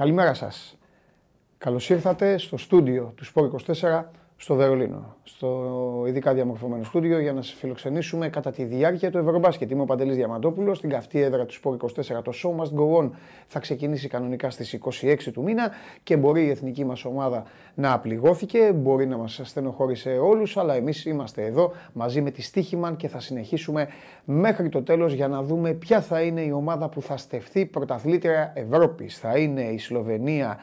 Καλημέρα 0.00 0.34
σας. 0.34 0.78
Καλώς 1.58 1.90
ήρθατε 1.90 2.38
στο 2.38 2.56
στούντιο 2.56 3.12
του 3.16 3.24
Σπόρ 3.24 3.50
24 3.66 4.04
στο 4.42 4.54
Βερολίνο. 4.54 5.16
Στο 5.22 6.04
ειδικά 6.06 6.34
διαμορφωμένο 6.34 6.84
στούντιο 6.84 7.18
για 7.20 7.32
να 7.32 7.42
σας 7.42 7.54
φιλοξενήσουμε 7.54 8.28
κατά 8.28 8.50
τη 8.50 8.64
διάρκεια 8.64 9.10
του 9.10 9.18
Ευρωμπάσκετ. 9.18 9.70
Είμαι 9.70 9.82
ο 9.82 9.84
Παντελής 9.84 10.16
Διαμαντόπουλος, 10.16 10.76
στην 10.76 10.90
καυτή 10.90 11.20
έδρα 11.20 11.46
του 11.46 11.52
Σπόρ 11.52 11.74
24. 11.74 12.22
Το 12.22 12.32
show 12.34 12.50
must 12.60 12.78
go 12.78 13.02
on 13.02 13.10
θα 13.46 13.58
ξεκινήσει 13.58 14.08
κανονικά 14.08 14.50
στις 14.50 14.78
26 15.02 15.32
του 15.32 15.42
μήνα 15.42 15.70
και 16.02 16.16
μπορεί 16.16 16.44
η 16.44 16.48
εθνική 16.48 16.84
μας 16.84 17.04
ομάδα 17.04 17.42
να 17.74 17.92
απληγώθηκε, 17.92 18.72
μπορεί 18.72 19.06
να 19.06 19.16
μας 19.16 19.40
στενοχώρησε 19.42 20.10
όλους, 20.10 20.56
αλλά 20.56 20.74
εμείς 20.74 21.04
είμαστε 21.04 21.44
εδώ 21.44 21.72
μαζί 21.92 22.20
με 22.20 22.30
τη 22.30 22.42
Στίχημαν 22.42 22.96
και 22.96 23.08
θα 23.08 23.20
συνεχίσουμε 23.20 23.88
μέχρι 24.24 24.68
το 24.68 24.82
τέλος 24.82 25.12
για 25.12 25.28
να 25.28 25.42
δούμε 25.42 25.72
ποια 25.72 26.00
θα 26.00 26.20
είναι 26.20 26.40
η 26.40 26.50
ομάδα 26.50 26.88
που 26.88 27.02
θα 27.02 27.16
στεφθεί 27.16 27.66
πρωταθλήτρια 27.66 28.52
Ευρώπης. 28.54 29.18
Θα 29.18 29.38
είναι 29.38 29.62
η 29.62 29.78
Σλοβενία 29.78 30.58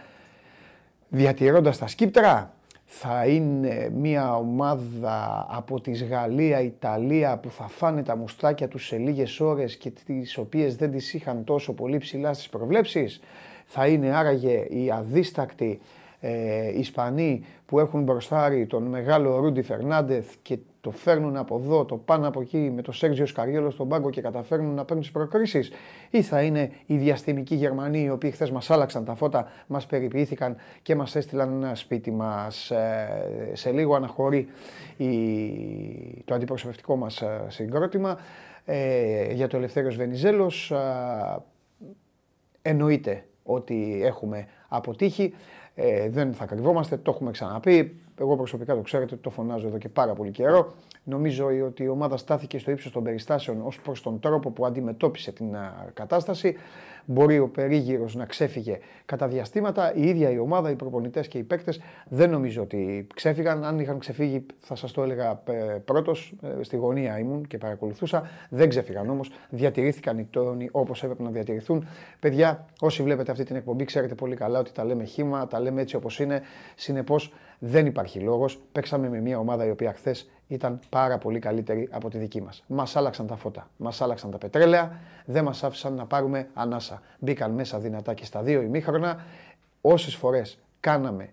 διατηρώντας 1.09 1.77
τα 1.77 1.87
σκύπτρα, 1.87 2.56
θα 2.89 3.25
είναι 3.25 3.89
μια 3.93 4.35
ομάδα 4.35 5.47
από 5.49 5.81
τη 5.81 5.91
Γαλλία, 5.91 6.61
Ιταλία 6.61 7.37
που 7.37 7.51
θα 7.51 7.67
φάνε 7.67 8.03
τα 8.03 8.15
μουστάκια 8.15 8.67
τους 8.67 8.85
σε 8.85 8.97
λίγες 8.97 9.39
ώρες 9.39 9.75
και 9.75 9.91
τις 10.05 10.37
οποίες 10.37 10.75
δεν 10.75 10.91
τις 10.91 11.13
είχαν 11.13 11.43
τόσο 11.43 11.73
πολύ 11.73 11.97
ψηλά 11.97 12.33
στις 12.33 12.49
προβλέψεις. 12.49 13.19
Θα 13.65 13.87
είναι 13.87 14.15
άραγε 14.15 14.65
οι 14.69 14.91
αδίστακτοι 14.91 15.79
ε, 16.19 16.79
Ισπανοί 16.79 17.45
που 17.65 17.79
έχουν 17.79 18.03
μπροστάρει 18.03 18.65
τον 18.65 18.83
μεγάλο 18.83 19.37
Ρούντι 19.37 19.61
Φερνάντεθ 19.61 20.33
και 20.41 20.57
το 20.87 20.93
φέρνουν 20.93 21.37
από 21.37 21.55
εδώ, 21.55 21.85
το 21.85 21.97
πάνε 21.97 22.27
από 22.27 22.41
εκεί 22.41 22.71
με 22.75 22.81
το 22.81 22.91
Σέργιο 22.91 23.25
Σκαριόλο 23.25 23.69
στον 23.69 23.87
πάγκο 23.87 24.09
και 24.09 24.21
καταφέρνουν 24.21 24.73
να 24.73 24.85
παίρνουν 24.85 25.03
τις 25.03 25.11
προκρίσεις, 25.11 25.71
ή 26.09 26.21
θα 26.21 26.41
είναι 26.41 26.71
οι 26.85 26.97
διαστημικοί 26.97 27.55
Γερμανοί 27.55 28.03
οι 28.03 28.09
οποίοι 28.09 28.31
χθες 28.31 28.51
μας 28.51 28.69
άλλαξαν 28.69 29.05
τα 29.05 29.15
φώτα, 29.15 29.47
μας 29.67 29.85
περιποιήθηκαν 29.85 30.55
και 30.81 30.95
μας 30.95 31.15
έστειλαν 31.15 31.51
ένα 31.51 31.75
σπίτι 31.75 32.11
μας. 32.11 32.71
Ε, 32.71 33.51
σε 33.53 33.71
λίγο 33.71 33.95
αναχωρεί 33.95 34.47
η, 34.97 35.07
το 36.25 36.33
αντιπροσωπευτικό 36.33 36.95
μας 36.95 37.21
ε, 37.21 37.45
συγκρότημα 37.47 38.17
ε, 38.65 39.33
για 39.33 39.47
το 39.47 39.57
Ελευθέριος 39.57 39.95
Βενιζέλος. 39.95 40.71
Ε, 40.71 40.77
εννοείται 42.61 43.25
ότι 43.43 44.01
έχουμε 44.03 44.47
αποτύχει. 44.67 45.33
Ε, 45.75 46.09
δεν 46.09 46.33
θα 46.33 46.45
κρυβόμαστε, 46.45 46.97
το 46.97 47.11
έχουμε 47.11 47.31
ξαναπεί. 47.31 48.01
Εγώ 48.19 48.35
προσωπικά 48.35 48.75
το 48.75 48.81
ξέρετε, 48.81 49.15
το 49.15 49.29
φωνάζω 49.29 49.67
εδώ 49.67 49.77
και 49.77 49.89
πάρα 49.89 50.13
πολύ 50.13 50.31
καιρό. 50.31 50.73
Νομίζω 51.09 51.45
ότι 51.65 51.83
η 51.83 51.87
ομάδα 51.87 52.17
στάθηκε 52.17 52.59
στο 52.59 52.71
ύψος 52.71 52.91
των 52.91 53.03
περιστάσεων 53.03 53.61
ως 53.61 53.81
προς 53.81 54.01
τον 54.01 54.19
τρόπο 54.19 54.51
που 54.51 54.65
αντιμετώπισε 54.65 55.31
την 55.31 55.55
κατάσταση. 55.93 56.55
Μπορεί 57.05 57.39
ο 57.39 57.47
περίγυρος 57.47 58.15
να 58.15 58.25
ξέφυγε 58.25 58.77
κατά 59.05 59.27
διαστήματα. 59.27 59.93
Η 59.93 60.07
ίδια 60.07 60.29
η 60.29 60.37
ομάδα, 60.37 60.69
οι 60.69 60.75
προπονητές 60.75 61.27
και 61.27 61.37
οι 61.37 61.43
παίκτες 61.43 61.79
δεν 62.07 62.29
νομίζω 62.29 62.61
ότι 62.61 63.07
ξέφυγαν. 63.13 63.63
Αν 63.63 63.79
είχαν 63.79 63.99
ξεφύγει, 63.99 64.45
θα 64.57 64.75
σας 64.75 64.91
το 64.91 65.03
έλεγα 65.03 65.41
ε, 65.45 65.53
πρώτος. 65.85 66.33
Ε, 66.59 66.63
στη 66.63 66.75
γωνία 66.75 67.19
ήμουν 67.19 67.47
και 67.47 67.57
παρακολουθούσα. 67.57 68.29
Δεν 68.49 68.69
ξέφυγαν 68.69 69.09
όμως. 69.09 69.31
Διατηρήθηκαν 69.49 70.17
οι 70.17 70.27
τόνοι 70.29 70.69
όπως 70.71 71.03
έπρεπε 71.03 71.23
να 71.23 71.29
διατηρηθούν. 71.29 71.87
Παιδιά, 72.19 72.65
όσοι 72.79 73.03
βλέπετε 73.03 73.31
αυτή 73.31 73.43
την 73.43 73.55
εκπομπή, 73.55 73.85
ξέρετε 73.85 74.15
πολύ 74.15 74.35
καλά 74.35 74.59
ότι 74.59 74.71
τα 74.71 74.83
λέμε 74.85 75.03
χήμα, 75.03 75.47
τα 75.47 75.59
λέμε 75.59 75.81
έτσι 75.81 75.95
όπως 75.95 76.19
είναι. 76.19 76.41
Συνεπώς, 76.75 77.33
δεν 77.59 77.85
υπάρχει 77.85 78.19
λόγος. 78.19 78.59
Παίξαμε 78.71 79.09
με 79.09 79.19
μια 79.19 79.39
ομάδα 79.39 79.65
η 79.65 79.69
οποία 79.69 79.93
χθες 79.93 80.29
ήταν 80.47 80.79
πάρα 80.89 81.17
πολύ 81.17 81.39
καλύτερη 81.39 81.87
από 81.91 82.09
τη 82.09 82.17
δική 82.17 82.41
μας. 82.41 82.63
Μας 82.67 82.95
άλλαξαν 82.95 83.27
τα 83.27 83.35
φώτα, 83.35 83.69
μας 83.77 84.01
άλλαξαν 84.01 84.31
τα 84.31 84.37
πετρέλαια, 84.37 84.99
δεν 85.25 85.43
μας 85.43 85.63
άφησαν 85.63 85.93
να 85.93 86.05
πάρουμε 86.05 86.49
ανάσα. 86.53 87.01
Μπήκαν 87.19 87.51
μέσα 87.51 87.79
δυνατά 87.79 88.13
και 88.13 88.25
στα 88.25 88.41
δύο 88.41 88.61
ημίχρονα. 88.61 89.25
Όσες 89.81 90.15
φορές 90.15 90.59
κάναμε 90.79 91.29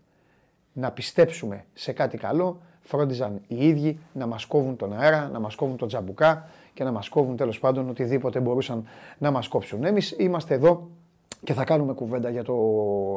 να 0.73 0.91
πιστέψουμε 0.91 1.65
σε 1.75 1.93
κάτι 1.93 2.19
καλό, 2.19 2.61
φρόντιζαν 2.81 3.41
οι 3.47 3.69
ίδιοι 3.69 3.99
να 4.13 4.27
μας 4.27 4.45
κόβουν 4.45 4.77
τον 4.77 4.99
αέρα, 4.99 5.29
να 5.33 5.39
μας 5.39 5.55
κόβουν 5.55 5.77
τον 5.77 5.89
τζαμπουκά 5.89 6.49
και 6.75 6.85
να 6.85 6.93
μας 6.93 7.09
κόβουν 7.09 7.37
τέλος 7.37 7.59
πάντων 7.59 7.89
οτιδήποτε 7.89 8.41
μπορούσαν 8.41 8.85
να 9.19 9.31
μας 9.31 9.49
κόψουν. 9.49 9.85
Εμείς 9.85 10.15
είμαστε 10.19 10.55
εδώ 10.55 10.89
και 11.45 11.53
θα 11.53 11.65
κάνουμε 11.65 11.93
κουβέντα 11.93 12.31
για 12.31 12.43
το 12.45 12.55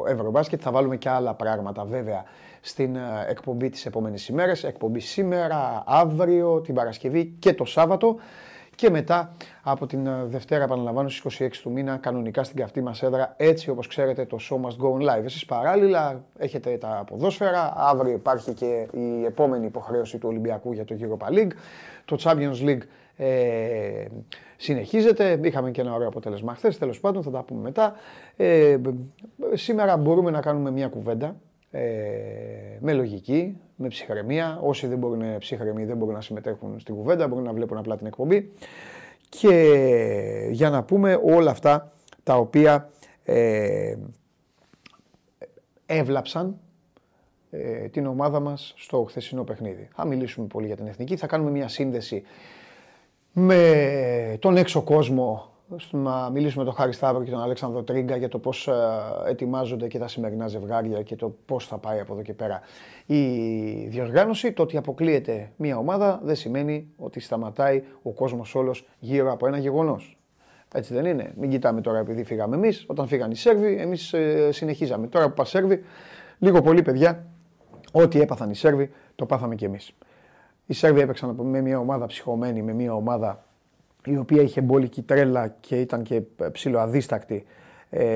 Ευρωμπάσκετ. 0.08 0.60
Θα 0.62 0.70
βάλουμε 0.70 0.96
και 0.96 1.08
άλλα 1.08 1.34
πράγματα 1.34 1.84
βέβαια 1.84 2.24
στην 2.60 2.96
ε, 2.96 3.00
εκπομπή 3.28 3.68
τις 3.68 3.86
επόμενες 3.86 4.28
ημέρες. 4.28 4.64
Εκπομπή 4.64 5.00
σήμερα, 5.00 5.82
αύριο, 5.86 6.60
την 6.60 6.74
Παρασκευή 6.74 7.34
και 7.38 7.54
το 7.54 7.64
Σάββατο. 7.64 8.16
Και 8.74 8.90
μετά 8.90 9.32
από 9.62 9.86
την 9.86 10.06
ε, 10.06 10.24
Δευτέρα, 10.24 10.64
επαναλαμβάνω, 10.64 11.08
στις 11.08 11.40
26 11.40 11.48
του 11.62 11.70
μήνα, 11.70 11.96
κανονικά 11.96 12.42
στην 12.42 12.56
καυτή 12.56 12.82
μας 12.82 13.02
έδρα, 13.02 13.34
έτσι 13.36 13.70
όπως 13.70 13.86
ξέρετε 13.86 14.24
το 14.24 14.38
show 14.40 14.56
must 14.56 14.84
go 14.84 14.92
on 14.92 15.18
live. 15.18 15.24
Εσείς 15.24 15.44
παράλληλα 15.44 16.24
έχετε 16.38 16.76
τα 16.76 17.04
ποδόσφαιρα, 17.06 17.72
αύριο 17.76 18.12
υπάρχει 18.12 18.52
και 18.52 18.88
η 18.92 19.24
επόμενη 19.24 19.66
υποχρέωση 19.66 20.18
του 20.18 20.28
Ολυμπιακού 20.28 20.72
για 20.72 20.84
το 20.84 20.96
Europa 21.00 21.32
League. 21.32 21.52
Το 22.04 22.16
Champions 22.20 22.64
League 22.64 22.82
ε, 23.20 24.06
συνεχίζεται. 24.56 25.40
Είχαμε 25.42 25.70
και 25.70 25.80
ένα 25.80 25.94
ωραίο 25.94 26.08
αποτέλεσμα 26.08 26.54
χθες. 26.54 26.78
Τέλος 26.78 27.00
πάντων, 27.00 27.22
θα 27.22 27.30
τα 27.30 27.42
πούμε 27.42 27.60
μετά. 27.60 27.94
Ε, 28.36 28.76
σήμερα 29.52 29.96
μπορούμε 29.96 30.30
να 30.30 30.40
κάνουμε 30.40 30.70
μια 30.70 30.88
κουβέντα 30.88 31.36
ε, 31.70 31.80
με 32.80 32.92
λογική, 32.92 33.56
με 33.76 33.88
ψυχραιμία. 33.88 34.58
Όσοι 34.62 34.86
δεν 34.86 34.98
μπορούν 34.98 35.18
να 35.18 35.38
ψυχραιμοί 35.38 35.84
δεν 35.84 35.96
μπορούν 35.96 36.14
να 36.14 36.20
συμμετέχουν 36.20 36.80
στην 36.80 36.94
κουβέντα, 36.94 37.28
μπορούν 37.28 37.44
να 37.44 37.52
βλέπουν 37.52 37.76
απλά 37.76 37.96
την 37.96 38.06
εκπομπή. 38.06 38.50
Και 39.28 40.48
για 40.50 40.70
να 40.70 40.82
πούμε 40.82 41.20
όλα 41.24 41.50
αυτά 41.50 41.92
τα 42.22 42.36
οποία 42.36 42.90
ε, 43.24 43.96
έβλαψαν 45.86 46.58
ε, 47.50 47.88
την 47.88 48.06
ομάδα 48.06 48.40
μας 48.40 48.74
στο 48.76 49.04
χθεσινό 49.08 49.44
παιχνίδι. 49.44 49.88
Θα 49.94 50.06
μιλήσουμε 50.06 50.46
πολύ 50.46 50.66
για 50.66 50.76
την 50.76 50.86
εθνική, 50.86 51.16
θα 51.16 51.26
κάνουμε 51.26 51.50
μια 51.50 51.68
σύνδεση 51.68 52.22
με 53.38 54.36
τον 54.38 54.56
έξω 54.56 54.82
κόσμο 54.82 55.52
να 55.90 56.30
μιλήσουμε 56.30 56.64
με 56.64 56.70
τον 56.70 56.78
Χάρη 56.78 56.92
Σταύρο 56.92 57.24
και 57.24 57.30
τον 57.30 57.40
Αλέξανδρο 57.40 57.82
Τρίγκα 57.82 58.16
για 58.16 58.28
το 58.28 58.38
πώς 58.38 58.68
ε, 58.68 58.72
ετοιμάζονται 59.28 59.86
και 59.86 59.98
τα 59.98 60.08
σημερινά 60.08 60.48
ζευγάρια 60.48 61.02
και 61.02 61.16
το 61.16 61.36
πώς 61.46 61.66
θα 61.66 61.78
πάει 61.78 62.00
από 62.00 62.12
εδώ 62.12 62.22
και 62.22 62.34
πέρα 62.34 62.60
η 63.06 63.22
διοργάνωση. 63.86 64.52
Το 64.52 64.62
ότι 64.62 64.76
αποκλείεται 64.76 65.52
μια 65.56 65.76
ομάδα 65.76 66.20
δεν 66.24 66.34
σημαίνει 66.34 66.88
ότι 66.96 67.20
σταματάει 67.20 67.82
ο 68.02 68.10
κόσμος 68.10 68.54
όλος 68.54 68.88
γύρω 68.98 69.32
από 69.32 69.46
ένα 69.46 69.58
γεγονός. 69.58 70.18
Έτσι 70.74 70.94
δεν 70.94 71.04
είναι. 71.04 71.32
Μην 71.36 71.50
κοιτάμε 71.50 71.80
τώρα 71.80 71.98
επειδή 71.98 72.24
φύγαμε 72.24 72.56
εμείς. 72.56 72.84
Όταν 72.86 73.06
φύγαν 73.06 73.30
οι 73.30 73.36
Σέρβοι, 73.36 73.76
εμείς 73.80 74.12
ε, 74.12 74.52
συνεχίζαμε. 74.52 75.06
Τώρα 75.06 75.28
που 75.28 75.34
πας 75.34 75.48
Σέρβοι, 75.48 75.82
λίγο 76.38 76.62
πολύ 76.62 76.82
παιδιά, 76.82 77.26
ό,τι 77.92 78.20
έπαθαν 78.20 78.50
οι 78.50 78.54
Σέρβοι, 78.54 78.90
το 79.14 79.26
πάθαμε 79.26 79.54
κι 79.54 79.64
εμείς. 79.64 79.92
Οι 80.70 80.74
Σέρβοι 80.74 81.00
έπαιξαν 81.00 81.36
με 81.42 81.60
μια 81.60 81.78
ομάδα 81.78 82.06
ψυχωμένη, 82.06 82.62
με 82.62 82.72
μια 82.72 82.94
ομάδα 82.94 83.44
η 84.04 84.16
οποία 84.16 84.42
είχε 84.42 84.60
μπόλικη 84.60 85.02
τρέλα 85.02 85.48
και 85.60 85.80
ήταν 85.80 86.02
και 86.02 86.22
ψηλοαδίστακτη 86.52 87.44
ε, 87.90 88.06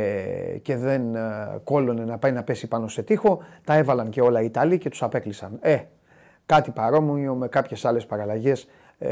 και 0.62 0.76
δεν 0.76 1.14
ε, 1.14 1.20
κόλλωνε 1.64 2.04
να 2.04 2.18
πάει 2.18 2.32
να 2.32 2.42
πέσει 2.42 2.68
πάνω 2.68 2.88
σε 2.88 3.02
τείχο, 3.02 3.42
τα 3.64 3.74
έβαλαν 3.74 4.10
και 4.10 4.20
όλα 4.20 4.40
οι 4.42 4.44
Ιταλοί 4.44 4.78
και 4.78 4.88
τους 4.88 5.02
απέκλεισαν. 5.02 5.58
Ε, 5.60 5.78
κάτι 6.46 6.70
παρόμοιο 6.70 7.34
με 7.34 7.48
κάποιες 7.48 7.84
άλλες 7.84 8.06
παραλλαγές 8.06 8.68
ε, 8.98 9.10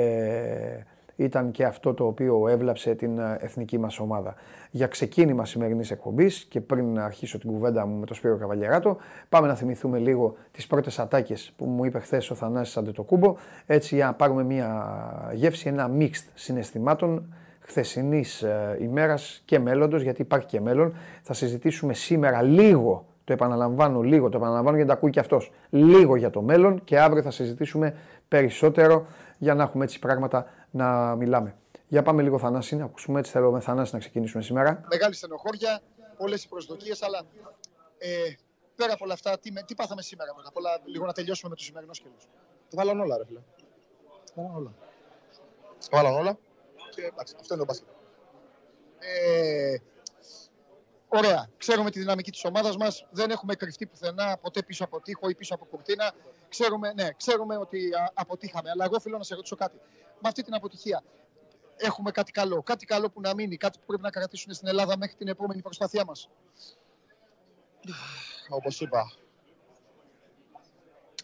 ήταν 1.25 1.51
και 1.51 1.65
αυτό 1.65 1.95
το 1.95 2.07
οποίο 2.07 2.49
έβλαψε 2.49 2.95
την 2.95 3.19
ε, 3.19 3.37
εθνική 3.41 3.79
μας 3.79 3.99
ομάδα. 3.99 4.35
Για 4.71 4.87
ξεκίνημα 4.87 5.45
σημερινής 5.45 5.91
εκπομπής 5.91 6.47
και 6.49 6.61
πριν 6.61 6.99
αρχίσω 6.99 7.39
την 7.39 7.51
κουβέντα 7.51 7.87
μου 7.87 7.99
με 7.99 8.07
τον 8.07 8.17
Σπύρο 8.17 8.37
Καβαλιαράτο, 8.37 8.97
πάμε 9.29 9.47
να 9.47 9.55
θυμηθούμε 9.55 9.99
λίγο 9.99 10.37
τις 10.51 10.67
πρώτες 10.67 10.99
ατάκες 10.99 11.53
που 11.57 11.65
μου 11.65 11.85
είπε 11.85 11.99
χθες 11.99 12.31
ο 12.31 12.35
Θανάσης 12.35 12.77
Αντετοκούμπο, 12.77 13.37
έτσι 13.67 13.95
για 13.95 14.07
να 14.07 14.15
πάρουμε 14.15 14.45
μια 14.45 14.93
γεύση, 15.33 15.69
ένα 15.69 15.91
mixed 15.99 16.29
συναισθημάτων 16.35 17.35
χθεσινής 17.61 18.43
ε, 18.43 18.77
ημέρας 18.81 19.43
και 19.45 19.59
μέλλοντος, 19.59 20.03
γιατί 20.03 20.23
υπάρχει 20.23 20.47
και 20.47 20.61
μέλλον. 20.61 20.95
Θα 21.23 21.33
συζητήσουμε 21.33 21.95
σήμερα 21.95 22.43
λίγο, 22.43 23.05
το 23.25 23.33
επαναλαμβάνω 23.33 24.01
λίγο, 24.01 24.29
το 24.29 24.37
επαναλαμβάνω 24.37 24.77
γιατί 24.77 24.91
τα 24.91 24.97
ακούει 24.97 25.11
και 25.11 25.21
αυτός, 25.21 25.53
λίγο 25.71 26.17
για 26.17 26.31
το 26.31 26.43
μέλλον 26.43 26.85
και 26.85 27.01
αύριο 27.01 27.23
θα 27.23 27.31
συζητήσουμε 27.31 27.95
περισσότερο 28.29 29.07
για 29.39 29.55
να 29.55 29.63
έχουμε 29.63 29.85
έτσι 29.85 29.99
πράγματα 29.99 30.47
να 30.71 31.17
μιλάμε. 31.17 31.57
Για 31.89 32.03
πάμε 32.03 32.23
λίγο 32.23 32.39
Θανάση, 32.39 32.77
να 32.77 32.85
ακούσουμε 32.85 33.19
έτσι 33.19 33.33
θέλω 33.33 33.51
με 33.51 33.61
Θανάση 33.61 33.93
να 33.93 33.99
ξεκινήσουμε 33.99 34.43
σήμερα. 34.43 34.85
Μεγάλη 34.91 35.15
στενοχώρια, 35.15 35.81
πολλές 36.17 36.45
οι 36.45 36.49
προσδοκίες, 36.49 37.03
αλλά 37.03 37.23
ε, 37.99 38.35
πέρα 38.77 38.93
από 38.93 39.05
όλα 39.05 39.13
αυτά, 39.13 39.39
τι, 39.39 39.65
τι 39.65 39.75
πάθαμε 39.75 40.03
σήμερα 40.03 40.33
πρώτα 40.33 40.49
απ' 40.49 40.57
όλα, 40.57 40.81
λίγο 40.85 41.07
να 41.07 41.13
τελειώσουμε 41.13 41.51
με 41.51 41.57
το 41.57 41.63
σημερινό 41.63 41.95
σκέλο. 41.95 42.15
Το 42.71 42.77
βάλαν 42.77 43.01
όλα, 43.01 43.17
ρε 43.17 43.25
φίλε. 43.25 43.41
Το 44.35 44.43
βάλαν 44.43 44.55
όλα. 44.55 44.75
Το 45.81 45.89
βάλαν 45.91 46.15
όλα. 46.15 46.39
Και 46.91 47.03
εντάξει, 47.05 47.35
αυτό 47.41 47.55
είναι 47.55 47.65
το 47.65 47.69
μπάσκετ. 47.69 47.89
Ε, 48.99 49.77
Ωραία. 51.13 51.49
Ξέρουμε 51.57 51.91
τη 51.91 51.99
δυναμική 51.99 52.31
της 52.31 52.45
ομάδας 52.45 52.77
μας. 52.77 53.07
Δεν 53.11 53.31
έχουμε 53.31 53.55
κρυφτεί 53.55 53.87
πουθενά 53.87 54.37
ποτέ 54.37 54.63
πίσω 54.63 54.85
από 54.85 55.01
τείχο 55.01 55.29
ή 55.29 55.35
πίσω 55.35 55.55
από 55.55 55.65
κουρτίνα. 55.65 56.13
Ξέρουμε, 56.49 56.93
ναι, 56.93 57.09
ξέρουμε 57.17 57.57
ότι 57.57 57.91
αποτύχαμε. 58.15 58.71
Αλλά 58.71 58.85
εγώ 58.85 59.01
θέλω 59.01 59.17
να 59.17 59.23
σε 59.23 59.35
ρωτήσω 59.35 59.57
κάτι. 59.57 59.77
Με 60.21 60.29
αυτή 60.29 60.43
την 60.43 60.55
αποτυχία 60.55 61.03
έχουμε 61.77 62.11
κάτι 62.11 62.33
καλό; 62.33 62.63
Κάτι 62.63 62.87
καλό 62.87 63.11
που 63.11 63.21
να 63.21 63.35
μείνει. 63.35 63.57
Κάτι 63.57 63.79
που 63.79 63.85
πρέπει 63.87 64.03
να 64.03 64.11
κρατήσουν 64.11 64.53
στην 64.53 64.69
Ελλάδα 64.69 64.97
μέχρι 64.97 65.17
την 65.17 65.29
επόμενη 65.29 65.63
προσπάθειά 65.63 66.05
μας; 66.05 66.29
Όπως 68.59 68.81
είπα, 68.81 69.13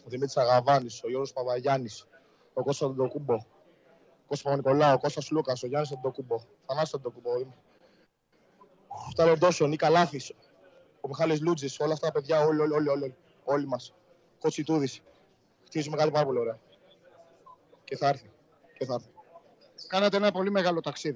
ο 0.05 0.09
Δημήτρης 0.09 0.37
Αγαβάνης, 0.37 1.03
ο 1.03 1.07
Γιώργος 1.07 1.33
Παπαγιάννης, 1.33 2.05
ο 2.53 2.63
Κώστας 2.63 2.89
Αντοκούμπο, 2.89 3.33
ο 3.33 4.27
Κώστας 4.27 4.41
Παπα-Νικολάου, 4.41 4.93
ο 4.93 4.99
Κώστας 4.99 5.31
Λούκας, 5.31 5.63
ο 5.63 5.67
Γιάννης 5.67 5.91
Αντοκούμπο, 5.91 6.41
Θανάσης 6.65 6.93
Αντοκούμπο, 6.93 7.31
ο 9.09 9.13
Ταλοντός, 9.15 9.61
ο 9.61 9.67
Νίκα 9.67 9.89
Λάθης, 9.89 10.33
ο 11.01 11.07
Μιχάλης 11.07 11.41
Λούτζης, 11.41 11.79
όλα 11.79 11.93
αυτά 11.93 12.07
τα 12.07 12.13
παιδιά, 12.13 12.45
όλοι, 12.45 12.61
όλοι, 12.61 12.73
όλοι, 12.73 12.89
όλοι, 12.89 13.15
όλοι 13.43 13.67
μας. 13.67 13.93
Κοτσιτούδης. 14.39 15.01
Χτίζουμε 15.65 15.97
κάτι 15.97 16.11
πάρα 16.11 16.25
πολύ 16.25 16.39
ωραία. 16.39 16.59
Και 17.83 17.97
θα 17.97 18.07
έρθει. 18.07 18.29
Και 18.77 18.85
θα 18.85 18.93
έρθει. 18.93 19.07
Κάνατε 19.87 20.17
ένα 20.17 20.31
πολύ 20.31 20.51
μεγάλο 20.51 20.81
ταξίδι. 20.81 21.15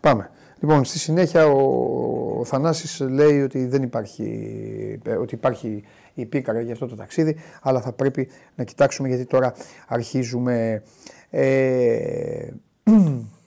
Πάμε. 0.00 0.30
Λοιπόν, 0.60 0.84
στη 0.84 0.98
συνέχεια 0.98 1.46
ο, 1.46 2.38
ο 2.38 2.44
Θανάσης 2.44 3.00
λέει 3.00 3.42
ότι 3.42 3.66
δεν 3.66 3.82
υπάρχει, 3.82 5.00
ε, 5.04 5.14
ότι 5.14 5.34
υπάρχει 5.34 5.84
η 6.14 6.26
πίκαρα 6.26 6.60
για 6.60 6.72
αυτό 6.72 6.86
το 6.86 6.96
ταξίδι, 6.96 7.36
αλλά 7.62 7.80
θα 7.80 7.92
πρέπει 7.92 8.30
να 8.54 8.64
κοιτάξουμε 8.64 9.08
γιατί 9.08 9.24
τώρα 9.26 9.54
αρχίζουμε... 9.86 10.82
Ε, 11.30 12.48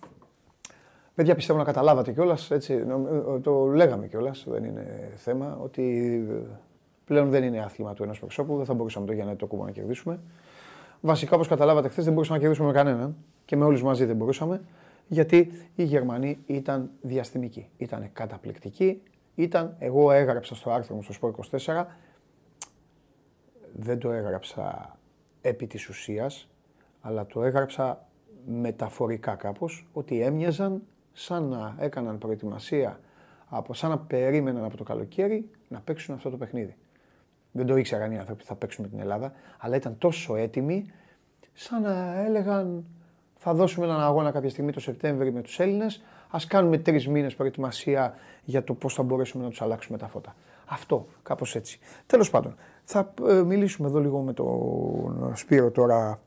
παιδιά 1.21 1.35
πιστεύω 1.35 1.59
να 1.59 1.65
καταλάβατε 1.65 2.11
κιόλας, 2.11 2.51
έτσι, 2.51 2.73
ε, 2.73 3.39
το 3.39 3.65
λέγαμε 3.65 4.07
κιόλας, 4.07 4.45
δεν 4.47 4.63
είναι 4.63 5.11
θέμα, 5.15 5.57
ότι 5.61 6.25
πλέον 7.05 7.29
δεν 7.29 7.43
είναι 7.43 7.59
άθλημα 7.59 7.93
του 7.93 8.03
ενός 8.03 8.19
προσώπου, 8.19 8.57
δεν 8.57 8.65
θα 8.65 8.73
μπορούσαμε 8.73 9.05
το 9.05 9.13
Γιάννη 9.13 9.35
το 9.35 9.45
κούμπο 9.45 9.63
να 9.63 9.71
κερδίσουμε. 9.71 10.19
Βασικά, 11.01 11.35
όπως 11.35 11.47
καταλάβατε 11.47 11.87
χθες, 11.87 12.03
δεν 12.03 12.13
μπορούσαμε 12.13 12.37
να 12.37 12.43
κερδίσουμε 12.43 12.71
με 12.71 12.77
κανέναν 12.77 13.15
και 13.45 13.55
με 13.55 13.65
όλους 13.65 13.83
μαζί 13.83 14.05
δεν 14.05 14.15
μπορούσαμε 14.15 14.61
γιατί 15.07 15.51
οι 15.75 15.83
Γερμανοί 15.83 16.39
ήταν 16.45 16.89
διαστημικοί, 17.01 17.69
ήταν 17.77 18.09
καταπληκτικοί, 18.13 19.01
ήταν, 19.35 19.75
εγώ 19.79 20.11
έγραψα 20.11 20.55
στο 20.55 20.71
άρθρο 20.71 20.95
μου 20.95 21.03
στο 21.03 21.13
Σπορ 21.13 21.33
24, 21.51 21.85
δεν 23.73 23.99
το 23.99 24.11
έγραψα 24.11 24.97
επί 25.41 25.67
της 25.67 25.89
ουσίας, 25.89 26.49
αλλά 27.01 27.25
το 27.25 27.43
έγραψα 27.43 28.07
μεταφορικά 28.45 29.35
κάπως, 29.35 29.87
ότι 29.93 30.21
έμοιαζαν 30.21 30.81
σαν 31.13 31.43
να 31.43 31.75
έκαναν 31.79 32.17
προετοιμασία, 32.17 32.99
από, 33.49 33.73
σαν 33.73 33.89
να 33.89 33.97
περίμεναν 33.97 34.63
από 34.63 34.77
το 34.77 34.83
καλοκαίρι 34.83 35.49
να 35.67 35.79
παίξουν 35.79 36.15
αυτό 36.15 36.29
το 36.29 36.37
παιχνίδι. 36.37 36.75
Δεν 37.51 37.65
το 37.65 37.75
ήξεραν 37.75 38.11
οι 38.11 38.17
άνθρωποι 38.17 38.39
που 38.41 38.47
θα 38.47 38.55
παίξουν 38.55 38.83
με 38.83 38.89
την 38.89 38.99
Ελλάδα, 38.99 39.33
αλλά 39.57 39.75
ήταν 39.75 39.97
τόσο 39.97 40.35
έτοιμοι, 40.35 40.85
σαν 41.53 41.81
να 41.81 42.21
έλεγαν 42.21 42.85
θα 43.43 43.53
δώσουμε 43.53 43.85
έναν 43.85 44.01
αγώνα 44.01 44.31
κάποια 44.31 44.49
στιγμή 44.49 44.71
το 44.71 44.79
Σεπτέμβρη 44.79 45.31
με 45.31 45.41
τους 45.41 45.59
Έλληνες. 45.59 46.03
Ας 46.29 46.47
κάνουμε 46.47 46.77
τρεις 46.77 47.07
μήνες 47.07 47.35
προετοιμασία 47.35 48.13
για 48.43 48.63
το 48.63 48.73
πώς 48.73 48.93
θα 48.93 49.03
μπορέσουμε 49.03 49.43
να 49.43 49.49
τους 49.49 49.61
αλλάξουμε 49.61 49.97
τα 49.97 50.07
φώτα. 50.07 50.35
Αυτό, 50.65 51.07
κάπως 51.23 51.55
έτσι. 51.55 51.79
Τέλος 52.05 52.29
πάντων, 52.29 52.55
θα 52.83 53.13
ε, 53.27 53.33
μιλήσουμε 53.33 53.87
εδώ 53.87 53.99
λίγο 53.99 54.19
με 54.19 54.33
τον 54.33 55.31
Σπύρο 55.35 55.71
τώρα 55.71 56.21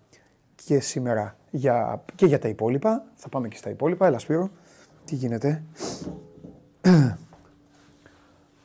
και 0.65 0.81
σήμερα 0.81 1.37
για, 1.51 2.05
και 2.15 2.27
για 2.27 2.39
τα 2.39 2.49
υπόλοιπα. 2.49 3.05
Θα 3.15 3.29
πάμε 3.29 3.49
και 3.49 3.57
στα 3.57 3.71
υπόλοιπα. 3.71 4.07
Έλα 4.07 4.19
Σπύρο, 4.19 4.51
τι 5.05 5.15
γίνεται. 5.15 5.63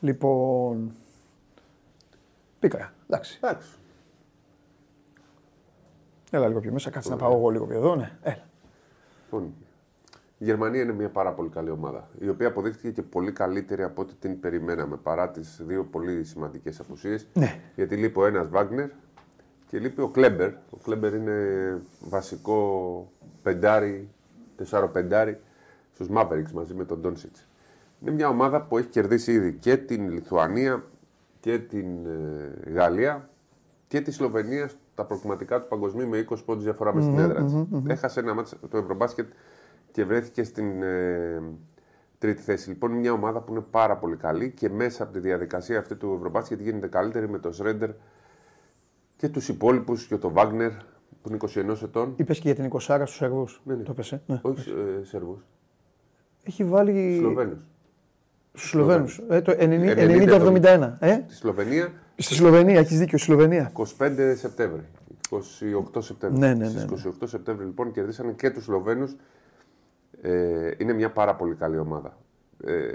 λοιπόν, 0.00 0.92
πήκα, 2.58 2.92
εντάξει. 3.08 3.38
Εντάξει. 3.42 3.68
Έλα 6.30 6.48
λίγο 6.48 6.60
πιο 6.60 6.72
μέσα, 6.72 6.90
κάτσε 6.90 7.10
να 7.10 7.16
πάω 7.16 7.36
εγώ 7.36 7.48
λίγο 7.48 7.66
πιο 7.66 7.76
εδώ, 7.76 7.96
ναι. 7.96 8.18
Έλα. 8.22 8.48
Λοιπόν, 9.24 9.54
η 10.38 10.44
Γερμανία 10.44 10.82
είναι 10.82 10.92
μια 10.92 11.08
πάρα 11.08 11.32
πολύ 11.32 11.48
καλή 11.48 11.70
ομάδα, 11.70 12.08
η 12.20 12.28
οποία 12.28 12.46
αποδείχθηκε 12.46 12.90
και 12.90 13.02
πολύ 13.02 13.32
καλύτερη 13.32 13.82
από 13.82 14.02
ό,τι 14.02 14.14
την 14.14 14.40
περιμέναμε, 14.40 14.96
παρά 14.96 15.30
τις 15.30 15.60
δύο 15.66 15.84
πολύ 15.84 16.24
σημαντικές 16.24 16.80
απουσίες. 16.80 17.26
Ναι. 17.32 17.60
Γιατί 17.74 17.96
λείπει 17.96 18.18
ο 18.18 18.26
ένας 18.26 18.48
Βάγνερ 18.48 18.88
και 19.66 19.78
λείπει 19.78 20.00
ο 20.00 20.08
Κλέμπερ. 20.08 20.52
Ο 20.70 20.76
Κλέμπερ 20.82 21.14
είναι 21.14 21.82
βασικό 22.00 23.12
πεντάρι, 23.42 24.08
τεσσάροπεντάρι 24.56 25.40
στου 26.04 26.14
Mavericks 26.16 26.52
μαζί 26.52 26.74
με 26.74 26.84
τον 26.84 27.00
Ντόνσιτ. 27.00 27.36
Είναι 28.00 28.10
μια 28.10 28.28
ομάδα 28.28 28.62
που 28.62 28.78
έχει 28.78 28.88
κερδίσει 28.88 29.32
ήδη 29.32 29.52
και 29.52 29.76
την 29.76 30.10
Λιθουανία 30.10 30.84
και 31.40 31.58
την 31.58 32.06
ε, 32.06 32.70
Γαλλία 32.70 33.28
και 33.88 34.00
τη 34.00 34.10
Σλοβενία 34.10 34.70
τα 34.94 35.04
προκριματικά 35.04 35.60
του 35.60 35.68
παγκοσμίου 35.68 36.08
με 36.08 36.26
20 36.30 36.36
πόντους 36.44 36.64
διαφορά 36.64 36.94
μες 36.94 37.04
στην 37.04 37.18
έδρα 37.18 37.44
της. 37.44 37.54
Έχασε 37.86 38.20
ένα 38.20 38.34
μάτι 38.34 38.56
το 38.70 38.76
Ευρωμπάσκετ 38.76 39.26
και 39.92 40.04
βρέθηκε 40.04 40.44
στην 40.44 40.82
ε, 40.82 41.42
τρίτη 42.18 42.42
θέση. 42.42 42.68
Λοιπόν, 42.68 42.90
είναι 42.90 43.00
μια 43.00 43.12
ομάδα 43.12 43.40
που 43.40 43.52
είναι 43.52 43.64
πάρα 43.70 43.96
πολύ 43.96 44.16
καλή 44.16 44.50
και 44.50 44.68
μέσα 44.68 45.02
από 45.02 45.12
τη 45.12 45.18
διαδικασία 45.18 45.78
αυτή 45.78 45.94
του 45.94 46.14
Ευρωμπάσκετ 46.16 46.60
γίνεται 46.60 46.86
καλύτερη 46.86 47.28
με 47.28 47.38
τον 47.38 47.52
Σρέντερ 47.52 47.90
και 49.16 49.28
τους 49.28 49.48
υπόλοιπους 49.48 50.06
και 50.06 50.16
τον 50.16 50.32
Βάγνερ 50.32 50.70
που 51.22 51.28
είναι 51.28 51.38
21 51.72 51.82
ετών. 51.82 52.12
Είπες 52.16 52.38
και 52.38 52.52
για 52.52 52.62
την 52.62 52.70
20 52.72 52.78
στους 52.80 53.14
Σερβούς. 53.14 53.60
Ναι, 53.64 53.74
ναι. 53.74 53.82
Το 53.82 53.94
πέσε. 53.94 54.22
Ναι. 54.26 54.40
Όχι 54.42 54.70
ε, 54.70 55.04
Σερβούς. 55.04 55.40
Έχει 56.44 56.64
βάλει. 56.64 57.16
Σλοβαίνους. 57.18 57.58
Στους 58.52 58.68
Σλοβαίνους. 58.70 59.20
Ε, 59.28 59.40
το 59.40 59.52
90-71. 59.58 60.96
Ε; 61.00 61.20
Στη 61.26 61.34
Σλοβενία. 61.34 61.92
Στη 62.16 62.34
Σλοβενία, 62.34 62.78
έχεις 62.78 62.98
δίκιο, 62.98 63.18
στη 63.18 63.26
Σλοβενία. 63.26 63.72
25 63.98 64.34
Σεπτέμβρη. 64.36 64.82
28 65.30 66.02
Σεπτέμβρη. 66.02 66.38
Ναι, 66.38 66.54
ναι, 66.54 66.68
ναι, 66.68 66.80
Στις 66.80 67.06
28 67.06 67.10
Σεπτέμβρη 67.24 67.64
λοιπόν 67.64 67.92
κερδίσανε 67.92 68.32
και 68.32 68.50
τους 68.50 68.64
Σλοβαίνους. 68.64 69.16
Ε, 70.22 70.70
είναι 70.78 70.92
μια 70.92 71.10
πάρα 71.10 71.36
πολύ 71.36 71.54
καλή 71.54 71.78
ομάδα. 71.78 72.16
Ε, 72.64 72.92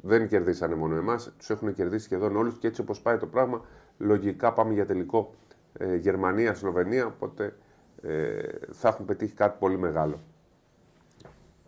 δεν 0.00 0.28
κερδίσανε 0.28 0.74
μόνο 0.74 0.96
εμάς, 0.96 1.32
τους 1.38 1.50
έχουν 1.50 1.74
κερδίσει 1.74 2.04
σχεδόν 2.04 2.36
όλους 2.36 2.58
και 2.58 2.66
έτσι 2.66 2.80
όπως 2.80 3.00
πάει 3.00 3.16
το 3.16 3.26
πράγμα, 3.26 3.64
λογικά 3.98 4.52
πάμε 4.52 4.72
για 4.72 4.86
τελικό 4.86 5.34
ε, 5.78 5.94
Γερμανία-Σλοβενία. 5.96 7.06
Οπότε 7.06 7.54
ε, 8.02 8.38
θα 8.70 8.88
έχουν 8.88 9.04
πετύχει 9.04 9.34
κάτι 9.34 9.56
πολύ 9.58 9.78
μεγάλο. 9.78 10.20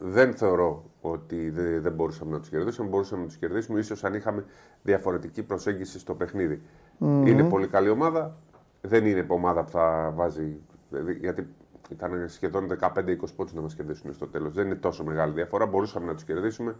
Δεν 0.04 0.34
θεωρώ 0.34 0.90
ότι 1.00 1.50
δεν, 1.50 1.82
δεν 1.82 1.92
μπορούσαμε 1.92 2.30
να 2.32 2.38
τους 2.38 2.48
κερδίσουμε. 2.48 2.88
Μπορούσαμε 2.88 3.20
να 3.22 3.26
τους 3.28 3.36
κερδίσουμε, 3.36 3.78
ίσως 3.78 4.04
αν 4.04 4.14
είχαμε 4.14 4.44
διαφορετική 4.82 5.42
προσέγγιση 5.42 5.98
στο 5.98 6.14
παιχνίδι. 6.14 6.62
Είναι 7.00 7.44
πολύ 7.44 7.66
καλή 7.66 7.88
ομάδα. 7.88 8.36
Δεν 8.80 9.06
είναι 9.06 9.24
ομάδα 9.28 9.64
που 9.64 9.70
θα 9.70 10.12
βάζει. 10.14 10.60
δηλαδή, 10.90 11.12
Γιατί 11.14 11.48
ήταν 11.90 12.28
σχεδόν 12.28 12.78
15-20 12.80 13.16
πόντους 13.36 13.52
να 13.54 13.60
μας 13.60 13.74
κερδίσουν 13.74 14.12
στο 14.12 14.26
τέλος. 14.26 14.52
Δεν 14.54 14.66
είναι 14.66 14.74
τόσο 14.74 15.04
μεγάλη 15.04 15.32
διαφορά. 15.32 15.66
Μπορούσαμε 15.66 16.06
να 16.06 16.14
τους 16.14 16.24
κερδίσουμε. 16.24 16.76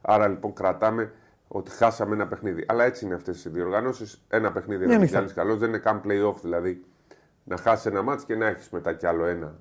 Άρα 0.00 0.28
λοιπόν 0.28 0.52
κρατάμε 0.52 1.12
ότι 1.48 1.70
χάσαμε 1.70 2.14
ένα 2.14 2.26
παιχνίδι. 2.26 2.64
Αλλά 2.68 2.84
έτσι 2.84 3.04
είναι 3.04 3.14
αυτές 3.14 3.44
οι 3.44 3.48
διοργανώσεις. 3.48 4.22
Ένα 4.28 4.52
παιχνίδι 4.52 4.78
Ναι, 4.78 4.84
είναι 4.84 4.94
ανοιχτά. 4.94 5.18
ένα 5.18 5.32
καλό. 5.32 5.56
Δεν 5.56 5.68
είναι 5.68 5.78
καν 5.78 6.00
playoff 6.04 6.34
δηλαδή. 6.42 6.84
Να 7.44 7.56
χάσεις 7.56 7.86
ένα 7.86 8.02
μάτσο 8.02 8.26
και 8.26 8.34
να 8.36 8.46
έχεις 8.46 8.70
μετά 8.70 8.92
κι 8.92 9.06
άλλο 9.06 9.24
ένα 9.24 9.56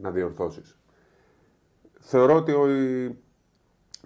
να 0.00 0.10
διορθώσεις. 0.10 0.78
Θεωρώ 2.06 2.34
ότι 2.36 2.52
ο- 2.52 3.16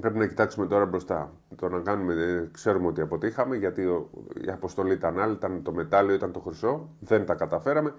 πρέπει 0.00 0.18
να 0.18 0.26
κοιτάξουμε 0.26 0.66
τώρα 0.66 0.86
μπροστά. 0.86 1.32
Το 1.56 1.68
να 1.68 1.78
κάνουμε, 1.80 2.12
ε, 2.14 2.48
ξέρουμε 2.52 2.86
ότι 2.86 3.00
αποτύχαμε 3.00 3.56
γιατί 3.56 3.84
ο- 3.86 4.10
η 4.46 4.50
αποστολή 4.50 4.92
ήταν 4.92 5.18
άλλη, 5.18 5.32
ήταν 5.32 5.62
το 5.62 5.72
μετάλλιο, 5.72 6.14
ήταν 6.14 6.32
το 6.32 6.40
χρυσό. 6.40 6.88
Δεν 7.00 7.26
τα 7.26 7.34
καταφέραμε. 7.34 7.94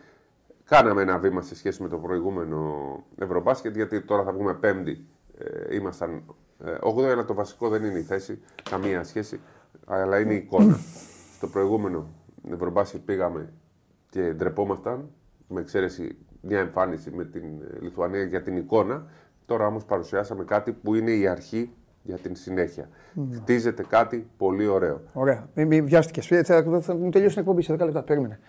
Κάναμε 0.64 1.02
ένα 1.02 1.18
βήμα 1.20 1.42
σε 1.42 1.56
σχέση 1.56 1.82
με 1.84 1.88
το 1.90 1.98
προηγούμενο 1.98 2.74
Ευρωμπάσκετ 3.18 3.76
γιατί 3.76 4.02
τώρα 4.02 4.24
θα 4.24 4.32
βγούμε 4.32 4.54
πέμπτη. 4.54 5.06
Ε, 5.38 5.76
ήμασταν 5.76 6.24
ε, 6.66 6.78
8 6.82 7.04
αλλά 7.12 7.26
το 7.26 7.34
βασικό 7.34 7.70
δεν 7.70 7.84
είναι 7.84 8.00
η 8.00 8.04
θέση, 8.04 8.40
καμία 8.70 9.04
σχέση, 9.04 9.40
αλλά 9.86 10.20
είναι 10.20 10.34
η 10.34 10.36
εικόνα. 10.38 10.78
Στο 11.36 11.48
προηγούμενο 11.48 12.08
Ευρωμπάσκετ 12.52 13.02
πήγαμε 13.06 13.54
και 14.10 14.22
ντρεπόμασταν, 14.34 15.10
με 15.48 15.62
εξαίρεση 15.62 16.18
μια 16.42 16.60
εμφάνιση 16.60 17.12
με 17.12 17.26
την 17.26 17.44
ε, 17.44 17.78
Λιθουανία 17.82 18.24
για 18.24 18.42
την 18.42 18.58
εικόνα. 18.58 19.06
Τώρα 19.50 19.66
όμως 19.66 19.86
παρουσιάσαμε 19.86 20.44
κάτι 20.44 20.72
που 20.72 20.96
είναι 20.96 21.12
η 21.12 21.28
αρχή 21.28 21.72
για 22.04 22.18
την 22.18 22.36
συνέχεια. 22.36 22.90
Χτίζεται 23.34 23.84
κάτι 23.84 24.30
πολύ 24.38 24.68
ωραίο. 24.68 25.02
Ωραία. 25.14 25.50
Μην 25.54 25.68
μη 25.68 25.82
βιάστηκες. 25.82 26.28
Θα, 26.28 26.44
θα, 26.44 26.82
θα 26.82 26.96
μου 26.96 27.10
τελειώσει 27.10 27.34
την 27.34 27.44
εκπομπή 27.44 27.62
σε 27.62 27.74
10 27.74 27.78
λεπτά. 27.80 28.04
Περίμενε. 28.04 28.40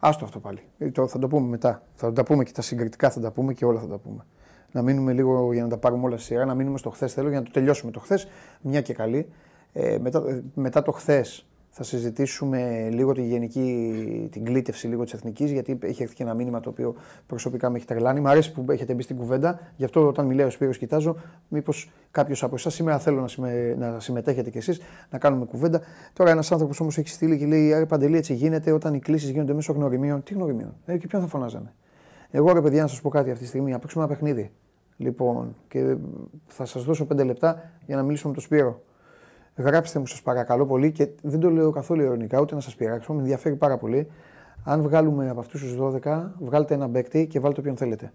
Άστο 0.00 0.24
αυτό 0.24 0.38
πάλι. 0.38 0.60
Ε, 0.78 0.90
Το, 0.90 1.06
θα 1.06 1.18
το 1.18 1.28
πούμε 1.28 1.48
μετά. 1.48 1.82
Θα 1.94 2.12
τα 2.12 2.24
πούμε 2.24 2.44
και 2.44 2.52
τα 2.52 2.62
συγκριτικά 2.62 3.10
θα 3.10 3.20
τα 3.20 3.30
πούμε 3.30 3.52
και 3.52 3.64
όλα 3.64 3.80
θα 3.80 3.86
τα 3.86 3.98
πούμε. 3.98 4.24
Να 4.72 4.82
μείνουμε 4.82 5.12
λίγο 5.12 5.52
για 5.52 5.62
να 5.62 5.68
τα 5.68 5.78
πάρουμε 5.78 6.04
όλα 6.04 6.16
στη 6.16 6.26
σειρά. 6.26 6.44
Να 6.44 6.54
μείνουμε 6.54 6.78
στο 6.78 6.90
χθες. 6.90 7.12
Θέλω 7.12 7.28
για 7.28 7.38
να 7.38 7.44
το 7.44 7.50
τελειώσουμε 7.50 7.90
το 7.90 8.00
χθες. 8.00 8.28
Μια 8.60 8.80
και 8.80 8.94
καλή. 8.94 9.28
Ε, 9.72 9.98
μετά, 10.00 10.24
ε, 10.28 10.42
μετά 10.54 10.82
το 10.82 10.92
χθες 10.92 11.46
θα 11.80 11.86
συζητήσουμε 11.86 12.88
λίγο 12.92 13.12
τη 13.12 13.22
γενική, 13.22 14.28
την 14.32 14.44
κλήτευση 14.44 14.86
λίγο 14.86 15.04
της 15.04 15.12
εθνικής, 15.12 15.50
γιατί 15.50 15.78
έχει 15.82 16.02
έρθει 16.02 16.14
και 16.14 16.22
ένα 16.22 16.34
μήνυμα 16.34 16.60
το 16.60 16.68
οποίο 16.68 16.94
προσωπικά 17.26 17.70
με 17.70 17.76
έχει 17.76 17.86
τρελάνει. 17.86 18.20
Μ' 18.20 18.26
αρέσει 18.26 18.52
που 18.52 18.64
έχετε 18.68 18.94
μπει 18.94 19.02
στην 19.02 19.16
κουβέντα, 19.16 19.60
γι' 19.76 19.84
αυτό 19.84 20.06
όταν 20.06 20.26
μιλάει 20.26 20.46
ο 20.46 20.50
Σπύρος 20.50 20.78
κοιτάζω, 20.78 21.16
μήπως 21.48 21.90
κάποιος 22.10 22.42
από 22.42 22.54
εσάς 22.54 22.74
σήμερα 22.74 22.98
θέλω 22.98 23.20
να, 23.20 23.28
συμμε, 23.28 23.74
να 23.78 24.00
συμμετέχετε 24.00 24.50
κι 24.50 24.58
εσείς, 24.58 24.80
να 25.10 25.18
κάνουμε 25.18 25.44
κουβέντα. 25.44 25.80
Τώρα 26.12 26.30
ένας 26.30 26.52
άνθρωπος 26.52 26.80
όμως 26.80 26.98
έχει 26.98 27.08
στείλει 27.08 27.38
και 27.38 27.46
λέει: 27.46 27.72
Άρε 27.72 27.86
Παντελή, 27.86 28.16
έτσι 28.16 28.34
γίνεται 28.34 28.72
όταν 28.72 28.94
οι 28.94 28.98
κλήσεις 28.98 29.30
γίνονται 29.30 29.52
μέσω 29.52 29.72
γνωριμίων. 29.72 30.22
Τι 30.22 30.34
γνωριμίων, 30.34 30.74
ε, 30.86 30.96
και 30.96 31.06
ποιον 31.06 31.22
θα 31.22 31.28
φωνάζανε; 31.28 31.74
Εγώ 32.30 32.52
ρε 32.52 32.62
παιδιά, 32.62 32.82
να 32.82 32.88
σας 32.88 33.00
πω 33.00 33.08
κάτι 33.08 33.30
αυτή 33.30 33.42
τη 33.42 33.48
στιγμή, 33.48 33.70
να 33.70 33.78
παίξουμε 33.78 34.04
ένα 34.04 34.12
παιχνίδι. 34.12 34.50
Λοιπόν, 34.96 35.56
και 35.68 35.96
θα 36.46 36.64
σας 36.64 36.84
δώσω 36.84 37.06
πέντε 37.06 37.24
λεπτά 37.24 37.70
για 37.86 37.96
να 37.96 38.02
μιλήσουμε 38.02 38.28
με 38.28 38.34
τον 38.34 38.44
Σπύρο. 38.44 38.82
Γράψτε 39.58 39.98
μου 39.98 40.06
σας 40.06 40.22
παρακαλώ 40.22 40.66
πολύ 40.66 40.92
και 40.92 41.08
δεν 41.22 41.40
το 41.40 41.50
λέω 41.50 41.70
καθόλου 41.70 42.02
ειρωνικά 42.02 42.40
ούτε 42.40 42.54
να 42.54 42.60
σας 42.60 42.74
πειράξω. 42.74 43.12
Με 43.12 43.20
ενδιαφέρει 43.20 43.56
πάρα 43.56 43.76
πολύ. 43.78 44.10
Αν 44.64 44.82
βγάλουμε 44.82 45.28
από 45.28 45.40
αυτούς 45.40 45.60
τους 45.60 45.76
12, 46.04 46.30
βγάλτε 46.38 46.74
ένα 46.74 46.88
παίκτη 46.90 47.26
και 47.26 47.40
βάλτε 47.40 47.60
όποιον 47.60 47.76
θέλετε. 47.76 48.12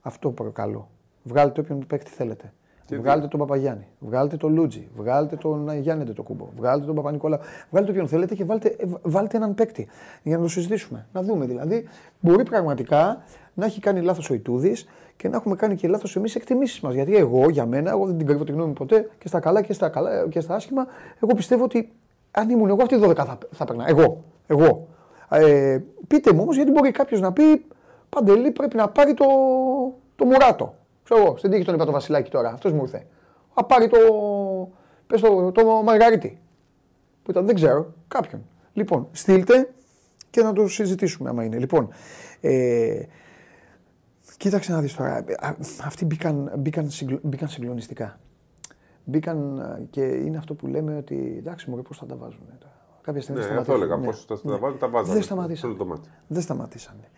Αυτό 0.00 0.30
προκαλώ. 0.30 0.90
Βγάλτε 1.22 1.60
όποιον 1.60 1.86
παίκτη 1.86 2.10
θέλετε. 2.10 2.52
Και 2.88 2.96
βγάλτε 2.96 3.26
τον 3.26 3.40
Παπαγιάννη, 3.40 3.86
βγάλτε 3.98 4.36
τον 4.36 4.54
Λούτζι, 4.54 4.88
βγάλτε 4.96 5.36
τον 5.36 5.78
Γιάννη 5.78 6.04
το 6.04 6.22
κούμπο, 6.22 6.48
βγάλτε 6.56 6.86
τον 6.86 6.94
Παπα-Νικόλα, 6.94 7.38
βγάλτε 7.70 7.90
όποιον 7.90 8.08
θέλετε 8.08 8.34
και 8.34 8.44
βάλτε, 8.44 8.68
ε, 8.68 8.84
βάλτε 9.02 9.36
έναν 9.36 9.54
παίκτη 9.54 9.88
για 10.22 10.36
να 10.36 10.42
το 10.42 10.48
συζητήσουμε. 10.48 11.06
Να 11.12 11.22
δούμε 11.22 11.46
δηλαδή. 11.46 11.88
Μπορεί 12.20 12.42
πραγματικά 12.42 13.22
να 13.54 13.64
έχει 13.64 13.80
κάνει 13.80 14.00
λάθος 14.00 14.30
ο 14.30 14.34
Ιτούδης 14.34 14.86
και 15.16 15.28
να 15.28 15.36
έχουμε 15.36 15.54
κάνει 15.54 15.76
και 15.76 15.88
λάθος 15.88 16.16
εμείς 16.16 16.34
εκτιμήσεις 16.34 16.80
μας. 16.80 16.94
Γιατί 16.94 17.16
εγώ, 17.16 17.50
για 17.50 17.66
μένα, 17.66 17.90
εγώ 17.90 18.06
δεν 18.06 18.16
την 18.16 18.26
κρύβω 18.26 18.44
τη 18.44 18.52
γνώμη 18.52 18.68
μου 18.68 18.74
ποτέ 18.74 19.10
και 19.18 19.28
στα 19.28 19.40
καλά 19.40 19.62
και 19.62 19.72
στα, 19.72 19.88
καλά, 19.88 20.28
και 20.28 20.40
στα 20.40 20.54
άσχημα, 20.54 20.86
εγώ 21.22 21.34
πιστεύω 21.34 21.64
ότι 21.64 21.92
αν 22.30 22.50
ήμουν 22.50 22.68
εγώ, 22.68 22.82
αυτή 22.82 23.00
12 23.02 23.14
θα, 23.14 23.38
θα 23.50 23.64
περνά. 23.64 23.88
Εγώ. 23.88 24.24
εγώ. 24.46 24.88
Ε, 25.30 25.78
πείτε 26.06 26.32
μου 26.32 26.42
όμως, 26.42 26.56
γιατί 26.56 26.70
μπορεί 26.70 26.90
κάποιος 26.90 27.20
να 27.20 27.32
πει 27.32 27.64
Παντελή 28.08 28.50
πρέπει 28.50 28.76
να 28.76 28.88
πάρει 28.88 29.14
το, 29.14 29.26
το 30.16 30.24
Μουράτο. 30.24 30.74
Ξέρω 31.08 31.20
εγώ, 31.26 31.36
στην 31.36 31.50
τύχη 31.50 31.64
τον 31.64 31.74
είπα 31.74 31.84
το 31.84 31.92
Βασιλάκι 31.92 32.30
τώρα, 32.30 32.50
αυτός 32.50 32.72
μου 32.72 32.82
ήρθε. 32.82 33.06
Να 33.56 33.64
πάρει 33.64 33.88
το. 33.88 33.98
Πες 35.06 35.20
το, 35.20 35.52
το 35.52 35.64
Μαργαρίτη. 35.82 36.40
Που 37.22 37.30
ήταν, 37.30 37.46
δεν 37.46 37.54
ξέρω, 37.54 37.92
κάποιον. 38.08 38.44
Λοιπόν, 38.72 39.08
στείλτε 39.12 39.70
και 40.30 40.42
να 40.42 40.52
το 40.52 40.68
συζητήσουμε 40.68 41.28
άμα 41.28 41.44
είναι. 41.44 41.58
Λοιπόν, 41.58 41.88
ε, 42.40 43.02
κοίταξε 44.36 44.72
να 44.72 44.80
δεις 44.80 44.94
τώρα. 44.94 45.12
Α, 45.38 45.54
Αυτοί 45.84 46.04
μπήκαν, 46.04 46.52
μπήκαν, 46.58 46.90
συγκλο- 46.90 47.20
μπήκαν 47.22 47.48
συγκλονιστικά. 47.48 48.18
Μπήκαν 49.04 49.58
ε, 49.58 49.82
και 49.90 50.02
είναι 50.04 50.36
αυτό 50.36 50.54
που 50.54 50.66
λέμε 50.66 50.96
ότι 50.96 51.34
εντάξει 51.38 51.70
μου 51.70 51.82
πώς 51.82 51.98
θα 51.98 52.06
τα 52.06 52.16
βάζουν. 52.16 52.40
τώρα. 52.58 52.72
Κάποια 53.02 53.22
στιγμή 53.22 53.40
Ναι, 53.40 53.46
θα 53.46 53.52
αυτό 53.52 53.72
σταματήσουν. 53.72 53.92
έλεγα. 53.92 54.10
Ναι. 54.10 54.24
Πώ 54.26 54.34
τα 54.34 54.50
Ναι. 54.50 54.56
βάζουν, 54.58 54.78
τα 54.78 54.88
βάζουν. 54.88 55.12
Δεν 55.12 55.22
σταματήσανε. 55.22 55.74
Το 55.74 55.84
μάτι. 55.84 56.08
Δεν 56.26 56.42
σταματήσανε. 56.42 57.08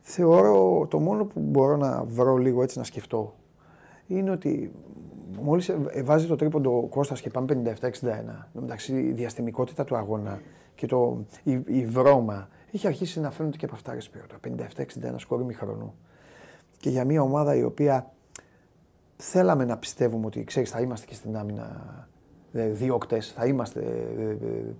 Θεωρώ 0.00 0.86
το 0.86 0.98
μόνο 0.98 1.24
που 1.24 1.40
μπορώ 1.40 1.76
να 1.76 2.04
βρω 2.04 2.36
λίγο 2.36 2.62
έτσι 2.62 2.78
να 2.78 2.84
σκεφτώ 2.84 3.34
είναι 4.06 4.30
ότι 4.30 4.72
μόλις 5.42 5.68
ε, 5.68 5.78
ε, 5.90 6.02
βάζει 6.02 6.26
το 6.26 6.36
τρίποντο 6.36 6.76
ο 6.76 6.86
Κώστας 6.86 7.20
και 7.20 7.30
πάμε 7.30 7.62
57-61, 7.80 7.90
μεταξύ 8.52 8.94
η 8.94 9.12
διαστημικότητα 9.12 9.84
του 9.84 9.96
αγώνα 9.96 10.40
και 10.74 10.86
το, 10.86 11.24
η, 11.42 11.62
η 11.66 11.86
βρώμα 11.86 12.48
έχει 12.72 12.86
αρχίσει 12.86 13.20
να 13.20 13.30
φαίνονται 13.30 13.56
και 13.56 13.64
από 13.64 13.74
αυτά 13.74 13.94
ρεσπιρότα. 13.94 14.36
57-61 14.44 15.14
σκόρ 15.16 15.40
ημιχρονού. 15.40 15.94
Και 16.76 16.90
για 16.90 17.04
μια 17.04 17.22
ομάδα 17.22 17.54
η 17.54 17.62
οποία 17.62 18.12
θέλαμε 19.16 19.64
να 19.64 19.76
πιστεύουμε 19.76 20.26
ότι 20.26 20.44
ξέρεις 20.44 20.70
θα 20.70 20.80
είμαστε 20.80 21.06
και 21.06 21.14
στην 21.14 21.36
άμυνα 21.36 22.08
ε, 22.52 22.68
διώκτες, 22.68 23.32
θα 23.36 23.46
είμαστε 23.46 23.80
ε, 24.18 24.30
ε, 24.30 24.74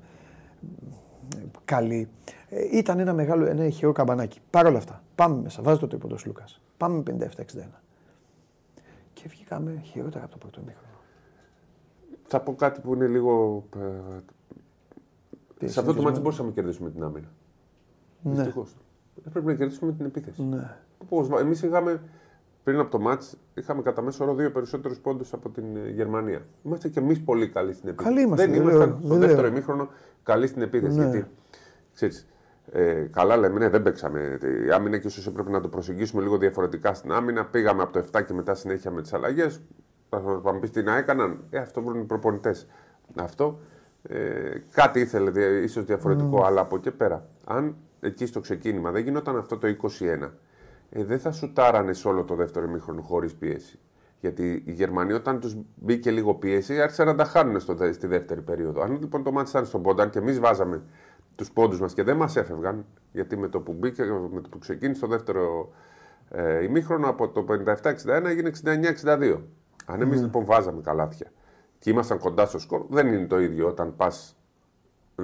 καλή. 1.64 2.08
Ε, 2.48 2.76
ήταν 2.76 2.98
ένα 2.98 3.12
μεγάλο, 3.12 3.46
ένα 3.46 3.64
ηχηρό 3.64 3.92
καμπανάκι. 3.92 4.40
Παρ' 4.50 4.66
όλα 4.66 4.78
αυτά, 4.78 5.02
πάμε 5.18 5.42
μέσα. 5.42 5.62
Βάζει 5.62 5.78
το 5.80 5.86
τρίποντο 5.86 6.14
ο 6.14 6.18
Λούκας. 6.26 6.60
Πάμε 6.76 7.02
57-61. 7.06 7.80
Και 9.12 9.28
βγήκαμε 9.28 9.80
χειρότερα 9.84 10.24
από 10.24 10.32
το 10.32 10.38
πρώτο 10.38 10.60
ημίχρονο. 10.60 10.92
Θα 12.26 12.40
πω 12.40 12.54
κάτι 12.54 12.80
που 12.80 12.94
είναι 12.94 13.06
λίγο. 13.06 13.64
ε, 13.76 13.78
Τι, 15.58 15.68
Σε 15.68 15.80
αυτό 15.80 15.92
το 15.92 15.98
συνηθισμένο. 15.98 16.02
μάτι 16.08 16.20
μπορούσαμε 16.20 16.48
να 16.48 16.54
κερδίσουμε 16.54 16.90
την 16.90 17.02
άμυνα. 17.02 17.28
Ναι. 18.22 18.32
Δυστυχώς. 18.34 18.76
Πρέπει 19.32 19.46
να 19.46 19.54
κερδίσουμε 19.54 19.92
την 19.92 20.04
επίθεση. 20.06 20.42
Ναι. 20.42 20.76
Εμείς 21.40 21.62
είχαμε 21.62 22.02
πριν 22.64 22.78
από 22.78 22.90
το 22.90 22.98
μάτς 23.00 23.36
είχαμε 23.54 23.82
κατά 23.82 24.02
μέσο 24.02 24.24
όρο 24.24 24.34
δύο 24.34 24.50
περισσότερους 24.52 24.98
πόντους 24.98 25.32
από 25.32 25.48
την 25.48 25.76
ε, 25.76 25.88
Γερμανία. 25.90 26.46
Είμαστε 26.62 26.88
και 26.88 26.98
εμείς 26.98 27.20
πολύ 27.22 27.48
καλοί 27.48 27.72
στην 27.72 27.88
επίθεση. 27.88 28.08
Καλοί 28.14 28.24
είμαστε, 28.26 28.44
Δεν 28.46 28.52
δεν 28.54 28.62
ήμασταν 28.62 28.88
λέω, 28.88 28.98
στο 28.98 29.08
δεν 29.08 29.18
δεύτερο 29.18 29.42
λέω. 29.42 29.50
ημίχρονο 29.50 29.88
καλοί 30.22 30.46
στην 30.46 30.62
επίθεση. 30.62 30.98
Ναι. 30.98 31.04
Γιατί 31.04 31.26
ξέρεις, 31.94 32.26
ε, 32.72 33.08
καλά 33.10 33.36
λέμε, 33.36 33.58
ναι, 33.58 33.68
δεν 33.68 33.82
παίξαμε 33.82 34.38
η 34.66 34.70
άμυνα 34.70 34.98
και 34.98 35.06
ίσως 35.06 35.26
έπρεπε 35.26 35.50
να 35.50 35.60
το 35.60 35.68
προσεγγίσουμε 35.68 36.22
λίγο 36.22 36.38
διαφορετικά 36.38 36.94
στην 36.94 37.12
άμυνα. 37.12 37.44
Πήγαμε 37.44 37.82
από 37.82 37.92
το 37.92 38.04
7 38.12 38.24
και 38.26 38.32
μετά 38.32 38.54
συνέχεια 38.54 38.90
με 38.90 39.02
τις 39.02 39.12
αλλαγές. 39.12 39.60
Θα 40.08 40.20
θα 40.42 40.52
μου 40.52 40.58
πεις 40.60 40.70
τι 40.70 40.82
να 40.82 40.96
έκαναν. 40.96 41.38
Ε, 41.50 41.58
αυτό 41.58 41.82
βρουν 41.82 42.00
οι 42.00 42.04
προπονητές. 42.04 42.66
Αυτό. 43.16 43.58
Ε, 44.02 44.18
κάτι 44.72 45.00
ήθελε 45.00 45.30
δια- 45.30 45.48
ίσως 45.62 45.84
διαφορετικό, 45.84 46.44
αλλά 46.44 46.60
από 46.60 46.76
εκεί 46.76 46.90
πέρα, 46.90 47.26
αν 47.44 47.76
εκεί 48.00 48.26
στο 48.26 48.40
ξεκίνημα 48.40 48.90
δεν 48.90 49.02
γινόταν 49.02 49.36
αυτό 49.36 49.58
το 49.58 49.66
21, 49.66 50.32
ε, 50.90 51.04
δεν 51.04 51.18
θα 51.18 51.32
σουτάρανε 51.32 51.92
σε 51.92 52.08
όλο 52.08 52.24
το 52.24 52.34
δεύτερο 52.34 52.64
ημίχρονο 52.66 53.00
χωρίς 53.02 53.34
πίεση. 53.34 53.78
Γιατί 54.20 54.62
οι 54.66 54.72
Γερμανοί, 54.72 55.12
όταν 55.12 55.40
τους 55.40 55.56
μπήκε 55.74 56.10
λίγο 56.10 56.34
πίεση, 56.34 56.80
άρχισαν 56.80 57.06
να 57.06 57.14
τα 57.14 57.24
χάνουν 57.24 57.60
στο, 57.60 57.74
δε- 57.74 57.92
στη 57.92 58.06
δεύτερη 58.06 58.40
περίοδο. 58.40 58.82
Αν 58.82 58.98
λοιπόν 59.00 59.22
το 59.22 59.32
μάτι 59.32 59.50
ήταν 59.50 59.66
στον 59.66 59.82
πόντα, 59.82 60.02
αν 60.02 60.10
και 60.10 60.18
εμείς 60.18 60.40
βάζαμε 60.40 60.82
τους 61.38 61.50
πόντους 61.52 61.80
μας 61.80 61.94
και 61.94 62.02
δεν 62.02 62.16
μας 62.16 62.36
έφευγαν, 62.36 62.84
γιατί 63.12 63.36
με 63.36 63.48
το 63.48 63.60
που 63.60 63.72
μπήκε, 63.72 64.02
με 64.32 64.40
το 64.40 64.48
που 64.48 64.58
ξεκίνησε 64.58 65.00
το 65.00 65.06
δεύτερο 65.06 65.72
ε, 66.30 66.64
ημίχρονο 66.64 67.08
από 67.08 67.28
το 67.28 67.46
57-61 67.48 68.24
έγινε 68.24 68.50
69-62. 69.04 69.38
Αν 69.86 70.00
εμείς 70.00 70.20
λοιπόν 70.20 70.44
βάζαμε 70.44 70.80
καλάθια 70.80 71.26
και 71.78 71.90
ήμασταν 71.90 72.18
κοντά 72.18 72.46
στο 72.46 72.58
σκορ, 72.58 72.82
δεν 72.88 73.06
είναι 73.06 73.26
το 73.26 73.40
ίδιο 73.40 73.68
όταν 73.68 73.96
πας 73.96 74.36
10-20 75.16 75.22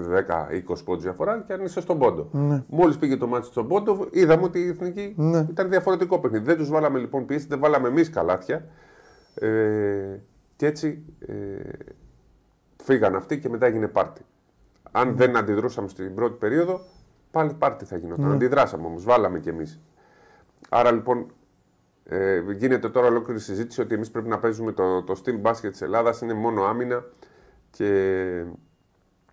πόντους 0.85 1.03
διαφορά 1.03 1.45
και 1.47 1.53
αν 1.53 1.65
είσαι 1.65 1.81
στον 1.81 1.99
πόντο. 1.99 2.29
Ναι. 2.33 2.65
Μόλις 2.69 2.99
πήγε 2.99 3.17
το 3.17 3.27
μάτι 3.27 3.47
στον 3.47 3.69
πόντο, 3.69 4.09
είδαμε 4.11 4.43
ότι 4.43 4.59
η 4.61 4.69
εθνική 4.69 5.15
Ναι. 5.17 5.47
ήταν 5.51 5.69
διαφορετικό 5.69 6.19
παιχνίδι. 6.19 6.45
Δεν 6.45 6.57
τους 6.57 6.71
βάλαμε 6.71 6.99
λοιπόν 6.99 7.27
πίεση, 7.27 7.47
δεν 7.47 7.59
βάλαμε 7.59 7.89
εμείς 7.89 8.11
καλάθια. 8.11 8.67
Ε, 9.35 10.19
και 10.57 10.67
έτσι 10.67 11.03
ε, 11.19 11.35
φύγαν 12.83 13.15
αυτοί 13.15 13.39
και 13.39 13.49
μετά 13.49 13.67
έγινε 13.67 13.89
πάρτι. 13.89 14.23
Αν 14.97 15.17
δεν 15.17 15.37
αντιδρούσαμε 15.37 15.89
στην 15.89 16.15
πρώτη 16.15 16.37
περίοδο, 16.39 16.81
πάλι 17.31 17.55
πάρτι 17.59 17.85
θα 17.85 17.97
γινόταν. 17.97 18.33
Αντιδράσαμε 18.33 18.87
όμως, 18.87 19.05
βάλαμε 19.05 19.39
κι 19.39 19.49
εμείς. 19.49 19.81
Άρα 20.69 20.93
λοιπόν 20.93 21.27
ε, 22.05 22.43
γίνεται 22.57 22.89
τώρα 22.89 23.07
ολόκληρη 23.07 23.41
συζήτηση 23.41 23.81
ότι 23.81 23.95
εμείς 23.95 24.11
πρέπει 24.11 24.29
να 24.29 24.39
παίζουμε 24.39 24.73
το, 24.73 25.03
το 25.03 25.15
στυλ 25.15 25.39
μπάσκετ 25.39 25.71
της 25.71 25.83
Ελλάδας, 25.83 26.21
είναι 26.21 26.35
μόνο 26.35 26.63
άμυνα 26.63 27.05
και 27.71 27.87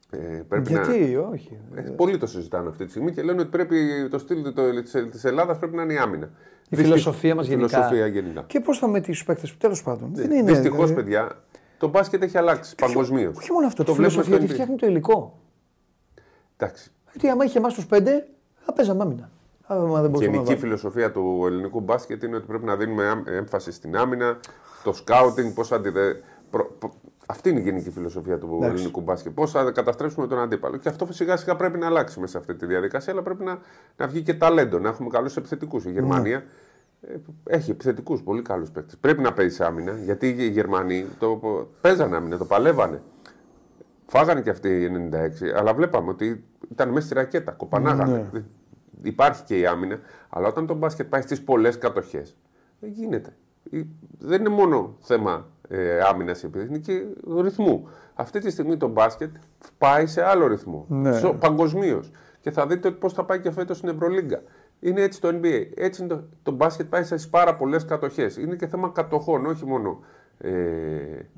ε, 0.10 0.18
πρέπει 0.48 0.72
να. 0.74 0.82
Γιατί, 0.82 1.16
όχι. 1.16 1.60
Ε, 1.76 1.82
πολλοί 1.82 2.18
το 2.18 2.28
συζητάνε 2.28 2.70
αυτή 2.70 2.84
τη 2.84 2.90
στιγμή 2.90 3.12
και 3.12 3.22
λένε 3.22 3.42
ότι 3.42 3.50
πρέπει 3.50 4.08
το 4.10 4.18
στυλ 4.18 4.54
της 5.10 5.24
Ελλάδας 5.24 5.58
πρέπει 5.58 5.76
να 5.76 5.84
είναι 5.84 5.94
η 5.94 5.98
άμυνα. 5.98 6.30
Η 6.70 6.76
φιλοσοφία 6.76 7.36
μας 7.36 7.46
η 7.46 7.50
γενικά. 7.50 7.68
Φιλοσοφία 7.68 8.08
γενικά. 8.08 8.44
Και 8.48 8.60
πώς 8.60 8.78
θα 8.78 8.88
με 8.88 9.02
του 9.02 9.14
παίκτες 9.26 9.52
του, 9.52 9.58
τέλος 9.58 9.84
πάντων. 9.84 10.10
Δεν 10.14 10.32
είναι. 10.32 10.52
Δυστυχώ, 10.52 10.76
δηλαδή. 10.76 10.94
παιδιά, 10.94 11.44
το 11.78 11.88
μπάσκετ 11.88 12.24
έχει 12.24 12.38
αλλάξει 12.38 12.76
παγκοσμίως. 12.76 13.38
Όχι 13.38 13.52
μόνο 13.52 13.68
αυτό, 13.68 13.84
Το 13.84 13.92
το 13.92 13.98
βλέπουμε 13.98 14.24
φιλοσοφία 14.24 14.38
στο 14.38 14.46
τη 14.46 14.52
NBA. 14.52 14.54
φτιάχνει 14.54 14.76
το 14.76 14.88
υλικό. 14.88 15.40
Εντάξει. 16.62 16.92
Γιατί 17.12 17.30
άμα 17.30 17.44
είχε 17.46 17.58
εμάς 17.58 17.74
τους 17.74 17.86
πέντε, 17.86 18.28
θα 18.66 18.74
παίζαμε 18.74 19.04
άμυνα. 19.04 19.30
Άμα 19.66 19.82
δεν 19.82 19.90
Η 19.90 19.96
μπορούσαμε 19.96 20.18
να 20.18 20.22
γενική 20.22 20.38
βάλουμε. 20.44 20.56
φιλοσοφία 20.56 21.12
του 21.12 21.44
ελληνικού 21.46 21.80
μπάσκετ 21.80 22.24
είναι 22.24 22.36
ότι 22.36 22.46
πρέπει 22.46 22.66
να 22.66 22.76
δίνουμε 22.76 23.08
άμ- 23.08 23.28
έμφαση 23.28 23.72
στην 23.72 23.98
άμυνα, 23.98 24.40
το 24.84 24.94
σκάουτινγκ, 24.94 25.54
πώς 25.54 25.72
αντιδε... 25.72 26.22
προ- 26.50 26.72
προ- 26.80 26.94
Αυτή 27.26 27.50
είναι 27.50 27.60
η 27.60 27.64
γενική 27.64 27.90
φιλοσοφία 27.92 28.38
του 28.38 28.50
Εντάξει. 28.56 28.76
ελληνικού 28.76 29.02
μπάσκετ. 29.02 29.32
Πώς 29.34 29.52
θα 29.52 29.72
καταστρέψουμε 29.72 30.28
τον 30.28 30.40
αντίπαλο. 30.40 30.78
Και 30.78 30.90
αυτό 30.90 31.08
σιγά 31.10 31.38
σιγά 31.38 31.56
πρέπει 31.56 31.78
να 31.78 31.86
αλλάξει 31.86 32.20
μέσα 32.20 32.32
σε 32.32 32.38
αυτή 32.38 32.56
τη 32.56 32.66
διαδικασία, 32.66 33.14
αλλά 33.14 33.22
πρέπει 33.22 33.44
να, 33.44 33.60
να 33.98 34.08
βγει 34.08 34.22
και 34.22 34.34
ταλέντο, 34.34 34.80
να 34.80 34.90
έχουμε 34.90 35.10
καλούς 35.10 35.38
επιθετικούς. 35.38 35.86
Η 35.86 35.92
Γερμανία 35.92 36.44
ε, 37.02 37.16
έχει 37.56 37.72
επιθετικούς, 37.72 38.22
πολύ 38.22 38.42
καλούς 38.42 38.72
παίκτες. 38.72 38.98
Πρέπει 38.98 39.22
να 39.22 39.34
παίζει 39.34 39.64
άμυνα, 39.64 39.92
γιατί 40.04 40.28
οι 40.30 40.48
Γερμανοί 40.50 41.06
το 41.20 41.40
παίζανε 41.82 42.16
άμυνα, 42.16 42.38
το 42.38 42.46
παλεύανε. 42.46 43.02
Φάγανε 44.08 44.42
και 44.42 44.50
αυτοί 44.50 44.70
οι 44.82 45.10
96, 45.12 45.18
αλλά 45.56 45.74
βλέπαμε 45.74 46.10
ότι 46.10 46.44
ήταν 46.72 46.90
μέσα 46.90 47.06
στη 47.06 47.14
ρακέτα, 47.16 47.52
κοπανάγανε. 47.52 48.30
Ναι. 48.32 48.44
Υπάρχει 49.02 49.44
και 49.44 49.60
η 49.60 49.66
άμυνα, 49.66 50.00
αλλά 50.30 50.48
όταν 50.48 50.66
το 50.68 50.74
μπάσκετ 50.74 51.10
πάει 51.10 51.22
στις 51.22 51.44
πολλές 51.44 51.78
κατοχές, 51.78 52.38
δεν 52.80 52.90
γίνεται. 52.90 53.36
Η- 53.70 53.88
Δεν 54.20 54.40
είναι 54.40 54.50
μόνο 54.50 54.96
θέμα 55.00 55.48
ε, 55.68 56.00
άμυνας 56.00 56.44
ή 56.44 56.46
επίθεση, 56.46 56.70
είναι 56.70 56.78
και 56.78 57.04
ρυθμού. 57.42 57.88
Αυτή 58.14 58.40
τη 58.40 58.50
στιγμή 58.50 58.78
το 58.78 58.88
μπάσκετ 58.88 59.36
πάει 59.78 60.06
σε 60.08 60.24
άλλο 60.24 60.48
ρυθμό. 60.48 60.86
Ναι. 60.90 61.20
Παγκοσμίως. 61.34 62.12
Και 62.40 62.52
θα 62.52 62.68
δείτε 62.68 62.92
πώς 62.92 63.14
θα 63.14 63.24
πάει 63.26 63.40
και 63.40 63.52
φέτος 63.52 63.78
στην 63.78 63.90
Ευρωλίγκα. 63.90 64.42
Είναι 64.80 65.02
έτσι 65.02 65.22
το 65.22 65.28
NBA. 65.28 65.68
Έτσι 65.76 66.04
είναι 66.04 66.14
το, 66.16 66.24
το 66.44 66.52
μπάσκετ 66.52 66.88
πάει 66.90 67.04
σε 67.04 67.16
πάρα 67.30 67.56
πολλές 67.56 67.86
κατοχές. 67.86 68.38
Είναι 68.38 68.56
και 68.56 68.68
θέμα 68.68 68.90
κατοχών, 68.90 69.46
όχι 69.46 69.66
μόνο 69.66 70.00
ε, 70.38 70.52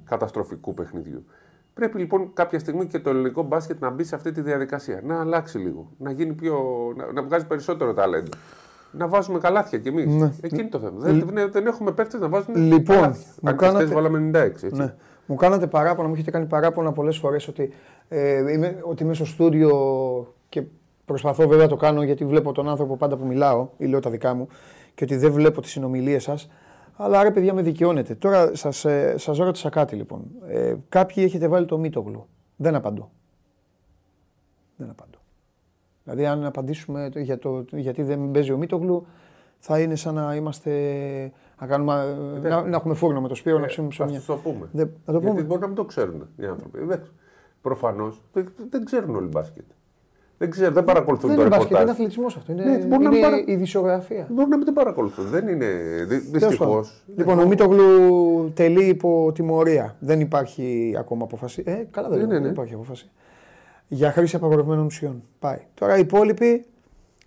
καταστροφικού 0.03 0.73
παιχνιδιού. 0.73 1.25
Πρέπει 1.73 1.99
λοιπόν 1.99 2.29
κάποια 2.33 2.59
στιγμή 2.59 2.85
και 2.85 2.99
το 2.99 3.09
ελληνικό 3.09 3.41
μπάσκετ 3.43 3.81
να 3.81 3.89
μπει 3.89 4.03
σε 4.03 4.15
αυτή 4.15 4.31
τη 4.31 4.41
διαδικασία. 4.41 5.01
Να 5.03 5.19
αλλάξει 5.19 5.57
λίγο. 5.57 5.91
Να 5.97 6.11
γίνει 6.11 6.33
πιο. 6.33 6.57
να, 6.95 7.11
να 7.11 7.23
βγάζει 7.23 7.45
περισσότερο 7.47 7.93
ταλέντο. 7.93 8.29
Να 8.91 9.07
βάζουμε 9.07 9.39
καλάθια 9.39 9.79
κι 9.79 9.87
εμείς. 9.87 10.05
Ναι. 10.05 10.31
Εκεί 10.41 10.59
είναι 10.59 10.69
το 10.69 10.79
θέμα. 10.79 10.99
Δεν, 10.99 11.29
δεν, 11.33 11.51
δεν 11.51 11.65
έχουμε 11.67 11.91
παίχτε 11.91 12.17
να 12.17 12.27
βάζουν 12.29 12.55
Λοιπόν, 12.55 12.95
καλάθια. 12.95 13.25
μου 13.41 13.49
Αν 13.49 13.57
και 13.57 13.65
χθες 13.65 13.73
κάνατε- 13.73 13.93
βάλαμε 13.93 14.29
96. 14.33 14.63
Έτσι. 14.63 14.69
Ναι. 14.71 14.93
Μου 15.25 15.35
κάνατε 15.35 15.67
παράπονα, 15.67 16.07
μου 16.07 16.13
έχετε 16.13 16.31
κάνει 16.31 16.45
παράπονα 16.45 16.91
πολλές 16.91 17.17
φορές 17.17 17.47
ότι, 17.47 17.73
ε, 18.09 18.51
είμαι, 18.51 18.77
ότι 18.83 19.03
είμαι 19.03 19.13
στο 19.13 19.25
στούντιο 19.25 19.71
και 20.49 20.63
προσπαθώ 21.05 21.47
βέβαια 21.47 21.63
να 21.63 21.69
το 21.69 21.75
κάνω 21.75 22.03
γιατί 22.03 22.25
βλέπω 22.25 22.51
τον 22.51 22.69
άνθρωπο 22.69 22.97
πάντα 22.97 23.17
που 23.17 23.25
μιλάω 23.25 23.67
ή 23.77 23.85
λέω 23.85 23.99
τα 23.99 24.09
δικά 24.09 24.33
μου 24.33 24.47
και 24.95 25.03
ότι 25.03 25.15
δεν 25.15 25.31
βλέπω 25.31 25.61
τις 25.61 25.71
συνομιλίες 25.71 26.23
σας. 26.23 26.49
Αλλά 26.95 27.23
ρε 27.23 27.31
παιδιά 27.31 27.53
με 27.53 27.61
δικαιώνετε. 27.61 28.15
Τώρα 28.15 28.55
σας, 28.55 28.85
ε, 28.85 29.15
σας 29.17 29.37
ρώτησα 29.37 29.69
κάτι 29.69 29.95
λοιπόν. 29.95 30.25
Ε, 30.47 30.75
κάποιοι 30.89 31.23
έχετε 31.27 31.47
βάλει 31.47 31.65
το 31.65 31.77
Μίτογλου. 31.77 32.27
Δεν 32.55 32.75
απαντώ. 32.75 33.11
Δεν 34.75 34.89
απαντώ. 34.89 35.17
Δηλαδή 36.03 36.25
αν 36.25 36.45
απαντήσουμε 36.45 37.09
το- 37.09 37.19
για 37.19 37.37
το, 37.39 37.65
γιατί 37.71 38.03
δεν 38.03 38.31
παίζει 38.31 38.51
ο 38.51 38.57
Μίτογλου 38.57 39.05
θα 39.59 39.79
είναι 39.79 39.95
σαν 39.95 40.13
να 40.13 40.35
είμαστε 40.35 40.71
να, 41.59 41.67
κάνουμε, 41.67 42.15
να, 42.41 42.61
να 42.67 42.75
έχουμε 42.75 42.93
φούρνο 42.93 43.21
με 43.21 43.27
το 43.27 43.35
σπίρο 43.35 43.59
να 43.59 43.65
ψήνουμε 43.65 43.93
Θα 43.93 44.03
ψωμιά. 44.05 44.21
το 44.27 44.35
πούμε. 44.35 44.69
Δεν- 44.71 44.91
να 45.05 45.13
το 45.13 45.19
πούμε. 45.19 45.31
Γιατί 45.31 45.47
μπορεί 45.47 45.61
να 45.61 45.67
μην 45.67 45.75
το 45.75 45.85
ξέρουν 45.85 46.27
οι 46.37 46.45
άνθρωποι. 46.45 46.79
Προφανώς 47.61 48.21
δεν, 48.33 48.53
δεν 48.69 48.85
ξέρουν 48.85 49.15
όλοι 49.15 49.27
μπάσκετ. 49.27 49.65
Δεν 50.43 50.51
ξέρουν, 50.51 50.73
δεν 50.73 50.83
παρακολουθούν 50.83 51.29
Δεν 51.29 51.37
το 51.37 51.45
είναι 51.45 51.49
μπάσκετ, 51.55 51.69
είναι 51.71 51.79
ρεπορτάζ. 51.79 52.05
αθλητισμός 52.05 52.35
αυτό. 52.35 52.51
Είναι, 52.51 52.63
Ναι, 52.63 52.69
μπορεί 52.77 52.87
να 52.89 52.95
είναι 52.95 53.09
μην 53.09 53.21
παρα- 53.21 53.37
η 53.39 53.43
ειδησιογραφία. 53.47 54.27
Μπορεί 54.29 54.49
να 54.49 54.57
μην 54.57 54.65
το 54.65 54.71
παρακολουθούν. 54.71 55.25
Δεν 55.25 55.47
είναι. 55.47 55.65
Τέλος 56.07 56.23
Δυστυχώς. 56.31 56.57
πάντων. 56.57 56.85
Λοιπόν, 57.15 57.39
ο 57.39 57.47
Μίτογλου 57.47 58.51
τελεί 58.53 58.85
υπό 58.85 59.31
τιμωρία. 59.33 59.95
Δεν 59.99 60.19
υπάρχει 60.19 60.95
ακόμα 60.97 61.23
απόφαση. 61.23 61.63
Ε, 61.65 61.71
καλά 61.91 62.07
δεν, 62.09 62.17
Ναι, 62.17 62.23
λέω, 62.23 62.27
ναι, 62.27 62.33
δεν 62.33 62.43
ναι. 62.43 62.47
υπάρχει 62.49 62.73
απόφαση. 62.73 63.09
Για 63.87 64.11
χρήση 64.11 64.35
απαγορευμένων 64.35 64.85
ουσιών. 64.85 65.23
Πάει. 65.39 65.57
Τώρα 65.73 65.97
οι 65.97 65.99
υπόλοιποι 65.99 66.65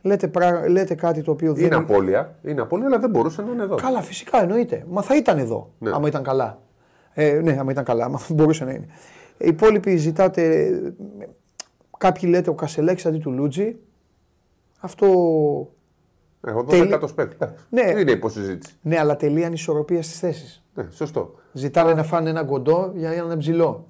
λέτε, 0.02 0.28
πρά- 0.28 0.68
λέτε 0.68 0.94
κάτι 0.94 1.23
το 1.23 1.30
οποίο 1.30 1.52
δεν 1.54 1.64
Είναι 1.64 1.75
απώλεια, 1.75 2.35
είναι 2.42 2.61
απώλεια, 2.61 2.87
αλλά 2.87 2.99
δεν 2.99 3.11
μπορούσε 3.11 3.42
να 3.42 3.52
είναι 3.52 3.62
εδώ. 3.62 3.75
Καλά, 3.76 4.02
φυσικά 4.02 4.42
εννοείται. 4.42 4.85
Μα 4.90 5.02
θα 5.02 5.16
ήταν 5.16 5.38
εδώ, 5.38 5.70
Ναι. 5.78 5.90
άμα 5.94 6.08
ήταν 6.08 6.23
καλά. 6.23 6.58
Ε, 7.12 7.40
ναι, 7.42 7.56
άμα 7.61 7.70
ήταν 7.70 7.85
καλά, 7.85 8.04
άμα 8.04 8.20
μπορούσε 8.35 8.64
να 8.64 8.70
είναι. 8.70 8.87
Οι 9.38 9.46
υπόλοιποι 9.49 9.96
ζητάτε. 9.96 10.70
Ε, 11.96 11.98
Κάποιοι 11.98 12.28
λέτε 12.32 12.50
ο 12.50 12.54
Κασελέξ 12.54 13.06
αντί 13.06 13.18
του 13.18 13.30
Λούτζι. 13.32 13.76
Αυτό. 14.80 15.06
Εγώ 16.46 16.64
Τέλει- 16.64 16.90
12 17.02 17.08
σπέκ. 17.08 17.32
Ναι. 17.70 17.82
Είναι 18.00 18.10
υποσυζήτηση. 18.10 18.74
Ναι, 18.82 18.98
αλλά 18.98 19.16
τελεί 19.16 19.44
ανισορροπία 19.44 20.02
στις 20.02 20.18
θέσεις. 20.18 20.62
Ναι, 20.74 20.86
σωστό. 20.90 21.34
Ζητάνε 21.52 21.94
να 21.94 22.02
φάνε 22.02 22.30
ένα 22.30 22.44
κοντό 22.44 22.92
για 22.94 23.10
έναν 23.12 23.38
ψηλό. 23.38 23.86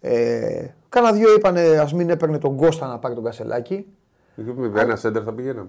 Ε, 0.00 0.66
κάνα 0.88 1.12
δυο 1.12 1.34
είπανε 1.34 1.60
ας 1.60 1.92
μην 1.92 2.10
έπαιρνε 2.10 2.38
τον 2.38 2.56
Κώστα 2.56 2.86
να 2.86 2.98
πάρει 2.98 3.14
τον 3.14 3.24
Κασελάκη. 3.24 3.86
Με 4.56 4.80
ένα 4.80 4.96
σέντερ 4.96 5.22
θα 5.24 5.32
πηγαίναμε. 5.32 5.68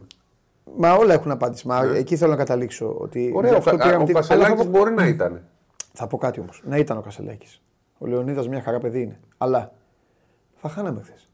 Μα 0.77 0.93
όλα 0.93 1.13
έχουν 1.13 1.31
απάντηση. 1.31 1.67
Μα 1.67 1.81
εκεί 1.95 2.15
θέλω 2.15 2.31
να 2.31 2.37
καταλήξω. 2.37 2.95
Ότι 2.97 3.19
Ναι. 3.19 3.37
Ωραία, 3.37 3.49
γι' 3.49 3.55
ο, 3.55 3.57
αυτό 3.57 3.77
Κα- 3.77 3.83
πήραμε 3.85 4.03
ο 4.03 4.05
την- 4.05 4.15
Αλλά 4.17 4.25
Κασελάκης 4.27 4.63
θα 4.63 4.69
πω- 4.69 4.79
μπορεί 4.79 4.93
να 4.93 5.07
ήταν. 5.07 5.41
Θα 5.93 6.07
πω 6.07 6.17
κάτι 6.17 6.39
όμως. 6.39 6.61
Να 6.65 6.77
ήταν 6.77 6.97
ο 6.97 7.01
Κασελάκης. 7.01 7.61
Ο 7.97 8.05
Λεωνίδας 8.05 8.47
μια 8.47 8.61
χαρά 8.61 8.79
παιδί 8.79 9.01
είναι. 9.01 9.19
Αλλά 9.37 9.73
θα 10.55 10.69
χάναμε 10.69 11.01
χθες. 11.01 11.29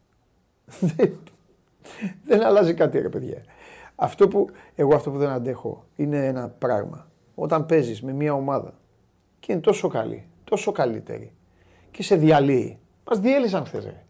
Δεν, 0.80 1.20
δεν 2.24 2.44
αλλάζει 2.44 2.74
κάτι, 2.74 3.00
ρε 3.00 3.10
παιδιά. 3.10 3.44
Αυτό 3.96 4.28
που, 4.28 4.50
εγώ 4.76 4.96
αυτό 4.96 5.12
που 5.12 5.18
δεν 5.18 5.30
αντέχω 5.30 5.86
είναι 5.96 6.26
ένα 6.26 6.48
πράγμα. 6.48 7.08
Όταν 7.36 7.66
παίζεις 7.66 8.02
με 8.02 8.12
μια 8.12 8.34
ομάδα 8.34 8.74
και 9.40 9.52
είναι 9.52 9.62
τόσο 9.62 9.88
καλή, 9.88 10.28
τόσο 10.44 10.72
καλύτερη 10.72 11.34
και 11.92 12.04
σε 12.04 12.16
διαλύει. 12.16 12.80
Μας 13.10 13.20
διέλυσαν 13.20 13.66
χθες. 13.66 13.84
Ρε. 13.84 14.04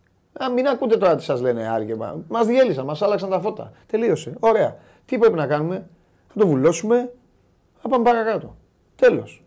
Α, 0.44 0.50
μην 0.50 0.68
ακούτε 0.68 0.98
τώρα 0.98 1.16
τι 1.16 1.24
σας 1.24 1.42
λένε 1.42 1.68
άλλοι. 1.70 1.98
Μας 2.28 2.46
διέλυσαν, 2.46 2.86
μας 2.86 3.02
άλλαξαν 3.02 3.30
τα 3.30 3.40
φώτα. 3.40 3.72
Τελείωσε. 3.86 4.34
Ωραία. 4.40 4.78
Τι 5.06 5.18
πρέπει 5.18 5.36
να 5.36 5.48
κάνουμε, 5.48 5.88
θα 6.28 6.40
το 6.40 6.48
βουλώσουμε, 6.48 7.14
θα 7.82 7.90
πάμε 7.90 8.04
παρακάτω. 8.04 8.56
Τέλος. 8.96 9.44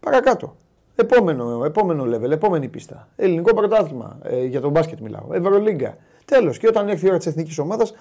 Παρακάτω. 0.00 0.56
Επόμενο, 0.96 1.64
επόμενο 1.64 2.04
level, 2.04 2.30
επόμενη 2.30 2.68
πίστα. 2.68 3.08
Ελληνικό 3.16 3.54
πρωτάθλημα. 3.54 4.18
Ε, 4.22 4.44
για 4.44 4.60
τον 4.60 4.70
μπάσκετ 4.70 5.00
μιλάω. 5.00 5.32
Ευρωλίγκα. 5.32 5.96
Τέλος. 6.30 6.58
Και 6.58 6.66
όταν 6.68 6.88
έρθει 6.88 7.04
η 7.04 7.08
ώρα 7.08 7.16
της 7.18 7.26
εθνικής 7.26 7.58
ομάδας 7.58 7.94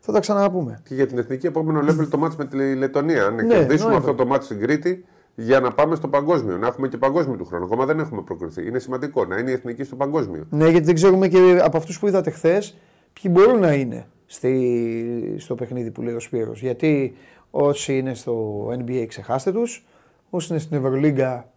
θα 0.00 0.12
τα 0.12 0.20
ξαναπούμε. 0.20 0.80
Και 0.88 0.94
για 0.94 1.06
την 1.06 1.18
εθνική 1.18 1.46
επόμενο 1.46 1.80
level 1.80 2.06
το 2.10 2.18
μάτς 2.18 2.36
με 2.36 2.44
τη 2.46 2.74
Λετωνία. 2.74 3.24
Αν 3.26 3.34
Ναι, 3.34 3.42
κερδίσουμε 3.42 3.72
εννοείται. 3.74 3.96
αυτό 3.96 4.14
το 4.14 4.26
μάτς 4.26 4.44
στην 4.44 4.60
Κρήτη 4.60 5.04
για 5.34 5.60
να 5.60 5.70
πάμε 5.72 5.94
στο 5.94 6.08
παγκόσμιο. 6.08 6.56
Να 6.56 6.66
έχουμε 6.66 6.88
και 6.88 6.96
παγκόσμιο 6.96 7.36
του 7.36 7.44
χρόνου. 7.44 7.64
Ακόμα 7.64 7.84
δεν 7.84 7.98
έχουμε 7.98 8.22
προκριθεί. 8.22 8.66
Είναι 8.66 8.78
σημαντικό 8.78 9.24
να 9.24 9.38
είναι 9.38 9.50
η 9.50 9.52
εθνική 9.52 9.84
στο 9.84 9.96
παγκόσμιο. 9.96 10.46
Ναι, 10.50 10.68
γιατί 10.68 10.86
δεν 10.86 10.94
ξέρουμε 10.94 11.28
και 11.28 11.60
από 11.62 11.76
αυτούς 11.76 11.98
που 11.98 12.06
είδατε 12.06 12.30
χθες 12.30 12.76
ποιοι 13.12 13.32
μπορούν 13.34 13.58
να 13.60 13.72
είναι 13.72 14.06
στη, 14.26 15.34
στο 15.38 15.54
παιχνίδι 15.54 15.90
που 15.90 16.02
λέει 16.02 16.14
ο 16.14 16.20
Σπύρος. 16.20 16.60
Γιατί 16.60 17.16
όσοι 17.50 17.98
είναι 17.98 18.14
στο 18.14 18.66
NBA 18.68 19.04
ξεχάστε 19.08 19.52
τους, 19.52 19.86
όσοι 20.30 20.46
είναι 20.50 20.60
στην 20.60 20.76
Ευρωλίγκα 20.76 21.50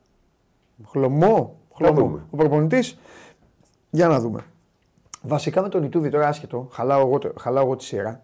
χλωμό, 0.87 1.59
χλωμό. 1.75 1.99
δούμε. 1.99 2.25
ο 2.29 2.37
προπονητής. 2.37 2.99
Για 3.89 4.07
να 4.07 4.19
δούμε. 4.19 4.39
Βασικά 5.21 5.61
με 5.61 5.69
τον 5.69 5.83
Ιτούδη, 5.83 6.09
τώρα 6.09 6.27
άσχετο, 6.27 6.67
χαλάω 6.71 7.01
εγώ, 7.07 7.17
το- 7.17 7.33
χαλάω 7.39 7.63
εγώ 7.65 7.75
τη 7.75 7.83
σειρά. 7.83 8.21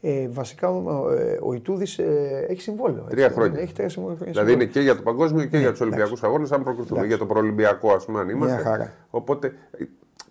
Ε, 0.00 0.28
βασικά 0.28 0.68
ο, 0.68 1.10
ε, 1.12 1.38
ο 1.42 1.52
Ιτούδης 1.52 1.98
ε, 1.98 2.46
έχει 2.48 2.60
συμβόλαιο. 2.60 2.96
έτσι, 3.02 3.10
Τρία 3.14 3.26
δεν 3.26 3.34
χρόνια. 3.36 3.52
είναι; 3.52 3.62
Έχει 3.62 3.72
τρία 3.72 3.88
συμβόλαια. 3.88 4.18
Δηλαδή 4.24 4.52
είναι 4.52 4.64
και 4.64 4.80
για 4.80 4.96
το 4.96 5.02
παγκόσμιο 5.02 5.44
και 5.44 5.58
για 5.58 5.70
τους 5.70 5.80
εντάξει. 5.80 5.82
Ολυμπιακούς 5.82 6.22
Αγώνες, 6.22 6.52
αν 6.52 6.62
προκριθούμε. 6.62 6.98
Εντάξει. 7.00 7.16
Για 7.16 7.26
το 7.26 7.32
προολυμπιακό, 7.32 7.92
ας 7.92 8.04
πούμε, 8.04 8.20
αν 8.20 8.28
είμαστε. 8.28 8.62
χαρά. 8.62 8.92
Οπότε 9.10 9.46
ε, 9.78 9.84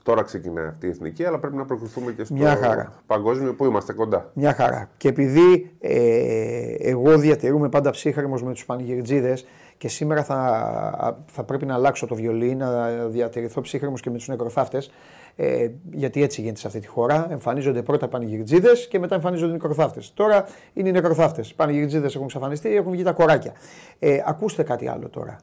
τώρα 0.03 0.23
ξεκινάει 0.23 0.67
αυτή 0.67 0.85
η 0.85 0.89
εθνική, 0.89 1.25
αλλά 1.25 1.39
πρέπει 1.39 1.55
να 1.55 1.65
προκριθούμε 1.65 2.11
και 2.11 2.23
στο 2.23 2.33
Μια 2.33 2.55
χαρά. 2.55 2.93
παγκόσμιο 3.05 3.53
που 3.53 3.65
είμαστε 3.65 3.93
κοντά. 3.93 4.29
Μια 4.33 4.53
χαρά. 4.53 4.89
Και 4.97 5.07
επειδή 5.07 5.71
ε, 5.79 6.73
εγώ 6.79 7.17
διατηρούμε 7.17 7.69
πάντα 7.69 7.89
ψύχρεμος 7.91 8.43
με 8.43 8.51
τους 8.51 8.65
πανηγυρτζίδες 8.65 9.45
και 9.77 9.87
σήμερα 9.87 10.23
θα, 10.23 11.17
θα 11.31 11.43
πρέπει 11.43 11.65
να 11.65 11.73
αλλάξω 11.73 12.07
το 12.07 12.15
βιολί, 12.15 12.55
να 12.55 12.87
διατηρηθώ 13.07 13.61
ψύχρεμος 13.61 14.01
και 14.01 14.09
με 14.09 14.17
τους 14.17 14.27
νεκροθάφτες, 14.27 14.91
ε, 15.35 15.69
γιατί 15.91 16.23
έτσι 16.23 16.41
γίνεται 16.41 16.59
σε 16.59 16.67
αυτή 16.67 16.79
τη 16.79 16.87
χώρα. 16.87 17.27
Εμφανίζονται 17.31 17.81
πρώτα 17.81 18.07
πανηγυρτζίδες 18.07 18.87
και 18.87 18.99
μετά 18.99 19.15
εμφανίζονται 19.15 19.49
οι 19.49 19.53
νεκροθάφτες. 19.53 20.13
Τώρα 20.13 20.45
είναι 20.73 20.89
οι 20.89 20.91
νεκροθάφτες. 20.91 21.49
Οι 21.49 21.55
πανηγυρτζίδες 21.55 22.13
έχουν 22.13 22.25
εξαφανιστεί, 22.25 22.75
έχουν 22.75 22.91
βγει 22.91 23.03
τα 23.03 23.11
κοράκια. 23.11 23.53
Ε, 23.99 24.21
ακούστε 24.25 24.63
κάτι 24.63 24.87
άλλο 24.87 25.09
τώρα. 25.09 25.37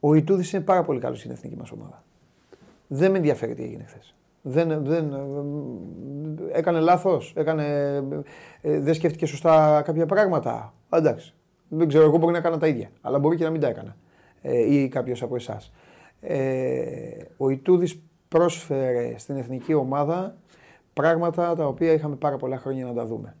Ο 0.00 0.14
Ιτούδης 0.14 0.52
είναι 0.52 0.62
πάρα 0.62 0.82
πολύ 0.82 1.00
καλός 1.00 1.18
στην 1.18 1.30
εθνική 1.30 1.56
μας 1.56 1.70
ομάδα. 1.70 2.02
Δεν 2.86 3.10
με 3.10 3.16
ενδιαφέρει 3.16 3.54
τι 3.54 3.62
έγινε 3.62 3.84
χθες. 3.84 4.14
Δεν, 4.42 4.84
δεν, 4.84 5.12
ε, 6.52 6.58
έκανε 6.58 6.80
λάθος, 6.80 7.32
έκανε, 7.36 7.94
ε, 8.60 8.80
δεν 8.80 8.94
σκέφτηκε 8.94 9.26
σωστά 9.26 9.82
κάποια 9.84 10.06
πράγματα. 10.06 10.74
Α, 10.88 10.98
Εντάξει, 10.98 11.34
δεν 11.68 11.88
ξέρω, 11.88 12.04
εγώ 12.04 12.16
μπορεί 12.16 12.32
να 12.32 12.38
έκανα 12.38 12.58
τα 12.58 12.66
ίδια, 12.66 12.90
αλλά 13.00 13.18
μπορεί 13.18 13.36
και 13.36 13.44
να 13.44 13.50
μην 13.50 13.60
τα 13.60 13.68
έκανα. 13.68 13.96
Ε, 14.42 14.74
ή 14.74 14.88
κάποιος 14.88 15.22
από 15.22 15.34
εσάς. 15.34 15.72
Ε, 16.20 17.24
ο 17.36 17.50
Ιτούδης 17.50 18.02
πρόσφερε 18.30 19.14
στην 19.18 19.36
εθνική 19.36 19.74
ομάδα 19.74 20.36
πράγματα 20.92 21.54
τα 21.54 21.66
οποία 21.66 21.92
είχαμε 21.92 22.16
πάρα 22.16 22.36
πολλά 22.36 22.58
χρόνια 22.58 22.84
να 22.84 22.92
τα 22.92 23.06
δούμε. 23.06 23.36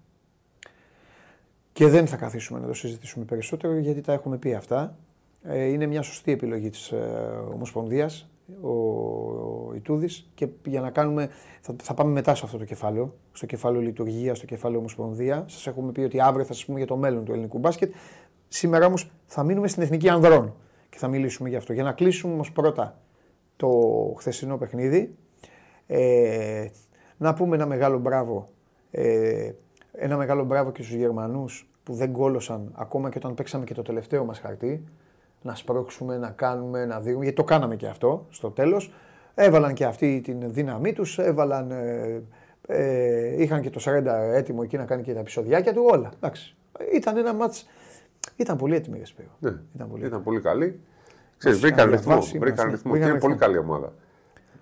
Και 1.72 1.86
δεν 1.86 2.06
θα 2.06 2.16
καθίσουμε 2.16 2.60
να 2.60 2.66
το 2.66 2.74
συζητήσουμε 2.74 3.24
περισσότερο 3.24 3.78
γιατί 3.78 4.00
τα 4.00 4.12
έχουμε 4.12 4.36
πει 4.36 4.54
αυτά. 4.54 4.96
Ε, 5.42 5.64
είναι 5.64 5.86
μια 5.86 6.02
σωστή 6.02 6.32
επιλογή 6.32 6.70
της 6.70 6.90
ε, 6.90 6.96
Ομοσπονδίας, 7.54 8.28
ο, 8.60 8.70
ο 8.70 9.72
Ιτούδης 9.74 10.30
και 10.34 10.48
για 10.64 10.80
να 10.80 10.90
κάνουμε, 10.90 11.28
θα, 11.60 11.74
θα 11.82 11.94
πάμε 11.94 12.12
μετά 12.12 12.34
σε 12.34 12.42
αυτό 12.44 12.58
το 12.58 12.64
κεφάλαιο, 12.64 13.14
στο 13.32 13.46
κεφάλαιο 13.46 13.80
λειτουργίας, 13.80 14.36
στο 14.36 14.46
κεφάλαιο 14.46 14.78
Ομοσπονδία. 14.78 15.44
Σας 15.48 15.66
έχουμε 15.66 15.92
πει 15.92 16.00
ότι 16.00 16.20
αύριο 16.20 16.44
θα 16.44 16.52
σας 16.52 16.64
πούμε 16.64 16.78
για 16.78 16.86
το 16.86 16.96
μέλλον 16.96 17.24
του 17.24 17.32
ελληνικού 17.32 17.58
μπάσκετ. 17.58 17.94
Σήμερα 18.48 18.86
όμως 18.86 19.10
θα 19.26 19.42
μείνουμε 19.42 19.68
στην 19.68 19.82
Εθνική 19.82 20.08
Ανδρών 20.08 20.54
και 20.90 20.98
θα 20.98 21.08
μιλήσουμε 21.08 21.48
γι' 21.48 21.56
αυτό. 21.56 21.72
Για 21.72 21.82
να 21.82 21.92
κλείσουμε 21.92 22.32
όμως 22.32 22.52
πρώτα 22.52 22.98
το 23.60 23.70
χθεσινό 24.18 24.56
παιχνίδι, 24.58 25.14
ε, 25.86 26.66
να 27.16 27.34
πούμε 27.34 27.56
ένα 27.56 27.66
μεγάλο 27.66 27.98
μπράβο 27.98 28.48
ε, 28.90 29.50
ένα 29.92 30.16
μεγάλο 30.16 30.44
μπράβο 30.44 30.72
και 30.72 30.82
στους 30.82 30.94
Γερμανούς 30.94 31.68
που 31.82 31.94
δεν 31.94 32.12
κόλωσαν 32.12 32.72
ακόμα 32.74 33.10
και 33.10 33.18
όταν 33.18 33.34
παίξαμε 33.34 33.64
και 33.64 33.74
το 33.74 33.82
τελευταίο 33.82 34.24
μας 34.24 34.38
χαρτί. 34.38 34.84
Να 35.42 35.54
σπρώξουμε, 35.54 36.18
να 36.18 36.30
κάνουμε, 36.30 36.84
να 36.84 37.00
δίνουμε, 37.00 37.22
γιατί 37.22 37.38
το 37.38 37.44
κάναμε 37.44 37.76
και 37.76 37.86
αυτό 37.86 38.26
στο 38.30 38.50
τέλος. 38.50 38.92
Έβαλαν 39.34 39.74
και 39.74 39.84
αυτή 39.84 40.20
την 40.24 40.52
δύναμή 40.52 40.92
τους, 40.92 41.18
έβαλαν, 41.18 41.70
ε, 41.70 42.22
ε, 42.66 43.42
είχαν 43.42 43.60
και 43.60 43.70
το 43.70 43.80
40 43.80 44.32
έτοιμο 44.32 44.60
εκεί 44.64 44.76
να 44.76 44.84
κάνει 44.84 45.02
και 45.02 45.12
τα 45.12 45.20
επεισοδιάκια 45.20 45.72
του, 45.72 45.88
όλα. 45.90 46.10
Εντάξει. 46.16 46.56
Ήταν 46.94 47.16
ένα 47.16 47.34
μάτς, 47.34 47.68
ήταν 48.36 48.56
πολύ 48.56 48.74
έτοιμη 48.74 48.98
η 48.98 49.04
Σπύρο. 49.04 49.36
Ναι, 49.38 49.54
Ήταν 49.74 49.88
πολύ 49.90 50.06
ήταν 50.06 50.22
πολύ 50.22 50.40
καλή. 50.40 50.80
Ξέρεις, 51.40 51.60
Μας 51.60 51.70
βρήκαν 51.70 51.90
ρυθμό. 51.90 52.04
διαβάσει, 52.12 52.38
Βρήκαν 52.38 52.64
μας- 52.66 52.74
ρυθμό 52.74 52.92
και 52.92 52.98
βρήκαν 52.98 53.10
είναι 53.10 53.20
πολύ 53.20 53.32
ρυθμό. 53.32 53.46
καλή 53.46 53.58
ομάδα. 53.58 53.92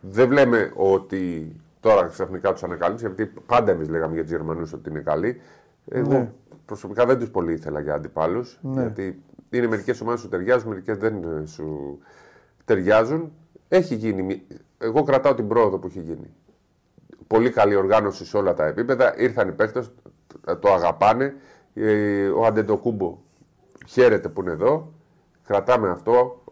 Δεν 0.01 0.31
λέμε 0.31 0.73
ότι 0.77 1.53
τώρα 1.81 2.07
ξαφνικά 2.07 2.53
τους 2.53 2.63
ανακαλύψει, 2.63 3.07
γιατί 3.07 3.33
πάντα 3.47 3.71
εμείς 3.71 3.89
λέγαμε 3.89 4.13
για 4.15 4.23
τους 4.23 4.31
Γερμανούς 4.31 4.73
ότι 4.73 4.91
είναι 4.91 5.01
καλοί. 5.01 5.41
Εγώ 5.91 6.13
Ναι. 6.13 6.33
προσωπικά 6.67 7.07
δεν 7.07 7.19
τους 7.19 7.31
πολύ 7.31 7.53
ήθελα 7.53 7.81
για 7.81 7.95
αντιπάλους. 7.95 8.59
Γιατί 8.63 9.23
είναι 9.51 9.67
μερικές 9.67 10.01
ομάδες 10.01 10.21
σου 10.21 10.29
ταιριάζουν, 10.29 10.69
μερικές 10.69 10.97
δεν 10.99 11.23
ε, 11.43 11.47
σου 11.47 11.99
ταιριάζουν. 12.65 13.33
Έχει 13.69 13.95
γίνει. 13.95 14.23
μη- 14.23 14.43
Εγώ 14.79 15.03
κρατάω 15.03 15.35
την 15.35 15.49
πρόοδο 15.49 15.79
που 15.79 15.87
έχει 15.87 16.01
γίνει. 16.01 16.31
Πολύ 17.27 17.51
καλή 17.51 17.75
οργάνωση 17.75 18.25
σε 18.27 18.37
όλα 18.37 18.55
τα 18.55 18.67
επίπεδα. 18.67 19.19
Ήρθαν 19.19 19.49
οι 19.49 19.53
παίχτε, 19.53 19.85
το 20.61 20.73
αγαπάνε. 20.73 21.35
Ε, 21.75 22.29
Ο 22.29 22.45
Αντεντοκούμπο 22.47 23.19
χαίρεται 23.87 24.29
που 24.29 24.41
είναι 24.41 24.51
εδώ. 24.51 24.93
Κρατάμε 25.47 25.89
αυτό. 25.91 26.43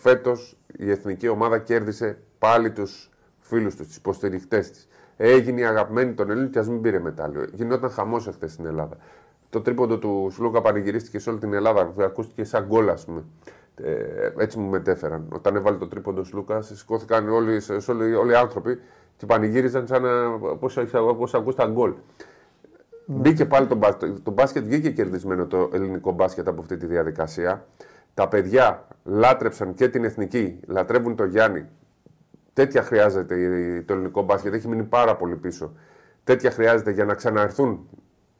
Φέτος 0.00 0.56
η 0.76 0.90
εθνική 0.90 1.28
ομάδα 1.28 1.58
κέρδισε 1.58 2.18
πάλι 2.38 2.70
τους 2.70 3.10
φίλους 3.38 3.76
τους, 3.76 3.86
του 3.86 3.94
υποστηριχτές 3.98 4.70
της. 4.70 4.88
Έγινε 5.16 5.60
η 5.60 5.64
αγαπημένη 5.64 6.12
των 6.12 6.30
Ελλήνων 6.30 6.50
και 6.50 6.58
ας 6.58 6.68
μην 6.68 6.80
πήρε 6.80 6.98
μετάλλιο. 6.98 7.46
Γινόταν 7.52 7.90
χαμός 7.90 8.26
εχθές 8.26 8.52
στην 8.52 8.66
Ελλάδα. 8.66 8.96
το 9.50 9.60
τρίποντο 9.60 9.98
του 9.98 10.28
Σλούκα 10.32 10.60
πανηγυρίστηκε 10.60 11.18
σε 11.18 11.30
όλη 11.30 11.38
την 11.38 11.52
Ελλάδα. 11.52 11.92
Ακούστηκε 11.98 12.44
σαν 12.44 12.64
γκολ, 12.66 12.88
ας 12.88 13.04
πούμε. 13.04 13.24
Ε, 13.74 14.32
έτσι 14.36 14.58
μου 14.58 14.68
μετέφεραν. 14.68 15.26
Όταν 15.32 15.56
έβαλε 15.56 15.76
το 15.76 15.88
τρίποντο 15.88 16.24
Σλούκα, 16.24 16.62
σηκώθηκαν 16.62 17.28
όλοι, 17.28 17.60
όλοι, 17.88 18.14
όλοι 18.14 18.32
οι 18.32 18.34
άνθρωποι 18.34 18.80
και 19.16 19.26
πανηγύριζαν 19.26 19.86
σαν 19.86 20.02
πώς 21.18 21.34
ακούσαν 21.34 21.72
γκολ. 21.72 21.90
Ναι. 21.90 23.16
Μπήκε 23.16 23.44
πάλι 23.44 23.66
το 23.66 23.74
μπάσκετ. 23.74 24.16
Το 24.22 24.30
μπάσκετ 24.30 24.64
βγήκε 24.64 24.90
κερδισμένο 24.90 25.46
το 25.46 25.70
ελληνικό 25.72 26.12
μπάσκετ 26.12 26.48
από 26.48 26.60
αυτή 26.60 26.76
τη 26.76 26.86
διαδικασία. 26.86 27.66
Τα 28.18 28.28
παιδιά 28.28 28.86
λάτρεψαν 29.04 29.74
και 29.74 29.88
την 29.88 30.04
εθνική, 30.04 30.60
λατρεύουν 30.66 31.16
το 31.16 31.24
Γιάννη. 31.24 31.64
Τέτοια 32.52 32.82
χρειάζεται 32.82 33.34
το 33.86 33.92
ελληνικό 33.92 34.22
μπάσκετ. 34.22 34.54
Έχει 34.54 34.68
μείνει 34.68 34.82
πάρα 34.82 35.16
πολύ 35.16 35.36
πίσω. 35.36 35.72
Τέτοια 36.24 36.50
χρειάζεται 36.50 36.90
για 36.90 37.04
να 37.04 37.14
ξαναερθούν 37.14 37.88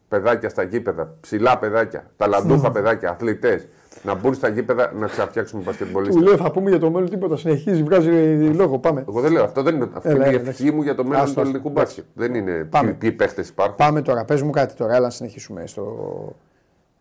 παιδάκια 0.08 0.48
στα 0.48 0.62
γήπεδα, 0.62 1.14
ψηλά 1.20 1.58
παιδάκια, 1.58 2.10
ταλαντούχα 2.16 2.70
παιδάκια, 2.70 3.10
αθλητές, 3.10 3.68
να 4.02 4.14
μπουν 4.14 4.34
στα 4.34 4.48
γήπεδα 4.48 4.92
να 4.92 5.06
ξαφτιάξουμε 5.06 5.62
πασκετμπολίστε. 5.62 6.20
Του 6.20 6.26
λέω 6.26 6.36
θα 6.36 6.50
πούμε 6.50 6.70
για 6.70 6.78
το 6.78 6.90
μέλλον 6.90 7.10
τίποτα. 7.10 7.36
Συνεχίζει, 7.36 7.82
βγάζει 7.82 8.10
λόγο. 8.54 8.78
Πάμε. 8.78 9.04
Εγώ 9.08 9.20
δεν 9.20 9.32
λέω 9.32 9.44
αυτό. 9.44 9.62
Δεν 9.62 9.74
είναι, 9.74 9.88
αυτή 9.92 10.10
είναι 10.14 10.28
η 10.28 10.34
ευχή 10.34 10.72
μου 10.72 10.82
για 10.82 10.94
το 10.94 11.04
μέλλον 11.04 11.34
του 11.34 11.40
ελληνικού 11.40 11.68
μπάσκετ. 11.68 12.04
Δεν 12.14 12.34
είναι 12.34 12.64
πάμε. 12.70 12.92
ποιοι 12.92 13.12
παίχτες 13.12 13.48
υπάρχουν. 13.48 13.76
Πάμε 13.76 14.02
τώρα. 14.02 14.24
Πες 14.24 14.42
μου 14.42 14.50
κάτι 14.50 14.74
τώρα. 14.74 14.92
Έλα 14.94 15.04
να 15.04 15.10
συνεχίσουμε 15.10 15.66
στο, 15.66 16.36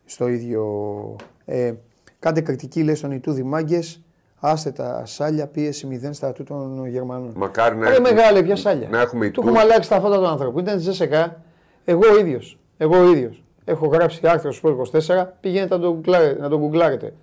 στο 0.06 0.28
ίδιο. 0.28 0.66
Ε, 1.46 1.74
κάντε 2.20 2.42
κριτική 2.42 2.84
λέει 2.84 2.96
στον 2.96 3.12
Ιτούδη 3.12 3.44
Μάγκες. 3.44 4.02
Άστε 4.40 4.72
τα 4.72 5.02
σάλια, 5.06 5.48
πίεση 5.48 6.00
0 6.06 6.10
στα 6.12 6.32
του 6.32 6.44
των 6.44 6.86
Γερμανών. 6.88 7.34
Μακάρι 7.36 7.76
να 7.76 7.90
έχουμε. 7.90 8.12
μεγάλη 8.12 8.44
πια 8.44 8.56
σάλια. 8.56 8.88
Να 8.90 9.02
έχουμε 9.02 9.30
Του 9.30 9.42
έχουμε 9.42 9.60
αλλάξει 9.60 9.90
τα 9.90 10.00
φώτα 10.00 10.18
του 10.18 10.28
άνθρωπου. 10.28 10.60
Ήταν 10.60 10.76
τη 10.76 10.82
Ζεσεκά. 10.82 11.42
Εγώ 11.86 12.02
ο 12.14 12.20
ίδιος. 12.20 12.60
Εγώ 12.78 12.98
ο 12.98 13.12
ίδιος. 13.12 13.44
Έχω 13.66 13.88
γράψει 13.88 14.28
άρθρο 14.28 14.52
στο 14.52 14.90
24, 14.92 15.26
πηγαίνετε 15.40 15.76
να 15.76 15.82
τον, 15.82 16.04
να 16.40 16.50
τον 16.50 16.60
γκουγκλάρετε. 16.60 17.14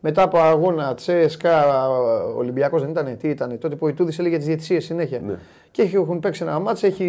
Μετά 0.00 0.22
από 0.22 0.38
αγώνα 0.38 0.94
Τσέσκα, 0.94 1.88
Ολυμπιακός 2.36 2.80
δεν 2.80 2.90
ήταν, 2.90 3.16
τι 3.16 3.28
ήταν, 3.28 3.58
τότε 3.58 3.76
που 3.76 3.86
ο 3.86 3.88
Ιτούδης 3.88 4.18
έλεγε 4.18 4.36
τις 4.36 4.46
διαιτησίες 4.46 4.84
συνέχεια. 4.84 5.20
Ναι. 5.20 5.34
Και 5.70 5.82
έχουν 5.82 6.20
παίξει 6.20 6.42
ένα 6.42 6.58
μάτς, 6.58 6.82
έχει, 6.82 7.04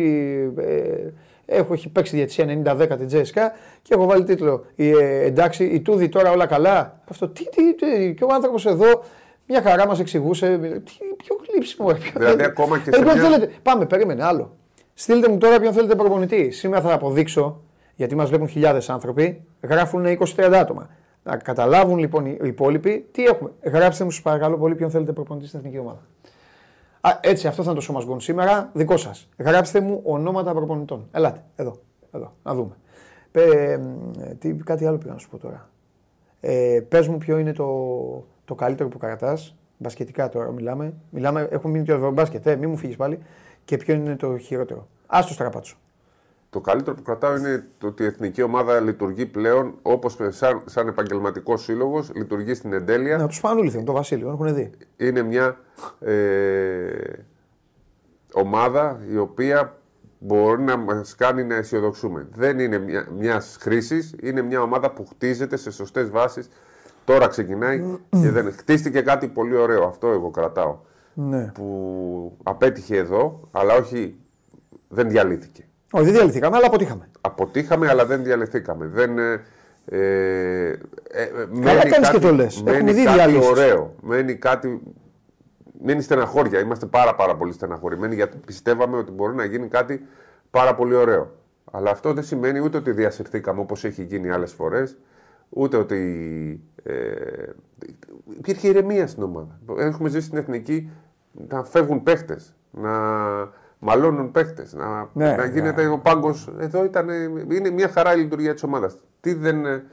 ε, 0.57 1.11
έχω, 1.45 1.73
έχει 1.73 1.89
παίξει 1.89 2.15
διαιτησία 2.15 2.61
90-10 2.65 2.87
την 2.97 3.07
Τσέσκα 3.07 3.51
και 3.81 3.93
έχω 3.93 4.05
βάλει 4.05 4.23
τίτλο. 4.23 4.65
Ε, 4.75 5.25
εντάξει, 5.25 5.63
η 5.63 5.81
Τούδη 5.81 6.09
τώρα 6.09 6.31
όλα 6.31 6.45
καλά. 6.45 7.01
Αυτό 7.09 7.27
τι, 7.29 7.49
τι, 7.49 7.75
τι, 7.75 8.13
και 8.13 8.23
ο 8.23 8.27
άνθρωπος 8.31 8.65
εδώ 8.65 9.03
μια 9.47 9.61
χαρά 9.61 9.87
μας 9.87 9.99
εξηγούσε. 9.99 10.57
Τι, 10.57 10.93
πιο 11.17 11.35
γλύψιμο. 11.49 11.91
Δηλαδή 12.17 12.43
ακόμα 12.43 12.79
και 12.79 12.93
σε 12.93 13.01
μια... 13.01 13.13
θέλετε, 13.13 13.49
πάμε, 13.61 13.85
περίμενε 13.85 14.23
άλλο. 14.23 14.55
Στείλτε 14.93 15.29
μου 15.29 15.37
τώρα 15.37 15.59
ποιον 15.59 15.73
θέλετε 15.73 15.95
προπονητή. 15.95 16.51
Σήμερα 16.51 16.81
θα 16.81 16.93
αποδείξω 16.93 17.61
γιατί 17.95 18.15
μας 18.15 18.29
βλέπουν 18.29 18.47
χιλιάδες 18.47 18.89
άνθρωποι, 18.89 19.43
γράφουν 19.61 20.05
20-30 20.35 20.53
άτομα. 20.53 20.89
Να 21.23 21.37
καταλάβουν 21.37 21.97
λοιπόν 21.97 22.25
οι 22.25 22.37
υπόλοιποι 22.43 23.07
τι 23.11 23.23
έχουμε. 23.23 23.51
Γράψτε 23.63 24.03
μου, 24.03 24.11
σας 24.11 24.21
παρακαλώ 24.21 24.57
πολύ, 24.57 24.75
ποιον 24.75 24.89
θέλετε 24.89 25.11
προπονητή 25.11 25.47
στην 25.47 25.59
εθνική 25.59 25.77
ομάδα. 25.77 26.01
Α, 27.05 27.19
έτσι, 27.21 27.47
αυτό 27.47 27.63
θα 27.63 27.69
είναι 27.69 27.79
το 27.79 27.85
σώμα 27.85 28.03
γκον 28.03 28.19
σήμερα. 28.19 28.69
Δικό 28.73 28.97
σας. 28.97 29.29
Γράψτε 29.37 29.79
μου 29.79 30.01
ονόματα 30.03 30.53
προπονητών. 30.53 31.07
Ελάτε, 31.11 31.43
εδώ, 31.55 31.81
εδώ, 32.11 32.33
να 32.43 32.53
δούμε. 32.53 32.75
Ε, 33.31 33.79
τι, 34.39 34.53
κάτι 34.53 34.85
άλλο 34.85 34.97
πήγα 34.97 35.13
να 35.13 35.19
σου 35.19 35.29
πω 35.29 35.37
τώρα. 35.37 35.69
Ε, 36.39 36.79
Πες 36.89 37.07
μου 37.07 37.17
ποιο 37.17 37.37
είναι 37.37 37.53
το, 37.53 37.67
το 38.45 38.55
καλύτερο 38.55 38.89
που 38.89 38.97
κρατάς. 38.97 39.55
Μπασκετικά 39.77 40.29
τώρα 40.29 40.51
μιλάμε. 40.51 40.93
μιλάμε 41.09 41.47
έχουμε 41.51 41.73
μείνει 41.73 41.85
το 41.85 41.93
ευρωμπάσκετ, 41.93 42.45
ε, 42.45 42.55
μην 42.55 42.69
μου 42.69 42.77
φύγεις 42.77 42.95
πάλι. 42.95 43.19
Και 43.65 43.77
ποιο 43.77 43.93
είναι 43.93 44.15
το 44.15 44.37
χειρότερο. 44.37 44.87
Άστο 45.07 45.33
στραπάτσο. 45.33 45.75
Το 46.55 46.61
καλύτερο 46.61 46.95
που 46.95 47.01
κρατάω 47.01 47.37
είναι 47.37 47.67
το 47.77 47.87
ότι 47.87 48.03
η 48.03 48.05
εθνική 48.05 48.41
ομάδα 48.41 48.79
λειτουργεί 48.79 49.25
πλέον 49.25 49.73
όπως 49.81 50.17
σαν, 50.27 50.61
σαν 50.65 50.87
επαγγελματικός 50.87 51.63
σύλλογος, 51.63 52.11
λειτουργεί 52.15 52.53
στην 52.53 52.73
εντέλεια. 52.73 53.17
Να 53.17 53.27
τους 53.27 53.39
πάνε 53.39 53.83
το 53.83 53.93
Βασίλειο, 53.93 54.29
έχουν 54.29 54.55
δει. 54.55 54.71
Είναι 54.97 55.21
μια 55.21 55.57
ε, 55.99 56.13
ομάδα 58.33 58.99
η 59.11 59.17
οποία 59.17 59.77
μπορεί 60.19 60.61
να 60.61 60.77
μας 60.77 61.15
κάνει 61.15 61.43
να 61.43 61.55
αισιοδοξούμε. 61.55 62.27
Δεν 62.33 62.59
είναι 62.59 63.05
μιας 63.17 63.57
χρήσης, 63.59 64.15
είναι 64.21 64.41
μια 64.41 64.61
ομάδα 64.61 64.91
που 64.91 65.05
χτίζεται 65.05 65.57
σε 65.57 65.71
σωστές 65.71 66.09
βάσεις. 66.09 66.49
Τώρα 67.05 67.27
ξεκινάει 67.27 67.97
και 68.09 68.29
δεν 68.29 68.51
χτίστηκε 68.51 69.01
κάτι 69.01 69.27
πολύ 69.27 69.55
ωραίο. 69.55 69.83
Αυτό 69.83 70.07
εγώ 70.07 70.31
κρατάω. 70.31 70.77
Ναι. 71.13 71.51
Που 71.53 72.37
απέτυχε 72.43 72.97
εδώ, 72.97 73.47
αλλά 73.51 73.73
όχι, 73.75 74.19
δεν 74.87 75.09
διαλύθηκε. 75.09 75.65
Όχι, 75.95 76.05
δεν 76.05 76.13
διαλυθήκαμε, 76.13 76.55
αλλά 76.57 76.67
αποτύχαμε. 76.67 77.09
Αποτύχαμε, 77.21 77.89
αλλά 77.89 78.05
δεν 78.05 78.23
διαλυθήκαμε. 78.23 78.85
Δεν, 78.85 79.17
ε, 79.17 79.41
ε, 79.85 80.67
ε, 80.67 80.77
Καλά 81.63 81.89
κάνεις 81.89 82.09
και 82.09 82.19
το 82.19 82.31
λες. 82.31 82.63
Μένει 82.63 82.93
δει 82.93 83.03
κάτι 83.03 83.39
ωραίο. 83.43 83.95
Μένει 84.01 84.35
κάτι... 84.35 84.81
Μένει 85.83 86.01
στεναχώρια. 86.01 86.59
Είμαστε 86.59 86.85
πάρα, 86.85 87.15
πάρα 87.15 87.35
πολύ 87.35 87.53
στεναχωρημένοι 87.53 88.15
γιατί 88.15 88.37
πιστεύαμε 88.37 88.97
ότι 88.97 89.11
μπορεί 89.11 89.35
να 89.35 89.45
γίνει 89.45 89.67
κάτι 89.67 90.05
πάρα 90.49 90.75
πολύ 90.75 90.95
ωραίο. 90.95 91.31
Αλλά 91.71 91.91
αυτό 91.91 92.13
δεν 92.13 92.23
σημαίνει 92.23 92.59
ούτε 92.59 92.77
ότι 92.77 92.91
διασυρθήκαμε 92.91 93.59
όπως 93.59 93.83
έχει 93.83 94.03
γίνει 94.03 94.29
άλλες 94.29 94.53
φορές, 94.53 94.97
ούτε 95.49 95.77
ότι 95.77 95.99
ε, 96.83 96.93
υπήρχε 98.37 98.67
ηρεμία 98.67 99.07
στην 99.07 99.23
ομάδα. 99.23 99.59
Έχουμε 99.77 100.09
ζήσει 100.09 100.25
στην 100.25 100.37
εθνική 100.37 100.89
να 101.31 101.63
φεύγουν 101.63 102.03
παίχτες, 102.03 102.55
να 102.71 102.91
μαλώνουν 103.85 104.31
παίχτε. 104.31 104.67
Να, 104.71 105.09
ναι, 105.13 105.35
να 105.35 105.45
γίνεται 105.45 105.83
ναι. 105.83 105.89
ο 105.89 105.99
πάγκος. 105.99 106.49
Εδώ 106.59 106.83
ήταν, 106.83 107.09
είναι 107.51 107.69
μια 107.69 107.89
χαρά 107.89 108.13
η 108.13 108.17
λειτουργία 108.17 108.53
της 108.53 108.63
ομάδας. 108.63 108.97
Τι 109.21 109.33
δεν. 109.33 109.65
Ε, 109.65 109.83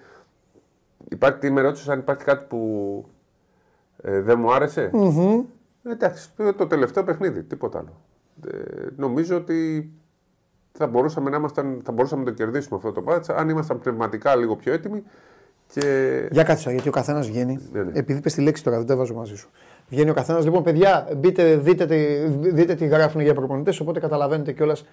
υπάρχει, 1.09 1.38
τι 1.38 1.50
με 1.50 1.61
ρώτησες 1.61 1.88
αν 1.88 1.98
υπάρχει 1.98 2.24
κάτι 2.24 2.44
που 2.48 3.05
ε, 3.96 4.20
δεν 4.20 4.38
μου 4.38 4.52
άρεσε; 4.52 4.90
Mm-hmm. 4.94 5.44
εντάξει, 5.83 6.31
το 6.57 6.66
τελευταίο 6.66 7.05
παιχνίδι, 7.05 7.42
τίποτα 7.42 7.78
άλλο. 7.78 8.00
Ε, 8.46 8.87
νομίζω 8.96 9.37
ότι 9.37 9.90
θα 10.72 10.87
μπορούσαμε 10.87 11.31
να, 11.31 11.37
ήμασταν, 11.37 11.81
θα 11.85 11.92
μπορούσαμε 11.92 12.22
να 12.22 12.28
το 12.28 12.35
κερδίσουμε 12.35 12.76
αυτό 12.76 12.92
το 12.92 13.02
μάτσα 13.02 13.37
αν 13.37 13.48
ήμασταν 13.48 13.78
πνευματικά 13.78 14.37
λίγο 14.37 14.57
πιο 14.57 14.72
έτοιμοι. 14.72 15.02
Και... 15.75 16.29
Για 16.31 16.43
κάτσε, 16.43 16.71
γιατί 16.71 16.89
ο 16.89 16.93
καθένας 16.93 17.27
βγαίνει. 17.27 17.59
Ναι, 17.73 17.83
ναι. 17.83 17.91
Επειδή 17.95 18.19
είπες 18.19 18.35
τη 18.35 18.41
λέξη 18.41 18.65
τώρα, 18.65 18.77
δεν 18.77 18.87
τα 18.87 18.97
βάζω 18.97 19.15
μαζί 19.15 19.37
σου. 19.37 19.51
Βγαίνει 19.89 20.11
ο 20.11 20.15
καθένας. 20.15 20.45
Λοιπόν, 20.45 20.63
παιδιά, 20.63 21.09
μπείτε, 21.17 21.57
δείτε, 21.57 21.85
δείτε 22.41 22.75
τι 22.75 22.87
γράφουν 22.87 23.21
για 23.21 23.35
προπονητέ, 23.35 23.75
οπότε 23.81 24.01
καταλαβαίνετε 24.01 24.53
κιόλας 24.53 24.85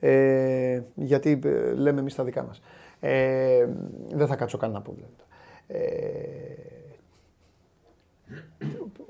ε, 0.00 0.80
γιατί 0.94 1.40
ε, 1.44 1.72
λέμε 1.72 2.00
εμείς 2.00 2.14
τα 2.14 2.24
δικά 2.24 2.44
μας. 2.44 2.62
Ε, 3.00 3.66
δεν 4.14 4.26
θα 4.26 4.36
κάτσω 4.36 4.58
καν 4.58 4.70
να 4.70 4.80
πω. 4.80 4.94
Ε, 5.66 5.78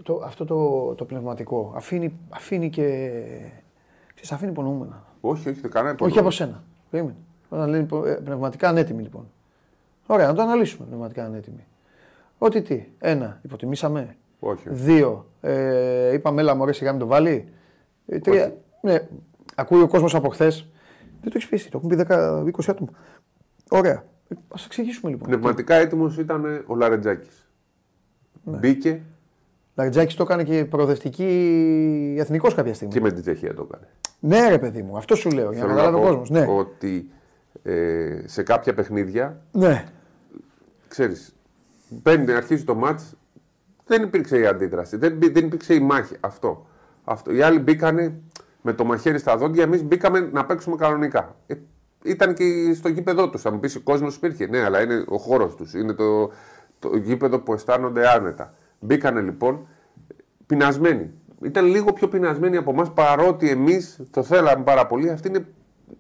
το, 0.02 0.22
αυτό 0.24 0.44
το, 0.44 0.94
το 0.94 1.04
πνευματικό 1.04 1.72
αφήνει, 1.76 2.18
αφήνει 2.28 2.70
και. 2.70 3.10
Ξέρεις, 4.14 4.32
αφήνει 4.32 4.50
υπονοούμενα. 4.50 5.04
Όχι, 5.20 5.48
όχι, 5.48 5.60
δεν 5.60 5.70
κανένα 5.70 5.96
Όχι 6.00 6.18
από 6.18 6.30
σένα. 6.30 6.64
Περίμενε. 6.90 7.16
Όταν 7.48 7.68
λένε 7.68 7.86
ε, 8.06 8.12
πνευματικά 8.12 8.68
ανέτοιμοι 8.68 9.02
λοιπόν. 9.02 9.30
Ωραία, 10.06 10.26
να 10.26 10.34
το 10.34 10.42
αναλύσουμε 10.42 10.86
πνευματικά 10.86 11.24
ανέτοιμοι. 11.24 11.66
Ότι 12.38 12.62
τι. 12.62 12.84
Ένα, 12.98 13.40
υποτιμήσαμε. 13.42 14.16
Όχι. 14.38 14.68
Δύο. 14.68 15.26
Ε, 15.40 16.12
είπαμε, 16.12 16.40
έλα 16.40 16.54
μωρέ 16.54 16.72
σιγά 16.72 16.90
μην 16.90 17.00
το 17.00 17.06
βάλει. 17.06 17.48
Ε, 18.06 18.18
τρία. 18.18 18.56
Ναι. 18.80 19.08
Ακούει 19.54 19.82
ο 19.82 19.88
κόσμος 19.88 20.14
από 20.14 20.28
χθες. 20.28 20.68
Δεν 21.20 21.30
το 21.30 21.32
έχεις 21.34 21.48
πει, 21.48 21.70
το 21.70 21.78
έχουν 21.78 21.88
πει 21.88 21.96
10-20 21.96 22.64
άτομα. 22.66 22.90
Ωραία. 23.70 24.04
Α 24.48 24.60
εξηγήσουμε 24.64 25.10
λοιπόν. 25.10 25.28
Πνευματικά 25.28 25.74
έτοιμος 25.74 26.18
ήταν 26.18 26.64
ο 26.66 26.74
Λαρετζάκης. 26.74 27.48
Ναι. 28.44 28.56
Μπήκε. 28.56 29.02
Λαρετζάκης 29.74 30.14
το 30.14 30.22
έκανε 30.22 30.44
και 30.44 30.64
προοδευτική 30.64 32.16
εθνικός 32.18 32.54
κάποια 32.54 32.74
στιγμή. 32.74 32.92
Και 32.92 33.00
με 33.00 33.12
την 33.12 33.20
Τσεχία 33.20 33.54
το 33.54 33.68
έκανε. 33.68 33.88
Ναι, 34.20 34.48
ρε 34.48 34.58
παιδί 34.58 34.82
μου, 34.82 34.96
αυτό 34.96 35.14
σου 35.14 35.30
λέω 35.30 35.52
για 35.52 35.62
να 35.62 35.68
καταλάβει 35.68 35.96
ο 35.96 36.00
κόσμος. 36.00 36.30
Ναι. 36.30 36.46
Ότι 36.48 37.10
ε, 37.62 38.22
σε 38.24 38.42
κάποια 38.42 38.74
παιχνίδια. 38.74 39.40
Ναι. 39.52 39.84
Ξέρεις, 40.88 41.34
παίρνει, 42.02 42.32
αρχίζει 42.32 42.64
το 42.64 42.74
μάτς, 42.74 43.14
δεν 43.86 44.02
υπήρξε 44.02 44.38
η 44.38 44.46
αντίδραση, 44.46 44.96
δεν, 44.96 45.18
δεν 45.20 45.44
υπήρξε 45.44 45.74
η 45.74 45.80
μάχη. 45.80 46.16
Αυτό. 46.20 46.66
Αυτό. 47.04 47.32
Οι 47.32 47.42
άλλοι 47.42 47.58
μπήκανε 47.58 48.20
με 48.62 48.72
το 48.72 48.84
μαχαίρι 48.84 49.18
στα 49.18 49.36
δόντια, 49.36 49.62
εμείς 49.62 49.82
μπήκαμε 49.82 50.20
να 50.32 50.44
παίξουμε 50.44 50.76
κανονικά. 50.76 51.36
Ε, 51.46 51.54
ήταν 52.04 52.34
και 52.34 52.74
στο 52.74 52.88
γήπεδο 52.88 53.30
τους. 53.30 53.42
Θα 53.42 53.50
μου 53.52 53.60
πεις: 53.60 53.76
Ο 53.76 53.80
κόσμος 53.80 54.16
υπήρχε. 54.16 54.46
Ναι, 54.46 54.64
αλλά 54.64 54.82
είναι 54.82 55.04
ο 55.08 55.18
χώρος 55.18 55.54
τους. 55.54 55.74
Είναι 55.74 55.92
το, 55.92 56.30
το 56.78 56.96
γήπεδο 56.96 57.38
που 57.38 57.52
αισθάνονται 57.52 58.08
άνετα. 58.08 58.54
Μπήκανε 58.80 59.20
λοιπόν 59.20 59.66
πεινασμένοι. 60.46 61.10
Ήταν 61.42 61.66
λίγο 61.66 61.92
πιο 61.92 62.08
πεινασμένοι 62.08 62.56
από 62.56 62.70
εμάς 62.70 62.92
παρότι 62.92 63.50
εμείς 63.50 64.00
το 64.10 64.22
θέλαμε 64.22 64.64
πάρα 64.64 64.86
πολύ. 64.86 65.10
Αυτοί 65.10 65.28
είναι, 65.28 65.46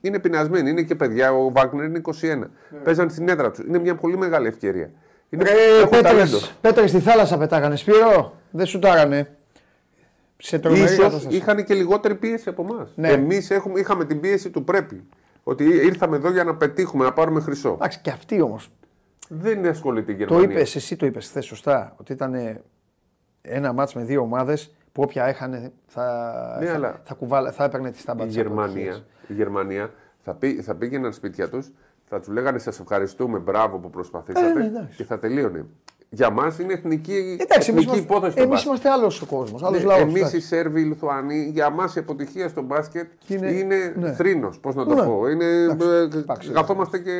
είναι 0.00 0.18
πεινασμένοι. 0.18 0.70
Είναι 0.70 0.82
και 0.82 0.94
παιδιά. 0.94 1.32
Ο 1.32 1.50
Βάγνερ 1.50 1.84
είναι 1.84 2.00
21. 2.04 2.10
Yeah. 2.10 2.46
Παίζαν 2.84 3.10
στην 3.10 3.28
έδρα 3.28 3.50
τους. 3.50 3.64
Είναι 3.64 3.78
μια 3.78 3.94
πολύ 3.94 4.16
μεγάλη 4.16 4.46
ευκαιρία. 4.46 4.90
Είναι 5.28 5.44
ε, 5.82 5.86
πέτρες, 5.86 6.52
πέτρες 6.60 6.90
στη 6.90 7.00
θάλασσα 7.00 7.38
πετάγανε. 7.38 7.76
Σπύρο, 7.76 8.36
δεν 8.50 8.66
σου 8.66 8.78
τάρανε. 8.78 9.36
Σε 10.36 10.60
Ίσως 10.72 11.26
είχαν 11.28 11.64
και 11.64 11.74
λιγότερη 11.74 12.14
πίεση 12.14 12.48
από 12.48 12.66
εμάς. 12.70 12.92
Ναι. 12.94 13.08
Εμείς 13.08 13.50
είχαμε 13.76 14.04
την 14.04 14.20
πίεση 14.20 14.50
του 14.50 14.64
πρέπει. 14.64 15.04
Ότι 15.42 15.64
ήρθαμε 15.64 16.16
εδώ 16.16 16.30
για 16.30 16.44
να 16.44 16.56
πετύχουμε, 16.56 17.04
να 17.04 17.12
πάρουμε 17.12 17.40
χρυσό. 17.40 17.72
Εντάξει, 17.72 18.00
και 18.00 18.10
αυτοί 18.10 18.40
όμως. 18.40 18.70
Δεν 19.28 19.66
ασχολείται 19.66 20.12
η 20.12 20.14
Το 20.14 20.22
Γερμανία. 20.22 20.50
είπες, 20.50 20.76
εσύ 20.76 20.96
το 20.96 21.06
είπες 21.06 21.26
χθες 21.26 21.44
σωστά. 21.44 21.94
Ότι 21.96 22.12
ήταν 22.12 22.60
ένα 23.42 23.72
μάτς 23.72 23.94
με 23.94 24.02
δύο 24.04 24.20
ομάδες 24.20 24.74
που 24.96 25.02
όποια 25.02 25.24
έχανε 25.24 25.72
θα, 25.86 26.56
Ναι, 26.60 26.66
θα, 26.66 26.74
αλλά- 26.74 27.00
θα, 27.04 27.14
κουβάλα, 27.14 27.52
θα 27.52 27.64
έπαιρνε 27.64 27.90
τη 27.90 27.98
στάμπα 27.98 28.22
η 28.24 28.26
της 28.26 28.36
Γερμανία, 28.36 28.62
αποτυχίας. 28.64 29.02
η 29.26 29.32
Γερμανία 29.32 29.90
θα, 30.24 30.34
πει, 30.34 30.62
θα 30.62 30.74
πήγαιναν 30.74 31.12
σπίτια 31.12 31.48
τους, 31.48 31.72
θα 32.08 32.20
του 32.20 32.32
λέγανε 32.32 32.58
Σας 32.58 32.80
ευχαριστούμε, 32.80 33.38
μπράβο 33.38 33.78
που 33.78 33.90
προσπαθήσατε 33.90 34.48
Ε, 34.50 34.52
ναι, 34.52 34.64
εντάξει. 34.64 34.96
και 34.96 35.04
θα 35.04 35.18
τελείωνε. 35.18 35.66
Για 36.08 36.30
μας 36.30 36.58
είναι 36.58 36.72
εθνική, 36.72 37.36
Εντάξει, 37.40 37.70
εμείς 37.70 37.82
εθνική 37.82 37.82
είμαστε, 37.84 38.00
υπόθεση 38.00 38.34
το 38.36 38.40
εμείς 38.42 38.50
μπάσκετ. 38.52 38.68
είμαστε 38.68 38.88
άλλος 38.90 39.22
ο 39.22 39.26
κόσμος, 39.26 39.62
άλλος 39.62 39.80
Ναι, 39.80 39.86
λαός. 39.86 40.00
Εμείς 40.00 40.14
οι 40.14 40.18
εντάξει. 40.18 40.40
Σέρβοι, 40.40 40.80
οι 40.80 40.84
Λιθουανοί, 40.84 41.50
για 41.52 41.70
μας 41.70 41.96
η 41.96 41.98
αποτυχία 41.98 42.48
στο 42.48 42.62
μπάσκετ 42.62 43.08
Είναι- 43.26 43.50
είναι, 43.50 43.92
ναι. 43.96 44.12
θρήνος. 44.12 44.58
Πώς 44.60 44.74
να 44.74 44.84
το 44.86 44.94
Ναι. 44.94 45.02
πω. 45.04 45.28
Είναι, 45.28 45.44
Εντάξει, 45.44 45.86
ε, 45.88 46.18
εντάξει. 46.18 46.50
καθόμαστε 46.50 46.98
και. 46.98 47.12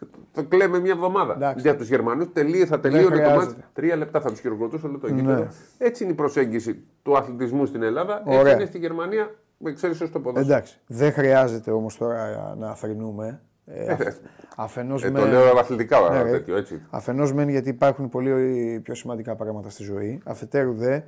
Ναι. 0.00 0.08
Το 0.32 0.44
κλαίμε 0.44 0.78
μια 0.80 0.92
εβδομάδα. 0.92 1.34
Εντάξει. 1.34 1.60
Για 1.62 1.76
τους 1.76 1.88
Γερμανούς 1.88 2.26
θα 2.66 2.80
τελείωνε 2.80 3.04
το 3.04 3.10
χρειάζεται. 3.14 3.36
μάτι. 3.36 3.54
Τρία 3.72 3.96
λεπτά 3.96 4.20
θα 4.20 4.30
τους 4.30 4.40
χειροκροτούσε 4.40 4.86
όλο 4.86 4.98
το 4.98 5.08
Ναι. 5.08 5.20
γήπεδο. 5.20 5.48
Έτσι 5.78 6.02
είναι 6.02 6.12
η 6.12 6.14
προσέγγιση 6.14 6.84
του 7.02 7.16
αθλητισμού 7.16 7.66
στην 7.66 7.82
Ελλάδα. 7.82 8.22
Ωραία. 8.26 8.40
Έτσι 8.40 8.54
είναι 8.54 8.64
στη 8.66 8.78
Γερμανία. 8.78 9.34
Με 9.58 9.70
εξαίρεση 9.70 10.06
στο 10.06 10.20
ποδόσφαιρο. 10.20 10.54
Εντάξει, 10.54 10.78
δεν 10.86 11.12
χρειάζεται 11.12 11.70
όμως 11.70 11.96
τώρα 11.96 12.54
να 12.58 12.74
θρυνούμε. 12.74 13.40
Ε, 13.66 13.92
αφ- 13.92 14.16
αφενός 14.56 15.04
Ε, 15.04 15.10
με... 15.10 15.18
το 15.20 15.26
λέω 15.26 15.58
αθλητικά 15.58 16.08
Ναι, 16.10 16.22
ρε. 16.22 16.30
τέτοιο, 16.30 16.56
έτσι. 16.56 16.82
Αφενός 16.90 17.32
μεν 17.32 17.48
γιατί 17.48 17.68
υπάρχουν 17.68 18.08
πολύ 18.08 18.80
πιο 18.84 18.94
σημαντικά 18.94 19.34
πράγματα 19.36 19.70
στη 19.70 19.82
ζωή. 19.82 20.20
Αφετέρου 20.24 20.74
δε 20.74 21.00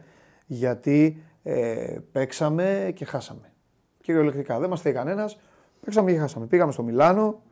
γιατί 0.47 1.23
ε, 1.43 1.97
παίξαμε 2.13 2.91
και 2.95 3.05
χάσαμε. 3.05 3.53
Κυριολεκτικά. 4.01 4.59
Δεν 4.59 4.69
μας 4.69 4.81
θέλει 4.81 4.95
κανένας. 4.95 5.41
Παίξαμε 5.81 6.13
και 6.13 6.19
χάσαμε. 6.19 6.47
Πήγαμε 6.47 6.73
στο 6.73 6.83
Μιλάνο, 6.83 7.43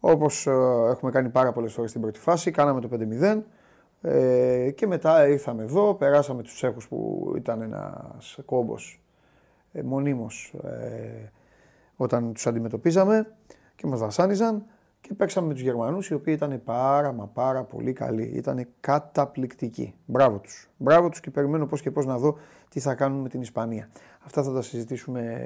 όπως 0.00 0.46
ε, 0.46 0.50
έχουμε 0.90 1.10
κάνει 1.10 1.28
πάρα 1.28 1.52
πολλές 1.52 1.72
φορές 1.72 1.90
στην 1.90 2.02
πρώτη 2.02 2.18
φάση. 2.18 2.50
Κάναμε 2.50 2.80
το 2.80 2.88
5-0. 2.92 3.42
Ε, 4.02 4.70
και 4.70 4.86
μετά 4.86 5.28
ήρθαμε 5.28 5.62
εδώ, 5.62 5.94
περάσαμε 5.94 6.42
τους 6.42 6.54
Τσέχους 6.54 6.88
που 6.88 7.32
ήταν 7.36 7.60
ένας 7.60 8.38
κόμπος 8.44 9.00
ε, 9.72 9.82
μονίμως 9.82 10.54
ε, 10.64 11.30
όταν 11.96 12.32
τους 12.32 12.46
αντιμετωπίζαμε 12.46 13.32
και 13.74 13.86
μας 13.86 14.00
βασάνιζαν 14.00 14.64
και 15.00 15.14
παίξαμε 15.14 15.46
με 15.46 15.52
τους 15.52 15.62
Γερμανούς 15.62 16.08
οι 16.08 16.14
οποίοι 16.14 16.34
ήταν 16.36 16.60
πάρα 16.64 17.12
μα 17.12 17.26
πάρα 17.26 17.62
πολύ 17.62 17.92
καλοί. 17.92 18.22
Ήταν 18.22 18.66
καταπληκτικοί. 18.80 19.94
Μπράβο 20.06 20.38
τους. 20.38 20.70
Μπράβο 20.76 21.08
τους 21.08 21.20
και 21.20 21.30
περιμένω 21.30 21.66
πώς 21.66 21.82
και 21.82 21.90
πώς 21.90 22.06
να 22.06 22.18
δω 22.18 22.38
τι 22.68 22.80
θα 22.80 22.94
κάνουν 22.94 23.20
με 23.20 23.28
την 23.28 23.40
Ισπανία. 23.40 23.88
Αυτά 24.24 24.42
θα 24.42 24.52
τα 24.52 24.62
συζητήσουμε, 24.62 25.40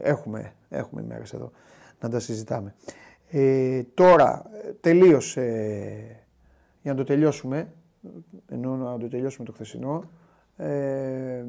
έχουμε, 0.00 0.52
έχουμε 0.68 1.02
ημέρες 1.02 1.32
εδώ 1.32 1.50
να 2.00 2.08
τα 2.08 2.18
συζητάμε. 2.18 2.74
Ε, 3.30 3.82
τώρα, 3.94 4.50
ε, 4.64 4.72
τελείωσε, 4.80 5.42
για 6.82 6.92
να 6.92 6.96
το 6.96 7.04
τελειώσουμε, 7.04 7.72
ενώ 8.48 8.76
να 8.76 8.98
το 8.98 9.08
τελειώσουμε 9.08 9.46
το 9.46 9.52
χθεσινό, 9.52 10.04
ε, 10.56 11.44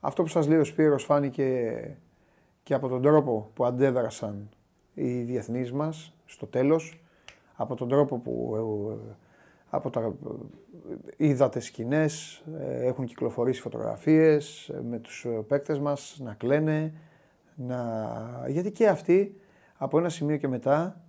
αυτό 0.00 0.22
που 0.22 0.28
σας 0.28 0.46
λέει 0.46 0.58
ο 0.58 0.64
Σπύρος 0.64 1.04
φάνηκε 1.04 1.72
και 2.62 2.74
από 2.74 2.88
τον 2.88 3.02
τρόπο 3.02 3.50
που 3.54 3.64
αντέδρασαν 3.64 4.48
οι 4.94 5.22
διεθνείς 5.22 5.72
μας 5.72 6.14
στο 6.26 6.46
τέλος, 6.46 7.00
από 7.56 7.74
τον 7.74 7.88
τρόπο 7.88 8.18
που 8.18 8.54
ε, 9.08 9.14
από 9.70 9.90
τα, 9.90 10.14
είδατε 11.16 11.60
σκηνές, 11.60 12.44
ε, 12.58 12.86
έχουν 12.86 13.04
κυκλοφορήσει 13.06 13.60
φωτογραφίες 13.60 14.68
ε, 14.68 14.80
με 14.88 14.98
τους 14.98 15.24
ε, 15.24 15.28
παίκτες 15.28 15.78
μας 15.78 16.18
να 16.22 16.34
κλαίνε, 16.34 16.92
να... 17.54 18.44
γιατί 18.48 18.72
και 18.72 18.88
αυτοί 18.88 19.40
από 19.76 19.98
ένα 19.98 20.08
σημείο 20.08 20.36
και 20.36 20.48
μετά 20.48 21.00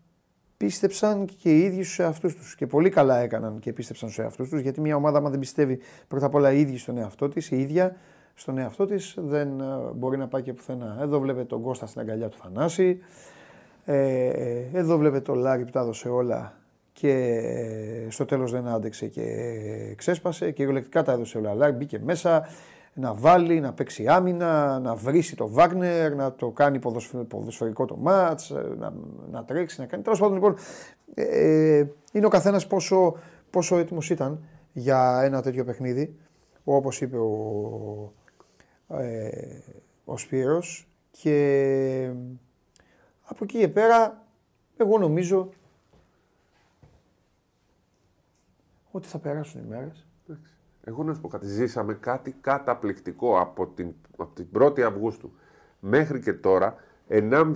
πίστεψαν 0.58 1.26
και 1.26 1.50
οι 1.50 1.60
ίδιοι 1.60 1.84
στους 1.84 2.00
εαυτούς 2.00 2.36
τους 2.36 2.56
και 2.56 2.68
πολύ 2.68 2.90
καλά 2.90 3.18
έκαναν 3.18 3.60
και 3.60 3.74
πίστεψαν 3.74 4.10
στους 4.10 4.24
εαυτούς 4.24 4.50
τους 4.50 4.60
γιατί 4.62 4.82
μια 4.82 4.96
ομάδα 4.96 5.18
άμα 5.18 5.30
δεν 5.30 5.40
πιστεύει 5.40 5.80
πρώτα 6.08 6.26
απ' 6.26 6.36
όλα 6.36 6.52
η 6.52 6.60
ίδια 6.60 6.78
στον 6.78 6.98
εαυτό 6.98 7.30
της, 7.30 7.52
η 7.52 7.60
ίδια 7.60 7.96
στον 8.34 8.58
εαυτό 8.58 8.86
της 8.86 9.14
δεν 9.18 9.60
ε, 9.60 9.64
μπορεί 9.96 10.18
να 10.18 10.28
πάει 10.28 10.42
και 10.42 10.54
πουθενά. 10.54 10.98
Εδώ 11.02 11.20
βλέπετε 11.20 11.46
τον 11.46 11.62
Κώστα 11.62 11.86
στην 11.86 12.02
αγκαλιά 12.02 12.30
του 12.30 12.38
Θανάση, 12.38 13.00
ε, 13.86 14.30
εδώ 14.74 14.98
βλέπετε 14.98 15.24
τον 15.24 15.38
Λάρη 15.38 15.66
που 15.66 15.72
τα 15.72 15.80
έδωσε 15.80 16.10
όλα 16.10 16.54
και 16.94 17.12
ε, 17.12 18.10
στο 18.10 18.26
τέλος 18.26 18.52
δεν 18.52 18.68
άντεξε 18.68 19.08
και 19.08 19.24
ξέσπασε 19.96 20.46
και 20.46 20.52
κυριολεκτικά 20.52 21.04
τα 21.04 21.12
έδωσε 21.12 21.38
όλα. 21.38 21.54
Λάρη 21.54 21.72
μπήκε 21.72 22.00
μέσα 22.00 22.48
να 22.98 23.14
βάλει, 23.14 23.60
να 23.60 23.74
παίξει 23.74 24.08
άμυνα, 24.08 24.80
να 24.80 24.96
βρίσει 24.96 25.36
το 25.36 25.50
Βάγνερ, 25.50 26.16
να 26.16 26.34
το 26.34 26.52
κάνει 26.52 26.80
ποδοσφαι- 26.80 27.24
ποδοσφαιρικό 27.24 27.86
το 27.86 27.98
μάτς, 27.98 28.50
ε, 28.52 28.76
να, 28.78 28.94
να 29.32 29.46
τρέξει, 29.46 29.80
να 29.80 29.86
κάνει. 29.86 30.04
Τέλος 30.04 30.20
πάντων 30.20 30.34
λοιπόν, 30.34 30.56
ε, 31.14 31.86
είναι 32.12 32.26
ο 32.26 32.30
καθένας 32.30 32.68
πόσο, 32.68 33.18
πόσο 33.50 33.78
έτοιμος 33.78 34.10
ήταν 34.10 34.44
για 34.74 35.22
ένα 35.24 35.42
τέτοιο 35.42 35.64
παιχνίδι, 35.64 36.20
όπως 36.64 37.02
είπε 37.02 37.18
ο, 37.18 38.14
ε, 38.88 39.60
ο 40.06 40.18
Σπύρος 40.18 40.88
και 41.12 42.12
από 43.24 43.44
εκεί 43.44 43.60
και 43.60 43.68
πέρα 43.68 44.24
εγώ 44.78 44.98
νομίζω 44.98 45.50
ότι 48.92 49.08
θα 49.08 49.20
περάσουν 49.20 49.62
οι 49.62 49.68
μέρες. 49.68 50.08
Εγώ 50.88 51.04
να 51.04 51.14
σου 51.14 51.22
πω 51.22 51.28
κάτι. 51.28 51.46
Ζήσαμε 51.48 51.94
κάτι 51.94 52.36
καταπληκτικό 52.42 53.40
από 53.40 53.68
την, 53.68 53.88
από 54.18 54.32
την 54.36 54.46
1η 54.60 54.82
Αυγούστου 54.82 55.32
μέχρι 55.80 56.20
και 56.20 56.34
τώρα. 56.34 56.76
1,5, 57.10 57.52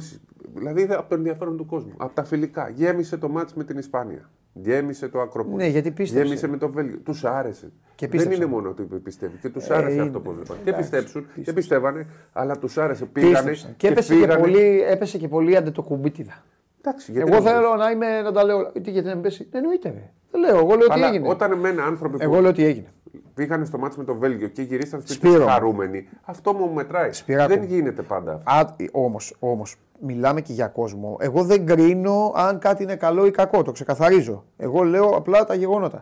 δηλαδή 0.54 0.84
από 0.84 1.10
το 1.10 1.16
ενδιαφέρον 1.16 1.58
του 1.58 1.66
κόσμου. 1.66 1.94
Από 1.98 2.14
τα 2.14 2.24
φιλικά. 2.24 2.70
Γέμισε 2.70 3.18
το 3.18 3.30
μάτς 3.30 3.54
με 3.54 3.64
την 3.64 3.78
Ισπανία. 3.78 4.30
Γέμισε 4.54 5.08
το 5.08 5.20
Ακρόπολη. 5.22 5.56
Ναι, 5.56 5.68
γιατί 5.68 5.92
πίστεψε. 5.92 6.24
Γέμισε 6.24 6.48
με 6.48 6.58
το 6.58 6.70
Βέλγιο. 6.72 6.98
Τους 7.04 7.24
άρεσε. 7.26 7.72
Και 7.96 8.08
Δεν 8.08 8.10
πίστεψαν. 8.10 8.42
είναι 8.42 8.52
μόνο 8.52 8.70
ότι 8.70 8.84
πιστεύει. 8.84 9.38
Και 9.38 9.50
τους 9.50 9.70
Ε, 9.70 9.76
άρεσε 9.76 9.94
είναι. 9.94 10.02
αυτό 10.02 10.20
που 10.20 10.32
είπαν. 10.32 10.58
Και 10.64 10.70
Εντάξει, 10.70 10.80
πιστέψουν. 10.90 11.22
Και 11.22 11.28
πίστεψαν. 11.28 11.54
πιστεύανε. 11.56 12.06
Αλλά 12.34 12.58
τους 12.58 12.78
άρεσε. 12.78 13.06
Πήγανε. 13.06 13.34
Πίστεψαν. 13.34 13.74
Και, 13.78 13.88
έπεσε, 13.88 14.14
και 14.14 14.20
φύγανε. 14.20 14.40
πολύ, 14.42 14.82
έπεσε 14.82 15.18
και 15.18 15.28
πολύ 15.28 15.56
αντετοκουμπίτιδα. 15.56 16.44
Εντάξει, 16.82 17.12
γιατί 17.12 17.32
Εγώ 17.32 17.44
να 17.44 17.50
θέλω 17.52 17.76
να 17.76 17.92
είμαι 17.92 18.22
να 18.22 18.32
τα 18.32 18.44
λέω. 18.44 18.58
όλα. 18.58 18.72
Τι 18.72 18.92
γιατί 18.92 19.08
να 19.08 19.14
μην 19.14 19.24
πέσει. 19.24 19.48
Δεν 19.52 19.62
εννοείται. 19.62 19.90
Ρε. 19.90 20.12
Δεν 20.32 20.42
λέω. 20.42 20.58
Εγώ 20.58 20.76
λέω 20.76 20.88
τι 20.88 20.94
Αλλά 20.94 21.08
έγινε. 21.08 21.30
όταν 21.30 21.52
εμένα 21.52 21.84
άνθρωποι 21.84 22.18
που 22.18 22.24
Εγώ 22.24 22.40
λέω 22.40 22.52
τι 22.52 22.64
έγινε. 22.64 22.88
Πήγανε 23.34 23.66
στο 23.66 23.78
μάτς 23.78 23.98
με 23.98 24.04
το 24.04 24.16
Βέλγιο 24.16 24.48
και 24.48 24.62
γυρίσαν 24.62 25.00
σπίτι 25.00 25.14
Σπύρο. 25.14 25.44
τους 25.44 25.52
χαρούμενοι, 25.52 26.08
αυτό 26.22 26.54
μου 26.54 26.74
μετράει. 26.74 27.12
Σπυράκο. 27.12 27.54
Δεν 27.54 27.64
γίνεται 27.64 28.02
πάντα 28.02 28.34
αυτό. 28.34 28.52
Α, 28.52 28.76
όμως, 28.92 29.36
όμως, 29.40 29.76
μιλάμε 30.00 30.42
και 30.42 30.54
για 30.54 30.68
κόσμο. 30.68 31.18
Εγώ 31.20 31.44
δεν 31.44 31.66
κρίνω 31.66 32.32
αν 32.36 32.60
κάτι 32.60 32.84
είναι 32.84 32.96
καλό 32.96 33.26
ή 33.26 33.32
κακό, 33.32 33.64
το 33.64 33.72
ξεκαθαρίζω. 33.72 34.46
Εγώ 34.58 34.84
λέω 34.84 35.10
απλά 35.10 35.44
τα 35.46 35.54
γεγονότα. 35.54 36.02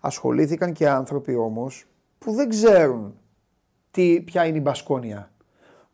Ασχολήθηκαν 0.00 0.72
και 0.72 0.88
άνθρωποι 0.88 1.34
όμως 1.34 1.86
που 2.18 2.32
δεν 2.32 2.48
ξέρουν 2.48 3.14
τι, 3.90 4.20
ποια 4.20 4.46
είναι 4.46 4.56
η 4.58 4.62
Μπασκόνια. 4.64 5.30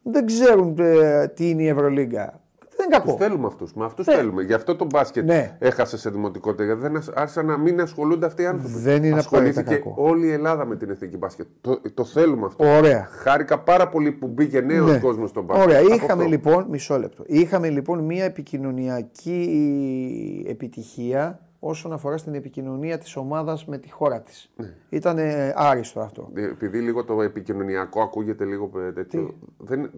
Δεν 0.02 0.26
ξέρουν 0.26 0.76
ε, 0.78 1.28
τι 1.28 1.50
είναι 1.50 1.62
η 1.62 1.68
Ευρωλίγκα. 1.68 2.40
Δεν 2.82 2.90
είναι 2.90 3.00
Τους 3.02 3.12
κακό. 3.12 3.24
θέλουμε 3.24 3.46
αυτούς. 3.46 3.74
Με 3.74 3.84
αυτούς 3.84 4.06
Ναι. 4.06 4.14
θέλουμε. 4.14 4.42
Γι' 4.42 4.52
αυτό 4.52 4.76
το 4.76 4.84
μπάσκετ 4.84 5.24
Ναι. 5.24 5.56
έχασε 5.58 5.96
σε 5.98 6.10
δημοτικότητα. 6.10 6.64
Γιατί 6.64 6.80
δεν 6.80 6.96
ασ- 6.96 7.10
άρχισαν 7.14 7.46
να 7.46 7.58
μην 7.58 7.80
ασχολούνται 7.80 8.26
αυτοί 8.26 8.42
οι 8.42 8.46
άνθρωποι. 8.46 8.78
Δεν 8.78 9.04
είναι 9.04 9.18
Ασχολήθηκε 9.18 9.60
απαραίτητα 9.60 9.88
κακό. 9.90 10.02
όλη 10.10 10.26
η 10.26 10.32
Ελλάδα 10.32 10.64
με 10.64 10.76
την 10.76 10.90
εθνική 10.90 11.16
μπάσκετ. 11.16 11.46
Το, 11.60 11.80
το 11.94 12.04
θέλουμε 12.04 12.46
αυτό. 12.46 12.64
Ωραία. 12.76 13.08
Χάρηκα 13.10 13.58
πάρα 13.58 13.88
πολύ 13.88 14.12
που 14.12 14.26
μπήκε 14.26 14.60
νέος 14.60 14.90
Ναι. 14.90 14.98
κόσμος 14.98 15.30
στον 15.30 15.44
μπάσκετ. 15.44 15.66
Ωραία, 15.66 15.80
Από 15.80 15.94
είχαμε 15.94 16.12
αυτό. 16.12 16.24
λοιπόν, 16.28 16.66
μισό 16.70 16.98
λεπτό. 16.98 17.22
Είχαμε 17.26 17.68
λοιπόν 17.68 17.98
μια 18.04 18.24
επικοινωνιακή 18.24 20.44
επιτυχία 20.48 21.40
όσον 21.58 21.92
αφορά 21.92 22.16
στην 22.16 22.34
επικοινωνία 22.34 22.98
της 22.98 23.16
ομάδας 23.16 23.66
με 23.66 23.78
τη 23.78 23.90
χώρα 23.90 24.20
της. 24.20 24.50
Ναι. 24.56 24.74
Ήταν 24.88 25.18
άριστο 25.54 26.00
αυτό. 26.00 26.30
Ε, 26.34 26.44
Επειδή 26.44 26.78
λίγο 26.80 27.04
το 27.04 27.22
επικοινωνιακό 27.22 28.02
ακούγεται 28.02 28.44
λίγο 28.44 28.70
ε, 28.88 28.92
τέτοιο. 28.92 29.34
Δεν... 29.58 29.90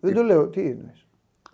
Δεν 0.00 0.14
το 0.14 0.22
λέω, 0.22 0.48
τι 0.48 0.60
εννοείς; 0.60 1.06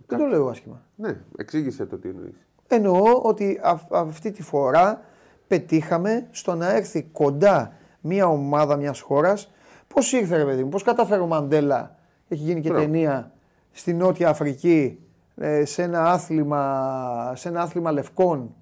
Δεν 0.07 0.19
το 0.19 0.25
λέω 0.27 0.49
άσχημα. 0.49 0.83
Ναι, 0.97 1.17
εξήγησε 1.37 1.87
το 1.87 1.97
τι 1.99 2.09
εννοείς. 2.09 2.35
Εννοώ 2.69 3.19
ότι 3.23 3.61
αυ- 3.63 3.95
αυτή 3.95 4.31
τη 4.31 4.43
φορά 4.43 5.01
πετύχαμε 5.47 6.27
στο 6.31 6.55
να 6.55 6.75
έρθει 6.75 7.03
κοντά 7.03 7.73
μια 8.01 8.27
ομάδα 8.27 8.77
μιας 8.77 9.01
χώρας. 9.01 9.53
Πώς 9.95 10.13
ήρθε 10.13 10.37
ρε 10.37 10.45
παιδί 10.45 10.63
μου, 10.63 10.69
πώς 10.69 10.83
κατάφερε 10.83 11.21
ο 11.21 11.27
Μαντέλα, 11.27 11.97
έχει 12.29 12.43
γίνει 12.43 12.61
και 12.61 12.69
Μπράβο. 12.69 12.85
ταινία, 12.85 13.33
στη 13.71 13.93
Νότια 13.95 14.29
Αφρική, 14.29 14.99
ε, 15.37 15.65
σε 15.65 15.83
ένα 15.83 16.05
άθλημα, 16.05 17.33
σε 17.37 17.49
ένα 17.49 17.61
άθλημα 17.61 17.93
λευκών, 17.93 18.55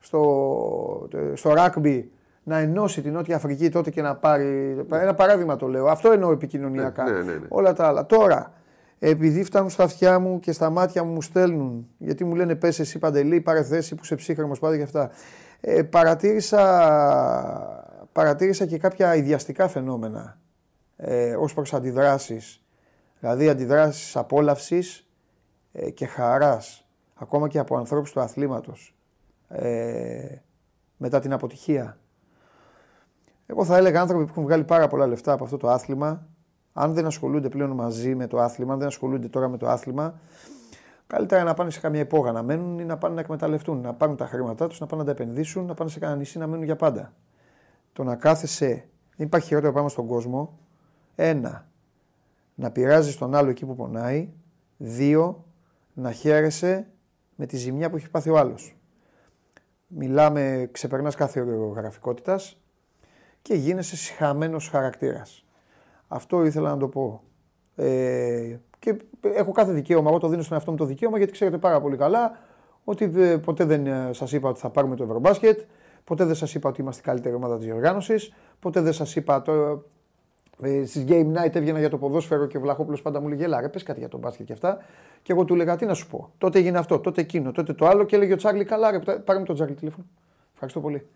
στο, 0.00 1.08
στο 1.34 1.52
ράκμπι, 1.52 2.10
να 2.42 2.58
ενώσει 2.58 3.02
τη 3.02 3.10
Νότια 3.10 3.36
Αφρική 3.36 3.68
τότε 3.68 3.90
και 3.90 4.02
να 4.02 4.14
πάρει. 4.16 4.76
Ένα 4.92 5.14
παράδειγμα 5.14 5.56
το 5.56 5.66
λέω. 5.68 5.86
Αυτό 5.86 6.10
εννοώ 6.12 6.32
επικοινωνιακά. 6.32 7.04
Ναι, 7.04 7.10
ναι, 7.10 7.22
ναι, 7.22 7.32
ναι. 7.32 7.46
Όλα 7.48 7.72
τα 7.72 7.86
άλλα. 7.86 8.06
Τώρα, 8.06 8.52
επειδή 8.98 9.44
φτάνουν 9.44 9.70
στα 9.70 9.84
αυτιά 9.84 10.18
μου 10.18 10.40
και 10.40 10.52
στα 10.52 10.70
μάτια 10.70 11.04
μου 11.04 11.12
μου 11.12 11.22
στέλνουν, 11.22 11.88
γιατί 11.98 12.24
μου 12.24 12.34
λένε 12.34 12.54
πες 12.54 12.78
εσύ 12.78 12.98
Παντελή, 12.98 13.40
πάρε 13.40 13.62
θέση 13.62 13.94
που 13.94 14.04
σε 14.04 14.14
ψύχρεμος 14.14 14.58
πάντα 14.58 14.76
και 14.76 14.82
αυτά. 14.82 15.10
Ε, 15.60 15.82
παρατήρησα, 15.82 16.62
παρατήρησα 18.12 18.66
και 18.66 18.78
κάποια 18.78 19.14
ιδιαστικά 19.14 19.68
φαινόμενα 19.68 20.40
ε, 20.96 21.34
ως 21.36 21.54
προς 21.54 21.74
αντιδράσεις. 21.74 22.64
Δηλαδή 23.20 23.48
αντιδράσεις 23.48 24.16
απόλαυσης 24.16 25.08
ε, 25.72 25.90
και 25.90 26.06
χαράς, 26.06 26.86
ακόμα 27.14 27.48
και 27.48 27.58
από 27.58 27.76
ανθρώπους 27.76 28.12
του 28.12 28.20
αθλήματος. 28.20 28.96
Ε, 29.48 30.36
μετά 30.96 31.20
την 31.20 31.32
αποτυχία. 31.32 31.98
Εγώ 33.46 33.64
θα 33.64 33.76
έλεγα 33.76 34.00
άνθρωποι 34.00 34.24
που 34.24 34.30
έχουν 34.30 34.42
βγάλει 34.42 34.64
πάρα 34.64 34.86
πολλά 34.86 35.06
λεφτά 35.06 35.32
από 35.32 35.44
αυτό 35.44 35.56
το 35.56 35.68
άθλημα, 35.68 36.26
αν 36.78 36.94
δεν 36.94 37.06
ασχολούνται 37.06 37.48
πλέον 37.48 37.70
μαζί 37.70 38.14
με 38.14 38.26
το 38.26 38.38
άθλημα, 38.38 38.72
αν 38.72 38.78
δεν 38.78 38.88
ασχολούνται 38.88 39.28
τώρα 39.28 39.48
με 39.48 39.56
το 39.56 39.68
άθλημα, 39.68 40.20
καλύτερα 41.06 41.42
να 41.42 41.54
πάνε 41.54 41.70
σε 41.70 41.80
καμία 41.80 42.00
υπόγα 42.00 42.32
να 42.32 42.42
μένουν 42.42 42.78
ή 42.78 42.84
να 42.84 42.96
πάνε 42.96 43.14
να 43.14 43.20
εκμεταλλευτούν, 43.20 43.80
να 43.80 43.94
πάρουν 43.94 44.16
τα 44.16 44.26
χρήματά 44.26 44.66
τους, 44.66 44.80
να 44.80 44.86
πάνε 44.86 45.02
να 45.02 45.14
τα 45.14 45.22
επενδύσουν, 45.22 45.64
να 45.66 45.74
πάνε 45.74 45.90
σε 45.90 45.98
κανένα 45.98 46.18
νησί 46.18 46.38
να 46.38 46.46
μένουν 46.46 46.64
για 46.64 46.76
πάντα. 46.76 47.12
Το 47.92 48.04
να 48.04 48.16
κάθεσαι, 48.16 48.88
δεν 49.16 49.26
υπάρχει 49.26 49.46
χειρότερο 49.46 49.72
πράγμα 49.72 49.90
στον 49.90 50.06
κόσμο. 50.06 50.58
Ένα, 51.14 51.66
να 52.54 52.70
πειράζεις 52.70 53.16
τον 53.16 53.34
άλλο 53.34 53.50
εκεί 53.50 53.66
που 53.66 53.74
πονάει. 53.74 54.28
Δύο, 54.76 55.44
να 55.94 56.12
χαίρεσαι 56.12 56.86
με 57.36 57.46
τη 57.46 57.56
ζημιά 57.56 57.90
που 57.90 57.96
έχει 57.96 58.10
πάθει 58.10 58.30
ο 58.30 58.38
άλλος. 58.38 58.76
Μιλάμε, 59.86 60.68
ξεπερνάς 60.72 61.14
κάθε 61.14 61.40
γραφικότητας 61.74 62.60
και 63.42 63.54
γίνεσαι 63.54 63.96
συχαμένος 63.96 64.68
χαρακτήρας. 64.68 65.45
Αυτό 66.08 66.44
ήθελα 66.44 66.70
να 66.70 66.76
το 66.76 66.88
πω. 66.88 67.22
Ε, 67.76 68.56
και 68.78 68.96
έχω 69.22 69.52
κάθε 69.52 69.72
δικαίωμα, 69.72 70.08
εγώ 70.10 70.18
το 70.18 70.28
δίνω 70.28 70.42
στον 70.42 70.56
εαυτό 70.56 70.70
μου 70.70 70.76
το 70.76 70.84
δικαίωμα 70.84 71.18
γιατί 71.18 71.32
ξέρετε 71.32 71.58
πάρα 71.58 71.80
πολύ 71.80 71.96
καλά 71.96 72.38
ότι 72.84 73.12
ε, 73.16 73.36
ποτέ 73.36 73.64
δεν 73.64 73.86
ε, 73.86 74.10
σας 74.12 74.32
είπα 74.32 74.48
ότι 74.48 74.60
θα 74.60 74.70
πάρουμε 74.70 74.96
το 74.96 75.04
Ευρωμπάσκετ, 75.04 75.60
ποτέ 76.04 76.24
δεν 76.24 76.34
σας 76.34 76.54
είπα 76.54 76.68
ότι 76.68 76.80
είμαστε 76.80 77.00
η 77.00 77.04
καλύτερη 77.04 77.34
ομάδα 77.34 77.56
της 77.56 77.66
διοργάνωσης, 77.66 78.32
ποτέ 78.60 78.80
δεν 78.80 78.92
σας 78.92 79.16
είπα 79.16 79.42
το, 79.42 79.84
ε, 80.62 80.84
Στις 80.84 81.04
Game 81.08 81.32
Night 81.32 81.54
έβγαινα 81.54 81.78
για 81.78 81.90
το 81.90 81.98
ποδόσφαιρο 81.98 82.46
και 82.46 82.56
ο 82.56 82.60
Βλαχόπουλος 82.60 83.02
πάντα 83.02 83.20
μου 83.20 83.28
λέγε 83.28 83.46
Λάρε, 83.46 83.68
πες 83.68 83.82
κάτι 83.82 83.98
για 83.98 84.08
τον 84.08 84.20
μπάσκετ 84.20 84.46
και 84.46 84.52
αυτά. 84.52 84.78
Και 85.22 85.32
εγώ 85.32 85.44
του 85.44 85.54
έλεγα 85.54 85.76
τι 85.76 85.86
να 85.86 85.94
σου 85.94 86.06
πω. 86.06 86.30
Τότε 86.38 86.58
έγινε 86.58 86.78
αυτό, 86.78 86.98
τότε 86.98 87.20
εκείνο, 87.20 87.52
τότε 87.52 87.72
το 87.72 87.86
άλλο 87.86 88.04
και 88.04 88.16
έλεγε 88.16 88.32
ο 88.32 88.36
Τσάρλι 88.36 88.64
καλά, 88.64 88.90
ρε, 88.90 88.98
πάρε 88.98 89.42
τον 89.42 89.54
Τσάρλι 89.54 89.74
τηλέφωνο. 89.74 90.06
Ευχαριστώ 90.52 90.80
πολύ. 90.80 91.06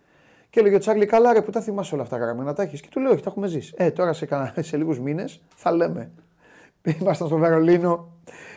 Και 0.50 0.60
έλεγε 0.60 0.74
ο 0.74 0.78
Τσάρλι 0.78 1.06
καλά, 1.06 1.32
ρε, 1.32 1.42
που 1.42 1.50
τα 1.50 1.60
θυμάσαι 1.60 1.94
όλα 1.94 2.02
αυτά 2.02 2.16
γραμμένα, 2.16 2.52
τα 2.52 2.62
έχεις. 2.62 2.80
Και 2.80 2.88
του 2.90 3.00
λέω, 3.00 3.10
Όχι, 3.10 3.22
τα 3.22 3.30
έχουμε 3.30 3.46
ζήσει. 3.46 3.74
Ε, 3.76 3.90
τώρα 3.90 4.12
σε, 4.12 4.28
σε 4.68 4.76
λίγους 4.76 5.00
μήνες 5.00 5.42
θα 5.54 5.72
λέμε. 5.72 6.10
Ήμασταν 7.00 7.26
στο 7.26 7.36
Βερολίνο 7.36 8.08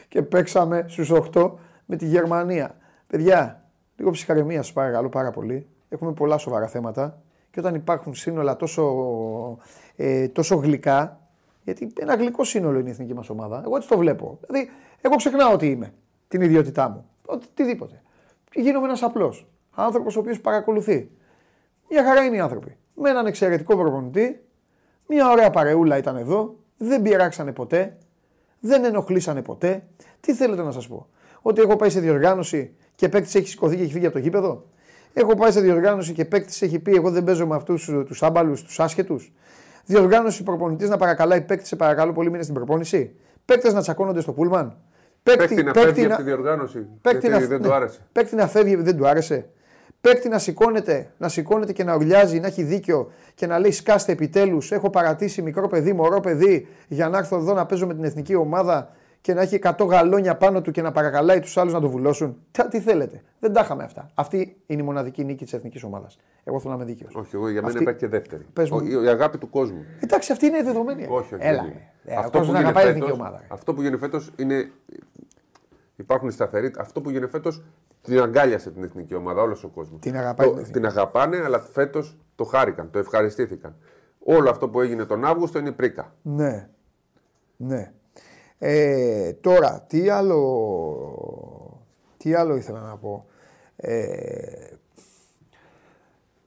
και 0.08 0.22
παίξαμε 0.22 0.86
στους 0.88 1.12
8 1.34 1.52
με 1.86 1.96
τη 1.96 2.06
Γερμανία. 2.06 2.78
Παιδιά, 3.08 3.64
λίγο 3.96 4.12
ψυχαρεμία 4.12 4.62
σας 4.62 4.74
παρακαλώ 4.74 5.10
πάρα 5.10 5.32
πολύ. 5.32 5.68
Έχουμε 5.90 6.14
πολλά 6.14 6.38
σοβαρά 6.38 6.68
θέματα 6.68 7.22
και 7.52 7.60
όταν 7.60 7.76
υπάρχουν 7.76 8.14
σύνολα 8.14 8.56
τόσο, 8.56 8.84
ε, 9.96 10.28
τόσο 10.28 10.56
γλυκά, 10.56 11.20
γιατί 11.64 11.94
ένα 12.00 12.16
γλυκό 12.16 12.44
σύνολο 12.44 12.80
είναι 12.80 12.90
η 12.90 12.92
εθνική 12.92 13.14
μας 13.14 13.30
ομάδα. 13.30 13.62
Εγώ 13.66 13.76
έτσι 13.76 13.88
το 13.88 13.98
βλέπω. 13.98 14.40
Δηλαδή, 14.48 14.70
εγώ 15.02 15.16
ξεχνάω 15.16 15.54
ότι 15.54 15.70
είμαι, 15.70 15.94
την 16.28 16.42
ιδιότητά 16.42 16.90
μου. 16.90 17.06
Οτιδήποτε. 17.26 18.02
Και 18.50 18.62
γίνομαι 18.62 18.86
ένας 18.86 19.04
απλός 19.04 19.48
άνθρωπος 19.76 20.16
ο 20.16 20.20
οποίος 20.20 20.40
παρακολουθεί. 20.40 21.10
Μια 21.94 22.04
χαρά 22.04 22.24
είναι 22.24 22.36
οι 22.36 22.40
άνθρωποι. 22.40 22.78
Με 22.96 23.10
έναν 23.10 23.26
εξαιρετικό 23.26 23.78
προπονητή, 23.78 24.44
μια 25.08 25.32
ωραία 25.32 25.50
παρεούλα 25.50 25.98
ήταν 25.98 26.16
εδώ, 26.16 26.56
δεν 26.78 27.02
πειράξανε 27.02 27.52
ποτέ, 27.52 27.98
δεν 28.60 28.84
ενοχλήσανε 28.84 29.42
ποτέ. 29.42 29.84
Τι 30.20 30.34
θέλετε 30.34 30.62
να 30.62 30.72
σας 30.72 30.88
πω, 30.88 31.08
Ότι 31.42 31.62
έχω 31.62 31.76
πάει 31.76 31.90
σε 31.90 32.00
διοργάνωση 32.00 32.76
και 32.96 33.10
παίκτης 33.10 33.36
έχει 33.36 33.48
σηκωθεί 33.48 33.76
και 33.76 33.82
έχει 33.84 33.92
φύγει 33.92 34.06
από 34.06 34.16
το 34.16 34.22
γήπεδο; 34.22 34.66
Έχω 35.14 35.36
πάει 35.36 35.52
σε 35.52 35.62
διοργάνωση 35.62 36.14
και 36.14 36.26
παίκτης 36.26 36.62
έχει 36.62 36.80
πει: 36.80 36.96
Εγώ 36.96 37.12
δεν 37.12 37.24
παίζω 37.24 37.48
με 37.48 37.56
αυτούς 37.56 37.86
τους 37.86 38.24
άμπαλους, 38.24 38.64
τους 38.64 38.80
άσχετους. 38.80 39.34
Διοργάνωση 39.86 40.44
προπονητής 40.44 40.90
να 40.90 40.98
παρακαλάει 40.98 41.42
παίκτη, 41.42 41.68
σε 41.68 41.76
παρακαλώ 41.76 42.12
πολύ, 42.12 42.30
μήνε 42.30 42.44
στην 42.44 42.56
προπόνηση. 42.56 43.16
Παίκτες 43.46 43.74
να 43.74 43.82
τσακώνονται 43.82 44.22
στο 44.22 44.32
πούλμαν. 44.34 44.78
Παίκτη, 45.24 45.64
να 45.64 45.74
φεύγει 45.74 46.06
από 46.06 46.16
τη 46.16 46.24
διοργάνωση. 46.24 46.88
Παίκτη 47.02 47.30
να, 47.30 47.40
δεν 47.40 47.62
του 47.62 47.68
ναι. 47.68 47.74
άρεσε. 47.74 48.00
Παίκτη 48.12 48.36
να 48.36 48.48
φεύγει, 48.48 48.76
δεν 48.76 48.98
του 48.98 49.08
άρεσε. 49.08 49.50
Παίκτη 50.08 50.30
να 50.30 50.40
σηκώνεται, 50.40 51.12
να 51.18 51.30
σηκώνεται 51.30 51.74
και 51.74 51.84
να 51.84 51.96
ουρλιάζει, 51.96 52.40
να 52.40 52.48
έχει 52.48 52.64
δίκιο 52.64 53.12
και 53.36 53.48
να 53.48 53.60
λέει 53.60 53.72
σκάστε 53.72 54.12
επιτέλους. 54.12 54.72
Έχω 54.72 54.90
παρατήσει 54.90 55.42
μικρό 55.42 55.68
παιδί, 55.68 55.94
μωρό 55.94 56.20
παιδί 56.20 56.68
για 56.88 57.10
να 57.10 57.18
έρθω 57.18 57.36
εδώ 57.36 57.54
να 57.54 57.66
παίζω 57.66 57.88
με 57.88 57.94
την 57.94 58.04
εθνική 58.04 58.36
ομάδα 58.36 58.92
και 59.22 59.34
να 59.34 59.42
έχει 59.42 59.60
100 59.64 59.88
γαλόνια 59.88 60.36
πάνω 60.36 60.62
του 60.62 60.72
και 60.72 60.82
να 60.82 60.92
παρακαλάει 60.92 61.40
τους 61.40 61.58
άλλους 61.58 61.74
να 61.74 61.80
το 61.80 61.90
βουλώσουν. 61.90 62.38
Τι, 62.52 62.68
τι 62.68 62.80
θέλετε. 62.80 63.22
Δεν 63.40 63.54
τα 63.54 63.62
είχαμε 63.62 63.84
αυτά. 63.84 64.10
Αυτή 64.14 64.56
είναι 64.66 64.82
η 64.82 64.86
μοναδική 64.86 65.24
νίκη 65.24 65.44
της 65.44 65.54
εθνικής 65.54 65.84
ομάδας. 65.84 66.18
Εγώ 66.44 66.60
θέλω 66.60 66.76
να 66.76 66.84
είμαι 66.84 66.92
δίκαιος. 66.92 67.16
Όχι, 67.16 67.36
εγώ 67.36 67.50
για 67.50 67.62
μένα 67.62 67.68
αυτή... 67.68 67.82
υπάρχει 67.82 68.00
και 68.00 68.08
δεύτερη. 68.08 68.46
Ο, 68.72 69.04
η 69.04 69.08
αγάπη 69.08 69.38
του 69.38 69.50
κόσμου. 69.50 69.86
Εντάξει, 70.00 70.32
αυτή 70.32 70.46
είναι 70.46 70.64
δεδομένη. 70.64 71.08
Όχι, 71.10 71.34
όχι. 71.36 71.48
Έλα. 71.48 71.66
Ε, 72.04 72.16
αυτό, 72.16 72.40
που 72.40 72.52
αγαπάει 72.54 72.88
εθνική 72.88 73.12
ομάδα. 73.12 73.42
αυτό 73.48 73.74
που 73.74 73.82
γίνει 73.82 73.98
φέτος 73.98 74.32
είναι. 74.36 74.72
Υπάρχουν 75.96 76.32
σταθεροί. 76.32 76.72
Αυτό 76.78 77.02
που 77.02 77.10
γίνει 77.10 77.28
φέτος 77.28 77.64
την 78.04 78.22
αγκάλιασε 78.22 78.72
την 78.72 78.84
εθνική 78.84 79.16
ομάδα, 79.16 79.42
όλος 79.42 79.64
ο 79.64 79.68
κόσμος. 79.68 80.00
Την, 80.02 80.18
αγαπάει 80.18 80.54
το, 80.54 80.62
την 80.72 80.86
αγαπάνε, 80.86 81.38
αλλά 81.38 81.60
φέτος 81.60 82.18
το 82.36 82.44
χάρηκαν, 82.44 82.90
το 82.92 83.00
ευχαριστήθηκαν. 83.00 83.76
Όλο 84.20 84.50
αυτό 84.50 84.70
που 84.70 84.82
έγινε 84.82 85.06
τον 85.06 85.26
Αύγουστο 85.26 85.60
είναι 85.60 85.72
πρίκα. 85.72 86.16
Ναι. 86.22 86.70
Ναι. 87.58 87.92
Ε, 88.58 89.34
τώρα, 89.34 89.86
τι 89.88 90.10
άλλο, 90.10 90.40
τι 92.18 92.34
άλλο 92.34 92.56
ήθελα 92.56 92.80
να 92.80 92.98
πω. 92.98 93.26
Ε, 93.76 94.68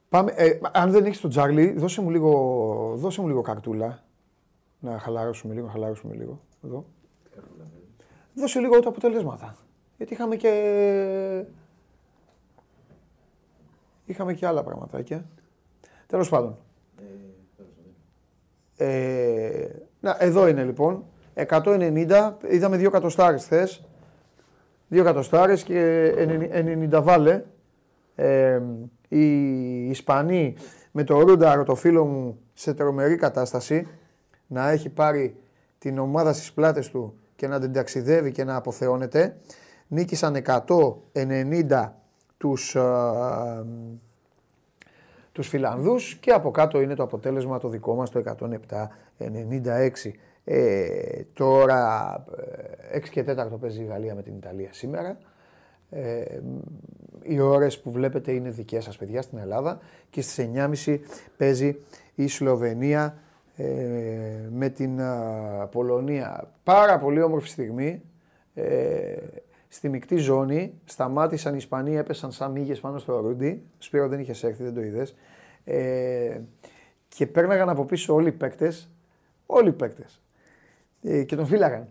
πάμε, 0.09 0.33
ε, 0.35 0.59
αν 0.71 0.91
δεν 0.91 1.05
έχεις 1.05 1.19
τον 1.19 1.29
Τζάρλι, 1.29 1.71
δώσε 1.71 2.01
μου 2.01 2.09
λίγο, 2.09 2.93
δώσε 2.95 3.21
μου 3.21 3.27
λίγο 3.27 3.41
καρτούλα. 3.41 4.03
Να 4.79 4.99
χαλαρώσουμε 4.99 5.53
λίγο, 5.53 5.67
χαλαρώσουμε 5.67 6.13
λίγο. 6.13 6.41
Εδώ. 6.65 6.85
Δώσε 8.33 8.59
λίγο 8.59 8.79
τα 8.79 8.89
αποτελέσματα. 8.89 9.55
Γιατί 9.97 10.13
είχαμε 10.13 10.35
και... 10.35 11.43
Είχαμε 14.05 14.33
και 14.33 14.45
άλλα 14.45 14.63
πραγματάκια. 14.63 15.25
Τέλος 16.07 16.29
πάντων. 16.29 16.57
Ε, 18.77 19.67
να, 19.99 20.17
εδώ 20.19 20.47
είναι 20.47 20.63
λοιπόν. 20.63 21.03
190, 21.35 22.31
είδαμε 22.49 22.77
δύο 22.77 22.89
κατοστάρες 22.89 23.43
χθε. 23.43 23.69
Δύο 24.87 25.03
κατοστάρες 25.03 25.63
και 25.63 26.11
90 26.91 26.99
βάλε. 27.03 27.43
Ε, 28.15 28.61
οι 29.07 29.89
Ισπανοί 29.89 30.55
με 30.91 31.03
το 31.03 31.19
Ρούνταρο, 31.19 31.63
το 31.63 31.75
φίλο 31.75 32.05
μου, 32.05 32.39
σε 32.53 32.73
τρομερή 32.73 33.15
κατάσταση, 33.15 33.87
να 34.47 34.69
έχει 34.69 34.89
πάρει 34.89 35.35
την 35.77 35.97
ομάδα 35.97 36.33
στις 36.33 36.53
πλάτες 36.53 36.89
του 36.89 37.19
και 37.35 37.47
να 37.47 37.59
την 37.59 37.73
ταξιδεύει 37.73 38.31
και 38.31 38.43
να 38.43 38.55
αποθεώνεται. 38.55 39.37
Νίκησαν 39.87 40.35
190 40.35 41.93
τους, 42.37 42.75
α, 42.75 43.65
τους 45.31 45.47
Φιλανδούς 45.47 46.15
και 46.15 46.31
από 46.31 46.51
κάτω 46.51 46.81
είναι 46.81 46.95
το 46.95 47.03
αποτέλεσμα 47.03 47.59
το 47.59 47.67
δικό 47.67 47.95
μας 47.95 48.09
το 48.09 48.19
107-96. 48.19 50.13
Ε, 50.43 51.21
τώρα 51.33 52.25
6 52.93 52.95
ε, 52.95 52.99
και 52.99 53.23
4 53.23 53.59
παίζει 53.59 53.81
η 53.81 53.85
Γαλλία 53.85 54.15
με 54.15 54.21
την 54.21 54.35
Ιταλία 54.35 54.69
σήμερα. 54.71 55.17
Ε, 55.89 56.23
οι 57.21 57.39
ώρες 57.39 57.79
που 57.79 57.91
βλέπετε 57.91 58.31
είναι 58.31 58.49
δικές 58.49 58.83
σας 58.83 58.97
παιδιά 58.97 59.21
στην 59.21 59.37
Ελλάδα 59.37 59.79
και 60.09 60.21
στις 60.21 60.49
9.30 60.85 60.99
παίζει 61.37 61.75
η 62.15 62.27
Σλοβενία 62.27 63.17
ε, 63.55 63.65
με 64.51 64.69
την 64.69 64.99
Πολωνία. 65.71 66.51
Πάρα 66.63 66.99
πολύ 66.99 67.21
όμορφη 67.21 67.49
στιγμή. 67.49 68.01
Ε, 68.53 69.15
στη 69.67 69.89
μεικτή 69.89 70.17
ζώνη 70.17 70.73
σταμάτησαν 70.85 71.53
οι 71.53 71.57
Ισπανοί, 71.59 71.97
έπεσαν 71.97 72.31
σαν 72.31 72.51
μύγες 72.51 72.79
πάνω 72.79 72.97
στο 72.97 73.19
Ρούντι. 73.19 73.63
Σπύρο 73.77 74.07
δεν 74.07 74.19
είχες 74.19 74.43
έρθει, 74.43 74.63
δεν 74.63 74.73
το 74.73 74.81
είδες. 74.81 75.15
Ε, 75.63 76.39
και 77.07 77.27
πέρναγαν 77.27 77.69
από 77.69 77.85
πίσω 77.85 78.13
όλοι 78.13 78.27
οι 78.27 78.31
παίκτες, 78.31 78.89
όλοι 79.45 79.69
οι 79.69 79.73
παίκτες 79.73 80.21
ε, 81.03 81.23
και 81.23 81.35
τον 81.35 81.45
φύλαγαν. 81.45 81.87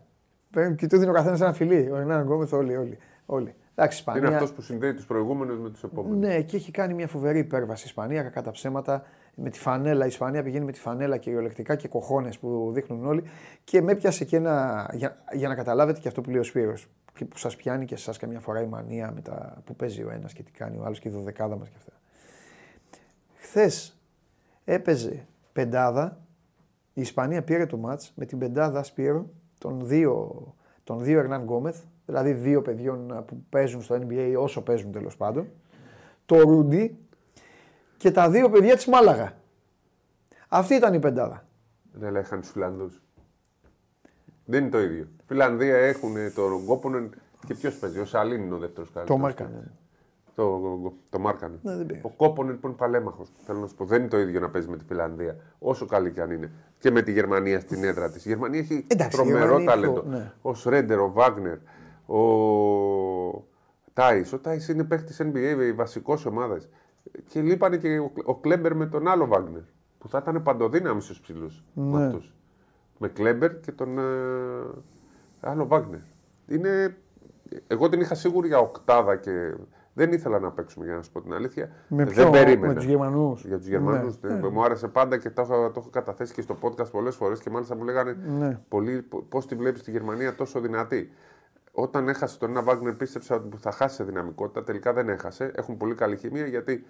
Και 0.76 0.86
του 0.86 0.98
δίνει 0.98 1.10
ο 1.10 1.12
καθένας 1.12 1.40
ένα 1.40 1.52
φιλί. 1.52 1.90
Ο 1.92 1.96
Ερνάν 1.96 2.22
Γκόμεθ, 2.22 2.52
όλοι, 2.52 2.76
όλοι. 2.76 2.98
όλοι. 3.26 3.54
Εντάξει, 3.74 3.98
Ισπανία... 3.98 4.26
Είναι 4.26 4.34
αυτός 4.34 4.52
που 4.52 4.60
συνδέει 4.60 4.94
τους 4.94 5.06
προηγούμενους 5.06 5.58
με 5.58 5.70
τους 5.70 5.82
επόμενους. 5.82 6.18
Ναι, 6.18 6.40
και 6.40 6.56
έχει 6.56 6.70
κάνει 6.70 6.94
μια 6.94 7.06
φοβερή 7.06 7.38
υπέρβαση 7.38 7.82
η 7.82 7.86
Ισπανία, 7.88 8.22
κατά 8.22 8.50
ψέματα. 8.50 9.04
Με 9.34 9.50
τη 9.50 9.58
φανέλα, 9.58 10.04
η 10.04 10.08
Ισπανία 10.08 10.42
πηγαίνει 10.42 10.64
με 10.64 10.72
τη 10.72 10.80
φανέλα 10.80 11.16
κυριολεκτικά 11.16 11.76
και 11.76 11.88
κοχώνες 11.88 12.38
που 12.38 12.70
δείχνουν 12.74 13.06
όλοι. 13.06 13.22
Και 13.64 13.82
με 13.82 13.92
έπιασε 13.92 14.24
και 14.24 14.36
ένα. 14.36 14.86
Για, 14.92 15.16
για 15.32 15.48
να 15.48 15.54
καταλάβετε 15.54 16.00
και 16.00 16.08
αυτό 16.08 16.20
που 16.20 16.30
λέει 16.30 16.40
ο 16.40 16.44
Σπύρος. 16.44 16.88
Και 17.16 17.24
που 17.24 17.38
σας 17.38 17.56
πιάνει 17.56 17.84
και 17.84 17.94
εσάς 17.94 18.16
καμιά 18.16 18.40
φορά 18.40 18.62
η 18.62 18.66
μανία 18.66 19.12
με 19.12 19.20
τα, 19.20 19.62
που 19.64 19.76
παίζει 19.76 20.02
ο 20.02 20.10
ένας 20.10 20.32
και 20.32 20.42
τι 20.42 20.50
κάνει 20.50 20.76
ο 20.78 20.84
άλλος 20.84 20.98
και 20.98 21.08
η 21.08 21.10
δωδεκάδα 21.10 21.56
μας 21.56 21.68
και 21.68 21.74
αυτά. 21.76 21.92
Χθες 23.34 24.00
έπαιζε 24.64 25.26
πεντάδα 25.52 26.26
η 26.96 27.00
Ισπανία 27.00 27.42
πήρε 27.42 27.66
το 27.66 27.76
μάτς 27.76 28.12
με 28.14 28.24
την 28.24 28.38
πεντάδα 28.38 28.82
Σπύρο 28.82 29.30
των 29.58 29.86
δύο, 29.86 30.44
των 30.84 31.02
δύο 31.02 31.18
Ερνάν 31.18 31.42
Γκόμεθ, 31.42 31.82
δηλαδή 32.06 32.32
δύο 32.32 32.62
παιδιών 32.62 33.24
που 33.26 33.44
παίζουν 33.48 33.82
στο 33.82 33.98
NBA 34.00 34.34
όσο 34.38 34.62
παίζουν 34.62 34.92
τέλος 34.92 35.16
πάντων, 35.16 35.48
το 36.26 36.40
Ρούντι 36.40 36.98
και 37.96 38.10
τα 38.10 38.30
δύο 38.30 38.50
παιδιά 38.50 38.74
της 38.74 38.86
Μάλαγα. 38.86 39.32
Αυτή 40.48 40.74
ήταν 40.74 40.94
η 40.94 40.98
πεντάδα. 40.98 41.46
Δεν 41.92 42.12
ναι, 42.12 42.18
είχαν 42.18 42.40
τους 42.40 42.50
Φιλανδούς. 42.50 43.02
Δεν 44.48 44.60
είναι 44.60 44.70
το 44.70 44.80
ίδιο. 44.80 45.06
Φιλανδία 45.26 45.76
έχουν 45.76 46.14
το 46.34 46.46
Ρογκόπονεν 46.48 47.10
και 47.46 47.54
ποιος 47.54 47.78
παίζει. 47.78 47.98
Ο 47.98 48.04
Σαλίν 48.04 48.42
είναι 48.42 48.54
ο 48.54 48.58
δεύτερος 48.58 48.90
καλύτερος. 48.90 49.20
Το 49.20 49.24
Μάρκαν. 49.26 49.70
Το, 50.34 50.92
το 51.10 51.18
μάρκανε. 51.18 51.58
Ναι, 51.62 51.76
δεν 51.76 51.86
πήγε. 51.86 52.00
ο 52.02 52.08
Κόπονεν 52.08 52.60
που 52.60 52.66
είναι 52.66 52.76
παλέμαχος. 52.76 53.32
Θέλω 53.46 53.58
να 53.58 53.66
σου 53.66 53.74
πω, 53.74 53.84
δεν 53.84 54.00
είναι 54.00 54.08
το 54.08 54.18
ίδιο 54.18 54.40
να 54.40 54.48
παίζει 54.50 54.68
με 54.68 54.76
τη 54.76 54.84
Φιλανδία. 54.84 55.36
Όσο 55.58 55.86
καλή 55.86 56.10
και 56.12 56.20
αν 56.20 56.30
είναι. 56.30 56.50
Και 56.78 56.90
με 56.90 57.02
τη 57.02 57.12
Γερμανία 57.12 57.60
στην 57.60 57.84
έδρα 57.84 58.10
της. 58.10 58.24
Η 58.24 58.28
Γερμανία 58.28 58.60
έχει 58.60 58.84
Εντάξει, 58.88 59.16
η 59.20 59.22
τρομερό 59.22 59.38
Γερμανία 59.58 59.72
έχει 59.72 59.80
ταλέντο. 59.82 60.00
το- 60.00 60.08
ναι. 60.08 60.32
Ο 60.42 60.54
Σρέντερ, 60.54 60.98
ο 61.00 61.10
Βάγνερ, 61.12 61.56
ο 62.06 63.44
Τάις. 63.92 64.32
Ο 64.32 64.38
Τάις 64.38 64.68
είναι 64.68 64.84
παίχτη 64.84 65.14
NBA, 65.18 65.72
βασικός 65.74 66.26
ομάδας. 66.26 66.68
Και 67.28 67.40
λείπανε 67.40 67.76
και 67.76 67.98
ο, 67.98 68.12
ο 68.24 68.34
Κλέμπερ 68.34 68.74
με 68.74 68.86
τον 68.86 69.08
άλλο 69.08 69.26
Βάγνερ. 69.26 69.62
Που 69.98 70.08
θα 70.08 70.18
ήταν 70.22 70.42
παντοδύναμη 70.42 71.00
στους 71.00 71.20
ψηλούς. 71.20 71.64
Ναι. 71.74 72.10
Με, 72.98 73.06
αυτούς. 73.06 73.24
με 73.24 73.30
Κλέμπερ 73.30 73.60
και 73.60 73.72
τον 73.72 73.98
ε, 73.98 74.02
άλλο 75.40 75.66
Βάγνερ. 75.66 76.00
Είναι... 76.46 76.96
Εγώ 77.66 77.88
την 77.88 78.00
είχα 78.00 78.14
σίγουρη 78.14 78.48
για 78.48 78.58
οκτάδα 78.58 79.16
και 79.16 79.54
δεν 79.94 80.12
ήθελα 80.12 80.38
να 80.38 80.50
παίξουμε 80.50 80.84
για 80.84 80.94
να 80.94 81.02
σου 81.02 81.12
πω 81.12 81.20
την 81.20 81.32
αλήθεια. 81.32 81.70
Με 81.88 82.04
δεν 82.04 82.14
ποιο, 82.14 82.30
περίμενα. 82.30 82.66
με 82.66 82.74
τους 82.74 82.84
Γερμανούς. 82.84 83.44
Για 83.44 83.56
τους 83.58 83.66
Γερμανούς. 83.66 84.20
Ναι. 84.20 84.48
Μου 84.48 84.64
άρεσε 84.64 84.88
πάντα 84.88 85.18
και 85.18 85.30
το 85.30 85.42
έχω, 85.42 85.70
το 85.70 85.80
έχω 85.80 85.90
καταθέσει 85.90 86.34
και 86.34 86.42
στο 86.42 86.56
podcast 86.60 86.90
πολλές 86.90 87.16
φορές 87.16 87.40
και 87.40 87.50
μάλιστα 87.50 87.76
μου 87.76 87.84
λέγανε 87.84 88.16
Ναι. 88.38 88.60
πώς 89.28 89.46
τη 89.46 89.54
βλέπεις 89.54 89.82
τη 89.82 89.90
Γερμανία 89.90 90.34
τόσο 90.34 90.60
δυνατή. 90.60 91.10
Όταν 91.72 92.08
έχασε 92.08 92.38
τον 92.38 92.50
ένα 92.50 92.62
Βάγνερ, 92.62 92.94
πίστεψα 92.94 93.34
ότι 93.34 93.56
θα 93.56 93.70
χάσει 93.70 93.94
σε 93.94 94.04
δυναμικότητα. 94.04 94.64
Τελικά 94.64 94.92
δεν 94.92 95.08
έχασε. 95.08 95.52
Έχουν 95.54 95.76
πολύ 95.76 95.94
καλή 95.94 96.16
χημεία 96.16 96.46
γιατί 96.46 96.84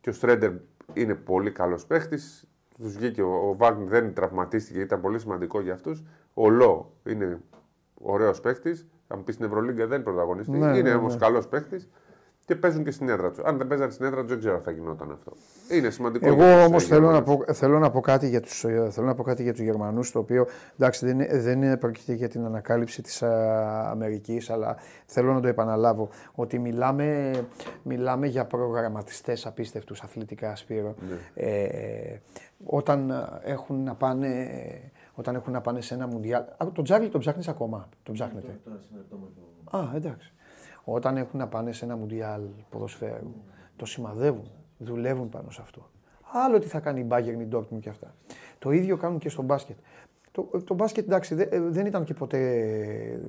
και 0.00 0.08
ο 0.08 0.12
Στρέντερ 0.12 0.52
είναι 0.92 1.14
πολύ 1.14 1.50
καλός 1.50 1.86
παίχτης. 1.86 2.49
Τους 2.80 2.96
βγήκε 2.96 3.22
ο, 3.22 3.48
ο 3.48 3.56
Βάγνερ, 3.56 3.88
δεν 3.88 4.14
τραυματίστηκε, 4.14 4.80
ήταν 4.80 5.00
πολύ 5.00 5.18
σημαντικό 5.18 5.60
για 5.60 5.72
αυτούς. 5.72 6.04
Ο 6.34 6.50
Λό 6.50 6.92
είναι 7.06 7.40
ωραίος 7.94 8.40
παίχτη. 8.40 8.74
Θα 9.06 9.16
μου 9.16 9.24
πεις 9.24 9.34
στην 9.34 9.46
Ευρωλίγκα 9.46 9.86
δεν 9.86 10.00
είναι 10.00 10.04
πρωταγωνιστή. 10.04 10.58
Ναι, 10.58 10.66
είναι 10.66 10.80
ναι, 10.90 10.94
όμως 10.94 11.12
ναι. 11.12 11.18
καλός 11.18 11.48
παίχτη 11.48 11.88
και 12.50 12.56
παίζουν 12.56 12.84
και 12.84 12.90
στην 12.90 13.08
έδρα 13.08 13.30
τους. 13.30 13.38
Αν 13.44 13.56
δεν 13.58 13.66
παίζανε 13.66 13.90
στην 13.90 14.04
έδρα 14.06 14.20
τους, 14.20 14.28
δεν 14.28 14.38
ξέρω 14.38 14.54
αν 14.54 14.62
θα 14.62 14.70
γινόταν 14.70 15.10
αυτό. 15.12 15.32
Είναι 15.70 15.90
σημαντικό. 15.90 16.32
για 16.32 16.44
Εγώ 16.46 16.56
τους, 16.56 16.66
όμως 16.66 16.82
ε, 16.84 16.86
θέλω, 16.86 17.10
να 17.10 17.16
Γερμανούς. 17.18 17.44
πω, 17.46 17.52
θέλω 17.52 17.78
να 17.78 17.90
πω 17.90 18.00
κάτι 18.00 18.28
για 18.28 18.40
τους, 18.40 18.64
ε, 18.64 18.88
θέλω 18.90 19.06
να 19.06 19.14
πω 19.14 19.22
κάτι 19.22 19.42
για 19.42 19.52
τους 19.52 19.60
Γερμανούς, 19.62 20.10
το 20.12 20.18
οποίο 20.18 20.46
εντάξει 20.78 21.06
δεν, 21.06 21.20
είναι- 21.20 21.38
δεν 21.40 21.62
είναι 21.62 21.76
πρόκειται 21.76 22.12
για 22.12 22.28
την 22.28 22.44
ανακάλυψη 22.44 23.02
της 23.02 23.22
α, 23.22 23.90
Αμερικής, 23.90 24.50
αλλά 24.50 24.76
θέλω 25.06 25.32
να 25.32 25.40
το 25.40 25.48
επαναλάβω, 25.48 26.08
ότι 26.34 26.58
μιλάμε, 26.58 27.32
μιλάμε 27.82 28.26
για 28.26 28.44
προγραμματιστές 28.44 29.46
απίστευτους 29.46 30.00
αθλητικά, 30.02 30.56
Σπύρο. 30.56 30.94
Ναι. 31.08 31.44
Ε, 31.46 32.20
όταν 32.64 33.10
α, 33.10 33.40
έχουν 33.44 33.82
να 33.84 33.94
πάνε... 33.94 34.46
Όταν 35.14 35.34
έχουν 35.34 35.52
να 35.52 35.60
πάνε 35.60 35.80
σε 35.80 35.94
ένα 35.94 36.06
μουντιάλ. 36.06 36.42
Α, 36.42 36.66
τον 36.72 36.84
Τζάρλι 36.84 37.08
τον 37.08 37.20
ψάχνεις 37.20 37.48
ακόμα; 37.48 37.88
Τον 38.02 38.14
ψάχνετε; 38.14 38.60
Α, 39.70 39.78
εντάξει. 39.94 40.32
Όταν 40.84 41.16
έχουν 41.16 41.38
να 41.38 41.46
πάνε 41.48 41.72
σε 41.72 41.84
ένα 41.84 41.96
μουντιάλ 41.96 42.40
ποδοσφαίρου, 42.70 43.34
το 43.76 43.84
σημαδεύουν, 43.86 44.50
δουλεύουν 44.78 45.28
πάνω 45.28 45.50
σε 45.50 45.60
αυτό. 45.62 45.90
Άλλο 46.32 46.58
τι 46.58 46.66
θα 46.66 46.80
κάνει 46.80 47.00
η 47.00 47.06
Bayern, 47.10 47.40
η 47.40 47.48
Dortmund 47.52 47.80
και 47.80 47.88
αυτά. 47.88 48.14
Το 48.58 48.70
ίδιο 48.70 48.96
κάνουν 48.96 49.18
και 49.18 49.28
στο 49.28 49.42
μπάσκετ. 49.42 49.76
Το, 50.32 50.42
το 50.64 50.74
μπάσκετ 50.74 51.04
εντάξει 51.04 51.34
δε- 51.34 51.42
ε, 51.50 51.60
δεν 51.60 51.86
ήταν 51.86 52.04
και 52.04 52.14
ποτέ, 52.14 52.40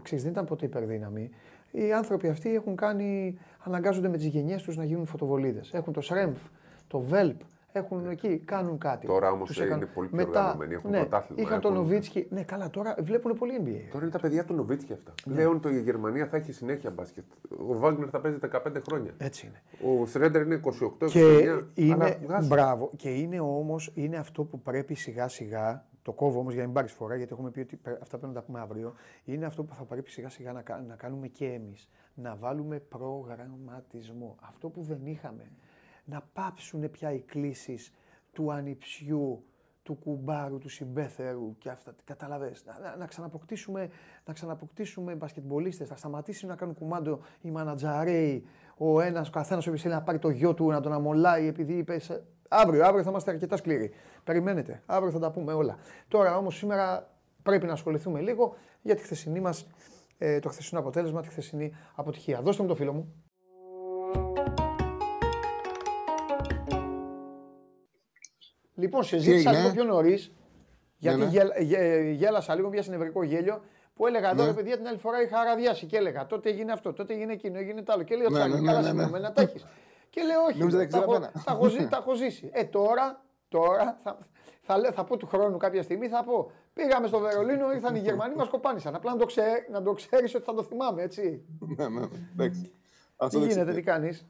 ξέρεις, 0.02 0.24
δεν 0.24 0.32
ήταν 0.32 0.46
ποτέ 0.46 0.66
υπερδύναμη. 0.66 1.30
Οι 1.72 1.94
άνθρωποι 1.94 2.28
αυτοί 2.30 2.54
έχουν 2.56 2.76
κάνει, 2.76 3.38
αναγκάζονται 3.60 4.08
με 4.08 4.18
τις 4.18 4.26
γενιές 4.26 4.64
τους 4.64 4.78
να 4.78 4.84
γίνουν 4.84 5.06
φωτοβολίδες. 5.06 5.74
Έχουν 5.74 5.94
το 5.94 6.02
ΣΡΕΜΦ, 6.02 6.38
το 6.88 7.00
ΒΕΛΠ, 7.00 7.42
έχουν 7.72 8.10
εκεί, 8.10 8.38
κάνουν 8.46 8.78
κάτι. 8.78 9.08
Τώρα 9.08 9.32
όμως 9.32 9.48
Τους 9.48 9.58
είναι 9.58 9.66
έκαναν- 9.66 9.90
πολύ 9.94 10.08
πιο 10.08 10.22
οργανωμένοι, 10.28 10.74
έχουν 10.74 10.90
ναι, 10.90 10.98
πρωτάθλημα, 11.00 11.42
Είχαν 11.42 11.60
τον 11.62 11.72
έχουν- 11.74 11.84
Νοβίτσκι. 11.86 12.28
Ναι, 12.30 12.44
καλά, 12.44 12.70
τώρα 12.70 12.96
βλέπουν 13.02 13.34
πολύ 13.38 13.54
NBA. 13.66 13.88
Τώρα 13.92 14.04
είναι 14.04 14.14
τα 14.14 14.20
παιδιά 14.20 14.46
του 14.46 14.54
Νοβίτσκι 14.54 14.94
αυτά. 14.94 15.14
Ναι. 15.26 15.34
Πλέον 15.36 15.60
το, 15.62 15.70
η 15.70 15.82
Γερμανία 15.82 16.28
θα 16.28 16.38
έχει 16.38 16.52
συνέχεια 16.52 16.90
μπάσκετ. 16.92 17.24
Ο 17.68 17.78
Βάγνερ 17.78 18.08
θα 18.12 18.20
παίζει 18.22 18.38
15 18.38 18.82
χρόνια. 18.88 19.12
Έτσι 19.18 19.48
είναι. 19.48 19.62
Ο 20.02 20.06
Σρέντερ 20.06 20.42
είναι 20.42 20.56
28-29. 20.56 21.08
Και 21.12 21.22
είναι, 21.76 21.94
αλλά 22.04 22.18
βγάζουν. 22.24 22.48
μπράβο, 22.48 22.90
και 22.96 23.10
είναι 23.10 23.40
όμως 23.40 23.92
είναι 23.96 24.18
αυτό 24.18 24.44
που 24.44 24.62
πρέπει 24.62 24.94
σιγά 24.94 25.28
σιγά. 25.28 25.86
Το 26.04 26.12
κόβω 26.12 26.40
όμως 26.40 26.52
για 26.54 26.62
να 26.62 26.68
μην 26.68 26.76
πάρεις 26.76 26.92
φορά, 26.92 27.16
γιατί 27.16 27.34
έχουμε 27.34 27.50
πει 27.50 27.60
ότι 27.60 27.76
πρέ- 27.76 28.02
αυτά 28.02 28.18
πρέπει 28.18 28.34
να 28.34 28.40
τα 28.40 28.46
πούμε 28.46 28.60
αύριο. 28.60 28.94
Είναι 29.26 29.46
αυτό 29.46 29.64
που 29.64 29.74
θα 29.76 29.84
πρέπει 29.84 30.10
σιγά 30.10 30.30
σιγά 30.30 30.52
να, 30.52 30.62
κα- 30.62 30.84
να 30.88 30.96
κάνουμε 30.96 31.28
και 31.28 31.46
εμείς. 31.46 31.90
Να 32.14 32.36
βάλουμε 32.36 32.80
προγραμματισμό. 32.80 34.36
Αυτό 34.42 34.70
που 34.70 34.82
δεν 34.82 35.00
είχαμε. 35.04 35.52
Να 36.12 36.22
πάψουν 36.34 36.90
πια 36.92 37.12
οι 37.14 37.20
κλήσεις 37.20 37.94
του 38.32 38.52
ανιψιού, 38.52 39.44
του 39.84 39.94
κουμπάρου, 39.96 40.58
του 40.58 40.70
συμπέθερου 40.70 41.58
και 41.58 41.70
αυτά. 41.70 41.96
Καταλαβες. 42.04 42.64
Να, 42.66 42.80
να, 42.80 42.96
να 42.96 43.06
ξαναποκτήσουμε, 43.06 43.90
να 44.26 44.34
ξαναποκτήσουμε 44.34 45.16
μπασκετμπολίστες, 45.16 45.90
να 45.90 45.96
σταματήσει 45.96 46.46
να 46.46 46.56
κάνουν 46.56 46.76
κουμάντο 46.76 47.20
οι 47.42 47.52
μανατζαρέοι, 47.52 48.46
ο 48.78 49.02
ένας, 49.02 49.28
ο 49.28 49.32
καθένας 49.32 49.66
ο 49.66 49.70
οποίος 49.70 49.82
θέλει 49.84 49.94
να 49.94 50.02
πάρει 50.02 50.20
το 50.20 50.30
γιο 50.30 50.54
του, 50.54 50.68
να 50.70 50.82
τον 50.82 50.92
αμολάει 50.94 51.48
επειδή 51.48 51.74
είπε 51.74 52.00
σε- 52.00 52.24
Αύριο, 52.54 52.86
αύριο 52.86 53.04
θα 53.04 53.10
είμαστε 53.10 53.32
αρκετά 53.32 53.58
σκληροί. 53.58 53.92
Περιμένετε, 54.24 54.84
αύριο 54.86 55.12
θα 55.12 55.20
τα 55.20 55.32
πούμε 55.32 55.54
όλα. 55.54 55.78
Τώρα 56.08 56.38
όμως 56.38 56.56
σήμερα 56.58 57.14
πρέπει 57.44 57.66
να 57.66 57.72
ασχοληθούμε 57.74 58.20
λίγο 58.22 58.56
για 58.82 58.96
τη 58.96 59.02
χθεσινή 59.02 59.40
μας, 59.40 59.68
ε, 60.18 60.40
το 60.40 60.50
χθεσινό 60.50 60.80
αποτέλεσμα, 60.80 61.22
τη 61.22 61.28
χθεσινή 61.28 61.72
αποτυχία. 61.96 62.42
Δώστε 62.42 62.62
μου 62.62 62.68
το 62.68 62.76
φίλο 62.76 62.94
μου. 62.94 63.14
Λοιπόν, 68.82 69.04
σε 69.04 69.18
ζήτησα 69.18 69.50
έγινε; 69.50 69.64
λίγο 69.64 69.74
πιο 69.74 69.84
νωρίς, 69.84 70.32
γιατί 70.98 71.20
ναι. 71.20 71.26
γέλα- 71.26 71.60
γε- 71.60 72.12
γέλασα 72.16 72.56
λίγο, 72.56 72.70
μια 72.70 72.84
νευρικό 72.88 73.24
γέλιο, 73.24 73.62
που 73.94 74.08
έλεγα 74.08 74.30
εδώ, 74.32 74.42
Ναι. 74.42 74.48
ρε 74.50 74.54
παιδιά, 74.56 74.78
την 74.78 74.88
άλλη 74.88 74.98
φορά 74.98 75.22
είχα 75.22 75.40
αραδιάσει 75.40 75.86
και 75.86 75.98
έλεγα 75.98 76.26
τότε 76.26 76.50
έγινε 76.50 76.72
αυτό, 76.72 76.94
τότε 76.94 77.14
έγινε 77.14 77.34
εκείνο, 77.34 77.58
έγινε 77.58 77.82
το 77.82 77.94
άλλο. 77.94 78.04
Και 78.04 78.16
λέει 78.16 78.26
ο 78.26 78.30
Ναι, 78.30 78.36
Τσάρλι, 78.36 78.54
ναι, 78.54 78.60
ναι, 78.60 78.66
καλά 78.68 78.82
ναι, 78.82 78.86
ναι. 78.88 78.90
σημειωμένα 78.94 79.32
τα 79.32 79.42
έχεις. 79.42 79.66
Και 80.10 80.22
λέω 80.22 80.42
όχι, 80.44 80.58
Νόμιζα 80.60 80.78
τα, 80.78 80.82
δεν 80.84 80.88
ξέρω 80.92 81.04
έχω, 81.04 81.16
εμένα. 81.16 81.32
τα, 81.46 81.52
έχω, 81.52 81.68
ζει- 81.68 81.88
τα 81.94 81.98
έχω 81.98 82.14
ζήσει. 82.16 82.50
Ε, 82.54 82.64
τώρα, 82.64 83.24
τώρα 83.48 83.98
θα, 84.04 84.18
θα, 84.62 84.78
λέ- 84.78 84.94
θα 84.94 85.04
πω 85.04 85.18
του 85.18 85.28
χρόνου 85.28 85.58
κάποια 85.58 85.84
στιγμή, 85.84 86.08
θα 86.08 86.24
πω, 86.24 86.52
πήγαμε 86.74 87.08
στο 87.08 87.20
Βερολίνο, 87.20 87.72
ήρθαν 87.74 87.96
οι 87.96 88.00
Γερμανοί, 88.00 88.36
μας 88.36 88.48
κοπάνησαν. 88.48 88.96
Απλά 88.96 89.12
να 89.12 89.18
το, 89.18 89.26
ξέ, 89.26 89.66
να 89.72 89.82
το 89.82 89.94
ξέρεις 89.94 90.36
ότι 90.36 90.44
θα 90.44 90.54
το 90.54 90.64
θυμάμαι, 90.64 91.02
έτσι. 91.02 91.46
Ναι, 91.78 91.88
ναι, 91.90 92.02
εντάξει. 92.32 92.72
Αυτό 93.16 93.40
Τι 93.40 93.46
δεν 93.46 93.54
γίνεται, 93.54 93.74
τι 93.74 93.82
ξέρω. 93.82 93.98
κάνεις; 93.98 94.26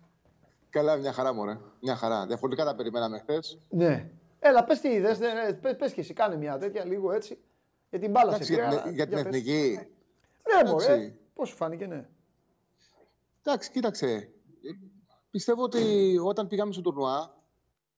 Καλά, 0.70 0.96
μια 0.96 1.12
χαρά 1.14 1.34
μωρέ. 1.34 1.58
Μια 1.82 1.96
χαρά. 1.96 2.26
Διαφορετικά 2.26 2.66
τα 2.66 2.76
περιμέναμε 2.76 3.20
χθες. 3.20 3.60
Ναι. 3.70 4.10
Έλα, 4.44 4.64
πες 4.64 4.80
τι 4.80 4.90
είδες, 4.90 5.20
ναι, 5.20 5.34
ναι, 5.34 5.54
πες, 5.54 5.76
πες 5.76 5.94
και 5.94 6.00
εσύ, 6.02 6.14
κάνε 6.14 6.36
μια 6.36 6.58
τέτοια 6.58 6.86
λίγο 6.86 7.12
έτσι. 7.12 7.42
Για 7.90 8.00
την 8.00 8.12
μπάλα 8.12 8.30
σε 8.32 8.36
Εντάξει, 8.36 8.54
πήρα, 8.54 8.68
για, 8.70 8.72
αλλά- 8.74 8.82
την- 8.84 8.94
για 8.96 9.06
την 9.08 9.14
για 9.16 9.24
πες. 9.24 9.36
εθνική. 9.36 9.78
Ναι, 10.64 10.70
μωρέ. 10.72 10.86
Εντάξει. 10.94 11.20
Πώς 11.34 11.50
σου 11.50 11.56
φάνηκε, 11.56 11.86
ναι. 11.86 12.10
Εντάξει, 13.44 13.72
κοίταξε. 13.72 14.32
Πιστεύω 15.30 15.64
ότι 15.64 16.18
όταν 16.24 16.48
πήγαμε 16.48 16.72
στο 16.74 16.82
τουρνουά, 16.82 17.44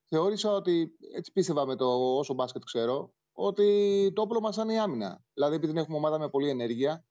θεώρησα 0.09 0.51
ότι, 0.51 0.97
έτσι 1.15 1.31
πίστευα 1.31 1.65
με 1.65 1.75
το 1.75 1.85
όσο 2.17 2.33
μπάσκετ 2.33 2.63
ξέρω, 2.63 3.13
ότι 3.33 4.11
το 4.15 4.21
όπλο 4.21 4.39
μας 4.39 4.57
είναι 4.57 4.73
η 4.73 4.77
άμυνα. 4.77 5.23
Δηλαδή, 5.33 5.55
επειδή 5.55 5.79
έχουμε 5.79 5.97
ομάδα 5.97 6.19
με 6.19 6.29
πολλή 6.29 6.49
ενέργεια, 6.49 7.05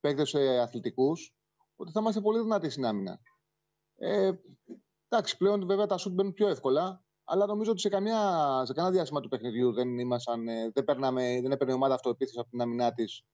παίκτες 0.00 0.34
ε, 0.34 0.58
αθλητικούς, 0.60 1.34
ότι 1.76 1.92
θα 1.92 2.00
είμαστε 2.00 2.20
πολύ 2.20 2.40
δυνατοί 2.40 2.68
στην 2.70 2.84
άμυνα. 2.86 3.20
Ε, 3.96 4.32
εντάξει, 5.08 5.36
πλέον 5.36 5.66
βέβαια 5.66 5.86
τα 5.86 5.96
σουτ 5.98 6.12
μπαίνουν 6.14 6.32
πιο 6.32 6.48
εύκολα, 6.48 7.03
αλλά 7.24 7.46
νομίζω 7.46 7.70
ότι 7.70 7.80
σε, 7.80 7.88
καμιά, 7.88 8.18
σε 8.64 8.72
κανένα 8.72 8.94
διάστημα 8.94 9.20
του 9.20 9.28
παιχνιδιού 9.28 9.72
δεν, 9.72 9.98
ήμασταν, 9.98 10.48
ε, 10.48 10.70
δεν, 10.74 10.84
παίρναμε, 10.84 11.40
δεν 11.42 11.52
έπαιρνε 11.52 11.72
η 11.72 11.76
ομάδα 11.76 11.94
αυτοεπίθεση 11.94 12.38
από 12.38 12.50
την 12.50 12.60
άμυνά 12.60 12.92
της 12.92 13.24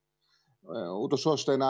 ε, 0.74 0.88
ούτως 0.88 1.26
ώστε 1.26 1.57
να 1.57 1.68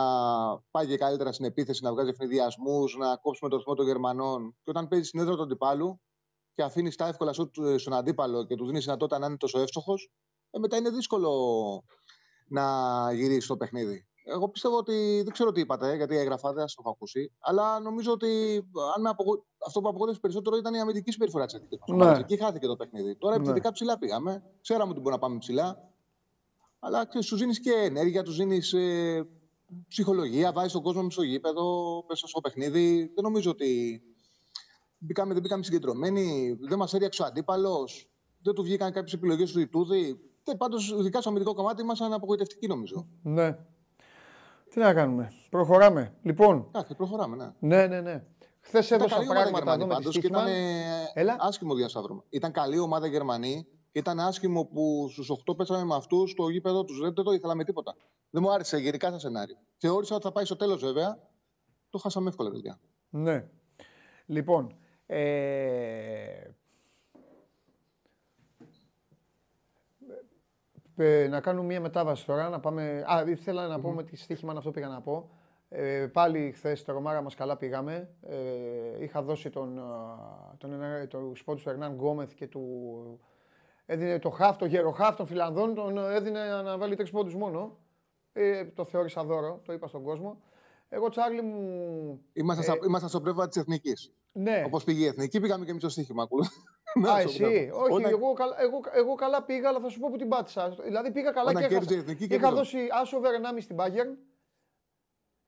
πάει 0.70 0.86
και 0.86 0.96
καλύτερα 0.96 1.32
στην 1.32 1.44
επίθεση, 1.44 1.82
να 1.82 1.92
βγάζει 1.92 2.08
ευνηδιασμούς, 2.10 2.96
να 2.96 3.16
κόψουμε 3.16 3.50
το 3.50 3.56
ρυθμό 3.56 3.74
των 3.74 3.86
Γερμανών. 3.86 4.56
Και 4.62 4.70
όταν 4.70 4.88
παίζει 4.88 5.08
στην 5.08 5.20
έδρα 5.20 5.34
του 5.34 5.42
αντιπάλου 5.42 6.00
και 6.54 6.62
αφήνεις 6.62 6.96
τα 6.96 7.06
εύκολα 7.06 7.32
σου 7.32 7.50
στον 7.76 7.94
αντίπαλο 7.94 8.46
και 8.46 8.54
του 8.54 8.66
δίνεις 8.66 8.84
δυνατότητα 8.84 9.18
να 9.18 9.26
είναι 9.26 9.36
τόσο 9.36 9.60
εύστοχος, 9.60 10.10
ε, 10.50 10.58
μετά 10.58 10.76
είναι 10.76 10.90
δύσκολο 10.90 11.32
να 12.46 12.64
γυρίσεις 13.12 13.46
το 13.46 13.56
παιχνίδι. 13.56 14.09
Εγώ 14.24 14.48
πιστεύω 14.48 14.76
ότι 14.76 15.20
δεν 15.24 15.32
ξέρω 15.32 15.52
τι 15.52 15.60
είπατε, 15.60 15.96
γιατί 15.96 16.16
έγραφα, 16.16 16.52
δεν 16.52 16.60
σας 16.62 16.74
το 16.74 16.80
έχω 16.84 16.90
ακούσει. 16.90 17.32
Αλλά 17.38 17.80
νομίζω 17.80 18.12
ότι 18.12 18.56
αν 18.96 19.02
με 19.02 19.08
απογο... 19.08 19.44
αυτό 19.66 19.80
που 19.80 19.88
απογοήτευσε 19.88 20.20
περισσότερο 20.20 20.56
ήταν 20.56 20.74
η 20.74 20.80
αμυντική 20.80 21.10
συμπεριφορά 21.10 21.44
της 21.46 21.54
εθνική 21.54 21.76
Ναι. 21.92 21.96
μα. 22.04 22.18
Εκεί 22.18 22.36
χάθηκε 22.36 22.66
το 22.66 22.76
παιχνίδι. 22.76 23.16
Τώρα 23.16 23.34
Ναι. 23.34 23.40
επιθετικά 23.40 23.72
ψηλά 23.72 23.98
πήγαμε. 23.98 24.42
Ξέραμε 24.60 24.90
ότι 24.90 25.00
μπορούμε 25.00 25.20
να 25.20 25.26
πάμε 25.26 25.38
ψηλά. 25.38 25.88
Αλλά 26.78 27.06
ξέρεις, 27.06 27.26
σου 27.26 27.36
δίνει 27.36 27.54
και 27.54 27.72
ενέργεια, 27.72 28.22
του 28.22 28.32
δίνει 28.32 28.60
ε, 28.72 29.22
ψυχολογία, 29.88 30.52
βάζεις 30.52 30.72
τον 30.72 30.82
κόσμο 30.82 31.10
στο 31.10 31.22
γήπεδο, 31.22 32.04
μέσα 32.08 32.26
στο 32.26 32.40
παιχνίδι. 32.40 33.10
Δεν 33.14 33.24
νομίζω 33.24 33.50
ότι 33.50 34.02
μπήκαμε, 34.98 35.32
δεν 35.32 35.42
μπήκαμε 35.42 35.62
συγκεντρωμένοι, 35.62 36.56
δεν 36.60 36.78
μας 36.78 36.94
έριαξε 36.94 37.22
ο 37.22 37.24
αντίπαλος, 37.24 38.10
δεν 38.42 38.54
του 38.54 38.62
βγήκαν 38.62 38.92
κάποιες 38.92 39.12
επιλογές 39.12 39.52
του 39.52 39.60
Ιτούδη. 39.60 40.20
Και 40.42 40.54
πάντως, 40.56 40.90
ειδικά 40.98 41.20
στο 41.20 41.28
αμυντικό 41.28 41.54
κομμάτι, 41.54 41.82
ήμασταν 41.82 42.12
απογοητευτικοί 42.12 42.66
νομίζω. 42.66 43.08
Ναι. 43.22 43.58
Τι 44.70 44.78
να 44.78 44.94
κάνουμε. 44.94 45.32
Προχωράμε. 45.50 46.14
Λοιπόν, 46.22 46.66
Εντάξει, 46.68 46.94
προχωράμε, 46.94 47.36
ναι. 47.36 47.76
ναι, 47.76 47.86
ναι, 47.86 48.00
ναι. 48.00 48.24
Χθες 48.60 48.86
Ήταν 48.86 49.00
έδωσα 49.00 49.14
καλή 49.16 49.28
ομάδα 49.28 49.50
πράγματα 49.50 49.72
εδώ 49.72 49.84
Γερμανοί 49.84 49.86
με 49.86 49.94
τη 49.94 50.02
πάντως 50.02 50.14
και 50.14 50.20
Στίχημαν. 50.20 50.46
ήταν 50.46 50.54
ε, 51.14 51.20
Έλα. 51.20 51.36
άσχημο 51.40 51.74
διασταύρωμα. 51.74 52.24
Ήταν 52.28 52.52
καλή 52.52 52.78
ομάδα 52.78 53.06
Γερμανοί 53.06 53.66
και 53.92 53.98
ήταν 53.98 54.20
άσχημο 54.20 54.64
που 54.64 55.08
στους 55.10 55.30
8 55.50 55.56
πέσαμε 55.56 55.84
με 55.84 55.94
αυτούς 55.94 56.30
στο 56.30 56.48
γήπεδο 56.48 56.84
τους. 56.84 57.00
Δεν 57.00 57.12
το 57.14 57.32
ήθελα 57.32 57.54
με 57.54 57.64
τίποτα. 57.64 57.94
Δεν 58.30 58.42
μου 58.42 58.52
άρεσε 58.52 58.76
γενικά 58.78 59.08
σαν 59.10 59.20
σενάριο. 59.20 59.56
Θεώρησα 59.76 60.14
ότι 60.14 60.24
θα 60.24 60.32
πάει 60.32 60.44
στο 60.44 60.56
τέλος 60.56 60.80
βέβαια. 60.80 61.18
Το 61.90 61.98
χάσαμε 61.98 62.28
εύκολα 62.28 62.50
τελικά. 62.50 62.80
Ναι. 63.08 63.48
Λοιπόν, 64.26 64.76
ε, 65.06 65.20
ε, 71.00 71.28
να 71.28 71.40
κάνουμε 71.40 71.66
μία 71.66 71.80
μετάβαση 71.80 72.26
τώρα, 72.26 72.48
να 72.48 72.60
πάμε... 72.60 73.04
Α, 73.06 73.24
ήθελα 73.26 73.66
να 73.66 73.80
πούμε 73.80 74.02
τι 74.02 74.16
στοίχημα 74.16 74.52
αυτό 74.56 74.70
πήγα 74.70 74.88
να 74.88 75.00
πω. 75.00 75.30
Ε, 75.68 76.06
πάλι 76.06 76.52
χθες 76.56 76.84
το 76.84 76.92
Ρωμάρα 76.92 77.22
μας 77.22 77.34
καλά 77.34 77.56
πήγαμε. 77.56 78.08
Ε, 78.22 79.02
είχα 79.02 79.22
δώσει 79.22 79.50
τον, 79.50 79.78
α, 79.78 80.54
τον, 80.58 80.70
τον, 80.70 81.08
τον 81.08 81.36
σπότ 81.36 81.60
του 81.60 81.68
Ερνάν 81.68 81.92
Γκόμεθ 81.94 82.32
και 82.34 82.46
του... 82.46 83.20
Έδινε 83.86 84.18
το 84.18 84.30
χαφ, 84.30 84.56
το 84.56 84.64
γέρο 84.64 84.90
χαφ 84.90 85.16
των 85.16 85.26
Φιλανδών, 85.26 85.74
τον 85.74 85.98
έδινε 85.98 86.62
να 86.62 86.78
βάλει 86.78 86.96
τρεις 86.96 87.10
πόντους 87.10 87.34
μόνο. 87.34 87.76
Ε, 88.32 88.64
το 88.64 88.84
θεώρησα 88.84 89.24
δώρο, 89.24 89.60
το 89.64 89.72
είπα 89.72 89.86
στον 89.88 90.02
κόσμο. 90.02 90.40
Εγώ, 90.88 91.08
Τσάρλι 91.08 91.42
μου. 91.42 92.20
Είμαστε, 92.32 92.62
στα, 92.62 92.78
είμαστε 92.86 93.08
στο 93.08 93.20
πνεύμα 93.20 93.48
της 93.48 93.56
εθνικής. 93.56 94.12
Ναι. 94.32 94.62
Όπως 94.66 94.84
πήγε 94.84 95.04
η 95.04 95.06
εθνική, 95.06 95.40
πήγαμε 95.40 95.64
και 95.64 95.70
εμείς 95.70 95.82
στο 95.82 95.90
στοίχημα. 95.90 96.28
Α, 97.08 97.18
εσύ. 97.20 97.44
Όχι, 97.44 97.70
Όταν- 97.92 98.10
εγώ, 98.10 98.32
καλά- 98.32 98.60
εγώ, 98.60 98.80
εγώ 98.92 99.14
καλά 99.14 99.42
πήγα, 99.42 99.68
αλλά 99.68 99.80
θα 99.80 99.88
σου 99.88 100.00
πω 100.00 100.08
που 100.10 100.16
την 100.16 100.28
πάτησα. 100.28 100.68
Δηλαδή 100.70 101.12
πήγα 101.12 101.30
καλά 101.32 101.50
Όταν 101.50 101.62
και 101.62 101.68
κέρδισε 101.68 101.94
η 101.94 101.96
έχασα. 101.96 102.10
εθνική, 102.12 102.34
Είχα 102.34 102.42
κέρδισε. 102.48 102.54
δώσει 102.62 102.88
άσο 102.92 103.16
over 103.16 103.32
1,5 103.34 103.60
στην 103.60 103.76
Bayern. 103.80 104.16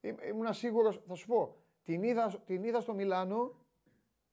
Ήμ- 0.00 0.18
Ήμουν 0.28 0.52
σίγουρος, 0.54 1.02
θα 1.06 1.14
σου 1.14 1.26
πω. 1.26 1.56
Την 1.82 2.02
είδα, 2.02 2.42
την 2.44 2.64
είδα 2.64 2.80
στο 2.80 2.94
Μιλάνο. 2.94 3.54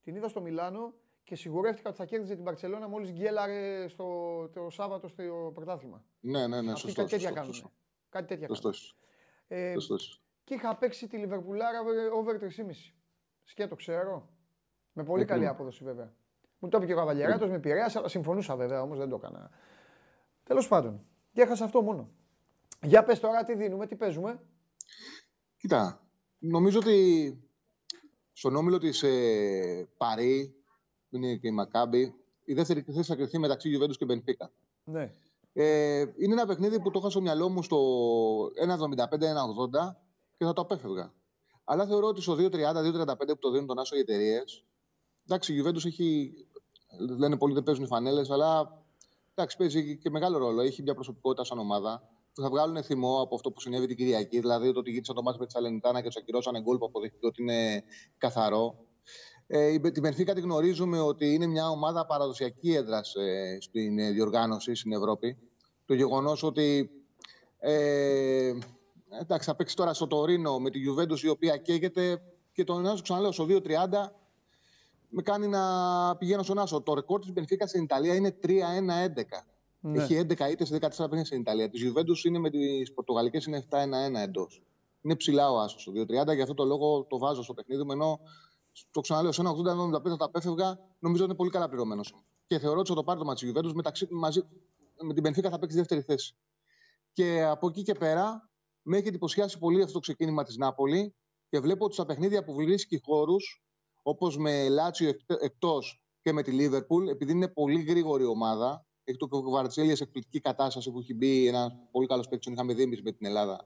Την 0.01 0.15
είδα 0.15 0.27
στο 0.27 0.41
Μιλάνο 0.41 0.93
και 1.23 1.35
σιγουρεύτηκα 1.35 1.89
ότι 1.89 1.97
θα 1.97 2.05
κέρδιζε 2.05 2.35
την 2.35 2.43
Παρσελόνα 2.43 2.87
μόλις 2.87 3.11
γκέλαρε 3.11 3.87
στο, 3.87 4.05
το 4.53 4.69
Σάββατο 4.69 5.07
στο 5.07 5.51
πρωτάθλημα. 5.53 6.03
Ναι, 6.19 6.47
ναι, 6.47 6.61
ναι, 6.61 6.71
Αυτοί 6.71 6.79
σωστό. 6.81 7.01
κάτι 7.01 7.09
τέτοια 7.11 7.19
σωστό, 7.27 7.33
κάνουν. 7.39 7.53
σωστό. 7.53 7.71
Κάτι 8.09 8.25
τέτοια 8.27 8.47
Σωστός. 8.47 8.97
κάνουν. 9.47 9.65
Ε, 9.69 9.73
Σωστός. 9.73 10.23
και 10.43 10.53
είχα 10.53 10.75
παίξει 10.77 11.07
τη 11.07 11.17
Λιβερπουλάρα 11.17 11.79
over 12.13 12.37
3,5. 12.39 12.93
Σκέτο, 13.43 13.75
ξέρω. 13.75 14.29
Με 14.93 15.03
πολύ 15.03 15.25
καλή 15.25 15.39
κρίμα. 15.39 15.53
απόδοση 15.55 15.83
βέβαια. 15.83 16.13
Μου 16.59 16.69
το 16.69 16.77
είπε 16.77 16.85
και 16.85 16.93
ο 16.93 16.95
Καβαλιαράτο, 16.95 17.47
με 17.47 17.55
επηρέασε, 17.55 17.97
αλλά 17.97 18.07
συμφωνούσα 18.07 18.55
βέβαια 18.55 18.81
όμως, 18.81 18.97
δεν 18.97 19.09
το 19.09 19.15
έκανα. 19.15 19.49
Τέλος 20.43 20.67
πάντων. 20.67 21.05
Και 21.31 21.41
έχασα 21.41 21.63
αυτό 21.63 21.81
μόνο. 21.81 22.09
Για 22.81 23.03
πες 23.03 23.19
τώρα 23.19 23.43
τι 23.43 23.55
δίνουμε, 23.55 23.87
τι 23.87 23.95
παίζουμε. 23.95 24.39
Κοίτα, 25.57 26.07
νομίζω 26.39 26.79
ότι 26.79 27.37
στον 28.33 28.55
όμιλο 28.55 28.77
της 28.77 29.03
ε, 29.03 29.87
Παρή, 29.97 30.55
που 31.09 31.15
είναι 31.15 31.35
και 31.35 31.47
η 31.47 31.51
Μακάμπη, 31.51 32.15
η 32.45 32.53
δεύτερη 32.53 32.81
θέση 32.81 33.03
θα 33.03 33.15
κρυφθεί 33.15 33.39
μεταξύ 33.39 33.69
Γιουβέντους 33.69 33.97
και 33.97 34.05
Μπενφίκα. 34.05 34.51
Ναι. 34.83 35.13
Ε, 35.53 35.99
είναι 35.99 36.33
ένα 36.33 36.45
παιχνίδι 36.45 36.81
που 36.81 36.91
το 36.91 36.99
είχα 36.99 37.09
στο 37.09 37.21
μυαλό 37.21 37.49
μου 37.49 37.63
στο 37.63 37.77
1,75-1,80 38.45 39.95
και 40.37 40.45
θα 40.45 40.53
το 40.53 40.61
απέφευγα. 40.61 41.13
Αλλά 41.63 41.85
θεωρώ 41.85 42.07
ότι 42.07 42.21
στο 42.21 42.33
2,30-2,35 42.33 43.17
που 43.17 43.39
το 43.39 43.51
δίνουν 43.51 43.67
τον 43.67 43.79
Άσο 43.79 43.95
οι 43.95 43.99
εταιρείες. 43.99 44.65
Εντάξει, 45.25 45.53
η 45.53 45.63
Juventus 45.63 45.85
έχει. 45.85 46.33
Λένε 46.97 47.37
πολλοί 47.37 47.53
δεν 47.53 47.63
παίζουν 47.63 47.83
οι 47.83 47.87
φανέλες, 47.87 48.29
αλλά 48.29 48.77
εντάξει, 49.35 49.57
παίζει 49.57 49.97
και 49.97 50.09
μεγάλο 50.09 50.37
ρόλο. 50.37 50.61
Έχει 50.61 50.81
μια 50.81 50.93
προσωπικότητα 50.93 51.43
σαν 51.43 51.59
ομάδα 51.59 52.03
που 52.33 52.41
θα 52.41 52.49
βγάλουν 52.49 52.83
θυμό 52.83 53.21
από 53.21 53.35
αυτό 53.35 53.51
που 53.51 53.59
συνέβη 53.59 53.87
την 53.87 53.95
Κυριακή. 53.95 54.39
Δηλαδή 54.39 54.71
το 54.73 54.79
ότι 54.79 54.91
γύρισαν 54.91 55.15
το 55.15 55.21
μάτι 55.21 55.39
με 55.39 55.45
τη 55.45 55.51
Σαλενιτάνα 55.51 56.01
και 56.01 56.07
τους 56.07 56.17
ακυρώσανε 56.17 56.61
γκολ 56.61 56.77
που 56.77 56.85
αποδείχθηκε 56.85 57.25
ότι 57.25 57.41
είναι 57.41 57.83
καθαρό. 58.17 58.75
Ε, 59.47 59.65
η- 59.73 59.79
την 59.79 60.01
Μπενφίκα 60.01 60.33
τη 60.33 60.41
γνωρίζουμε 60.41 60.99
ότι 60.99 61.33
είναι 61.33 61.45
μια 61.45 61.69
ομάδα 61.69 62.05
παραδοσιακή 62.05 62.73
έδρας 62.73 63.15
ε, 63.15 63.57
στην 63.61 63.99
ε, 63.99 64.11
διοργάνωση 64.11 64.75
στην 64.75 64.91
Ευρώπη. 64.91 65.37
Το 65.85 65.93
γεγονός 65.93 66.43
ότι. 66.43 66.89
Ε, 67.59 68.53
εντάξει, 69.21 69.49
θα 69.49 69.55
παίξει 69.55 69.75
τώρα 69.75 69.93
στο 69.93 70.07
Τωρίνο 70.07 70.59
με 70.59 70.69
τη 70.69 70.79
Juventus 70.89 71.19
η 71.19 71.27
οποία 71.27 71.57
καίγεται 71.57 72.21
και 72.53 72.63
τον 72.63 72.85
Άσο 72.87 73.01
ξαναλέω 73.03 73.31
στο 73.31 73.45
2-30 73.49 73.59
με 75.09 75.21
κάνει 75.21 75.47
να 75.47 76.15
πηγαίνω 76.17 76.43
στον 76.43 76.59
Άσο. 76.59 76.81
Το 76.81 76.93
ρεκόρ 76.93 77.19
της 77.19 77.31
Μπενφίκα 77.31 77.67
στην 77.67 77.83
Ιταλία 77.83 78.15
είναι 78.15 78.37
3-1-11. 78.43 79.45
Ναι. 79.79 80.01
Έχει 80.03 80.15
11 80.15 80.49
ήττες 80.51 80.67
σε 80.67 80.75
14 80.75 80.79
παιχνίδια 80.79 81.25
στην 81.25 81.39
Ιταλία. 81.39 81.69
Της 81.69 81.81
Juventus 81.85 82.23
είναι 82.25 82.39
με 82.39 82.49
τις 82.49 82.93
Πορτογαλικές 82.93 83.45
είναι 83.45 83.65
7-1-1 83.69 84.19
εντός. 84.19 84.63
Είναι 85.01 85.15
ψηλά 85.15 85.51
ο 85.51 85.59
Άσος 85.59 85.81
στο 85.81 85.91
2-30, 85.91 86.35
γι' 86.35 86.41
αυτό 86.41 86.53
το 86.53 86.65
λόγο 86.65 87.03
το 87.03 87.17
βάζω 87.17 87.43
στο 87.43 87.53
παιχνίδι 87.53 87.83
μου. 87.83 87.91
Ενώ 87.91 88.19
το 88.91 89.01
ξαναλέω, 89.01 89.31
σε 89.31 89.41
ένα 89.41 89.51
80-95 89.51 90.09
θα 90.09 90.17
τα 90.17 90.25
απέφευγα, 90.25 90.79
νομίζω 90.99 91.23
ότι 91.23 91.31
είναι 91.31 91.35
πολύ 91.35 91.49
καλά 91.49 91.67
πληρωμένος. 91.67 92.13
Και 92.47 92.59
θεωρώ 92.59 92.79
ότι 92.79 92.89
θα 92.89 92.95
το 92.95 93.03
πάρει 93.03 93.19
το 93.19 93.25
μάτι 93.25 93.45
της 93.45 93.51
Juventus 93.53 93.73
μεταξύ, 93.73 94.07
μαζί, 94.11 94.41
με 95.01 95.13
την 95.13 95.23
Μπενφίκα 95.23 95.49
θα 95.49 95.59
παίξει 95.59 95.77
δεύτερη 95.77 96.01
θέση. 96.01 96.35
Και 97.13 97.43
από 97.43 97.67
εκεί 97.67 97.81
και 97.81 97.93
πέρα 97.93 98.49
με 98.81 98.97
έχει 98.97 99.07
εντυπωσιάσει 99.07 99.59
πολύ 99.59 99.81
αυτό 99.81 99.93
το 99.93 99.99
ξεκίνημα 99.99 100.43
της 100.43 100.57
Νάπολη 100.57 101.15
και 101.49 101.59
βλέπω 101.59 101.85
ότι 101.85 101.93
στα 101.93 102.05
παιχνίδια 102.05 102.43
που 102.43 102.53
βρίσκει 102.53 103.01
χώρους, 103.05 103.63
όπως 104.09 104.37
με 104.37 104.69
Λάτσιο 104.69 105.11
εκτός 105.27 106.01
και 106.21 106.33
με 106.33 106.43
τη 106.43 106.51
Λίβερπουλ, 106.51 107.07
επειδή 107.07 107.31
είναι 107.31 107.47
πολύ 107.47 107.81
γρήγορη 107.81 108.25
ομάδα, 108.25 108.85
έχει 109.03 109.17
το 109.17 109.27
Κβαρτσέλια 109.27 109.95
σε 109.95 110.03
εκπληκτική 110.03 110.39
κατάσταση 110.39 110.91
που 110.91 110.99
έχει 110.99 111.13
μπει 111.13 111.47
ένα 111.47 111.71
πολύ 111.91 112.07
καλός 112.07 112.27
παίκτης, 112.27 112.45
τον 112.45 112.53
είχαμε 112.53 112.73
δει 112.73 112.81
εμείς 112.83 113.01
με 113.01 113.11
την 113.11 113.25
Ελλάδα, 113.25 113.65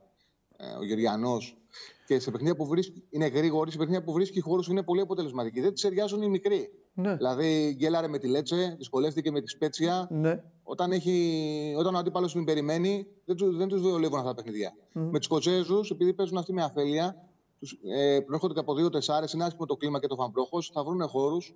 ε, 0.56 0.66
ο 0.78 0.84
Γεωργιανός. 0.84 1.56
Και 2.06 2.18
σε 2.18 2.30
παιχνίδια 2.30 2.56
που 2.56 2.66
βρίσκει, 2.66 3.04
είναι 3.10 3.26
γρήγορη, 3.26 3.70
σε 3.70 3.78
παιχνίδια 3.78 4.04
που 4.04 4.12
βρίσκει 4.12 4.40
χώρους 4.40 4.68
είναι 4.68 4.82
πολύ 4.82 5.00
αποτελεσματική. 5.00 5.60
Δεν 5.60 5.74
τη 5.74 5.80
ταιριάζουν 5.80 6.22
οι 6.22 6.28
μικροί. 6.28 6.68
Ναι. 6.94 7.16
Δηλαδή, 7.16 7.74
γκέλαρε 7.76 8.08
με 8.08 8.18
τη 8.18 8.28
Λέτσε, 8.28 8.74
δυσκολεύτηκε 8.78 9.30
με 9.30 9.40
τη 9.40 9.50
Σπέτσια. 9.50 10.06
Ναι. 10.10 10.42
Όταν, 10.62 10.92
έχει, 10.92 11.74
όταν 11.78 11.94
ο 11.94 11.98
αντίπαλος 11.98 12.32
την 12.32 12.44
περιμένει, 12.44 13.06
δεν, 13.24 13.36
του, 13.36 13.56
δεν 13.56 13.68
τους 13.68 13.80
βολεύουν 13.80 14.18
αυτά 14.18 14.34
τα 14.34 14.42
παιχνιδια 14.42 14.72
Με 14.92 15.18
τους 15.18 15.24
Σκοτσέζους, 15.24 15.90
επειδή 15.90 16.14
παίζουν 16.14 16.38
αυτοί 16.38 16.52
με 16.52 16.62
αφέλεια, 16.62 17.16
τους, 17.64 17.78
ε, 17.82 18.20
προέρχονται 18.20 18.52
και 18.54 18.60
από 18.60 18.74
δύο 18.74 18.90
τεσσάρες, 18.90 19.32
είναι 19.32 19.44
άσχημο 19.44 19.66
το 19.66 19.76
κλίμα 19.76 20.00
και 20.00 20.06
το 20.06 20.16
φαμπρόχος, 20.16 20.70
θα 20.72 20.84
βρουν 20.84 21.08
χώρους. 21.08 21.54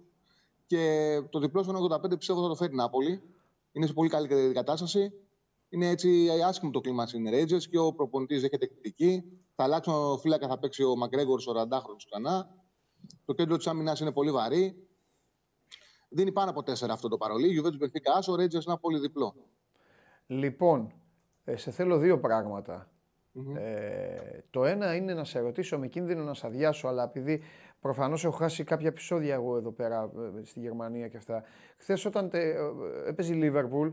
Και 0.67 1.23
το 1.31 1.39
διπλό 1.39 1.63
στο 1.63 1.73
85 1.73 2.17
πιστεύω 2.17 2.43
θα 2.43 2.49
το 2.49 2.55
φέρει 2.55 2.73
η 2.73 2.77
Νάπολη. 2.77 3.23
Είναι 3.73 3.87
σε 3.87 3.93
πολύ 3.93 4.09
καλή 4.09 4.53
κατάσταση. 4.53 5.13
Είναι 5.69 5.89
έτσι 5.89 6.29
άσχημο 6.45 6.71
το 6.71 6.81
κλίμα 6.81 7.07
στην 7.07 7.27
Rangers 7.29 7.63
και 7.71 7.79
ο 7.79 7.93
προπονητής 7.93 8.41
δέχεται 8.41 8.67
κριτική. 8.67 9.23
Θα 9.55 9.65
αλλάξουν 9.65 9.95
ο 9.95 10.19
φύλακα, 10.19 10.49
θα 10.49 10.59
παίξει 10.59 10.85
ο 10.85 10.97
Μακρέγορ, 10.97 11.41
ο 11.47 11.53
Ραντάχρονο 11.53 11.97
ξανά. 11.97 12.51
Το 13.25 13.33
κέντρο 13.33 13.57
της 13.57 13.67
άμυνας 13.67 14.01
είναι 14.01 14.13
πολύ 14.13 14.31
βαρύ. 14.31 14.89
Δίνει 16.09 16.33
πάνω 16.33 16.51
από 16.51 16.61
4 16.61 16.91
αυτό 16.91 17.09
το 17.09 17.17
παρολί. 17.17 17.49
Γιουβέντους 17.49 17.79
Μπενφίκα 17.79 18.15
Άσο, 18.15 18.33
Rangers 18.33 18.67
ένα 18.67 18.79
πολύ 18.79 18.99
διπλό. 18.99 19.35
Λοιπόν, 20.27 20.93
ε, 21.45 21.57
σε 21.57 21.71
θέλω 21.71 21.99
δύο 21.99 22.21
πράγματα. 22.21 22.91
Ε, 23.57 24.39
το 24.51 24.65
ένα 24.65 24.95
είναι 24.95 25.15
να 25.15 25.25
σε 25.25 25.39
ρωτήσω 25.39 25.79
με 25.79 25.87
κίνδυνο 25.87 26.23
να 26.23 26.35
σε 26.35 26.47
αδειάσω, 26.47 26.89
αλλά 26.89 27.03
επειδή 27.03 27.43
προφανώς 27.81 28.25
έχω 28.25 28.37
χάσει 28.37 28.65
κάποια 28.65 28.89
επεισόδια 28.89 29.35
εγώ 29.35 29.57
εδώ 29.57 29.73
πέρα 29.73 30.11
ε, 30.39 30.45
στη 30.45 30.61
Γερμανία 30.61 31.09
και 31.09 31.17
αυτά. 31.17 31.43
Χθες 31.77 32.05
όταν 32.05 32.31
τε, 32.31 32.51
ε, 32.51 32.59
έπαιζε 33.07 33.33
η 33.35 33.37
Λίβερπουλ, 33.37 33.89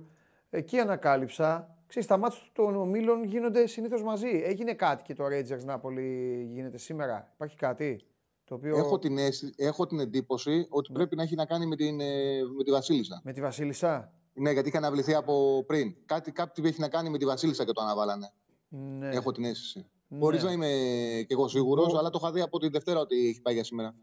εκεί 0.49 0.79
ανακάλυψα. 0.79 1.69
Ξέρεις, 1.87 2.07
τα 2.07 2.17
μάτια 2.17 2.39
των 2.53 2.75
ομίλων 2.75 3.23
γίνονται 3.23 3.67
συνήθως 3.67 4.03
μαζί. 4.03 4.41
Έγινε 4.43 4.73
κάτι 4.73 5.03
και 5.03 5.13
το 5.13 5.23
Rangers 5.25 5.63
Νάπολη 5.65 6.41
γίνεται 6.51 6.77
σήμερα. 6.77 7.31
Υπάρχει 7.33 7.55
κάτι 7.55 8.05
το 8.43 8.55
οποίο. 8.55 8.77
Έχω, 8.77 8.99
την, 8.99 9.17
αίσθη- 9.17 9.53
έχω 9.61 9.85
την 9.85 9.99
εντύπωση 9.99 10.67
ότι 10.69 10.91
πρέπει 10.91 11.15
να 11.15 11.23
έχει 11.23 11.35
να 11.35 11.45
κάνει 11.45 11.65
με, 11.65 11.75
την, 11.75 11.99
ε, 11.99 12.39
με 12.57 12.63
τη 12.63 12.71
Βασίλισσα. 12.71 13.21
Με 13.23 13.33
τη 13.33 13.41
Βασίλισσα. 13.41 14.13
Ναι, 14.33 14.51
γιατί 14.51 14.67
είχε 14.67 14.77
αναβληθεί 14.77 15.13
από 15.13 15.63
πριν. 15.67 15.95
Κάτι, 16.05 16.31
κάτι 16.31 16.61
έχει 16.67 16.79
να 16.79 16.89
κάνει 16.89 17.09
με 17.09 17.17
τη 17.17 17.25
Βασίλισσα 17.25 17.65
και 17.65 17.71
το 17.71 17.81
αναβάλανε. 17.81 18.31
Ναι. 18.99 19.09
Έχω 19.09 19.31
την 19.31 19.43
αίσθηση. 19.43 19.85
Χωρί 20.19 20.41
να 20.41 20.51
είμαι 20.51 20.67
κι 21.27 21.33
εγώ 21.33 21.47
σίγουρος, 21.47 21.95
αλλά 21.95 22.09
το 22.09 22.19
είχα 22.21 22.31
δει 22.31 22.41
από 22.41 22.59
τη 22.59 22.69
Δευτέρα 22.69 22.99
ότι 22.99 23.27
έχει 23.27 23.41
πάει 23.41 23.53
για 23.53 23.63
σήμερα. 23.63 23.95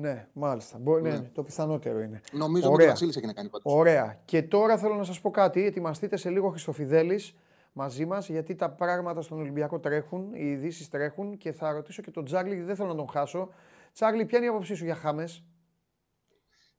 Ναι, 0.00 0.28
μάλιστα. 0.32 0.78
Μπορεί, 0.78 1.02
ναι. 1.02 1.10
ναι, 1.10 1.30
το 1.34 1.42
πιθανότερο 1.42 2.00
είναι. 2.00 2.20
Νομίζω 2.32 2.64
ότι 2.64 2.74
Ωραία. 2.74 2.86
η 2.86 2.88
Βασίλισσα 2.88 3.18
έχει 3.18 3.26
να 3.28 3.32
κάνει 3.32 3.48
πάντως. 3.48 3.72
Ωραία. 3.74 4.20
Και 4.24 4.42
τώρα 4.42 4.78
θέλω 4.78 4.94
να 4.94 5.04
σας 5.04 5.20
πω 5.20 5.30
κάτι. 5.30 5.64
Ετοιμαστείτε 5.64 6.16
σε 6.16 6.30
λίγο 6.30 6.48
Χριστοφιδέλης 6.48 7.34
μαζί 7.72 8.06
μας, 8.06 8.28
γιατί 8.28 8.54
τα 8.54 8.70
πράγματα 8.70 9.22
στον 9.22 9.38
Ολυμπιακό 9.38 9.78
τρέχουν, 9.78 10.34
οι 10.34 10.50
ειδήσεις 10.50 10.88
τρέχουν 10.88 11.36
και 11.36 11.52
θα 11.52 11.72
ρωτήσω 11.72 12.02
και 12.02 12.10
τον 12.10 12.24
Τζάρλι, 12.24 12.50
γιατί 12.50 12.66
δεν 12.66 12.76
θέλω 12.76 12.88
να 12.88 12.94
τον 12.94 13.08
χάσω. 13.08 13.48
Τσάρλι, 13.92 14.24
ποια 14.24 14.38
είναι 14.38 14.46
η 14.46 14.50
άποψή 14.50 14.74
σου 14.74 14.84
για 14.84 14.94
Χάμες; 14.94 15.44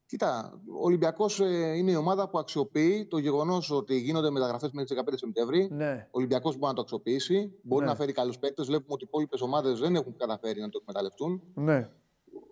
Κοίτα, 0.09 0.59
ο 0.79 0.83
Ολυμπιακός 0.83 1.39
είναι 1.75 1.91
η 1.91 1.95
ομάδα 1.95 2.29
που 2.29 2.39
αξιοποιεί 2.39 3.05
το 3.05 3.17
γεγονός 3.17 3.71
ότι 3.71 3.99
γίνονται 3.99 4.29
μεταγραφές 4.29 4.71
μέχρι 4.71 4.95
τις 4.95 5.03
15 5.05 5.13
Σεπτέμβρη. 5.17 5.69
Ναι. 5.71 6.07
Ο 6.07 6.09
Ολυμπιακός 6.11 6.53
μπορεί 6.53 6.65
να 6.67 6.73
το 6.73 6.81
αξιοποιήσει, 6.81 7.53
μπορεί 7.61 7.83
Ναι. 7.85 7.89
να 7.91 7.95
φέρει 7.95 8.11
καλούς 8.11 8.39
παίκτες. 8.39 8.65
Βλέπουμε 8.65 8.93
ότι 8.93 9.03
οι 9.03 9.07
υπόλοιπες 9.09 9.41
ομάδες 9.41 9.79
δεν 9.79 9.95
έχουν 9.95 10.15
καταφέρει 10.17 10.61
να 10.61 10.69
το 10.69 10.77
εκμεταλλευτούν. 10.81 11.41
Ναι. 11.53 11.89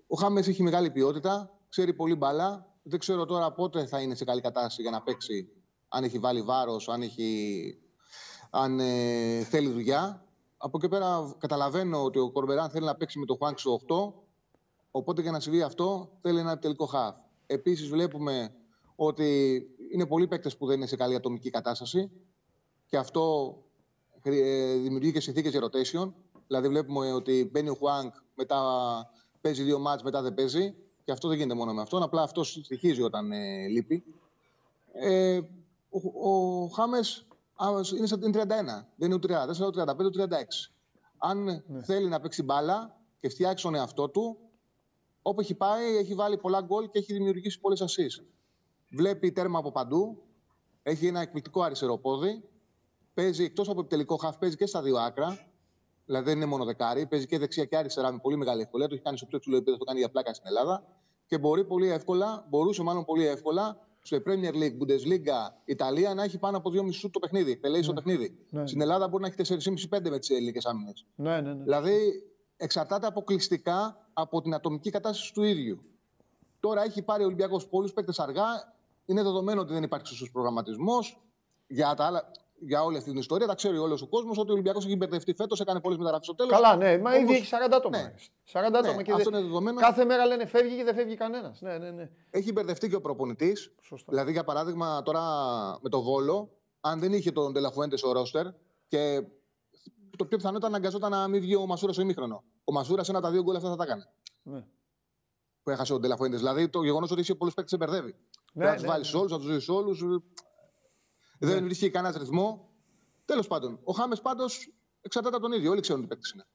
Ο 0.08 0.16
Χάμες 0.16 0.48
έχει 0.48 0.64
μεγάλη 0.64 0.90
ποιότητα, 0.92 1.52
ξέρει 1.70 1.94
πολύ 1.94 2.16
μπαλά. 2.16 2.74
Δεν 2.84 3.00
ξέρω 3.00 3.26
τώρα 3.26 3.52
πότε 3.54 3.86
θα 3.86 4.02
είναι 4.02 4.16
σε 4.16 4.24
καλή 4.26 4.42
κατάσταση 4.42 4.82
για 4.82 4.92
να 4.92 5.02
παίξει, 5.02 5.50
αν 5.88 6.04
έχει 6.04 6.20
βάλει 6.20 6.42
βάρος, 6.42 6.90
αν, 6.90 7.02
έχει... 7.02 7.78
αν 8.50 8.80
ε, 8.80 9.44
θέλει 9.44 9.70
δουλειά. 9.70 10.26
Από 10.58 10.78
εκεί 10.78 10.88
πέρα 10.90 11.36
καταλαβαίνω 11.38 12.04
ότι 12.04 12.20
ο 12.20 12.32
Κορμπεράν 12.32 12.70
θέλει 12.70 12.86
να 12.86 12.96
παίξει 12.96 13.20
με 13.20 13.26
το 13.26 13.36
Χουάνκ 13.36 13.60
στο 13.60 13.80
8. 13.88 14.14
Οπότε 14.92 15.22
για 15.22 15.32
να 15.32 15.40
συμβεί 15.40 15.62
αυτό 15.62 16.10
θέλει 16.22 16.40
ένα 16.40 16.60
τελικό 16.60 16.86
χαφ. 16.86 17.16
Επίσης 17.48 17.90
βλέπουμε 17.90 18.54
ότι 18.96 19.62
είναι 19.92 20.06
πολλοί 20.06 20.28
παίκτες 20.28 20.58
που 20.58 20.66
δεν 20.66 20.78
είναι 20.78 20.86
σε 20.86 20.96
καλή 20.96 21.16
ατομική 21.16 21.50
κατάσταση 21.50 22.12
και 22.86 22.98
αυτό 22.98 23.56
χρη- 24.22 24.42
ε, 24.44 24.78
δημιουργεί 24.78 25.12
και 25.12 25.20
συνθήκες 25.20 25.52
για 25.52 25.62
rotation. 25.62 26.14
Δηλαδή 26.48 26.68
βλέπουμε 26.68 27.12
ότι 27.12 27.50
μπαίνει 27.52 27.70
ο 27.70 27.74
Χουάνκ, 27.74 28.14
μετά 28.36 28.60
παίζει 29.42 29.64
δύο 29.64 29.80
μάτς, 29.80 30.04
μετά 30.04 30.22
δεν 30.22 30.34
παίζει. 30.34 30.76
και 31.04 31.14
αυτό 31.14 31.28
δεν 31.28 31.38
γίνεται 31.38 31.56
μόνο 31.56 31.74
με 31.74 31.82
αυτόν. 31.82 32.04
Απλά 32.04 32.22
αυτός 32.22 32.60
στοιχίζει 32.64 33.02
όταν 33.02 33.32
ε, 33.32 33.68
λείπει. 33.68 34.04
Ε, 34.94 35.40
ο, 35.90 36.30
ο 36.30 36.68
Χάμες 36.68 37.28
είναι, 37.98 38.08
είναι 38.26 38.44
31. 38.44 38.46
Δεν 38.96 39.12
είναι 39.12 39.14
ούτε 39.14 39.46
34, 39.62 39.68
ούτε 39.68 39.84
35, 39.88 40.06
ούτε 40.06 40.28
36. 40.30 40.72
Αν 41.18 41.44
ναι. 41.44 41.84
θέλει 41.84 42.08
να 42.08 42.20
παίξει 42.20 42.44
μπάλα 42.44 42.98
και 43.20 43.30
φτιάξει 43.30 43.64
τον 43.64 43.76
εαυτό 43.76 44.10
του, 44.10 44.38
όπου 45.28 45.42
έχει 45.42 45.56
πάει, 45.56 45.98
έχει 45.98 46.14
βάλει 46.14 46.38
πολλά 46.38 46.62
γκολ 46.62 46.90
και 46.90 47.00
έχει 47.00 47.14
δημιουργήσει 47.14 47.60
πολλές 47.60 47.82
ασεί. 47.82 48.06
Βλέπει 48.92 49.32
τέρμα 49.32 49.60
από 49.60 49.72
παντού. 49.72 50.24
Έχει 50.84 51.08
ένα 51.08 51.22
εκπληκτικό 51.22 51.62
αριστερό 51.62 51.98
πόδι. 51.98 52.44
Παίζει 53.14 53.44
εκτός 53.44 53.70
από 53.70 53.80
επιτελικό 53.80 54.16
χαφ, 54.16 54.38
παίζει 54.38 54.56
και 54.56 54.66
στα 54.66 54.82
δύο 54.82 54.98
άκρα. 54.98 55.48
Δηλαδή 56.06 56.26
δεν 56.26 56.36
είναι 56.36 56.46
μόνο 56.46 56.66
δεκάρι. 56.66 57.06
Παίζει 57.06 57.26
και 57.26 57.38
δεξιά 57.38 57.66
και 57.66 57.78
αριστερά 57.78 58.12
με 58.12 58.20
πολύ 58.22 58.36
μεγάλη 58.38 58.62
ευκολία. 58.62 58.88
Το 58.88 58.94
έχει 58.94 59.04
κάνει 59.04 59.18
στο 59.18 59.26
πιο 59.26 59.40
ψηλό 59.40 59.56
επίπεδο, 59.56 59.78
το 59.78 59.84
κάνει 59.84 60.00
για 60.00 60.10
πλάκα 60.10 60.34
στην 60.34 60.48
Ελλάδα. 60.48 60.84
Και 61.26 61.38
μπορεί 61.38 61.66
πολύ 61.66 61.90
εύκολα, 61.90 62.46
μπορούσε 62.50 62.84
μάλλον 62.84 63.06
πολύ 63.06 63.26
εύκολα 63.28 63.88
στο 64.02 64.18
Premier 64.26 64.54
League, 64.54 64.78
Bundesliga, 64.80 65.54
Ιταλία 65.66 66.14
να 66.14 66.24
έχει 66.24 66.38
πάνω 66.38 66.58
από 66.58 66.72
2,5 66.74 66.88
σουτ 66.92 67.14
το 67.14 67.20
παιχνίδι. 67.20 67.58
Πελέει 67.58 67.80
ναι. 67.80 67.88
το 67.88 67.94
παιχνίδι. 67.94 68.38
Ναι. 68.50 68.68
Στην 68.68 68.82
Ελλάδα 68.82 69.08
μπορεί 69.08 69.24
να 69.24 69.30
έχει 69.38 69.58
4,5-5 69.90 70.10
με 70.10 70.20
τις 70.20 70.30
ελληνικέ 70.30 70.60
άμυνες. 70.64 71.06
Ναι, 71.16 71.42
ναι, 71.42 71.54
ναι. 71.54 71.64
Δηλαδή 71.64 72.24
εξαρτάται 72.58 73.08
αποκλειστικά 73.08 73.98
από 74.14 74.42
την 74.42 74.54
ατομική 74.54 74.90
κατάσταση 74.90 75.34
του 75.34 75.44
ίδιου. 75.44 75.82
Τώρα 76.60 76.84
έχει 76.84 77.02
πάρει 77.02 77.24
ο 77.24 77.26
Ολυμπιακός 77.26 77.68
πολλούς 77.68 77.94
παίκτες 77.94 78.20
αργά. 78.20 78.74
Είναι 79.06 79.24
δεδομένο 79.24 79.62
ότι 79.62 79.74
δεν 79.74 79.84
υπάρχει 79.84 80.08
σωστός 80.08 80.32
προγραμματισμός. 80.32 81.22
Για, 81.68 81.96
για 82.60 82.84
όλη 82.84 82.98
αυτή 82.98 83.10
την 83.10 83.20
ιστορία 83.20 83.48
τα 83.48 83.56
ξέρει 83.56 83.78
όλος 83.78 84.02
ο 84.02 84.08
κόσμος 84.08 84.38
ότι 84.38 84.50
ο 84.50 84.54
Ολυμπιακός 84.54 84.86
έχει 84.86 84.96
μπερδευτεί 84.96 85.34
φέτος, 85.34 85.60
έκανε 85.60 85.80
πολλές 85.80 85.98
μεταγραφές 85.98 86.26
στο 86.26 86.36
τέλος. 86.36 86.52
Καλά, 86.52 86.76
ναι, 86.76 86.98
μα 86.98 87.18
ήδη 87.18 87.34
έχει 87.34 87.50
40 87.52 87.72
άτομα. 87.72 87.98
Ναι. 87.98 88.14
40 88.52 88.60
άτομα 88.74 88.96
ναι, 88.96 89.04
και 89.04 89.12
αυτό 89.12 89.30
είναι 89.30 89.42
δεδομένο. 89.42 89.80
Κάθε 89.80 90.06
μέρα 90.06 90.26
λένε 90.26 90.46
φεύγει 90.46 90.76
και 90.76 90.84
δεν 90.84 90.96
φεύγει 90.96 91.16
κανένας. 91.16 91.62
Ναι, 91.62 91.78
ναι, 91.78 91.90
ναι. 91.90 92.10
Έχει 92.30 92.52
μπερδευτεί 92.52 92.90
και 92.90 92.96
ο 92.96 93.02
προπονητής. 93.02 93.72
Δηλαδή, 94.08 94.32
για 94.32 94.44
παράδειγμα, 94.44 95.04
τώρα 95.04 95.22
με 95.82 95.90
το 95.90 96.02
Βόλο, 96.02 96.50
αν 96.82 97.00
δεν 97.00 97.14
είχε 97.14 97.32
τον 97.32 97.54
Τελαφουέντε 97.54 97.96
ο 98.04 98.12
Ρόστερ 98.12 98.46
και 98.88 99.24
το 100.18 100.26
πιο 100.26 100.38
πιθανό 100.38 100.58
ήταν 100.58 100.70
αναγκαζόταν 100.70 101.12
να 101.12 101.28
μην 101.28 101.42
βγει 101.42 101.56
ο 101.56 101.66
Μασούρας 101.66 101.96
στο 101.96 102.04
ημίχρονο. 102.04 102.44
Ο 102.64 102.72
Μασούρας 102.72 103.10
ένα 103.10 103.22
τα 103.22 103.32
δύο 103.32 103.44
γκολ 103.44 103.56
αυτά 103.56 103.70
θα 103.70 103.76
τα 103.76 103.84
έκανε. 103.84 104.10
Ναι. 104.44 104.66
Που 105.64 105.70
έχασε 105.70 105.94
ο 105.94 106.00
Ντελαφουέντες. 106.00 106.40
Δηλαδή 106.40 106.70
το 106.70 106.84
γεγονός 106.84 107.12
ότι 107.12 107.22
είχε 107.22 107.36
πολλούς 107.36 107.54
παίκτες 107.54 107.72
σε 107.72 107.86
μπερδεύει. 107.86 108.16
Ναι, 108.54 108.66
να 108.66 108.74
τους 108.74 108.82
ναι, 108.82 108.88
βάλεις 108.88 109.14
ναι. 109.14 109.20
όλους, 109.20 109.32
να 109.32 109.38
τους 109.38 109.48
δεις 109.48 109.70
όλους. 109.70 110.04
Δεν 111.40 111.56
ναι. 111.56 111.62
βρίσκει 111.62 111.90
κανένας 111.90 112.18
ρυθμό. 112.18 112.70
Τέλος 113.26 113.48
πάντων, 113.48 113.80
ο 113.84 113.92
Χάμες 113.94 114.22
πάντως 114.22 114.74
εξαρτάται 115.02 115.36
από 115.36 115.48
τον 115.48 115.58
ίδιο. 115.58 115.72
Όλοι 115.72 115.82
ξέρουν 115.82 116.02
τι 116.02 116.08
παίκτη 116.08 116.32
είναι. 116.34 116.46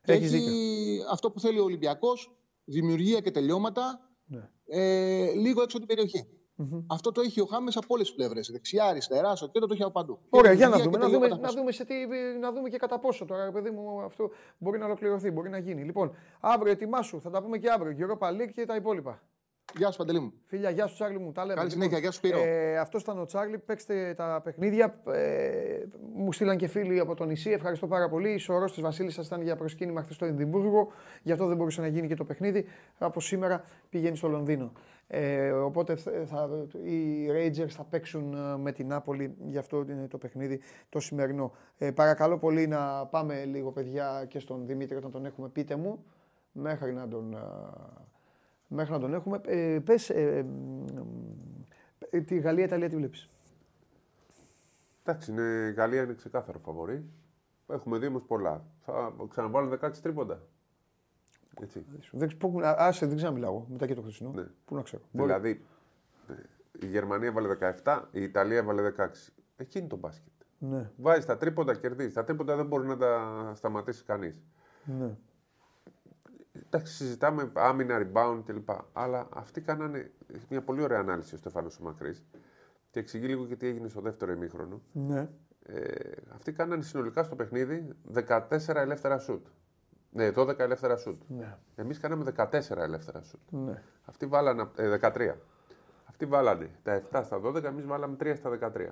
Έχεις, 0.00 0.32
έχει 0.32 1.00
αυτό 1.10 1.30
που 1.30 1.40
θέλει 1.40 1.58
ο 1.58 1.64
Ολυμπιακός, 1.64 2.36
δημιουργία 2.64 3.20
και 3.20 3.30
τελειώματα, 3.30 4.10
ναι. 4.24 4.50
ε, 4.66 5.32
λίγο 5.32 5.62
έξω 5.62 5.76
από 5.76 5.86
την 5.86 5.96
περιοχή. 5.96 6.28
Mm-hmm. 6.58 6.84
Αυτό 6.86 7.12
το 7.12 7.20
έχει 7.20 7.40
ο 7.40 7.44
Χάμες 7.44 7.76
από 7.76 7.86
όλες 7.88 8.06
τις 8.06 8.16
πλευρές. 8.16 8.50
Δεξιά, 8.50 8.84
αριστερά, 8.84 9.36
στο 9.36 9.48
κέντρο 9.48 9.68
το 9.68 9.74
έχει 9.74 9.82
από 9.82 9.92
παντού. 9.92 10.18
Ωραία, 10.30 10.52
για 10.52 10.68
να 10.68 10.78
δούμε, 10.78 10.98
να 10.98 11.08
δούμε, 11.08 11.28
να, 11.28 11.52
δούμε 11.52 11.72
σε 11.72 11.84
τι, 11.84 11.94
να 12.40 12.52
δούμε 12.52 12.68
και 12.68 12.76
κατά 12.76 12.98
πόσο 12.98 13.24
τώρα, 13.24 13.52
παιδί 13.52 13.70
μου, 13.70 14.00
αυτό 14.00 14.30
μπορεί 14.58 14.78
να 14.78 14.84
ολοκληρωθεί, 14.84 15.30
μπορεί 15.30 15.50
να 15.50 15.58
γίνει. 15.58 15.84
Λοιπόν, 15.84 16.14
αύριο 16.40 16.72
ετοιμάσου, 16.72 17.20
θα 17.20 17.30
τα 17.30 17.42
πούμε 17.42 17.58
και 17.58 17.70
αύριο. 17.70 17.92
Γύρω 17.92 18.16
Παλίκ 18.16 18.52
και 18.52 18.64
τα 18.64 18.76
υπόλοιπα. 18.76 19.22
Γεια 19.76 19.90
σου, 19.90 19.98
Παντελή 19.98 20.20
μου. 20.20 20.32
Φίλια, 20.46 20.70
γεια 20.70 20.86
σου, 20.86 20.94
Τσάρλι 20.94 21.18
μου. 21.18 21.32
Τα 21.32 21.44
λέμε. 21.44 21.54
Καλή 21.54 21.70
συνέχεια, 21.70 21.98
γεια 21.98 22.10
σου, 22.10 22.16
Σπύρο. 22.16 22.38
Ε, 22.42 22.78
Αυτός 22.78 23.02
ήταν 23.02 23.18
ο 23.18 23.24
Τσάρλι. 23.24 23.58
Παίξτε 23.58 24.14
τα 24.16 24.40
παιχνίδια. 24.44 25.00
Ε, 25.06 25.84
μου 26.14 26.32
στείλαν 26.32 26.56
και 26.56 26.66
φίλοι 26.66 26.98
από 26.98 27.14
το 27.14 27.24
νησί. 27.24 27.50
Ευχαριστώ 27.50 27.86
πάρα 27.86 28.08
πολύ. 28.08 28.32
Η 28.32 28.38
σωρός 28.38 28.72
της 28.72 28.82
Βασίλισσας 28.82 29.26
ήταν 29.26 29.42
για 29.42 29.56
προσκύνημα 29.56 30.02
χθες 30.02 30.14
στο 30.14 30.24
Εδιμβούργο. 30.24 30.92
Γι' 31.22 31.32
αυτό 31.32 31.46
δεν 31.46 31.56
μπορούσε 31.56 31.80
να 31.80 31.86
γίνει 31.86 32.06
και 32.08 32.14
το 32.14 32.24
παιχνίδι. 32.24 32.64
Από 32.98 33.20
σήμερα 33.20 33.64
πηγαίνει 33.90 34.16
στο 34.16 34.28
Λονδίνο. 34.28 34.72
Ε, 35.06 35.50
οπότε 35.50 35.96
θα, 36.26 36.48
οι 36.84 37.28
Rangers 37.30 37.68
θα 37.68 37.84
παίξουν 37.84 38.34
ε, 38.34 38.56
με 38.56 38.72
την 38.72 38.86
Νάπολη. 38.86 39.34
Γι' 39.46 39.58
αυτό 39.58 39.84
είναι 39.90 40.06
το 40.08 40.18
παιχνίδι 40.18 40.60
το 40.88 41.00
σημερινό. 41.00 41.52
Ε, 41.78 41.90
παρακαλώ 41.90 42.38
πολύ 42.38 42.66
να 42.66 43.06
πάμε 43.06 43.44
λίγο, 43.44 43.70
παιδιά, 43.70 44.24
και 44.28 44.38
στον 44.38 44.66
Δημήτρη 44.66 44.96
όταν 44.96 45.10
τον 45.10 45.24
έχουμε. 45.24 45.48
Πείτε 45.48 45.76
μου 45.76 46.04
μέχρι 46.52 46.92
να 46.92 47.08
τον 47.08 47.36
μέχρι 48.74 48.92
να 48.92 48.98
τον 48.98 49.14
έχουμε. 49.14 49.40
Ε, 49.44 49.78
πες, 49.84 50.10
ε, 50.10 50.46
ε, 52.10 52.20
τη 52.20 52.38
Γαλλία-Ιταλία 52.38 52.88
τι 52.88 52.96
βλέπεις. 52.96 53.30
Εντάξει, 55.02 55.32
η 55.32 55.72
Γαλλία 55.72 56.02
είναι 56.02 56.14
ξεκάθαρο 56.14 56.58
φαβορή. 56.58 57.04
Έχουμε 57.68 57.98
δει 57.98 58.06
όμως 58.06 58.22
πολλά. 58.22 58.64
Θα 58.84 59.14
ξαναβάλουν 59.28 59.78
16 59.82 59.90
τρίποντα. 60.02 60.42
Έτσι. 61.62 61.84
Δεν, 62.10 62.30
άσε, 62.62 63.06
δεν 63.06 63.16
ξαναμιλάω 63.16 63.64
μετά 63.68 63.86
και 63.86 63.94
το 63.94 64.02
χρυσό. 64.02 64.32
Ναι. 64.34 64.46
Πού 64.64 64.74
να 64.74 64.82
ξέρω. 64.82 65.02
Δηλαδή, 65.10 65.64
η 66.80 66.86
Γερμανία 66.86 67.32
βάλε 67.32 67.56
17, 67.84 68.02
η 68.10 68.22
Ιταλία 68.22 68.62
βάλε 68.62 68.92
16. 68.96 69.06
Εκείνη 69.56 69.86
το 69.86 69.96
μπάσκετ. 69.96 70.32
Ναι. 70.58 70.90
Βάζει 70.96 71.26
τα 71.26 71.36
τρίποντα, 71.36 71.74
κερδίζει. 71.74 72.14
Τα 72.14 72.24
τρίποντα 72.24 72.56
δεν 72.56 72.66
μπορεί 72.66 72.86
να 72.86 72.96
τα 72.96 73.52
σταματήσει 73.54 74.04
κανείς. 74.04 74.42
Ναι. 74.84 75.16
Εντάξει, 76.74 76.94
συζητάμε 76.94 77.50
άμυνα, 77.54 77.98
rebound 77.98 78.42
κλπ. 78.44 78.68
Αλλά 78.92 79.28
αυτοί 79.32 79.60
κάνανε 79.60 80.10
μια 80.48 80.62
πολύ 80.62 80.82
ωραία 80.82 80.98
ανάλυση 80.98 81.34
ο 81.34 81.38
Στεφάνο 81.38 81.68
ο 81.80 81.84
Μακρύς 81.84 82.24
και 82.90 82.98
εξηγεί 82.98 83.26
λίγο 83.26 83.46
και 83.46 83.56
τι 83.56 83.66
έγινε 83.66 83.88
στο 83.88 84.00
δεύτερο 84.00 84.32
ημίχρονο. 84.32 84.80
Ναι. 84.92 85.28
Ε, 85.62 86.12
αυτοί 86.34 86.52
κάνανε 86.52 86.82
συνολικά 86.82 87.22
στο 87.22 87.36
παιχνίδι 87.36 87.88
14 88.28 88.48
ελεύθερα 88.74 89.18
σουτ. 89.18 89.46
Ναι, 90.10 90.30
12 90.36 90.58
ελεύθερα 90.58 90.96
σουτ. 90.96 91.22
Ναι. 91.28 91.56
Εμείς 91.74 91.98
κάναμε 91.98 92.32
14 92.36 92.76
ελεύθερα 92.76 93.22
σουτ. 93.22 93.40
Ναι. 93.50 93.82
Αυτοί 94.04 94.26
βάλανε 94.26 94.68
ε, 94.76 94.98
13. 95.00 95.34
Αυτοί 96.04 96.26
βάλανε 96.26 96.70
τα 96.82 97.02
7 97.10 97.20
στα 97.24 97.40
12, 97.44 97.62
εμείς 97.62 97.86
βάλαμε 97.86 98.16
3 98.20 98.32
στα 98.36 98.72
13. 98.76 98.88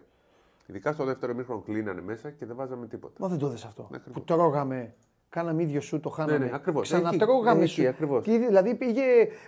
Ειδικά 0.67 0.93
στο 0.93 1.05
δεύτερο 1.05 1.33
ημίχρονο 1.33 1.61
κλείνανε 1.61 2.01
μέσα 2.01 2.31
και 2.31 2.47
δεν 2.47 2.57
βάζαμε 2.57 2.87
τίποτα. 2.87 3.15
Μα 3.19 3.29
δεν 3.29 3.39
το 3.39 3.49
δες 3.49 3.65
αυτό. 3.65 3.89
Ναι, 3.91 3.99
που 3.99 4.25
τρώγαμε 4.25 4.95
Κάναμε 5.33 5.63
ίδιο 5.63 5.81
σου, 5.81 6.01
το 6.01 6.09
χάναμε. 6.09 6.39
Ναι, 6.39 6.45
ναι, 6.45 6.51
ακριβώς. 6.55 6.89
Ξανατρώγαμε 6.89 7.67
σου. 7.67 7.93
δηλαδή 8.23 8.75
πήγε. 8.75 9.03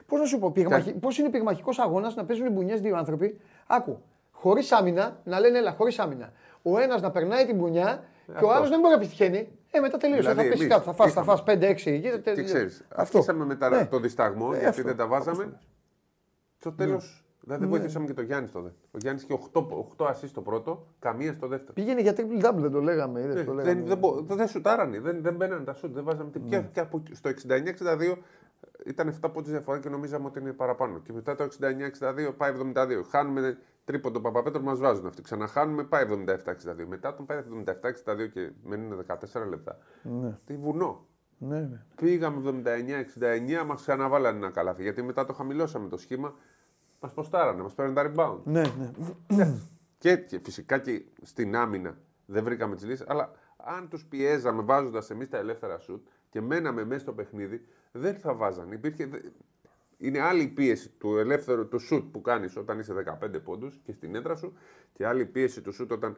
Πώς 0.07 0.20
να 0.20 0.26
σου 0.26 0.39
πω, 0.39 0.51
πυγμαχ... 0.51 0.85
πώς 1.01 1.18
είναι 1.18 1.30
πυγμαχικός 1.30 1.78
αγώνας 1.78 2.14
να 2.14 2.24
παίζουν 2.24 2.53
μπουνιές 2.53 2.80
δύο 2.80 2.97
άνθρωποι; 2.97 3.41
Άκου. 3.66 4.03
Χωρίς 4.30 4.72
άμυνα, 4.72 5.20
να 5.24 5.41
λένε 5.41 5.59
έλα, 5.59 5.72
χωρίς 5.72 5.99
άμυνα. 5.99 6.32
Ο 6.62 6.78
ένας 6.78 7.01
να 7.01 7.11
περνάει 7.11 7.47
την 7.47 7.57
μπουνιά 7.57 8.05
και 8.39 8.45
ο 8.45 8.53
άλλος 8.53 8.68
δεν 8.68 8.80
μπορεί 8.80 8.93
να 8.93 8.99
πετυχαίνει. 9.01 9.49
Ε, 9.70 9.80
μετά 9.80 9.97
τελείωσε. 9.97 10.20
Δηλαδή, 10.30 10.49
θα 10.49 10.55
πεις 10.57 10.66
κάτω. 10.66 10.82
Θα 10.82 10.93
φας, 10.93 11.12
θα 11.12 11.22
φας 11.22 11.43
5-6. 11.47 12.22
Τι 12.35 12.45
ξέρεις. 12.45 12.85
Αφήσαμε 12.95 13.45
μετά 13.45 13.68
ναι. 13.68 13.87
το 13.87 13.99
δισταγμό 13.99 14.51
ε, 14.55 14.59
γιατί 14.59 14.82
δεν 14.82 14.97
τα 14.97 15.07
βάζαμε. 15.07 15.61
Στο 16.59 16.72
τέλος 16.72 17.24
Δηλαδή 17.45 17.62
δεν 17.62 17.72
ναι. 17.72 17.78
βοηθήσαμε 17.78 18.07
και 18.07 18.12
τον 18.14 18.24
Γιάννη 18.24 18.49
στο 18.49 18.61
δεύτερο. 18.61 18.88
Ο 18.90 18.99
Γιάννης 18.99 19.22
είχε 19.22 19.38
8, 19.53 19.61
8 19.99 20.07
ασεί 20.09 20.28
στο 20.28 20.40
πρώτο, 20.40 20.86
καμία 20.99 21.32
στο 21.32 21.47
δεύτερο. 21.47 21.72
Πήγαινε 21.72 22.01
για 22.01 22.14
triple 22.16 22.45
double, 22.45 22.59
δεν 22.59 22.70
το 22.70 22.80
λέγαμε. 22.80 23.20
Ναι, 23.26 23.45
το 23.45 23.53
λέγαμε. 23.53 23.82
Δεν, 23.82 24.01
δεν, 24.01 24.36
δεν 24.36 24.49
σουτάρανε, 24.49 25.01
δεν, 25.01 25.22
δεν 25.22 25.34
μπαίνανε 25.34 25.64
τα 25.64 25.74
σουτ, 25.74 25.95
δεν 25.95 26.05
βάζαμε 26.05 26.30
τίποτα. 26.30 26.57
Ναι. 26.57 26.62
Και, 26.62 26.68
και 26.72 26.80
από, 26.80 27.03
στο 27.12 27.30
69-62 27.30 28.16
ήταν 28.86 29.18
7 29.22 29.30
πόντους 29.32 29.51
διαφορά 29.51 29.78
και 29.78 29.88
νομίζαμε 29.88 30.26
ότι 30.26 30.38
είναι 30.38 30.53
παραπάνω. 30.53 30.99
Και 30.99 31.12
μετά 31.12 31.34
το 31.34 31.49
69-62 32.28 32.34
πάει 32.36 32.53
72. 32.74 33.03
Χάνουμε 33.11 33.59
τρίποντο 33.84 34.20
Παπαπέτρο, 34.20 34.62
μας 34.62 34.78
βάζουν 34.78 35.07
αυτοί. 35.07 35.22
Ξαναχάνουμε, 35.22 35.84
πάει 35.84 36.05
77-62. 36.26 36.34
Μετά 36.88 37.14
τον 37.14 37.26
πάει 37.26 37.38
77-62 37.64 38.30
και 38.32 38.51
μένουν 38.64 39.05
14 39.32 39.49
λεπτά. 39.49 39.78
Ναι. 40.03 40.38
Τι 40.47 40.57
βουνό. 40.57 41.07
Ναι, 41.38 41.61
ναι. 41.61 41.82
Πήγαμε 41.95 42.62
79-69, 43.62 43.66
μας 43.66 43.80
ξαναβάλανε 43.80 44.36
ένα 44.36 44.51
καλάθι. 44.51 44.82
Γιατί 44.82 45.03
μετά 45.03 45.24
το 45.24 45.32
χαμηλώσαμε 45.32 45.88
το 45.88 45.97
σχήμα 45.97 46.34
Μας 47.05 47.13
ποστάρανε, 47.13 47.63
μας 47.63 47.75
παίρνουν 47.75 47.95
τα 47.95 48.13
rebound. 48.15 48.39
Ναι, 48.45 48.63
ναι. 48.79 48.91
ναι. 49.37 49.55
και, 49.99 50.17
και 50.17 50.39
φυσικά 50.43 50.79
και 50.79 51.05
στην 51.23 51.57
άμυνα 51.57 51.99
δεν 52.27 52.45
βρήκαμε 52.45 52.75
τις 52.75 52.85
λύσεις, 52.85 53.05
αλλά 53.09 53.31
αν 53.57 53.89
τους 53.89 54.05
πιέζαμε 54.05 54.63
βάζοντας 54.63 55.11
εμείς 55.11 55.29
τα 55.29 55.39
ελεύθερα 55.39 55.79
σουτ 55.79 56.07
και 56.29 56.41
μέναμε 56.41 56.85
μέσα 56.85 57.01
στο 57.01 57.13
παιχνίδι, 57.13 57.67
δεν 57.93 58.15
θα 58.15 58.35
βάζαν. 58.35 58.73
Υπήρχε, 58.73 59.09
είναι 59.99 60.21
άλλη 60.21 60.43
η 60.43 60.49
πίεση 60.49 60.89
του 60.89 61.17
ελεύθερου 61.17 61.69
του 61.69 61.79
σουτ 61.79 62.13
που 62.13 62.21
κάνεις 62.21 62.57
όταν 62.57 62.79
είσαι 62.79 63.19
15 63.23 63.43
πόντους 63.45 63.81
και 63.85 63.93
στην 63.93 64.15
έδρα 64.15 64.37
σου 64.37 64.53
και 64.93 65.07
άλλη 65.07 65.23
η 65.23 65.27
πίεση 65.27 65.63
του 65.63 65.73
σουτ 65.73 65.93
όταν 65.93 66.17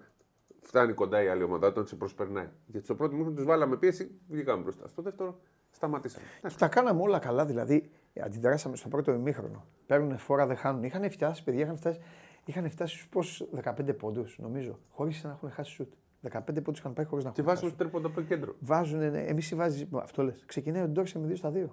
φτάνει 0.60 0.92
κοντά 0.92 1.22
η 1.22 1.28
άλλη 1.28 1.42
ομάδα, 1.42 1.66
όταν 1.66 1.86
σε 1.86 1.96
προσπερνάει. 1.96 2.48
Γιατί 2.66 2.86
στο 2.86 2.94
πρώτο 2.94 3.16
μήνυμα 3.16 3.34
τους 3.34 3.44
βάλαμε 3.44 3.76
πίεση, 3.76 4.20
βγήκαμε 4.28 4.62
μπροστά. 4.62 4.88
Στο 4.88 5.02
δεύτερο 5.02 5.40
σταματήσαμε. 5.70 6.26
Τα 6.58 6.68
κάναμε 6.68 7.02
όλα 7.02 7.18
καλά, 7.18 7.44
δηλαδή 7.44 7.90
αντιδράσαμε 8.24 8.76
στο 8.76 8.88
πρώτο 8.88 9.12
ημίχρονο. 9.12 9.64
Παίρνουν 9.86 10.18
φόρα, 10.18 10.46
δεν 10.46 10.56
χάνουν. 10.56 10.82
Είχαν 10.82 11.10
φτάσει, 11.10 11.44
παιδιά, 11.44 11.62
είχαν 11.62 11.76
φτάσει, 11.76 12.00
είχαν 12.44 12.70
φτάσει 12.70 12.94
στους 12.94 13.08
πόσου 13.08 13.48
15 13.62 13.92
πόντους, 13.92 14.38
νομίζω, 14.38 14.78
χωρίς 14.90 15.24
να 15.24 15.30
έχουν 15.30 15.50
χάσει 15.50 15.70
σουτ. 15.70 15.92
15 16.30 16.62
πόντους 16.62 16.78
είχαν 16.78 16.92
πάει 16.92 17.06
χωρίς 17.06 17.24
να 17.24 17.30
έχουν. 17.30 17.44
Και 17.44 17.50
βάζουν 17.50 17.76
τρίποντα 17.76 18.06
από 18.06 18.16
το 18.16 18.22
κέντρο. 18.22 18.54
Βάζουν, 18.58 18.98
ναι, 18.98 19.20
εμείς 19.20 19.54
βάζεις. 19.54 19.86
Αυτό 19.94 20.22
λες. 20.22 20.44
Ξεκινάει 20.46 20.82
ο 20.82 20.88
Ντόρσε 20.88 21.18
με 21.18 21.26
2 21.26 21.36
στα 21.36 21.52
2. 21.54 21.68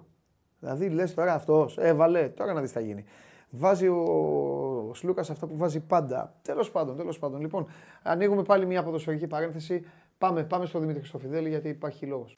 Δηλαδή 0.60 0.88
λες 0.88 1.14
τώρα 1.14 1.34
αυτός, 1.34 1.78
έβαλε, 1.78 2.28
τώρα 2.28 2.52
να 2.52 2.60
δεις 2.60 2.72
τι 2.72 2.78
θα 2.78 2.84
γίνει. 2.84 3.04
Βάζει 3.50 3.88
ο, 3.88 4.02
ο 4.88 4.94
Σλούκας 4.94 5.30
αυτό 5.30 5.46
που 5.46 5.56
βάζει 5.56 5.80
πάντα. 5.80 6.34
Τέλος 6.42 6.70
πάντων, 6.70 6.96
τέλος 6.96 7.18
πάντων. 7.18 7.40
Λοιπόν, 7.40 7.66
ανοίγουμε 8.02 8.42
πάλι 8.42 8.66
μια 8.66 8.82
ποδοσφαιρική 8.82 9.26
παρένθεση. 9.26 9.84
Πάμε, 10.18 10.44
πάμε 10.44 10.66
στο 10.66 10.78
Δημήτρη 10.78 11.00
Χρυστοφιδέλη 11.00 11.48
γιατί 11.48 11.68
υπάρχει 11.68 12.06
λόγος. 12.06 12.34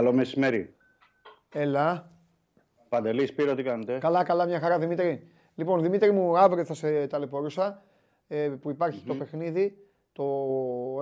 Καλό 0.00 0.12
μεσημέρι. 0.12 0.74
Έλα. 1.52 2.10
Παντελής, 2.88 3.28
Σπύρο, 3.28 3.54
τι 3.54 3.62
κάνετε; 3.62 3.98
Καλά, 3.98 4.22
καλά, 4.24 4.46
μια 4.46 4.60
χαρά 4.60 4.78
Δημήτρη. 4.78 5.30
Λοιπόν, 5.54 5.82
Δημήτρη 5.82 6.10
μου, 6.10 6.38
αύριο 6.38 6.64
θα 6.64 6.74
σε 6.74 7.06
ταλαιπωρούσα 7.06 7.82
ε, 8.28 8.48
που 8.60 8.70
υπαρχει 8.70 9.04
το 9.06 9.14
παιχνίδι, 9.14 9.76
το 10.12 10.24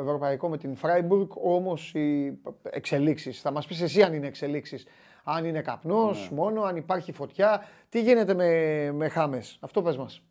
ευρωπαϊκό 0.01 0.49
με 0.49 0.57
την 0.57 0.77
Φράιμπουργκ, 0.77 1.29
όμως 1.35 1.95
οι 1.95 2.39
εξελίξεις. 2.63 3.41
Θα 3.41 3.51
μας 3.51 3.67
πεις 3.67 3.81
εσύ 3.83 4.03
αν 4.03 4.15
είναι 4.15 4.27
εξελίξεις. 4.27 4.87
Αν 5.25 5.45
είναι 5.45 5.61
καπνός 5.63 6.29
Ναι. 6.31 6.37
μόνο, 6.37 6.63
αν 6.63 6.77
υπάρχει 6.77 7.13
φωτιά. 7.13 7.63
Τι 7.89 8.01
γίνεται 8.03 8.35
με, 8.35 8.91
με 8.93 9.09
Χάμες. 9.09 9.59
Αυτό 9.61 9.83
πες 9.83 9.97
μας. 9.97 10.23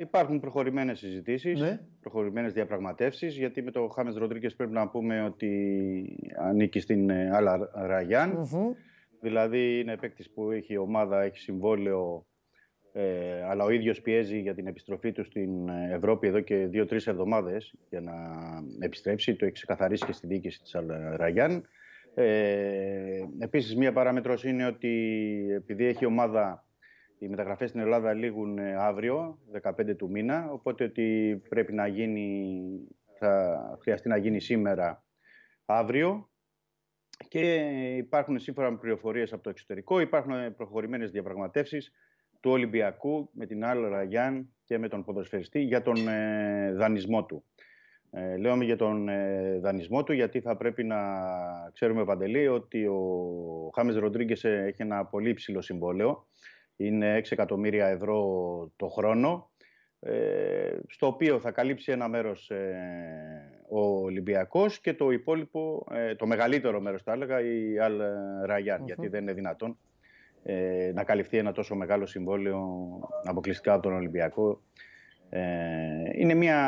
Υπάρχουν 0.00 0.40
προχωρημένες 0.40 0.98
συζητήσεις, 0.98 1.60
Ναι. 1.60 1.80
προχωρημένες 2.00 2.52
διαπραγματεύσεις, 2.52 3.36
γιατί 3.36 3.62
με 3.62 3.70
το 3.70 3.88
Χάμες 3.88 4.16
Ροντρίγκες 4.16 4.54
πρέπει 4.54 4.72
να 4.72 4.88
πούμε 4.88 5.22
ότι 5.22 6.32
ανήκει 6.38 6.80
στην 6.80 7.10
ε, 7.10 7.30
Άλλα 7.32 7.70
Ραγιάν. 7.74 8.30
Μμμ. 8.30 8.72
Δηλαδή 9.20 9.78
είναι 9.80 9.96
παίκτης 9.96 10.30
που 10.30 10.50
έχει 10.50 10.76
ομάδα, 10.76 11.22
έχει 11.22 11.38
συμβόλαιο, 11.38 12.26
ε, 12.92 13.42
αλλά 13.42 13.64
ο 13.64 13.70
ίδιος 13.70 14.00
πιέζει 14.00 14.38
για 14.40 14.54
την 14.54 14.66
επιστροφή 14.66 15.12
του 15.12 15.24
στην 15.24 15.68
ε, 15.68 15.92
Ευρώπη 15.94 16.26
εδώ 16.26 16.40
και 16.40 16.56
δύο-τρεις 16.56 17.06
εβδομάδες 17.06 17.74
για 17.90 18.00
να 18.00 18.12
επιστρέψει. 18.78 19.34
Το 19.36 19.44
έχει 19.44 19.54
ξεκαθαρίσει 19.54 20.04
και 20.06 20.12
στη 20.12 20.26
διοίκηση 20.26 20.60
της 20.62 20.74
Αλ 20.74 20.86
Ραγιάν. 21.16 21.64
Ε, 22.14 23.20
επίσης, 23.38 23.76
μία 23.76 23.92
παράμετρος 23.92 24.44
είναι 24.44 24.66
ότι 24.66 24.88
επειδή 25.56 25.84
έχει 25.84 26.04
ομάδα, 26.06 26.64
οι 27.20 27.28
μεταγραφές 27.28 27.68
στην 27.68 27.80
Ελλάδα 27.80 28.12
λήγουν 28.12 28.58
ε, 28.58 28.74
αύριο, 28.74 29.38
15 29.62 29.96
του 29.96 30.10
μήνα, 30.10 30.50
οπότε 30.50 30.84
ότι 30.84 31.40
πρέπει 31.48 31.72
να 31.72 31.86
γίνει, 31.86 32.68
θα 33.18 33.60
χρειαστεί 33.82 34.08
να 34.08 34.16
γίνει 34.16 34.40
σήμερα 34.40 35.04
αύριο 35.64 36.30
και 37.28 37.54
υπάρχουν 37.96 38.38
σύμφωνα 38.38 38.70
με 38.70 38.76
πληροφορίες 38.76 39.32
από 39.32 39.42
το 39.42 39.50
εξωτερικό, 39.50 40.00
υπάρχουν 40.00 40.54
προχωρημένες 40.54 41.10
διαπραγματεύσεις 41.10 41.92
του 42.40 42.50
Ολυμπιακού 42.50 43.30
με 43.32 43.46
την 43.46 43.62
Al 43.64 43.86
Ραγιάν 43.90 44.54
και 44.64 44.78
με 44.78 44.88
τον 44.88 45.04
ποδοσφαιριστή 45.04 45.60
για 45.60 45.82
τον 45.82 46.08
ε, 46.08 46.72
δανεισμό 46.72 47.24
του. 47.24 47.44
Ε, 48.12 48.36
λέω 48.36 48.62
για 48.62 48.76
τον 48.76 49.08
ε, 49.08 49.58
δανεισμό 49.58 50.04
του 50.04 50.12
γιατί 50.12 50.40
θα 50.40 50.56
πρέπει 50.56 50.84
να 50.84 50.96
ξέρουμε 51.72 52.04
Παντελή 52.04 52.48
ότι 52.48 52.86
ο 52.86 53.70
Χάμες 53.74 53.96
Ροντρίγκες 53.96 54.44
ε, 54.44 54.64
έχει 54.66 54.82
ένα 54.82 55.04
πολύ 55.04 55.28
υψηλό 55.28 55.62
συμβόλαιο. 55.62 56.26
Είναι 56.80 57.18
6 57.18 57.26
εκατομμύρια 57.30 57.86
ευρώ 57.86 58.20
το 58.76 58.88
χρόνο 58.88 59.50
ε, 60.00 60.78
στο 60.86 61.06
οποίο 61.06 61.40
θα 61.40 61.50
καλύψει 61.50 61.92
ένα 61.92 62.08
μέρος 62.08 62.50
ε, 62.50 62.74
ο 63.68 63.80
Ολυμπιακός 63.80 64.80
και 64.80 64.94
το 64.94 65.10
υπόλοιπο, 65.10 65.86
ε, 65.90 66.14
το 66.14 66.26
μεγαλύτερο 66.26 66.80
μέρος 66.80 67.02
θα 67.02 67.12
έλεγα, 67.12 67.40
η 67.40 67.78
Αλ 67.78 68.00
ραγιαν 68.44 68.84
γιατί 68.84 69.08
δεν 69.08 69.22
είναι 69.22 69.32
δυνατόν 69.32 69.78
ε, 70.42 70.90
να 70.94 71.04
καλυφθεί 71.04 71.36
ένα 71.36 71.52
τόσο 71.52 71.74
μεγάλο 71.74 72.06
συμβόλαιο 72.06 72.64
αποκλειστικά 73.24 73.72
από 73.72 73.82
τον 73.82 73.92
Ολυμπιακό. 73.92 74.62
Ε, 75.28 75.40
είναι 76.12 76.34
μια 76.34 76.58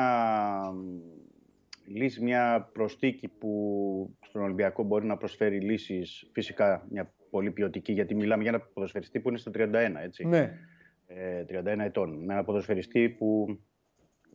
λύση, 1.87 2.23
μια 2.23 2.71
προστίκη 2.73 3.29
που 3.29 4.17
στον 4.21 4.43
Ολυμπιακό 4.43 4.83
μπορεί 4.83 5.07
να 5.07 5.17
προσφέρει 5.17 5.61
λύσεις, 5.61 6.31
φυσικά 6.33 6.87
μια 6.91 7.13
πολύ 7.33 7.51
ποιοτική, 7.51 7.93
γιατί 7.93 8.15
μιλάμε 8.15 8.43
για 8.43 8.53
ένα 8.53 8.61
ποδοσφαιριστή 8.61 9.21
που 9.21 9.29
είναι 9.29 9.39
στο 9.39 9.51
31, 9.55 10.03
έτσι 10.03 10.25
Ναι. 10.27 10.59
ε, 11.07 11.45
31 11.49 11.85
ετών. 11.85 12.25
Με 12.25 12.33
ένα 12.33 12.45
ποδοσφαιριστή 12.45 13.09
που 13.09 13.59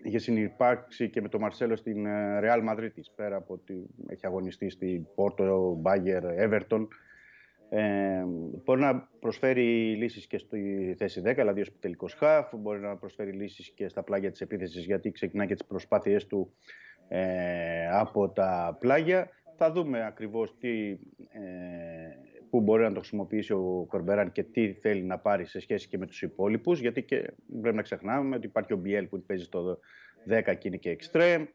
είχε 0.03 0.17
συνυπάρξει 0.17 1.09
και 1.09 1.21
με 1.21 1.29
τον 1.29 1.41
Μαρσέλο 1.41 1.75
στην 1.75 2.05
ε, 2.05 2.39
Real 2.43 2.69
Madrid 2.69 2.89
της, 2.93 3.11
πέρα 3.15 3.35
από 3.35 3.53
ότι 3.53 3.85
έχει 4.07 4.25
αγωνιστεί 4.25 4.69
στην 4.69 5.05
Πόρτο, 5.15 5.75
Μπάγκερ, 5.79 6.23
Everton. 6.37 6.87
Ε, 7.69 8.23
μπορεί 8.63 8.81
να 8.81 8.99
προσφέρει 9.19 9.95
λύσεις 9.95 10.27
και 10.27 10.37
στη 10.37 10.95
θέση 10.97 11.21
10, 11.25 11.33
δηλαδή 11.35 11.61
ως 11.61 11.79
τελικός 11.79 12.13
χαφ, 12.13 12.53
μπορεί 12.55 12.79
να 12.79 12.95
προσφέρει 12.97 13.31
λύσεις 13.31 13.69
και 13.69 13.87
στα 13.87 14.03
πλάγια 14.03 14.31
της 14.31 14.41
επίθεσης, 14.41 14.85
γιατί 14.85 15.11
ξεκινά 15.11 15.45
και 15.45 15.53
τις 15.53 15.65
προσπάθειές 15.65 16.27
του 16.27 16.53
ε, 17.07 17.87
από 17.91 18.29
τα 18.29 18.77
πλάγια. 18.79 19.29
Θα 19.59 19.71
δούμε 19.71 20.05
ακριβώς 20.05 20.57
τι, 20.59 20.89
ε, 20.89 20.97
πού 22.49 22.61
μπορεί 22.61 22.83
να 22.83 22.91
το 22.91 22.99
χρησιμοποιήσει 22.99 23.53
ο 23.53 23.85
Κορμπεράν 23.87 24.31
και 24.31 24.43
τι 24.43 24.73
θέλει 24.73 25.03
να 25.03 25.17
πάρει 25.17 25.45
σε 25.45 25.59
σχέση 25.59 25.87
και 25.87 25.97
με 25.97 26.05
τους 26.05 26.21
υπόλοιπους, 26.21 26.79
γιατί 26.79 27.03
και 27.03 27.33
πρέπει 27.61 27.75
να 27.75 27.81
ξεχνάμε 27.81 28.35
ότι 28.35 28.45
υπάρχει 28.45 28.73
ο 28.73 28.77
Μπιέλ 28.77 29.05
που 29.05 29.23
παίζει 29.25 29.43
στο 29.43 29.79
10 30.29 30.55
και 30.57 30.67
είναι 30.67 30.77
και 30.77 30.89
εξτρέμ, 30.89 31.45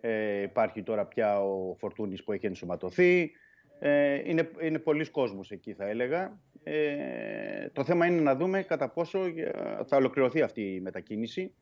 ε, 0.00 0.42
υπάρχει 0.42 0.82
τώρα 0.82 1.06
πια 1.06 1.42
ο 1.42 1.74
Φορτούνης 1.78 2.24
που 2.24 2.32
έχει 2.32 2.46
ενσωματωθεί, 2.46 3.30
ε, 3.78 4.20
είναι, 4.24 4.50
είναι 4.60 4.78
πολλοί 4.78 5.10
κόσμος 5.10 5.50
εκεί 5.50 5.72
θα 5.72 5.88
έλεγα. 5.88 6.40
Ε, 6.64 7.68
το 7.72 7.84
θέμα 7.84 8.06
είναι 8.06 8.20
να 8.20 8.36
δούμε 8.36 8.62
κατά 8.62 8.88
πόσο 8.88 9.24
ε, 9.24 9.50
θα 9.86 9.96
ολοκληρωθεί 9.96 10.42
αυτή 10.42 10.74
η 10.74 10.80
μετακίνηση. 10.80 11.54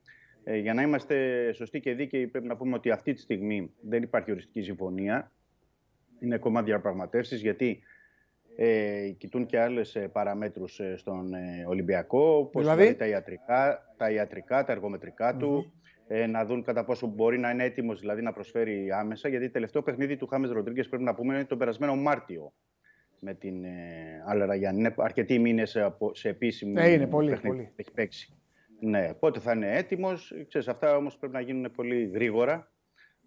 Ε, 0.45 0.57
για 0.57 0.75
να 0.75 0.83
είμαστε 0.83 1.49
σωστοί 1.53 1.81
και 1.81 1.95
δίκαιοι 1.95 2.27
πρέπει 2.27 2.47
να 2.47 2.57
πούμε 2.57 2.75
ότι 2.75 2.91
αυτή 2.91 3.13
τη 3.13 3.21
στιγμή 3.21 3.73
δεν 3.81 4.03
υπάρχει 4.03 4.31
οριστική 4.31 4.63
συμφωνία. 4.63 5.33
Είναι 6.21 6.35
ακόμα 6.35 6.63
διαπραγματεύσεις 6.63 7.41
γιατί 7.41 7.83
ε, 8.63 9.11
κοιτούν 9.19 9.47
και 9.47 9.61
άλλες 9.61 9.95
ε, 9.95 10.09
παραμέτρους 10.09 10.81
ε, 10.81 10.97
στον 10.97 11.35
ε, 11.35 11.65
Ολυμπιακό, 11.67 12.37
όπως 12.37 12.63
Δηλαδή; 12.63 12.81
δηλαδή 12.81 12.99
τα 12.99 13.07
ιατρικά, 13.07 13.95
τα, 13.97 14.11
ιατρικά, 14.11 14.65
τα 14.65 14.73
εργομετρικα 14.73 15.37
του, 15.37 15.73
ε, 16.07 16.27
να 16.27 16.45
δουν 16.45 16.63
κατά 16.63 16.85
πόσο 16.85 17.07
μπορεί 17.07 17.39
να 17.39 17.51
είναι 17.51 17.65
έτοιμος 17.65 18.01
δηλαδή 18.01 18.23
να 18.23 18.33
προσφέρει 18.33 18.93
άμεσα, 18.93 19.29
γιατί 19.29 19.47
το 19.47 19.53
τελευταίο 19.53 19.83
παιχνίδι 19.83 20.17
του 20.17 20.27
Χάμες 20.27 20.51
Ροντρίγκες 20.51 20.89
πρέπει 20.89 21.03
να 21.03 21.15
πούμε 21.15 21.35
είναι 21.35 21.45
τον 21.45 21.59
περασμένο 21.59 21.97
Μάρτιο 21.97 22.53
με 23.21 23.35
την 23.35 23.65
ε, 23.65 23.71
Αλεραγιάννη. 24.27 24.81
Είναι 24.81 24.95
αρκετοί 24.97 25.39
μήνες 25.39 25.77
από, 25.77 26.15
σε 26.15 26.29
επίσημη 26.29 26.73
Ναι, 26.73 26.89
είναι 26.89 27.07
πολύ, 27.07 27.31
παιχνίδι 27.31 27.57
πολύ. 27.57 27.69
που 27.69 27.75
έχει 27.77 27.93
παίξει. 27.93 28.35
Ναι, 28.81 29.15
πότε 29.15 29.41
θα 29.41 29.53
είναι 29.53 29.77
έτοιμος. 29.77 30.33
Ξέρεις, 30.49 30.69
αυτά 30.69 30.97
όμως 30.97 31.17
πρέπει 31.17 31.33
να 31.33 31.41
γίνουν 31.41 31.71
πολύ 31.71 32.11
γρήγορα, 32.15 32.71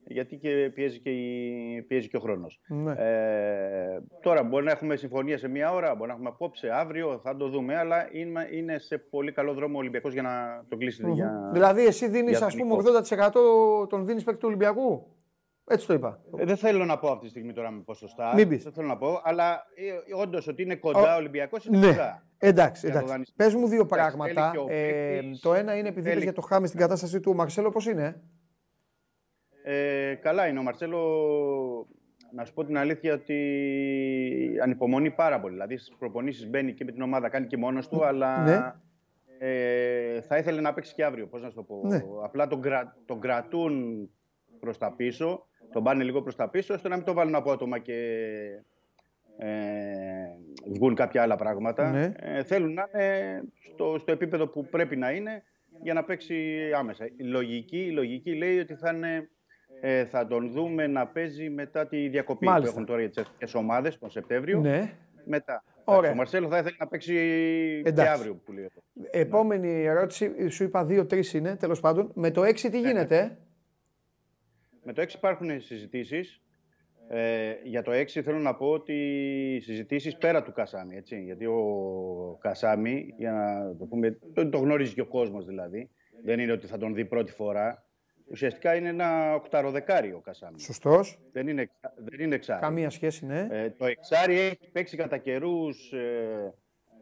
γιατί 0.07 0.37
και 0.37 0.71
πιέζει 0.73 0.99
και, 0.99 1.09
η, 1.09 1.81
πιέζει 1.87 2.07
και 2.07 2.17
ο 2.17 2.19
χρόνος. 2.19 2.61
Ναι. 2.67 2.91
Ε, 2.91 3.99
τώρα 4.21 4.43
μπορεί 4.43 4.65
να 4.65 4.71
έχουμε 4.71 4.95
συμφωνία 4.95 5.37
σε 5.37 5.47
μία 5.47 5.71
ώρα, 5.73 5.95
μπορεί 5.95 6.07
να 6.07 6.13
έχουμε 6.13 6.29
απόψε, 6.29 6.69
αύριο, 6.73 7.19
θα 7.23 7.35
το 7.35 7.47
δούμε, 7.49 7.77
αλλά 7.77 8.09
είναι, 8.11 8.47
είναι 8.51 8.77
σε 8.79 8.97
πολύ 8.97 9.31
καλό 9.31 9.53
δρόμο 9.53 9.75
ο 9.75 9.79
Ολυμπιακός 9.79 10.13
για 10.13 10.21
να 10.21 10.65
το 10.69 10.77
κλείσει. 10.77 11.11
Για... 11.11 11.49
Δηλαδή, 11.53 11.85
εσύ 11.85 12.07
δίνεις, 12.07 12.37
για 12.37 12.45
ας 12.45 12.55
πούμε, 12.55 12.75
εθνικό. 12.75 13.83
80% 13.83 13.89
τον 13.89 14.05
δίνεις 14.05 14.23
παίκτη 14.23 14.39
του 14.39 14.47
Ολυμπιακού; 14.47 15.07
Έτσι 15.67 15.87
το 15.87 15.93
είπα. 15.93 16.19
Ε, 16.37 16.45
δεν 16.45 16.57
θέλω 16.57 16.85
να 16.85 16.97
πω 16.99 17.07
αυτή 17.11 17.23
τη 17.23 17.29
στιγμή 17.29 17.53
τώρα 17.53 17.71
με 17.71 17.81
ποσοστά. 17.85 18.33
Μην 18.35 18.47
πεις. 18.47 18.63
Δεν 18.63 18.73
θέλω 18.73 18.87
να 18.87 18.97
πω, 18.97 19.21
αλλά 19.23 19.63
ε, 19.75 20.15
όντως 20.21 20.47
ότι 20.47 20.61
είναι 20.61 20.75
κοντά 20.75 21.13
ο 21.13 21.17
Ολυμπιακός 21.17 21.65
είναι 21.65 21.77
Ναι. 21.77 21.87
κοντά. 21.87 22.23
Εντάξει, 22.37 22.79
Για 22.85 22.89
το 22.91 22.97
εντάξει. 22.97 23.13
δανεισμό. 23.13 23.35
Πες 23.37 23.53
μου 23.55 23.67
δύο 23.67 23.81
Εντάξει, 23.81 23.95
πράγματα. 24.17 24.51
θέλει 24.51 24.51
και 24.51 24.71
ο 24.73 24.75
Ε, 24.77 25.15
παίκτης, 25.19 25.39
το 25.39 25.53
ένα 25.53 25.75
είναι 25.77 25.87
επειδή 25.87 26.01
θέλει- 26.01 26.11
είπες 26.13 26.23
για 26.23 26.33
το 26.33 26.41
Χάμε 26.41 26.67
στην 26.67 26.79
κατάσταση 26.79 27.19
του 27.19 27.31
ο 27.31 27.35
Μαρσέλο, 27.35 27.69
πώς 27.69 27.85
είναι; 27.87 28.21
Ε, 29.63 30.13
καλά 30.21 30.47
είναι 30.47 30.59
ο 30.59 30.63
Μαρσέλο. 30.63 30.99
Να 32.35 32.45
σου 32.45 32.53
πω 32.53 32.65
την 32.65 32.77
αλήθεια 32.77 33.13
ότι 33.13 33.37
ανυπομονεί 34.63 35.11
πάρα 35.11 35.39
πολύ. 35.39 35.53
Δηλαδή 35.53 35.77
στις 35.77 35.95
προπονήσεις 35.97 36.49
μπαίνει 36.49 36.73
και 36.73 36.83
με 36.83 36.91
την 36.91 37.01
ομάδα, 37.01 37.29
κάνει 37.29 37.47
και 37.47 37.57
μόνος 37.57 37.87
του, 37.87 38.05
αλλά 38.05 38.43
Ναι. 38.43 38.73
ε, 39.47 40.21
θα 40.21 40.37
ήθελε 40.37 40.61
να 40.61 40.73
παίξει 40.73 40.93
και 40.93 41.03
αύριο. 41.03 41.27
Πώς 41.27 41.41
να 41.41 41.49
σου 41.49 41.55
το 41.55 41.63
πω. 41.63 41.81
Ναι. 41.87 42.01
Απλά 42.23 42.47
τον, 42.47 42.61
κρα, 42.61 42.97
τον 43.05 43.19
κρατούν 43.19 44.09
προς 44.59 44.77
τα 44.77 44.93
πίσω, 44.95 45.45
τον 45.71 45.83
πάνε 45.83 46.03
λίγο 46.03 46.21
προς 46.21 46.35
τα 46.35 46.49
πίσω, 46.49 46.73
ώστε 46.73 46.87
να 46.89 46.95
μην 46.95 47.05
το 47.05 47.13
βάλουν 47.13 47.35
απότομα 47.35 47.79
και 47.79 47.97
ε, 49.37 49.47
βγουν 50.73 50.95
κάποια 50.95 51.21
άλλα 51.21 51.35
πράγματα. 51.35 51.91
Ναι. 51.91 52.11
Ε, 52.19 52.43
θέλουν 52.43 52.73
να 52.73 52.89
είναι 52.93 53.41
στο, 53.73 53.95
στο 53.99 54.11
επίπεδο 54.11 54.47
που 54.47 54.65
πρέπει 54.65 54.95
να 54.95 55.11
είναι 55.11 55.43
για 55.81 55.93
να 55.93 56.03
παίξει 56.03 56.59
άμεσα. 56.77 57.05
Η 57.05 57.23
λογική, 57.23 57.79
η 57.85 57.91
λογική 57.91 58.35
λέει 58.35 58.59
ότι 58.59 58.75
θα, 58.75 58.91
είναι, 58.95 59.29
ε, 59.85 60.05
θα 60.05 60.27
τον 60.27 60.51
δούμε 60.51 60.87
να 60.87 61.07
παίζει 61.07 61.49
μετά 61.49 61.87
τη 61.87 62.07
διακοπή 62.07 62.45
Μάλιστα. 62.45 62.71
που 62.71 62.73
έχουν 62.79 62.85
τώρα 62.89 63.01
οι 63.01 63.09
εθνικές 63.15 63.53
ομάδες 63.53 63.97
τον 63.99 64.09
Σεπτέμβριο. 64.09 64.59
Ναι. 64.59 64.93
Μετά. 65.25 65.63
Ωραία. 65.83 66.11
Ο 66.11 66.15
Μαρσέλο 66.15 66.47
θα 66.47 66.57
ήθελε 66.57 66.75
να 66.79 66.87
παίξει 66.87 67.13
και 67.83 67.89
Εντάξει. 67.89 68.11
αύριο 68.11 68.35
που 68.35 68.51
λέει. 68.51 68.65
αυτό. 68.65 68.81
Επόμενη 69.11 69.83
ερώτηση, 69.83 70.49
σου 70.49 70.63
είπα 70.63 70.85
2-3 70.89 71.33
είναι, 71.33 71.55
τέλος 71.55 71.79
πάντων. 71.79 72.11
Με 72.15 72.31
το 72.31 72.41
6 72.43 72.63
Ναι, 72.63 72.69
τι 72.69 72.79
γίνεται. 72.79 73.17
ε; 73.17 73.37
Με 74.83 74.93
το 74.93 75.01
6 75.01 75.13
υπάρχουν 75.13 75.61
συζητήσεις. 75.61 76.41
Ε, 77.07 77.53
για 77.63 77.81
το 77.81 77.91
6 77.91 78.05
θέλω 78.21 78.37
να 78.39 78.55
πω 78.55 78.65
ότι 78.71 78.93
συζητήσεις 79.61 80.17
πέρα 80.17 80.43
του 80.43 80.51
Κασάμι, 80.51 80.95
έτσι, 80.95 81.21
γιατί 81.23 81.45
ο 81.45 82.37
Κασάμι, 82.41 83.13
για 83.17 83.31
να 83.31 83.75
το 83.75 83.85
πούμε, 83.85 84.17
το, 84.33 84.49
το 84.49 84.57
γνωρίζει 84.57 84.93
και 84.93 85.01
ο 85.01 85.05
κόσμος 85.07 85.45
δηλαδή, 85.45 85.89
δεν 86.23 86.39
είναι 86.39 86.51
ότι 86.51 86.67
θα 86.67 86.77
τον 86.77 86.93
δει 86.93 87.05
πρώτη 87.05 87.31
φορά, 87.31 87.85
ουσιαστικά 88.33 88.75
είναι 88.75 88.89
ένα 88.89 89.35
οκταροδεκάρι 89.35 90.11
ο 90.13 90.19
Κασάμι. 90.19 90.59
Σωστός. 90.59 91.19
Δεν 91.31 91.47
είναι, 91.47 91.61
εξα- 91.61 91.93
δεν 91.95 92.19
είναι 92.19 92.35
εξάρι. 92.35 92.61
Καμία 92.61 92.89
σχέση, 92.89 93.25
ναι. 93.25 93.47
Ε, 93.51 93.69
το 93.69 93.85
εξάρι 93.85 94.39
έχει 94.39 94.69
παίξει 94.71 94.97
κατά 94.97 95.17
καιρούς 95.17 95.91
ε, 95.91 96.53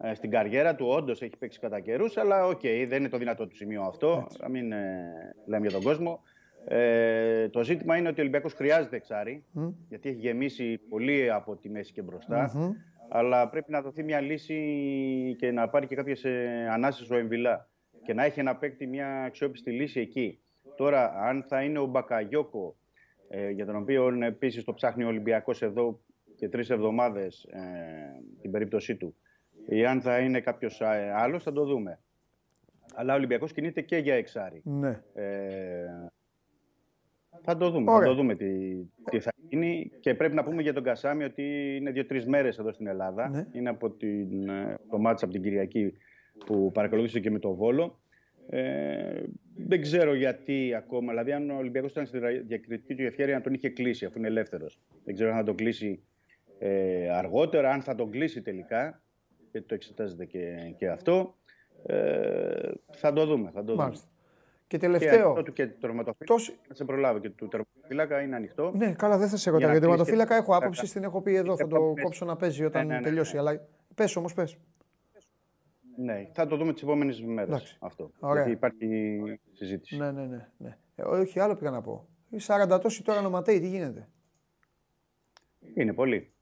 ε, 0.02 0.14
στην 0.14 0.30
καριέρα 0.30 0.76
του, 0.76 0.88
όντως 0.88 1.22
έχει 1.22 1.38
παίξει 1.38 1.60
κατά 1.60 1.80
καιρούς, 1.80 2.18
αλλά 2.18 2.46
οκ, 2.48 2.62
δεν 2.62 3.00
είναι 3.00 3.10
το 3.10 3.18
δυνατό 3.18 3.48
του 3.48 3.56
σημείο 3.56 3.82
αυτό. 3.82 4.28
Να 4.40 4.50
μην 4.50 4.72
ε, 4.72 5.36
λέμε 5.46 5.68
για 5.68 5.72
τον 5.76 5.84
κόσμο. 5.84 6.22
Ε, 6.68 7.50
το 7.50 7.64
ζήτημα 7.64 7.98
είναι 7.98 8.08
ότι 8.08 8.20
ο 8.20 8.22
Ολυμπιακός 8.22 8.54
χρειάζεται 8.54 8.96
εξάρι, 8.96 9.44
γιατί 9.90 10.10
έχει 10.10 10.18
γεμίσει 10.20 10.78
πολύ 10.78 11.32
από 11.32 11.56
τη 11.56 11.70
μέση 11.70 11.92
και 11.94 12.02
μπροστά 12.02 12.52
Αλλά 13.10 13.50
πρέπει 13.50 13.72
να 13.72 13.82
δοθεί 13.82 14.04
μια 14.04 14.20
λύση 14.22 14.56
και 15.38 15.52
να 15.52 15.70
πάρει 15.70 15.88
και 15.88 15.96
κάποιες 15.96 16.26
ανάσεις 16.72 17.10
ο 17.10 17.16
Εμβιλά 17.18 17.70
και 18.04 18.14
να 18.14 18.24
έχει 18.24 18.40
ένα 18.40 18.56
παίκτη 18.56 18.88
μια 18.88 19.24
αξιόπιστη 19.24 19.72
λύση 19.72 20.00
εκεί. 20.00 20.40
Τώρα, 20.82 21.14
αν 21.16 21.44
θα 21.44 21.64
είναι 21.64 21.80
ο 21.80 21.86
Μπακαγιώκο, 21.86 22.76
ε, 23.30 23.50
για 23.50 23.66
τον 23.66 23.76
οποίο 23.76 24.24
επίσης 24.24 24.64
το 24.64 24.74
ψάχνει 24.74 25.04
ο 25.04 25.08
Ολυμπιακός 25.08 25.62
εδώ 25.62 26.00
και 26.36 26.50
τρεις 26.50 26.70
εβδομάδες 26.70 27.44
ε, 27.44 27.60
την 28.42 28.52
περίπτωσή 28.52 28.96
του, 28.96 29.16
ή 29.66 29.86
αν 29.86 30.02
θα 30.02 30.20
είναι 30.20 30.40
κάποιος 30.40 30.82
άλλος, 31.16 31.44
θα 31.44 31.52
το 31.52 31.66
δούμε. 31.66 32.00
Αλλά 32.96 33.14
ο 33.14 33.16
Ολυμπιακός 33.16 33.52
κινείται 33.52 33.82
και 33.82 33.98
για 33.98 34.16
εξάρι. 34.16 34.62
Ναι. 34.64 35.02
Ε, 35.14 36.10
θα 37.42 37.58
το 37.58 37.70
δούμε. 37.70 37.92
Θα 37.92 38.04
το 38.04 38.14
δούμε 38.14 38.36
τι, 38.36 38.76
τι 39.10 39.20
θα 39.20 39.32
γίνει. 39.50 39.92
Και 40.00 40.16
πρέπει 40.16 40.36
να 40.36 40.44
πούμε 40.44 40.62
για 40.62 40.74
τον 40.74 40.84
Κασάμι 40.84 41.24
ότι 41.24 41.76
είναι 41.76 41.92
δύο-τρεις 41.92 42.26
μέρες 42.26 42.58
εδώ 42.58 42.72
στην 42.72 42.88
Ελλάδα. 42.88 43.30
Ναι. 43.30 43.48
Είναι 43.52 43.70
από 43.70 43.90
την, 43.90 44.50
ε, 44.50 44.80
το 44.90 45.00
μάτσα 45.00 45.26
από 45.26 45.34
την 45.34 45.44
Κυριακή 45.44 45.94
που 46.46 46.72
παρακολούθησε 46.72 47.20
και 47.20 47.32
με 47.32 47.40
το 47.40 47.54
Βόλο. 47.54 48.01
Ε, 48.54 49.24
δεν 49.56 49.82
ξέρω 49.82 50.14
γιατί 50.14 50.74
ακόμα. 50.78 51.10
Δηλαδή, 51.10 51.32
αν 51.32 51.50
ο 51.50 51.58
Ολυμπιακός 51.58 51.92
ήταν 51.92 52.06
στη 52.06 52.20
διακριτική 52.48 52.96
του 52.96 53.04
ευκαιρία 53.04 53.36
να 53.36 53.42
τον 53.42 53.54
είχε 53.54 53.70
κλείσει, 53.70 54.06
αφού 54.06 54.18
είναι 54.18 54.28
ελεύθερος. 54.28 54.80
Δεν 55.04 55.14
ξέρω 55.14 55.30
αν 55.30 55.38
θα 55.38 55.44
τον 55.44 55.56
κλείσει 55.56 56.04
ε, 56.60 57.10
αργότερα, 57.10 57.72
αν 57.72 57.82
θα 57.82 57.96
τον 57.96 58.12
κλείσει 58.12 58.42
τελικά. 58.42 59.02
Γιατί 59.52 59.68
το 59.68 59.74
εξετάζεται 59.74 60.26
και, 60.26 60.74
και 60.78 60.90
αυτό. 60.90 61.36
Ε, 61.86 62.72
θα 62.92 63.14
το 63.14 63.26
δούμε. 63.26 63.52
Θα 63.54 63.64
το 63.64 63.76
δούμε. 63.76 63.94
Και 64.68 64.78
τελευταίο. 64.78 65.44
Και, 65.44 65.52
και 65.52 65.68
το 65.68 65.78
τερματοφύλακα. 65.80 66.34
Τόση... 66.34 66.58
Θα 66.68 66.74
σε 66.74 66.86
προλάβω 66.86 67.20
και 67.20 67.30
το 67.30 67.48
τερματοφύλακα 67.48 68.22
είναι 68.22 68.36
ανοιχτό. 68.36 68.72
Ναι, 68.76 68.94
καλά, 68.94 69.18
δεν 69.18 69.28
θα 69.28 69.38
σε 69.38 69.50
ρωτάω. 69.50 69.70
Για 69.70 69.80
το 69.80 69.86
τερματοφύλακα 69.88 70.36
έχω 70.36 70.56
άποψη, 70.56 70.92
την 70.94 71.04
έχω 71.04 71.22
πει 71.22 71.36
εδώ. 71.36 71.56
Θα 71.56 71.68
το 71.68 71.94
κόψω 72.02 72.26
να 72.26 72.36
παίζει 72.36 72.66
όταν 72.66 72.88
ναι, 72.88 72.94
ναι, 72.94 73.00
ναι, 73.00 73.06
τελειώσει. 73.06 73.38
Αλλά 73.38 73.68
πες 73.96 74.16
όμως, 74.16 74.34
πες. 74.34 74.58
Ναι, 76.04 76.30
θα 76.34 76.48
το 76.48 76.58
δούμε 76.58 76.74
τις 76.74 76.82
επόμενες 76.82 77.22
μέρες 77.22 77.78
αυτό. 77.80 78.12
Ωραία. 78.20 78.44
Γιατί 78.44 78.52
υπάρχει 78.52 79.20
συζήτηση. 79.52 79.98
Ναι, 79.98 80.12
ναι, 80.12 80.26
ναι. 80.26 80.48
ναι. 80.58 80.78
Ε, 80.96 81.04
όχι, 81.04 81.40
άλλο 81.40 81.56
πήγα 81.56 81.72
να 81.72 81.82
πω. 81.82 82.08
Οι 82.30 82.38
40 82.48 82.80
τόσοι 82.82 83.04
τώρα 83.04 83.22
νοματέοι, 83.22 83.60
τι 83.60 83.68
γίνεται; 83.68 84.10
Είναι 85.74 85.94
πολύ. 85.94 86.34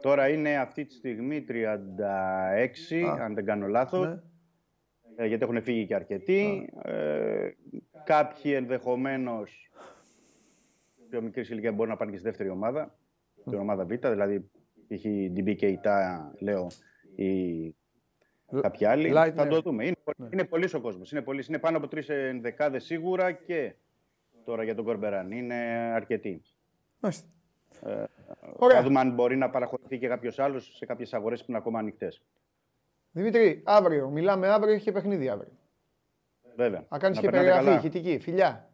Τώρα 0.00 0.28
είναι 0.28 0.56
αυτή 0.56 0.84
τη 0.84 0.94
στιγμή 0.94 1.44
36, 1.48 1.54
αν 3.20 3.34
δεν 3.34 3.44
κάνω 3.44 3.66
λάθος. 3.66 4.06
Ναι. 4.06 4.20
Ε, 5.16 5.26
γιατί 5.26 5.42
έχουν 5.44 5.62
φύγει 5.62 5.86
και 5.86 5.94
αρκετοί. 5.94 6.72
Ε, 6.82 7.48
κάποιοι 8.04 8.52
ενδεχομένως 8.54 9.70
πιο 11.08 11.22
μικρής 11.22 11.50
ηλικία 11.50 11.72
μπορούν 11.72 11.90
να 11.90 11.96
πάνε 11.96 12.10
και 12.10 12.16
στη 12.16 12.26
δεύτερη 12.26 12.48
ομάδα, 12.48 12.98
την 13.44 13.58
ομάδα 13.58 13.84
Β, 13.84 13.92
δηλαδή 13.92 14.50
έχει 14.88 15.32
DB 15.36 15.56
και 15.56 15.66
η 15.66 15.78
ΤΑ, 15.78 16.32
λέω, 16.40 16.66
ή 17.14 17.74
κάποιοι 18.60 18.86
άλλοι. 18.86 19.12
θα 19.12 19.44
ναι. 19.44 19.50
το 19.50 19.60
δούμε. 19.60 19.84
Είναι, 19.84 19.96
ναι. 20.16 20.28
είναι 20.32 20.44
πολύς 20.44 20.74
ο 20.74 20.80
κόσμος. 20.80 21.12
Είναι, 21.12 21.24
είναι 21.48 21.58
πάνω 21.58 21.76
από 21.76 21.88
τρεις 21.88 22.08
ενδεκάδες 22.08 22.84
σίγουρα 22.84 23.32
και 23.32 23.74
τώρα 24.44 24.62
για 24.62 24.74
τον 24.74 24.84
Κορμπεράν. 24.84 25.30
Είναι 25.30 25.54
αρκετοί. 25.94 26.42
Μάλιστα. 27.00 27.28
Ε, 27.86 28.04
θα 28.72 28.82
δούμε 28.82 29.00
αν 29.00 29.14
μπορεί 29.14 29.36
να 29.36 29.50
παραχωρηθεί 29.50 29.98
και 29.98 30.08
κάποιος 30.08 30.38
άλλος 30.38 30.76
σε 30.76 30.86
κάποιες 30.86 31.14
αγορές 31.14 31.40
που 31.40 31.46
είναι 31.48 31.58
ακόμα 31.58 31.78
ανοιχτές. 31.78 32.22
Δημήτρη, 33.12 33.62
αύριο. 33.64 34.08
Μιλάμε 34.08 34.48
αύριο, 34.48 34.74
έχει 34.74 34.84
και 34.84 34.92
παιχνίδι 34.92 35.28
αύριο. 35.28 35.52
Βέβαια. 36.56 36.86
Να 36.88 36.98
κάνεις 36.98 37.18
και 37.18 37.30
περιγραφή 37.30 37.70
ηχητική. 37.70 38.18
Φιλιά. 38.18 38.68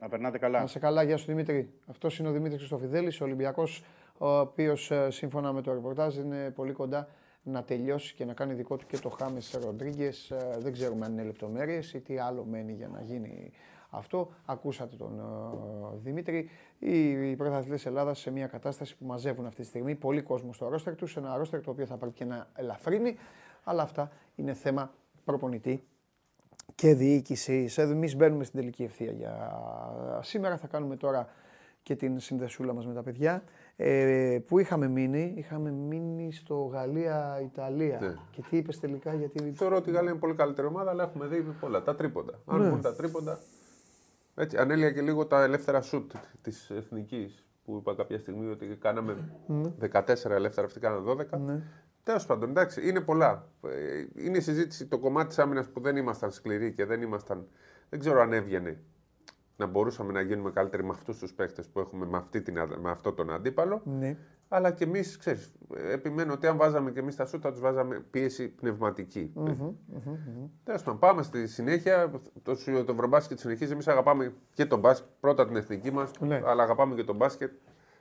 Να 0.00 0.08
περνάτε 0.08 0.38
καλά. 0.38 0.60
Να 0.60 0.66
σε 0.66 0.78
καλά, 0.78 1.02
γεια 1.02 1.16
σου 1.16 1.26
Δημήτρη. 1.26 1.72
Αυτός 1.86 2.18
είναι 2.18 2.28
ο 2.28 2.32
Δημήτρης 2.32 2.58
Χρυστοφιδέλη, 2.58 3.12
ο 3.20 3.24
Ολυμπιακός, 3.24 3.84
ο 4.18 4.38
οποίος 4.38 4.90
ε, 4.90 5.10
σύμφωνα 5.10 5.52
με 5.52 5.62
το 5.62 5.72
ρεπορτάζ 5.72 6.16
είναι 6.16 6.50
πολύ 6.50 6.72
κοντά 6.72 7.08
να 7.42 7.62
τελειώσει 7.62 8.14
και 8.14 8.24
να 8.24 8.32
κάνει 8.32 8.54
δικό 8.54 8.76
του 8.76 8.86
και 8.86 8.98
το 8.98 9.08
Χάμε 9.08 9.40
Ροντρίγκες. 9.64 10.30
Ε, 10.30 10.56
δεν 10.58 10.72
ξέρουμε 10.72 11.06
αν 11.06 11.12
είναι 11.12 11.22
λεπτομέρειες 11.22 11.92
ή 11.92 12.00
τι 12.00 12.18
άλλο 12.18 12.44
μένει 12.44 12.72
για 12.72 12.88
να 12.88 13.00
γίνει 13.00 13.52
αυτό. 13.90 14.32
Ακούσατε 14.44 14.96
τον 14.96 15.20
uh, 15.20 15.98
Δημήτρη. 16.02 16.50
Οι, 16.78 17.30
οι 17.30 17.36
πρωταθλητές 17.36 17.86
Ελλάδας 17.86 18.18
σε 18.18 18.30
μια 18.30 18.46
κατάσταση 18.46 18.96
που 18.96 19.06
μαζεύουν 19.06 19.46
αυτή 19.46 19.60
τη 19.60 19.66
στιγμή 19.66 19.94
πολύ 19.94 20.22
κόσμο 20.22 20.52
στο 20.52 20.68
ρόστερ 20.68 20.94
τους, 20.94 21.16
ένα 21.16 21.36
ρόστερ 21.36 21.60
το 21.60 21.70
οποίο 21.70 21.86
θα 21.86 21.96
πρέπει 21.96 22.14
και 22.14 22.24
να 22.24 22.48
ελαφρύνει. 22.54 23.16
Αλλά 23.64 23.82
αυτά 23.82 24.10
είναι 24.34 24.54
θέμα 24.54 24.92
προπονητή 25.24 25.84
και 26.74 26.94
διοίκηση. 26.94 27.68
Εμείς 27.76 28.16
μπαίνουμε 28.16 28.44
στην 28.44 28.60
τελική 28.60 28.82
ευθεία 28.82 29.12
για 29.12 29.52
σήμερα. 30.22 30.56
Θα 30.56 30.66
κάνουμε 30.66 30.96
τώρα 30.96 31.28
και 31.82 31.96
την 31.96 32.20
συνδεσούλα 32.20 32.72
μας 32.72 32.86
με 32.86 32.94
τα 32.94 33.02
παιδιά. 33.02 33.42
Ε, 33.84 34.38
που 34.46 34.58
είχαμε 34.58 34.88
μείνει, 34.88 35.34
είχαμε 35.36 35.70
μείνει 35.70 36.32
στο 36.32 36.70
Γαλλία-Ιταλία. 36.72 37.98
Ναι. 38.00 38.14
Και 38.30 38.42
τι 38.50 38.56
είπες 38.56 38.80
τελικά, 38.80 39.14
γιατί... 39.14 39.52
Θεωρώ 39.54 39.76
ότι 39.76 39.90
η 39.90 39.92
Γαλλία 39.92 40.10
είναι 40.10 40.18
πολύ 40.18 40.34
καλύτερη 40.34 40.66
ομάδα, 40.66 40.90
αλλά 40.90 41.02
έχουμε 41.02 41.26
δει 41.26 41.40
πολλά. 41.60 41.82
Τα 41.82 41.94
τρίποντα. 41.94 42.40
Αν 42.46 42.60
ναι. 42.60 42.80
τα 42.80 42.94
τρίποντα, 42.94 43.38
έτσι, 44.34 44.56
ανέλυα 44.56 44.90
και 44.90 45.00
λίγο 45.00 45.26
τα 45.26 45.42
ελεύθερα 45.42 45.80
σουτ 45.80 46.12
της 46.42 46.70
εθνικής 46.70 47.44
που 47.64 47.76
είπα 47.76 47.94
κάποια 47.94 48.18
στιγμή 48.18 48.50
ότι 48.50 48.66
κάναμε 48.66 49.16
14 49.48 50.04
ναι. 50.28 50.34
ελεύθερα, 50.34 50.66
αυτοί 50.66 50.80
κάνανε 50.80 51.12
12. 51.32 51.38
Ναι. 51.38 51.62
Τέλος 52.02 52.26
πάντων, 52.26 52.48
εντάξει, 52.48 52.88
είναι 52.88 53.00
πολλά. 53.00 53.48
Ε, 53.64 54.24
είναι 54.24 54.36
η 54.36 54.40
συζήτηση 54.40 54.86
το 54.86 54.98
κομμάτι 54.98 55.28
της 55.28 55.38
άμυνας 55.38 55.68
που 55.68 55.80
δεν 55.80 55.96
ήμασταν 55.96 56.30
σκληροί 56.30 56.72
και 56.72 56.84
δεν 56.84 57.02
ήμασταν. 57.02 57.46
Δεν 57.88 58.00
ξέρω 58.00 58.20
αν 58.20 58.32
έβγαινε 58.32 58.82
να 59.56 59.66
μπορούσαμε 59.66 60.12
να 60.12 60.20
γίνουμε 60.20 60.50
καλύτεροι 60.50 60.84
με 60.84 60.90
αυτούς 60.90 61.18
τους 61.18 61.32
παίχτε 61.32 61.62
που 61.72 61.80
έχουμε 61.80 62.06
με, 62.06 62.16
αυτή 62.16 62.42
την, 62.42 62.54
με 62.80 62.90
αυτό 62.90 63.12
τον 63.12 63.30
αντίπαλο. 63.30 63.82
Ναι. 63.84 64.16
Αλλά 64.48 64.70
και 64.70 64.84
εμείς, 64.84 65.16
ξέρεις, 65.16 65.52
επιμένω 65.92 66.32
ότι 66.32 66.46
αν 66.46 66.56
βάζαμε 66.56 66.90
και 66.90 67.00
εμείς 67.00 67.16
τα 67.16 67.26
σούτα, 67.26 67.50
τους 67.50 67.60
βάζαμε 67.60 68.04
πίεση 68.10 68.48
πνευματική. 68.48 69.32
Mm-hmm, 69.36 69.50
mm-hmm. 69.50 70.48
Τέλος 70.64 70.82
πάντων, 70.82 71.00
πάμε 71.00 71.22
στη 71.22 71.46
συνέχεια. 71.46 72.10
Το, 72.42 72.54
το 72.64 72.92
Ευρωμπάσκετ 72.92 73.38
συνεχίζει. 73.38 73.72
Εμείς 73.72 73.88
αγαπάμε 73.88 74.32
και 74.54 74.66
τον 74.66 74.78
μπάσκετ, 74.78 75.08
πρώτα 75.20 75.46
την 75.46 75.56
εθνική 75.56 75.90
μας, 75.90 76.10
ναι. 76.20 76.42
αλλά 76.44 76.62
αγαπάμε 76.62 76.94
και 76.94 77.04
τον 77.04 77.16
μπάσκετ. 77.16 77.50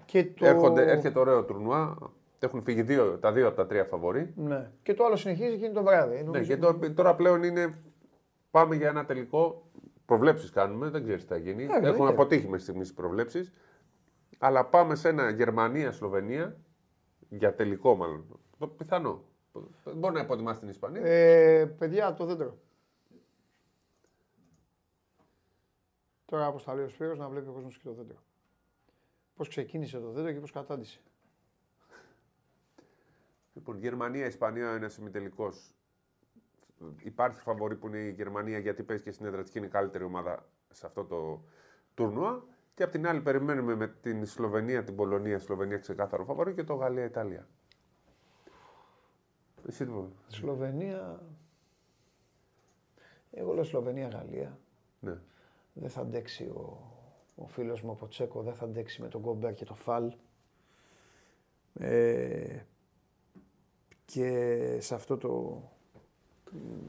Και 0.06 0.26
το... 0.26 0.46
Έρχονται, 0.46 0.92
έρχεται 0.92 1.20
ωραίο 1.20 1.44
τουρνουά. 1.44 1.98
Έχουν 2.40 2.62
φύγει 2.62 2.82
δύο, 2.82 3.18
τα 3.18 3.32
δύο 3.32 3.48
από 3.48 3.56
τα 3.56 3.66
τρία 3.66 3.84
φαβορή. 3.84 4.34
Ναι. 4.36 4.72
Και 4.84 4.94
το 4.94 5.06
άλλο 5.06 5.16
συνεχίζει 5.16 5.58
και 5.58 5.66
είναι 5.66 5.74
το 5.74 5.84
βράδυ. 5.84 6.24
Ναι, 6.24 6.42
και 6.42 6.58
το, 6.58 6.80
τώρα 6.94 7.16
πλέον 7.16 7.44
είναι. 7.44 7.74
Πάμε 8.52 8.76
για 8.76 8.88
ένα 8.90 9.06
τελικό. 9.06 9.70
Προβλέψεις 10.12 10.50
κάνουμε, 10.50 10.90
δεν 10.90 11.04
ξέρεις 11.04 11.22
τι 11.22 11.28
θα 11.28 11.38
γίνει. 11.38 11.68
Yeah, 11.70 11.84
Έχουν 11.84 12.08
αποτύχει 12.08 12.48
μες 12.48 12.62
στιγμής 12.62 12.94
προβλέψεις. 12.94 13.52
Αλλά 14.38 14.66
πάμε 14.66 14.96
σε 14.96 15.10
ένα 15.10 15.30
Γερμανία-Σλοβενία 15.30 16.58
για 17.30 17.56
τελικό 17.56 17.96
μάλλον. 17.96 18.40
Πιθανό. 18.78 19.24
Μπορεί 19.96 20.14
να 20.14 20.20
υποτιμάς 20.20 20.60
την 20.60 20.68
Ισπανία. 20.68 21.02
Ε, 21.02 21.66
παιδιά, 21.66 22.14
το 22.14 22.26
δέντρο. 22.26 22.58
Τώρα 26.26 26.48
όπως 26.48 26.64
τα 26.64 26.74
λέει 26.74 26.86
ο 26.86 26.90
Σπύρος, 26.90 27.18
να 27.18 27.30
βλέπει 27.30 27.50
ο 27.50 27.52
κόσμος 27.52 27.78
και 27.78 27.84
το 27.84 27.94
δέντρο. 27.94 28.18
Πώς 29.36 29.48
ξεκίνησε 29.48 30.00
το 30.00 30.12
δέντρο 30.12 30.32
και 30.32 30.40
πώς 30.40 30.52
κατάντησε. 30.52 31.00
Λοιπόν, 33.54 33.78
Γερμανία-Ισπανία 33.78 34.76
είναι 34.76 34.90
ημιτελικός. 35.00 35.76
Υπάρχει 37.04 37.40
φαβορή 37.42 37.76
που 37.76 37.88
είναι 37.88 37.98
η 37.98 38.12
Γερμανία 38.12 38.58
γιατί 38.58 38.84
παίζει 38.84 39.04
και 39.04 39.12
στην 39.12 39.26
έδρα 39.26 39.42
της 39.42 39.52
και 39.52 39.58
είναι 39.58 39.68
η 39.68 39.72
καλύτερη 39.72 40.04
ομάδα 40.04 40.46
σε 40.70 40.86
αυτό 40.86 41.06
το 41.06 41.44
τουρνουά. 41.94 42.44
Και 42.74 42.84
απ' 42.84 42.92
την 42.92 43.08
άλλη 43.08 43.22
περιμένουμε 43.22 43.76
με 43.76 43.88
την 43.88 44.26
Σλοβενία, 44.26 44.84
την 44.84 44.96
Πολωνία, 44.96 45.40
Σλοβενία 45.40 45.78
ξεκάθαρο 45.78 46.24
φαβορή 46.24 46.54
και 46.54 46.64
το 46.64 46.74
Γαλλία-Ιταλία. 46.74 47.48
Εσύ 49.68 49.86
τι 49.86 49.92
Σλοβενία. 50.28 51.22
Εγώ 53.32 53.54
λέω 53.54 53.64
Σλοβενία-Γαλλία. 53.64 54.60
Ναι. 55.00 55.18
Δεν 55.74 55.90
θα 55.90 56.02
αντέξει 56.02 56.44
ο, 56.44 56.92
ο 57.36 57.48
φίλος 57.48 57.82
μου 57.82 57.92
ο 57.92 57.96
Ποτσέκο, 57.96 58.42
δεν 58.42 58.54
θα 58.54 58.66
αντέξει 58.66 59.02
με 59.02 59.08
τον 59.08 59.22
Γκόμπερ 59.22 59.54
και 59.54 59.66
το 59.66 59.74
Φαλ. 59.74 60.14
Ε, 61.74 62.60
και 64.06 64.78
σε 64.82 64.96
αυτό 64.96 65.18
το 65.18 65.62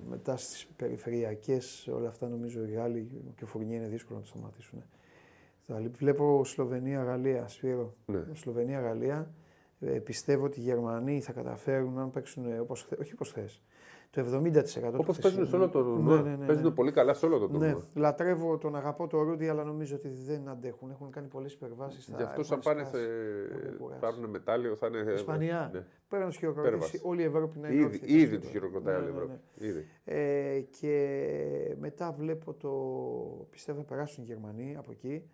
μετά 0.08 0.36
στις 0.36 0.66
περιφερειακές 0.76 1.88
όλα 1.92 2.08
αυτά 2.08 2.28
νομίζω 2.28 2.64
οι 2.64 2.70
Γάλλοι 2.70 3.22
και 3.36 3.44
ο 3.44 3.46
Φουρνιέ 3.46 3.76
είναι 3.76 3.88
δύσκολο 3.88 4.18
να 4.18 4.24
το 4.24 4.30
σταματήσουν. 4.30 4.82
Βλέπω 5.98 6.44
Σλοβενία-Γαλλία, 6.44 7.48
Σπύρο. 7.48 7.94
Ναι. 8.06 8.24
Σλοβενία-Γαλλία. 8.32 9.34
Ε, 9.80 9.98
πιστεύω 9.98 10.44
ότι 10.44 10.60
οι 10.60 10.62
Γερμανοί 10.62 11.20
θα 11.20 11.32
καταφέρουν 11.32 11.94
να 11.94 12.08
παίξουν 12.08 12.60
όπως, 12.60 12.88
όχι 13.00 13.12
όπως 13.12 13.32
θες. 13.32 13.62
Το 14.12 14.20
70%. 14.20 14.92
Όπως 14.96 15.18
παίζουν 15.18 15.46
σε 15.46 15.56
όλο 15.56 15.68
το 15.68 15.82
τουρνουά. 15.82 16.16
Ναι, 16.22 16.30
ναι, 16.30 16.36
ναι, 16.36 16.46
Παίζουν 16.46 16.64
ναι. 16.64 16.70
πολύ 16.70 16.92
καλά 16.92 17.14
σε 17.14 17.26
όλο 17.26 17.38
το 17.38 17.48
Ναι, 17.48 17.52
τουρνουά. 17.58 17.82
λατρεύω 17.94 18.58
τον 18.58 18.76
αγαπώ 18.76 19.06
το 19.06 19.22
Ρούντι, 19.22 19.48
αλλά 19.48 19.64
νομίζω 19.64 19.96
ότι 19.96 20.08
δεν 20.08 20.48
αντέχουν. 20.48 20.90
Έχουν 20.90 21.10
κάνει 21.10 21.26
πολλές 21.26 21.52
υπερβάσεις. 21.52 22.10
Γι' 22.16 22.22
αυτό, 22.22 22.42
σαν 22.42 22.60
πάνε 22.60 22.84
σε. 22.84 22.98
Έχουν 23.62 23.76
κουράσει. 23.78 24.00
πάρουν 24.00 24.30
μετάλλιο, 24.30 24.76
θα 24.76 24.86
είναι. 24.86 25.12
Ισπανία. 25.12 25.70
Ναι. 25.72 25.84
Πρέπει 26.08 26.22
να 26.24 26.28
τους 26.30 26.38
χειροκροτήσεις 26.38 26.74
Υπέρβαση. 26.76 27.00
όλη 27.04 27.22
η 27.22 27.24
Ευρώπη 27.24 27.58
να 27.58 27.68
είναι 27.68 27.76
Ήδη, 27.76 27.84
όρθια. 27.84 28.16
ήδη 28.18 28.38
τους 28.38 28.48
χειροκροτάει 28.50 28.94
όλη 28.96 29.04
η 29.04 29.06
Ναι, 29.06 29.12
ναι, 29.12 29.22
Ευρώπη. 29.22 29.40
Ήδη. 29.66 29.86
Ε, 30.04 30.60
και 30.80 31.76
μετά 31.78 32.12
βλέπω 32.18 32.54
το. 32.54 32.70
Πιστεύω 33.50 33.78
θα 33.78 33.84
περάσουν 33.84 34.22
οι 34.24 34.26
Γερμανοί 34.26 34.74
από 34.78 34.90
εκεί. 34.90 35.30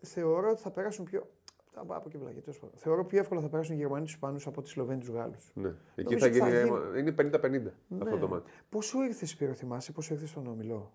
Θεωρώ 0.00 0.50
ότι 0.50 0.60
θα 0.60 0.70
περάσουν 0.70 1.04
πιο. 1.04 1.26
Θα 1.80 1.86
πάω 1.86 1.98
από 1.98 2.08
εκεί 2.08 2.18
βλακή, 2.18 2.40
τέλος 2.40 2.58
πάντων. 2.58 2.76
Θεωρώ 2.78 3.04
πιο 3.04 3.18
εύκολα 3.18 3.40
θα 3.40 3.48
περάσουν 3.48 3.74
οι 3.74 3.78
Γερμανοί 3.78 4.04
του 4.04 4.10
Ισπανού 4.10 4.36
από 4.46 4.62
τι 4.62 4.68
Σλοβαίνοι 4.68 5.04
του 5.04 5.12
Γάλλους. 5.12 5.50
Ναι. 5.54 5.68
Εκεί 5.94 6.02
Νομίζω 6.14 6.18
θα 6.18 6.26
ότι 6.26 6.38
θα 6.38 6.48
γίνει. 6.48 6.58
γίνει- 6.58 6.76
αίμα- 6.76 6.98
Είναι 6.98 7.12
50-50 7.12 7.72
αυτό 8.02 8.18
το 8.18 8.28
μάτι. 8.28 8.50
Πόσο 8.68 9.02
ήρθες, 9.04 9.30
Σπύρο, 9.30 9.52
θυμάσαι, 9.54 9.92
πόσο 9.92 10.14
ήρθες 10.14 10.28
στον 10.30 10.46
Ομιλό; 10.46 10.92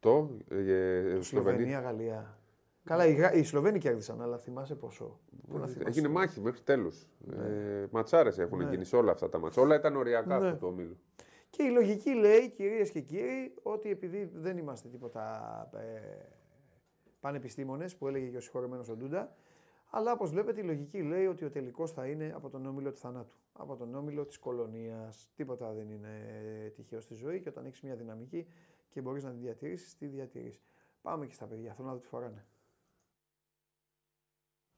Το 0.00 0.30
ε, 0.48 0.56
Σλοβενία. 0.58 1.22
Σλοβενία, 1.22 1.80
Γαλλία. 1.80 2.38
Καλά, 2.84 3.06
οι, 3.06 3.12
Γα- 3.14 3.32
οι 3.34 3.42
Σλοβαίνοι 3.44 3.78
κέρδισαν, 3.78 4.22
αλλά 4.22 4.38
θυμάσαι 4.38 4.74
πόσο. 4.74 5.18
Πού 5.48 5.58
να 5.58 5.66
θυμάσαι. 5.66 5.88
Έγινε 5.88 6.08
μάχη 6.08 6.40
μέχρι 6.40 6.60
τέλους. 6.60 7.06
Ε, 7.32 7.86
Ματσάρες 7.90 8.38
έχουν 8.38 8.60
γίνει 8.60 8.84
σε 8.84 8.96
όλα 8.96 9.12
αυτά 9.12 9.28
τα 9.28 9.38
μάτσα. 9.38 9.62
Όλα 9.62 9.74
ήταν 9.74 9.96
οριακά 9.96 10.38
Ναι. 10.38 10.46
αυτό 10.46 10.58
το 10.58 10.66
ομίλο. 10.66 10.96
Και 11.50 11.62
η 11.62 11.70
λογική 11.70 12.10
λέει, 12.14 12.50
κυρίες 12.50 12.90
και 12.90 13.00
κύριοι, 13.00 13.54
ότι 13.62 13.90
επειδή 13.90 14.30
δεν 14.34 14.58
είμαστε 14.58 14.88
τίποτα 14.88 15.22
ε, 15.74 16.26
πανεπιστήμονες, 17.20 17.96
που 17.96 18.08
έλεγε 18.08 18.26
και 18.26 18.36
ο 18.36 18.40
συγχωρεμένος 18.40 18.88
ο 18.88 18.96
Ντούντα, 18.96 19.34
αλλά 19.90 20.12
όπως 20.12 20.30
βλέπετε 20.30 20.60
η 20.60 20.64
λογική 20.64 21.02
λέει 21.02 21.26
ότι 21.26 21.44
ο 21.44 21.50
τελικός 21.50 21.92
θα 21.92 22.06
είναι 22.06 22.32
από 22.34 22.48
τον 22.48 22.66
όμιλο 22.66 22.92
του 22.92 22.98
θανάτου. 22.98 23.34
Από 23.52 23.76
τον 23.76 23.94
όμιλο 23.94 24.24
της 24.24 24.38
κολονίας. 24.38 25.30
Τίποτα 25.36 25.72
δεν 25.72 25.90
είναι 25.90 26.10
τυχαίο 26.76 27.00
στη 27.00 27.14
ζωή 27.14 27.40
και 27.40 27.48
όταν 27.48 27.64
έχεις 27.66 27.80
μια 27.80 27.94
δυναμική 27.96 28.46
και 28.88 29.00
μπορείς 29.00 29.24
να 29.24 29.30
τη 29.30 29.36
διατηρήσεις, 29.36 29.96
τη 29.96 30.06
διατηρείς. 30.06 30.60
Πάμε 31.02 31.26
και 31.26 31.32
στα 31.34 31.46
παιδιά, 31.46 31.72
θέλω 31.74 31.88
να 31.88 31.94
δω 31.94 32.00
τι 32.00 32.06
φοράνε. 32.06 32.44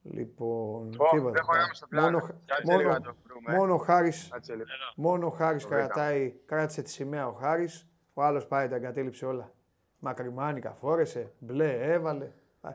Λοιπόν, 0.02 0.86
Ω, 0.98 1.08
τίποτα. 1.10 1.30
δεν 1.30 1.42
χωράμε 1.42 1.74
στο 1.74 1.86
πλάνο. 1.86 2.18
Μόνο, 2.18 2.32
Κάτσε 2.46 2.76
λίγο 2.76 2.82
μόνο, 2.82 2.92
να 2.92 3.00
το 3.00 3.14
βρούμε. 3.24 3.56
μόνο 3.56 3.74
ο 3.74 3.78
Χάρης 3.78 4.28
Κάτσε 4.28 4.54
λίγο. 4.54 4.68
Μόνο 4.96 5.26
ο 5.26 5.30
Χάρης 5.30 5.62
Το 5.62 5.68
κρατάει, 5.68 6.30
κράτησε 6.46 6.82
τη 6.82 6.90
σημαία 6.90 7.26
ο 7.28 7.32
Χάρης. 7.32 7.86
Ο 8.14 8.22
άλλος 8.22 8.46
πάει, 8.46 8.68
τα 8.68 8.74
εγκατέλειψε 8.76 9.26
όλα. 9.26 9.52
Μακριμάνικα 9.98 10.72
φόρεσε, 10.74 11.32
μπλε, 11.38 11.92
έβαλε. 11.92 12.30
Α, 12.60 12.70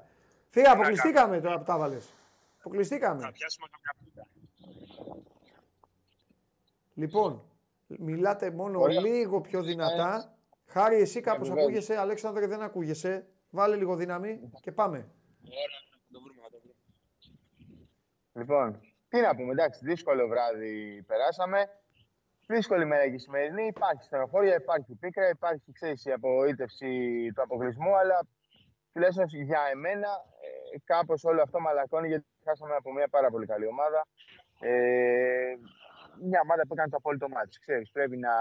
Φύγα, 0.47 0.71
αποκλειστήκαμε 0.71 1.41
τώρα 1.41 1.57
που 1.57 1.63
τα 1.63 1.73
έβαλες. 1.73 2.13
Αποκλειστήκαμε. 2.65 3.21
Θα 3.21 3.31
πιάσουμε 3.31 3.67
το 3.67 3.77
καπούτα. 3.81 4.27
Λοιπόν, 6.93 7.49
μιλάτε 7.87 8.51
μόνο 8.51 8.79
Ωραία. 8.79 9.01
λίγο 9.01 9.41
πιο 9.41 9.63
δυνατά. 9.63 10.37
Χάρη, 10.65 10.95
εσύ 10.95 11.21
κάπως 11.21 11.47
βεβαίως. 11.47 11.65
ακούγεσαι. 11.65 11.97
Αλέξανδρε, 11.97 12.47
δεν 12.47 12.61
ακούγεσαι. 12.61 13.27
Βάλε 13.49 13.75
λίγο 13.75 13.95
δύναμη 13.95 14.51
και 14.61 14.71
πάμε. 14.71 15.11
Λοιπόν, 18.33 18.79
τι 19.07 19.19
να 19.19 19.35
πούμε, 19.35 19.51
εντάξει, 19.51 19.85
δύσκολο 19.85 20.27
βράδυ 20.27 21.03
περάσαμε. 21.03 21.69
Δύσκολη 22.47 22.85
μέρα 22.85 23.07
και 23.07 23.13
η 23.13 23.17
σημερινή. 23.17 23.65
Υπάρχει 23.65 24.03
στενοχώρια, 24.03 24.55
υπάρχει 24.55 24.95
πίκρα, 24.95 25.29
υπάρχει 25.29 25.71
ξέρεις, 25.71 26.05
η 26.05 26.11
απογοήτευση 26.11 26.87
του 27.35 27.41
αποκλεισμού, 27.41 27.95
αλλά 27.95 28.27
τουλάχιστον 28.93 29.25
για 29.27 29.61
εμένα 29.71 30.07
ε, 30.07 30.34
κάπως 30.83 31.23
όλο 31.23 31.41
αυτό 31.41 31.59
μαλακώνει 31.59 32.07
γιατί 32.07 32.25
χάσαμε 32.43 32.75
από 32.75 32.93
μια 32.93 33.07
πάρα 33.07 33.29
πολύ 33.29 33.45
καλή 33.45 33.67
ομάδα. 33.67 34.07
Ε, 34.59 35.55
μια 36.21 36.39
ομάδα 36.43 36.67
που 36.67 36.73
έκανε 36.73 36.89
το 36.89 36.97
απόλυτο 36.97 37.29
μάτι. 37.29 37.59
Ξέρεις, 37.59 37.91
πρέπει 37.91 38.17
να 38.17 38.31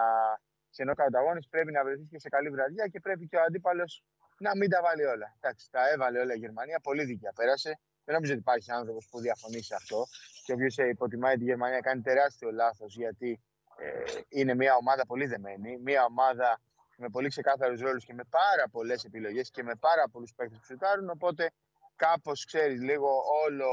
σε 0.70 0.82
ενώ 0.82 0.94
καταγώνεις, 0.94 1.48
πρέπει 1.48 1.72
να 1.72 1.84
βρεθείς 1.84 2.08
και 2.10 2.18
σε 2.18 2.28
καλή 2.28 2.50
βραδιά 2.50 2.86
και 2.86 3.00
πρέπει 3.00 3.26
και 3.26 3.36
ο 3.36 3.42
αντίπαλος 3.42 4.04
να 4.38 4.56
μην 4.56 4.70
τα 4.70 4.82
βάλει 4.82 5.04
όλα. 5.04 5.36
Εντάξει, 5.40 5.70
τα 5.70 5.90
έβαλε 5.90 6.18
όλα 6.20 6.34
η 6.34 6.38
Γερμανία, 6.38 6.80
πολύ 6.82 7.04
δίκαια 7.04 7.32
πέρασε. 7.32 7.78
Δεν 8.04 8.14
νομίζω 8.14 8.32
ότι 8.32 8.40
υπάρχει 8.40 8.72
άνθρωπος 8.72 9.08
που 9.10 9.20
διαφωνεί 9.20 9.62
σε 9.62 9.74
αυτό. 9.74 10.04
Και 10.44 10.52
όποιος 10.52 10.76
υποτιμάει 10.76 11.36
τη 11.36 11.44
Γερμανία 11.44 11.80
κάνει 11.80 12.00
τεράστιο 12.02 12.50
λάθος 12.50 12.96
γιατί 12.96 13.40
ε, 13.78 14.20
είναι 14.28 14.54
μια 14.54 14.74
ομάδα 14.76 15.06
πολύ 15.06 15.26
δεμένη. 15.26 15.78
Μια 15.78 16.04
ομάδα 16.04 16.60
με 16.96 17.08
πολύ 17.08 17.28
ξεκάθαρους 17.28 17.80
ρόλους 17.80 18.04
και 18.04 18.14
με 18.14 18.24
πάρα 18.24 18.68
πολλές 18.70 19.04
επιλογές 19.04 19.50
και 19.50 19.62
με 19.62 19.74
πάρα 19.74 20.04
πολλούς 20.12 20.34
παίκτες 20.34 20.58
που 20.58 20.64
σουτάρουν. 20.64 21.10
Οπότε 21.10 21.50
κάπως 21.96 22.44
ξέρεις 22.44 22.80
λίγο 22.80 23.08
όλο, 23.44 23.68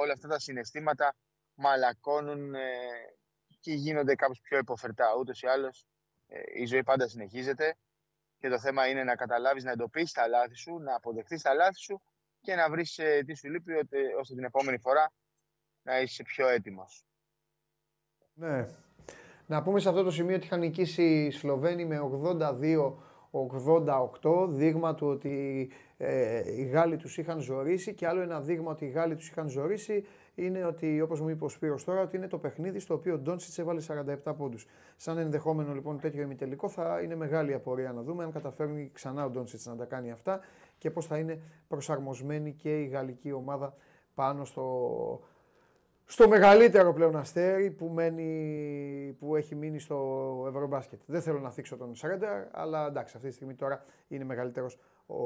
όλα 0.00 0.12
αυτά 0.12 0.28
τα 0.28 0.38
συναισθήματα 0.38 1.16
μαλακώνουν 1.54 2.54
ε, 2.54 2.60
και 3.60 3.72
γίνονται 3.72 4.14
κάπως 4.14 4.40
πιο 4.40 4.58
υποφερτά. 4.58 5.14
Ούτως 5.18 5.42
ή 5.42 5.46
άλλως 5.46 5.86
ε, 6.26 6.40
η 6.54 6.66
ζωή 6.66 6.82
πάντα 6.82 7.08
συνεχίζεται 7.08 7.76
και 8.38 8.48
το 8.48 8.58
θέμα 8.58 8.88
είναι 8.88 9.04
να 9.04 9.16
καταλάβεις, 9.16 9.64
να 9.64 9.70
εντοπίσεις 9.70 10.12
τα 10.12 10.28
λάθη 10.28 10.54
σου, 10.54 10.78
να 10.78 10.94
αποδεχτείς 10.94 11.42
τα 11.42 11.54
λάθη 11.54 11.78
σου 11.78 12.02
και 12.40 12.54
να 12.54 12.70
βρεις 12.70 13.00
τι 13.26 13.34
σου 13.34 13.48
λείπει 13.48 13.72
ώστε, 13.72 13.98
ώστε 14.18 14.34
την 14.34 14.44
επόμενη 14.44 14.78
φορά 14.78 15.12
να 15.82 16.00
είσαι 16.00 16.22
πιο 16.22 16.48
έτοιμος. 16.48 17.04
Ναι. 18.34 18.66
Να 19.46 19.62
πούμε 19.62 19.80
σε 19.80 19.88
αυτό 19.88 20.02
το 20.02 20.10
σημείο 20.10 20.36
ότι 20.36 20.44
είχαν 20.44 20.60
νικήσει 20.60 21.02
οι 21.02 21.30
Σλοβαίνοι 21.30 21.84
με 21.84 22.00
82-88, 24.22 24.48
δείγμα 24.48 24.94
του 24.94 25.06
ότι 25.06 25.70
ε, 26.00 26.42
οι 26.60 26.64
Γάλλοι 26.64 26.96
τους 26.96 27.18
είχαν 27.18 27.40
ζωρίσει 27.40 27.94
και 27.94 28.06
άλλο 28.06 28.20
ένα 28.20 28.40
δείγμα 28.40 28.70
ότι 28.70 28.84
οι 28.84 28.88
Γάλλοι 28.88 29.14
τους 29.14 29.28
είχαν 29.28 29.48
ζωρίσει 29.48 30.04
είναι 30.34 30.64
ότι, 30.64 31.00
όπως 31.00 31.20
μου 31.20 31.28
είπε 31.28 31.44
ο 31.44 31.48
Σπύρος 31.48 31.84
τώρα, 31.84 32.00
ότι 32.00 32.16
είναι 32.16 32.28
το 32.28 32.38
παιχνίδι 32.38 32.78
στο 32.78 32.94
οποίο 32.94 33.14
ο 33.14 33.18
Ντόνσιτς 33.18 33.58
έβαλε 33.58 33.82
47 34.24 34.34
πόντους. 34.36 34.66
Σαν 34.96 35.18
ενδεχόμενο 35.18 35.74
λοιπόν 35.74 36.00
τέτοιο 36.00 36.22
ημιτελικό 36.22 36.68
θα 36.68 37.00
είναι 37.02 37.14
μεγάλη 37.14 37.54
απορία 37.54 37.92
να 37.92 38.02
δούμε 38.02 38.24
αν 38.24 38.32
καταφέρνει 38.32 38.90
ξανά 38.92 39.24
ο 39.24 39.30
Ντόνσιτς 39.30 39.66
να 39.66 39.76
τα 39.76 39.84
κάνει 39.84 40.10
αυτά 40.10 40.40
και 40.78 40.90
πώς 40.90 41.06
θα 41.06 41.18
είναι 41.18 41.40
προσαρμοσμένη 41.68 42.52
και 42.52 42.80
η 42.80 42.86
γαλλική 42.86 43.32
ομάδα 43.32 43.74
πάνω 44.14 44.44
στο, 44.44 45.20
στο 46.04 46.28
μεγαλύτερο 46.28 46.92
πλέον 46.92 47.16
αστέρι 47.16 47.70
που, 47.70 47.86
μένει, 47.86 49.16
που 49.18 49.36
έχει 49.36 49.54
μείνει 49.54 49.78
στο 49.78 50.44
Ευρωμπάσκετ. 50.48 51.00
Δεν 51.06 51.22
θέλω 51.22 51.38
να 51.38 51.50
θίξω 51.50 51.76
τον 51.76 51.94
Σρέντερ, 51.94 52.44
αλλά 52.50 52.86
εντάξει, 52.86 53.16
αυτή 53.16 53.28
τη 53.28 53.34
στιγμή 53.34 53.54
τώρα 53.54 53.84
είναι 54.08 54.24
μεγαλύτερος 54.24 54.78
ο, 55.08 55.20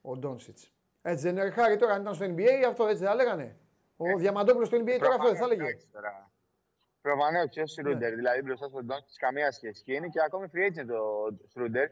ο 0.00 0.16
Ντόνσιτς. 0.18 0.72
Έτσι 1.02 1.22
δεν 1.22 1.36
είναι, 1.36 1.50
Χάρη, 1.50 1.76
τώρα 1.76 1.92
αν 1.94 2.00
ήταν 2.00 2.14
στο 2.14 2.26
NBA, 2.26 2.64
αυτό 2.68 2.84
έτσι 2.84 2.98
δεν 2.98 3.08
θα 3.08 3.14
λέγανε. 3.14 3.56
Ο 3.96 4.16
Διαμαντόπουλος 4.16 4.68
στο 4.68 4.76
NBA 4.76 4.98
τώρα 4.98 5.14
αυτό 5.14 5.28
δεν 5.28 5.36
θα 5.36 5.44
έλεγε. 5.44 5.76
Προφανώ 7.00 7.46
και 7.46 7.60
ο 7.60 7.66
Σρούντερ, 7.66 8.14
δηλαδή 8.14 8.42
μπροστά 8.42 8.68
στον 8.68 8.84
Ντόντσιτ 8.84 9.16
καμία 9.18 9.52
σχέση. 9.52 9.82
Και 9.82 9.92
είναι 9.92 10.08
και 10.08 10.20
ακόμη 10.24 10.46
free 10.54 10.66
agent 10.68 10.88
ο 10.88 11.36
Σρούντερ. 11.48 11.88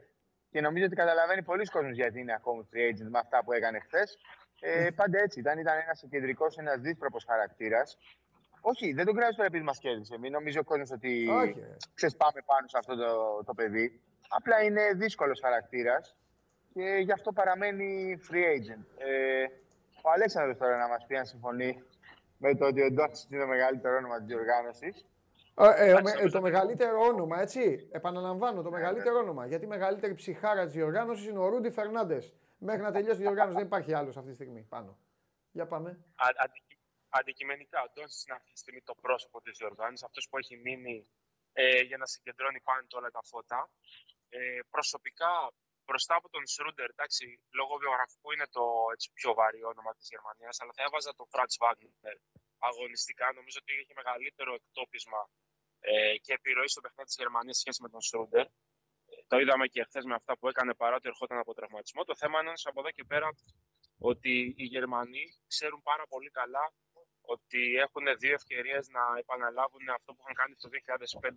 Και 0.50 0.60
νομίζω 0.60 0.84
ότι 0.84 0.94
καταλαβαίνει 0.94 1.42
πολλοί 1.42 1.64
κόσμοι 1.64 1.92
γιατί 1.92 2.20
είναι 2.20 2.32
ακόμη 2.34 2.68
free 2.72 2.86
agent 2.90 3.08
με 3.10 3.18
αυτά 3.18 3.44
που 3.44 3.52
έκανε 3.52 3.80
χθες. 3.80 4.18
Ε, 4.60 4.90
πάντα 4.90 5.18
έτσι 5.18 5.38
ήταν. 5.40 5.58
Ήταν 5.58 5.78
ένας 5.78 6.04
κεντρικός, 6.10 6.58
ένας 6.58 6.80
δύστροπο 6.80 7.18
χαρακτήρας. 7.26 7.96
Όχι, 8.60 8.92
δεν 8.92 9.04
τον 9.06 9.14
κράζει 9.14 9.36
τώρα 9.36 9.46
επειδή 9.46 9.64
μας 9.64 9.78
κέρδισε. 9.78 10.18
Μην 10.18 10.32
νομίζει 10.32 10.58
ο 10.58 10.64
κόσμος 10.64 10.90
ότι 10.90 11.28
Όχι, 11.28 11.60
ρε. 11.60 11.76
ξεσπάμε 11.94 12.42
πάνω 12.46 12.68
σε 12.68 12.78
αυτό 12.78 12.96
το, 12.96 13.42
το 13.44 13.54
παιδί. 13.54 14.00
Απλά 14.28 14.62
είναι 14.62 14.92
δύσκολος 14.94 15.40
χαρακτήρας 15.40 16.16
και 16.76 16.96
γι' 17.04 17.12
αυτό 17.12 17.32
παραμένει 17.32 18.18
free 18.30 18.34
agent. 18.56 18.84
Ε, 18.98 19.44
ο 20.02 20.10
Αλέξανδρος 20.10 20.56
τώρα 20.58 20.76
να 20.76 20.88
μας 20.88 21.06
πει 21.06 21.16
αν 21.16 21.26
συμφωνεί 21.26 21.82
με 22.38 22.54
το 22.54 22.66
ότι 22.66 22.82
ο 22.82 22.90
Ντόντσιτ 22.92 23.30
είναι 23.30 23.40
το 23.40 23.46
μεγαλύτερο 23.46 23.96
όνομα 23.96 24.16
της 24.18 24.26
διοργάνωσης. 24.26 25.06
Ε, 25.58 25.86
ε, 25.88 25.92
ο 25.94 26.00
με- 26.02 26.14
ε, 26.18 26.28
το 26.28 26.40
μεγαλύτερο 26.40 27.00
όνομα, 27.00 27.40
έτσι. 27.40 27.88
Επαναλαμβάνω, 27.92 28.62
το 28.62 28.70
μεγαλύτερο 28.70 29.18
όνομα. 29.18 29.46
Γιατί 29.46 29.64
η 29.64 29.68
μεγαλύτερη 29.68 30.14
ψυχάρα 30.14 30.64
της 30.64 30.72
διοργάνωσης 30.74 31.26
είναι 31.26 31.38
ο 31.38 31.48
Ρούντι 31.48 31.70
Φερνάντες. 31.70 32.34
Μέχρι 32.58 32.82
να 32.82 32.92
τελειώσει 32.92 33.18
η 33.18 33.22
διοργάνωση 33.22 33.56
δεν 33.56 33.66
υπάρχει 33.66 33.94
άλλος 33.94 34.16
αυτή 34.16 34.28
τη 34.28 34.34
στιγμή 34.34 34.62
πάνω. 34.62 34.98
Για 35.52 35.66
πάμε. 35.66 35.90
Α- 36.14 36.36
αντικει- 36.44 36.78
αντικειμενικά, 37.08 37.82
ο 37.82 37.88
Ντόντσιτ 37.94 38.26
είναι 38.28 38.36
αυτή 38.36 38.52
τη 38.52 38.58
στιγμή 38.58 38.80
το 38.82 38.94
πρόσωπο 38.94 39.40
της 39.40 39.56
διοργάνωσης, 39.58 40.02
αυτός 40.04 40.28
που 40.30 40.38
έχει 40.38 40.56
μείνει 40.56 41.06
ε, 41.52 41.80
για 41.80 41.96
να 41.96 42.06
συγκεντρώνει 42.06 42.60
πάνω 42.60 42.80
του 42.80 42.96
όλα 43.00 43.10
τα 43.10 43.20
φώτα. 43.22 43.70
Ε, 44.28 44.38
προσωπικά, 44.70 45.30
μπροστά 45.86 46.14
από 46.20 46.28
τον 46.34 46.44
Σρούντερ, 46.54 46.88
εντάξει, 46.94 47.24
λόγω 47.58 47.74
βιογραφικού 47.82 48.28
είναι 48.34 48.48
το 48.56 48.64
έτσι, 48.94 49.06
πιο 49.18 49.30
βαρύ 49.38 49.62
όνομα 49.72 49.92
της 49.98 50.06
Γερμανίας, 50.12 50.54
αλλά 50.60 50.72
θα 50.76 50.82
έβαζα 50.86 51.10
τον 51.18 51.26
Φραντ 51.32 51.50
Βάγνερ 51.62 52.18
αγωνιστικά. 52.68 53.26
Νομίζω 53.38 53.58
ότι 53.62 53.72
έχει 53.82 53.92
μεγαλύτερο 54.00 54.50
εκτόπισμα 54.58 55.20
ε, 55.80 56.16
και 56.24 56.32
επιρροή 56.38 56.68
στο 56.74 56.80
παιχνίδι 56.84 57.08
της 57.10 57.18
Γερμανίας 57.22 57.54
σε 57.56 57.62
σχέση 57.64 57.80
με 57.84 57.88
τον 57.94 58.02
Σρούντερ. 58.08 58.46
Ε, 59.10 59.14
το 59.30 59.36
είδαμε 59.40 59.66
και 59.74 59.82
χθες 59.88 60.04
με 60.10 60.14
αυτά 60.20 60.32
που 60.38 60.48
έκανε 60.52 60.72
παρότι 60.82 61.08
ερχόταν 61.12 61.38
από 61.38 61.52
τραυματισμό. 61.58 62.02
Το 62.10 62.16
θέμα 62.20 62.36
είναι 62.38 62.48
όμως 62.52 62.66
από 62.70 62.80
εδώ 62.80 62.90
και 62.96 63.04
πέρα 63.04 63.28
ότι 64.10 64.54
οι 64.56 64.64
Γερμανοί 64.74 65.24
ξέρουν 65.52 65.80
πάρα 65.90 66.04
πολύ 66.12 66.30
καλά 66.30 66.64
ότι 67.34 67.60
έχουν 67.84 68.04
δύο 68.18 68.32
ευκαιρίες 68.32 68.88
να 68.88 69.02
επαναλάβουν 69.18 69.88
αυτό 69.88 70.12
που 70.12 70.20
είχαν 70.22 70.34
κάνει 70.40 70.54
το 70.62 70.68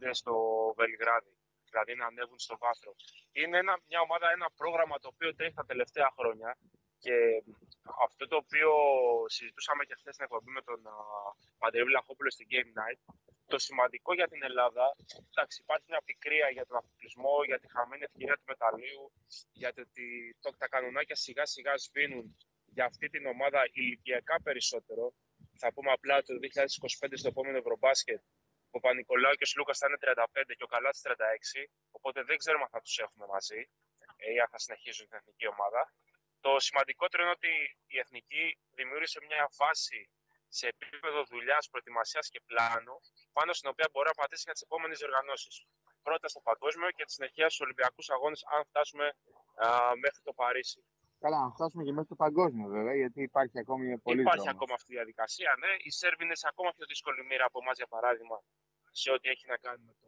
2005 0.06 0.10
στο 0.12 0.34
Βελιγράδι. 0.78 1.34
Δηλαδή 1.70 1.96
να 1.96 2.06
ανέβουν 2.06 2.40
στο 2.40 2.56
βάθρο. 2.64 2.92
Είναι 3.32 3.58
ένα, 3.58 3.74
μια 3.90 4.00
ομάδα, 4.02 4.28
ένα 4.38 4.48
πρόγραμμα 4.60 4.96
το 5.00 5.08
οποίο 5.14 5.36
τρέχει 5.36 5.54
τα 5.54 5.66
τελευταία 5.66 6.10
χρόνια 6.18 6.58
και 7.04 7.16
αυτό 8.06 8.28
το 8.28 8.36
οποίο 8.44 8.72
συζητούσαμε 9.36 9.84
και 9.88 9.96
χθες 10.00 10.14
στην 10.14 10.26
εκπομπή 10.28 10.52
με 10.58 10.62
τον 10.62 10.80
α, 10.88 10.96
Παντελή 11.62 11.84
Βλαχόπουλο 11.84 12.30
στην 12.32 12.48
Game 12.54 12.72
Night, 12.80 13.00
Το 13.54 13.58
σημαντικό 13.68 14.14
για 14.14 14.28
την 14.28 14.44
Ελλάδα, 14.44 14.86
εντάξει, 15.32 15.62
υπάρχει 15.62 15.86
μια 15.90 16.02
πικρία 16.06 16.50
για 16.50 16.66
τον 16.66 16.78
αποκλεισμό, 16.78 17.36
για 17.50 17.60
τη 17.60 17.68
χαμένη 17.74 18.04
ευκαιρία 18.10 18.36
του 18.40 18.48
μεταλλίου, 18.54 19.04
για 19.62 19.74
το 19.74 19.82
ότι 19.88 20.08
το, 20.42 20.50
τα 20.58 20.68
κανονάκια 20.68 21.16
σιγά 21.16 21.46
σιγά 21.46 21.74
σβήνουν 21.78 22.26
για 22.76 22.86
αυτή 22.86 23.10
την 23.10 23.26
ομάδα 23.26 23.62
ηλικιακά 23.72 24.36
περισσότερο. 24.48 25.14
Θα 25.62 25.74
πούμε 25.74 25.92
απλά 25.92 26.22
το 26.22 26.34
2025 27.06 27.12
στο 27.22 27.28
επόμενο 27.28 27.58
Ευρωμπάσκετ 27.58 28.22
ο 28.76 28.80
Πανικολάου 28.80 29.34
και 29.34 29.46
ο 29.48 29.52
Σλούκας 29.52 29.78
θα 29.78 29.88
είναι 29.88 30.00
35 30.02 30.54
και 30.58 30.66
ο 30.68 30.72
Καλάτης 30.74 31.02
36. 31.06 31.12
Οπότε 31.92 32.24
δεν 32.24 32.38
ξέρουμε 32.38 32.64
αν 32.64 32.70
θα 32.70 32.82
τους 32.82 32.98
έχουμε 33.06 33.26
μαζί 33.34 33.62
ε, 34.18 34.34
ή 34.34 34.40
αν 34.40 34.50
θα 34.54 34.60
συνεχίζουν 34.60 35.08
την 35.08 35.18
εθνική 35.18 35.48
ομάδα. 35.48 35.94
Το 36.40 36.60
σημαντικότερο 36.60 37.24
είναι 37.24 37.32
ότι 37.40 37.54
η 37.88 37.98
εθνική 38.00 38.58
δημιούργησε 38.78 39.20
μια 39.28 39.50
βάση 39.58 40.10
σε 40.50 40.68
επίπεδο 40.68 41.24
δουλειάς, 41.24 41.70
προετοιμασίας 41.70 42.30
και 42.30 42.42
πλάνου, 42.46 42.96
πάνω 43.34 43.54
στην 43.54 43.70
οποία 43.70 43.88
μπορεί 43.92 44.08
να 44.08 44.14
πατήσει 44.22 44.44
για 44.46 44.54
τις 44.54 44.62
επόμενες 44.62 44.98
διοργανώσεις. 45.00 45.66
Πρώτα 46.04 46.28
στο 46.28 46.40
παγκόσμιο 46.40 46.92
και 46.92 47.06
τη 47.06 47.12
συνεχεία 47.12 47.48
στους 47.50 47.60
Ολυμπιακούς 47.66 48.10
Αγώνες, 48.10 48.42
αν 48.54 48.66
φτάσουμε 48.66 49.08
α, 49.56 49.68
μέχρι 50.04 50.22
το 50.24 50.34
Παρίσι. 50.34 50.84
Καλά, 51.24 51.40
αν 51.46 51.52
φτάσουμε 51.56 51.84
και 51.84 51.94
μέχρι 51.98 52.10
το 52.14 52.16
παγκόσμιο 52.26 52.68
βέβαια, 52.76 52.96
γιατί 52.96 53.22
υπάρχει 53.22 53.58
ακόμη 53.60 53.86
πολύ 54.08 54.22
Υπάρχει 54.22 54.44
δρόμος. 54.44 54.56
ακόμα 54.56 54.74
αυτή 54.80 54.90
η 54.94 54.96
διαδικασία, 54.96 55.52
ναι. 55.64 55.72
Οι 55.86 55.92
Σέρβοι 56.00 56.24
είναι 56.24 56.36
σε 56.36 56.48
ακόμα 56.52 56.72
πιο 56.76 56.86
δύσκολη 56.92 57.22
μοίρα 57.30 57.46
από 57.50 57.60
εμάς, 57.64 57.76
για 57.82 57.88
παράδειγμα, 57.96 58.38
σε 59.02 59.10
ό,τι 59.16 59.30
έχει 59.34 59.46
να 59.54 59.58
κάνει 59.66 59.84
με, 59.90 59.94
το, 60.02 60.08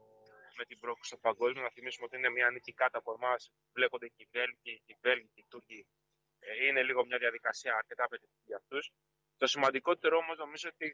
με 0.58 0.64
την 0.70 0.78
πρόκληση 0.84 1.10
στο 1.12 1.18
παγκόσμιο. 1.28 1.62
Να 1.68 1.72
θυμίσουμε 1.76 2.06
ότι 2.08 2.16
είναι 2.18 2.30
μια 2.38 2.48
νίκη 2.54 2.74
κάτω 2.82 2.98
από 3.02 3.12
εμάς. 3.18 3.42
Βλέπονται 3.78 4.08
και 4.08 4.22
οι 4.26 4.30
Βέλγοι, 4.36 4.74
και 4.86 4.94
οι 4.96 4.98
Βέλγοι 5.06 5.30
και 5.34 5.42
οι 5.44 5.46
Τούρκοι. 5.52 5.80
Ε, 6.40 6.66
είναι 6.68 6.82
λίγο 6.84 7.06
μια 7.06 7.18
διαδικασία 7.18 7.72
αρκετά 7.76 8.04
απαιτητική 8.04 8.44
για 8.52 8.58
αυτούς. 8.62 8.92
Το 9.38 9.48
σημαντικότερο 9.48 10.16
όμως 10.18 10.38
νομίζω 10.38 10.70
ότι 10.74 10.88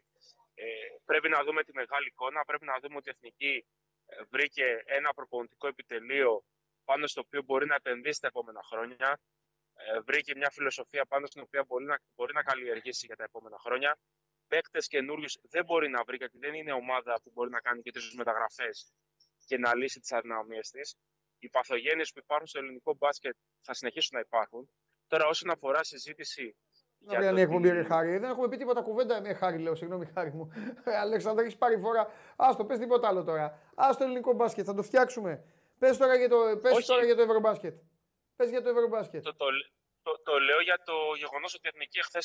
ε, 0.54 0.64
πρέπει 1.04 1.28
να 1.28 1.44
δούμε 1.44 1.60
τη 1.66 1.72
μεγάλη 1.80 2.06
εικόνα. 2.06 2.44
Πρέπει 2.44 2.64
να 2.64 2.76
δούμε 2.82 2.96
ότι 2.96 3.08
η 3.08 3.12
Εθνική 3.16 3.54
ε, 4.06 4.22
βρήκε 4.32 4.82
ένα 4.84 5.10
προπονητικό 5.14 5.66
επιτελείο 5.66 6.44
πάνω 6.84 7.06
στο 7.06 7.20
οποίο 7.24 7.42
μπορεί 7.42 7.66
να 7.66 7.74
επενδύσει 7.74 8.20
τα 8.20 8.26
επόμενα 8.26 8.62
χρόνια. 8.70 9.20
Ε, 9.86 10.00
βρήκε 10.00 10.32
μια 10.36 10.50
φιλοσοφία 10.50 11.04
πάνω 11.06 11.26
στην 11.26 11.42
οποία 11.42 11.64
μπορεί 11.68 11.84
να, 11.84 11.96
μπορεί 12.16 12.32
να 12.34 12.42
καλλιεργήσει 12.42 13.06
για 13.06 13.16
τα 13.16 13.24
επόμενα 13.24 13.58
χρόνια. 13.58 13.98
Παίκτες 14.48 14.86
καινούριους 14.88 15.38
δεν 15.42 15.64
μπορεί 15.64 15.88
να 15.88 16.02
βρει 16.06 16.16
γιατί 16.16 16.38
δεν 16.38 16.54
είναι 16.54 16.72
ομάδα 16.72 17.20
που 17.22 17.30
μπορεί 17.34 17.50
να 17.50 17.60
κάνει 17.60 17.82
και 17.82 17.90
τρεις 17.90 18.14
μεταγραφές 18.16 18.92
και 19.46 19.58
να 19.58 19.74
λύσει 19.74 20.00
τις 20.00 20.12
αδυναμίες 20.12 20.70
της. 20.70 20.96
Οι 21.38 21.48
παθογένειες 21.48 22.12
που 22.12 22.18
υπάρχουν 22.18 22.46
στο 22.46 22.58
ελληνικό 22.58 22.94
μπάσκετ 22.98 23.36
θα 23.60 23.74
συνεχίσουν 23.74 24.10
να 24.12 24.20
υπάρχουν. 24.20 24.70
Τώρα, 25.06 25.26
όσον 25.26 25.50
αφορά 25.50 25.84
συζήτηση. 25.84 26.56
Να 26.98 27.16
βρει 27.16 27.26
αν 27.26 27.32
το 27.34 27.38
η 27.38 27.42
εκπομπή, 27.42 27.68
ότι- 27.68 27.76
ρε 27.76 27.82
Χάρη. 27.82 28.18
Δεν 28.18 28.30
έχουμε 28.30 28.48
πει 28.48 28.56
τίποτα 28.56 28.82
κουβέντα. 28.82 29.20
Με 29.20 29.34
Χάρη, 29.34 29.58
λέω, 29.58 29.74
συγγνώμη, 29.74 30.06
Χάρη 30.06 30.30
μου. 30.32 30.52
Ε, 30.84 30.96
Αλέξανδρα, 30.96 31.42
έχεις 31.42 31.56
πάρει 31.56 31.78
φορά. 31.78 32.00
Α 32.36 32.54
το 32.56 32.64
πες 32.64 32.78
τίποτα 32.78 33.08
άλλο 33.08 33.24
τώρα. 33.24 33.44
Α 33.74 33.90
το 33.98 34.04
ελληνικό 34.04 34.32
μπάσκετ, 34.32 34.64
θα 34.66 34.74
το 34.74 34.82
φτιάξουμε. 34.82 35.44
Πες 35.78 35.96
τώρα, 35.96 36.16
για 36.16 36.28
το, 36.28 36.58
πες 36.62 36.72
Όχι. 36.72 36.86
τώρα 36.86 37.04
για 37.04 37.16
το 37.16 37.22
Ευρωμπάσκετ. 37.22 37.74
Πες 38.38 38.48
για 38.54 38.62
το 38.64 38.68
Ευρωμπάσκετ. 38.74 39.20
Το, 39.28 39.34
το, 39.42 39.46
το, 40.06 40.12
το 40.28 40.34
λέω 40.48 40.60
για 40.68 40.78
το 40.88 40.96
γεγονός 41.22 41.50
ότι 41.56 41.64
η 41.68 41.70
Εθνική 41.72 41.98
χθε 42.08 42.20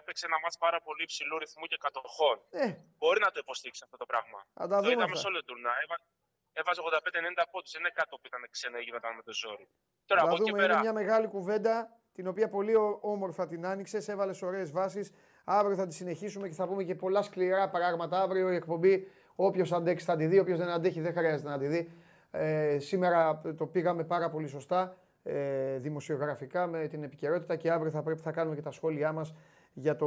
έπαιξε 0.00 0.24
ένα 0.30 0.38
μάτς 0.42 0.56
πάρα 0.64 0.78
πολύ 0.86 1.02
υψηλού 1.08 1.34
ρυθμού 1.42 1.64
και 1.70 1.78
κατοχών. 1.86 2.36
Ε, 2.62 2.66
Μπορεί 3.00 3.20
να 3.26 3.30
το 3.34 3.38
υποστήξει 3.44 3.80
αυτό 3.86 3.96
το 4.02 4.06
πράγμα. 4.12 4.38
θα 4.60 4.66
τα 4.70 4.76
Το 4.76 4.82
δούμε 4.82 4.92
είδαμε 4.94 5.12
αυτά. 5.16 5.22
σε 5.22 5.26
όλο 5.30 5.38
το 5.42 5.46
τουρνά. 5.50 5.72
Έβα, 5.84 5.96
έβαζε 6.60 6.80
85-90 6.88 7.44
πόντους. 7.52 7.70
Δεν 7.74 7.80
είναι 7.82 7.92
κάτι 7.98 8.08
που 8.20 8.26
ήταν 8.30 8.42
ξένο 8.54 8.76
ή 8.80 8.82
γινόταν 8.86 9.10
με 9.18 9.22
το 9.28 9.32
ζόρι. 9.40 9.66
Τώρα 10.08 10.20
Θα 10.20 10.26
από 10.26 10.34
εκεί 10.36 10.42
δούμε, 10.44 10.56
είναι 10.58 10.66
πέρα. 10.66 10.80
μια 10.84 10.92
μεγάλη 11.00 11.26
κουβέντα 11.34 11.74
την 12.16 12.24
οποία 12.32 12.46
πολύ 12.56 12.74
ω- 12.84 12.98
όμορφα 13.14 13.42
την 13.52 13.60
άνοιξες. 13.72 14.02
Έβαλες 14.14 14.38
ωραίες 14.48 14.68
βάσεις. 14.78 15.06
Αύριο 15.58 15.76
θα 15.80 15.86
τη 15.88 15.94
συνεχίσουμε 16.00 16.46
και 16.48 16.54
θα 16.60 16.64
πούμε 16.68 16.82
και 16.88 16.94
πολλά 16.94 17.22
σκληρά 17.28 17.64
πράγματα. 17.76 18.14
Αύριο 18.24 18.46
η 18.52 18.56
εκπομπή, 18.62 18.94
όποιος 19.46 19.72
αντέξει 19.72 20.04
θα 20.10 20.16
τη 20.16 20.24
δει, 20.26 20.38
όποιος 20.38 20.58
δεν 20.58 20.68
αντέχει 20.68 21.00
δεν 21.06 21.12
χρειάζεται 21.18 21.48
να 21.48 21.58
τη 21.58 21.66
δει. 21.66 21.80
Ε, 22.30 22.78
σήμερα 22.78 23.40
το 23.58 23.66
πήγαμε 23.66 24.04
πάρα 24.04 24.30
πολύ 24.30 24.46
σωστά 24.48 24.96
ε, 25.26 25.78
δημοσιογραφικά 25.78 26.66
με 26.66 26.86
την 26.86 27.02
επικαιρότητα 27.02 27.56
και 27.56 27.70
αύριο 27.70 27.90
θα 27.90 28.02
πρέπει 28.02 28.20
θα 28.20 28.30
κάνουμε 28.30 28.54
και 28.54 28.62
τα 28.62 28.70
σχόλιά 28.70 29.12
μας 29.12 29.34
για 29.72 29.96
το 29.96 30.06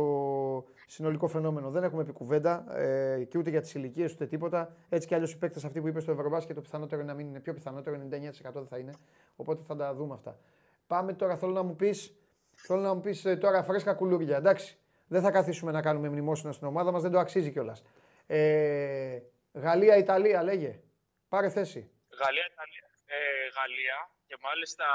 συνολικό 0.88 1.28
φαινόμενο. 1.28 1.70
Δεν 1.70 1.84
έχουμε 1.84 2.04
πει 2.04 2.12
κουβέντα 2.12 2.78
ε, 2.78 3.24
και 3.24 3.38
ούτε 3.38 3.50
για 3.50 3.62
τις 3.62 3.74
ηλικίες 3.74 4.14
ούτε 4.14 4.28
τίποτα. 4.28 4.76
Έτσι 4.90 5.08
κι 5.08 5.14
αλλιώς 5.14 5.32
οι 5.32 5.38
παίκτες 5.38 5.66
αυτοί 5.66 5.82
που 5.82 5.88
είπε 5.88 6.00
στο 6.00 6.12
Ευρωμπάσκετ 6.12 6.56
το 6.56 6.62
πιθανότερο 6.62 7.02
είναι 7.02 7.12
να 7.12 7.18
μην 7.18 7.28
είναι 7.28 7.40
πιο 7.40 7.54
πιθανότερο, 7.54 7.96
99% 7.96 8.52
δεν 8.54 8.68
θα 8.68 8.78
είναι. 8.78 8.94
Οπότε 9.36 9.64
θα 9.68 9.76
τα 9.76 9.94
δούμε 9.94 10.14
αυτά. 10.14 10.40
Πάμε 10.88 11.14
τώρα, 11.14 11.38
θέλω 11.38 11.52
να 11.52 11.64
μου 11.64 11.76
πεις, 11.76 12.14
θέλω 12.56 12.80
να 12.80 12.94
μου 12.94 13.02
πεις 13.02 13.26
ε, 13.26 13.36
τώρα 13.36 13.64
φρέσκα 13.64 13.94
κουλούρια, 13.94 14.38
εντάξει. 14.38 14.78
Δεν 15.08 15.22
θα 15.22 15.32
καθίσουμε 15.32 15.72
να 15.72 15.82
κάνουμε 15.82 16.10
μνημόσυνα 16.10 16.52
στην 16.52 16.68
ομάδα 16.68 16.92
μας, 16.92 17.02
δεν 17.02 17.12
το 17.12 17.20
αξίζει 17.20 17.52
κιόλας. 17.52 17.84
Ε, 18.28 19.20
Γαλλία-Ιταλία, 19.54 20.44
λέγε. 20.44 20.80
Πάρε 21.30 21.50
θέση. 21.50 21.92
Γαλλία, 22.24 22.46
Ιταλία, 22.54 22.86
ε, 23.06 23.18
Γαλλία 23.60 24.10
και 24.30 24.38
μάλιστα 24.48 24.86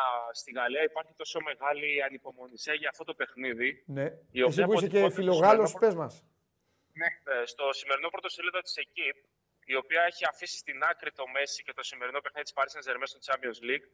στη 0.41 0.51
Γαλλία 0.59 0.83
υπάρχει 0.91 1.15
τόσο 1.23 1.39
μεγάλη 1.49 2.03
ανυπομονησία 2.09 2.75
για 2.75 2.89
αυτό 2.93 3.05
το 3.05 3.15
παιχνίδι. 3.21 3.71
Ναι. 3.87 4.07
Η 4.39 4.43
οποία 4.43 4.65
Εσύ 4.65 4.65
που 4.65 4.73
είσαι 4.73 4.87
και 4.89 4.99
αποτυπώνεται 4.99 5.13
στο 5.13 5.21
φιλογάλος, 5.21 5.71
σημερινό 5.71 5.79
πες 5.85 5.95
μας. 6.03 6.15
Ε, 7.33 7.45
στο 7.53 7.65
σημερινό 7.81 8.09
πρωτοσέλιδο 8.15 8.61
της 8.67 8.75
ΕΚΙΠ, 8.83 9.17
η 9.73 9.75
οποία 9.83 10.03
έχει 10.11 10.25
αφήσει 10.33 10.57
στην 10.65 10.79
άκρη 10.91 11.11
το 11.21 11.25
Μέση 11.35 11.63
και 11.67 11.73
το 11.79 11.83
σημερινό 11.91 12.21
παιχνίδι 12.21 12.47
της 12.49 12.55
Paris 12.57 12.73
Saint-Germain 12.75 13.09
στο 13.13 13.21
Champions 13.29 13.61
League, 13.69 13.87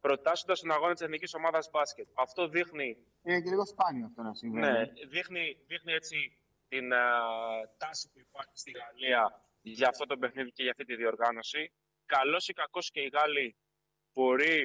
προτάσσοντας 0.00 0.60
τον 0.60 0.70
αγώνα 0.76 0.92
της 0.92 1.02
εθνικής 1.06 1.34
ομάδας 1.34 1.70
μπάσκετ. 1.72 2.08
Αυτό 2.14 2.48
δείχνει, 2.48 2.88
Είναι 3.22 3.40
και 3.40 3.50
λίγο 3.50 3.64
σπάνιο 3.66 4.06
αυτό 4.06 4.22
να 4.22 4.34
συμβαίνει. 4.34 4.66
ναι, 4.72 4.84
δείχνει, 5.14 5.44
δείχνει 5.66 5.92
έτσι 5.92 6.38
την 6.68 6.92
α, 6.94 7.06
τάση 7.82 8.04
που 8.12 8.18
υπάρχει 8.28 8.56
στη 8.62 8.70
Γαλλία 8.80 9.22
για 9.62 9.88
αυτό 9.88 10.06
το 10.06 10.16
παιχνίδι 10.16 10.50
και 10.52 10.62
για 10.62 10.70
αυτή 10.70 10.84
τη 10.84 10.94
διοργάνωση. 10.96 11.72
Καλός 12.06 12.48
ή 12.48 12.52
κακός 12.52 12.90
και 12.90 13.00
οι 13.00 13.10
Γάλλοι 13.14 13.56
μπορεί 14.12 14.54
ε, 14.60 14.64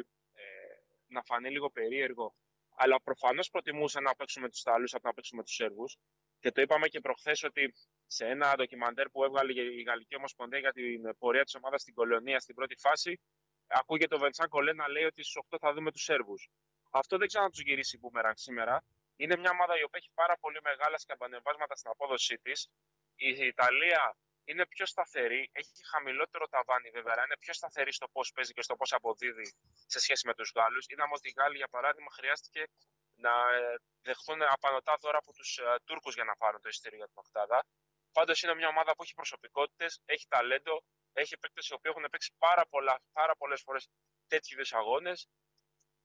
να 1.12 1.24
φανεί 1.24 1.50
λίγο 1.50 1.70
περίεργο, 1.70 2.36
αλλά 2.76 3.02
προφανώς 3.02 3.50
προτιμούσαν 3.50 4.04
να 4.04 4.16
παίξουν 4.16 4.42
με 4.42 4.50
τους 4.50 4.60
Ιταλού 4.60 4.88
από 4.92 5.08
να 5.08 5.14
παίξουν 5.14 5.38
με 5.38 5.44
τους 5.44 5.54
Σέρβους. 5.54 5.98
Και 6.40 6.52
το 6.52 6.62
είπαμε 6.62 6.88
και 6.88 7.00
προχθές 7.00 7.44
ότι 7.44 7.74
σε 8.06 8.26
ένα 8.26 8.56
ντοκιμαντέρ 8.56 9.10
που 9.10 9.24
έβγαλε 9.24 9.62
η 9.62 9.82
Γαλλική 9.82 10.16
Ομοσπονδία 10.16 10.60
για 10.60 10.72
την 10.72 11.18
πορεία 11.18 11.44
της 11.44 11.56
ομάδας 11.56 11.82
στην 11.82 11.94
Κολονία 11.94 12.40
στην 12.40 12.56
πρώτη 12.56 12.76
φάση, 12.76 13.20
ακούγεται 13.68 14.16
ο 14.16 14.18
Βεντσάν 14.18 14.48
Κολέ 14.50 14.74
να 14.74 14.90
λέει 14.90 15.04
ότι 15.04 15.24
στους 15.24 15.44
8 15.50 15.58
θα 15.60 15.74
δούμε 15.74 15.92
τους 15.92 16.04
Σέρβους. 16.04 16.50
Αυτό 16.92 17.18
δεν 17.18 17.28
ξέρω 17.28 17.44
να 17.44 17.50
τους 17.50 17.62
γυρίσει 17.62 17.98
μπούμεραν 17.98 18.38
σήμερα. 18.38 18.84
Είναι 19.16 19.38
μια 19.38 19.50
ομάδα 19.52 19.80
η 19.80 19.84
οποία 19.84 20.00
έχει 20.04 20.12
πάρα 20.14 20.38
πολύ 20.38 20.60
μεγάλα 20.64 20.98
σκαμπανεβάσματα 20.98 21.76
στην 21.76 21.90
απόδοσή 21.92 22.38
της. 22.38 22.70
Η 23.16 23.46
Ιταλία 23.46 24.16
είναι 24.46 24.66
πιο 24.68 24.86
σταθερή, 24.86 25.50
έχει 25.52 25.72
χαμηλότερο 25.92 26.48
ταβάνι 26.48 26.90
βέβαια, 26.90 27.14
αλλά 27.14 27.24
είναι 27.24 27.38
πιο 27.38 27.54
σταθερή 27.54 27.94
στο 27.94 28.08
πώς 28.08 28.32
παίζει 28.32 28.54
και 28.54 28.62
στο 28.62 28.76
πώς 28.76 28.94
αποδίδει 28.94 29.48
σε 29.86 30.00
σχέση 30.00 30.28
με 30.28 30.34
τους 30.34 30.52
Γάλλους. 30.56 30.86
Είδαμε 30.88 31.14
ότι 31.16 31.30
οι 31.30 31.34
Γάλλοι, 31.38 31.58
για 31.58 31.68
παράδειγμα, 31.68 32.12
χρειάστηκε 32.12 32.64
να 33.16 33.34
ε, 33.56 33.76
δεχθούν 34.02 34.42
απανοτά 34.42 34.98
δώρα 35.02 35.18
από 35.18 35.34
τους 35.34 35.60
Τούρκους 35.84 36.14
για 36.14 36.24
να 36.24 36.36
πάρουν 36.36 36.62
το 36.62 36.70
εισιτήριο 36.70 36.98
για 36.98 37.08
την 37.08 37.18
Οκτάδα. 37.18 37.66
Πάντως 38.12 38.42
είναι 38.44 38.56
μια 38.56 38.68
ομάδα 38.68 38.96
που 38.96 39.04
έχει 39.04 39.14
προσωπικότητες, 39.14 40.02
έχει 40.06 40.26
ταλέντο, 40.28 40.84
έχει 41.14 41.38
παίκτες 41.38 41.68
οι 41.68 41.74
οποίοι 41.74 41.92
έχουν 41.96 42.10
παίξει 42.12 42.32
πάρα, 42.38 42.64
πολλά, 42.70 43.02
πάρα 43.12 43.36
πολλές 43.36 43.62
φορές 43.62 43.90
τέτοιου 44.28 44.54
είδους 44.56 44.74
αγώνες. 44.74 45.28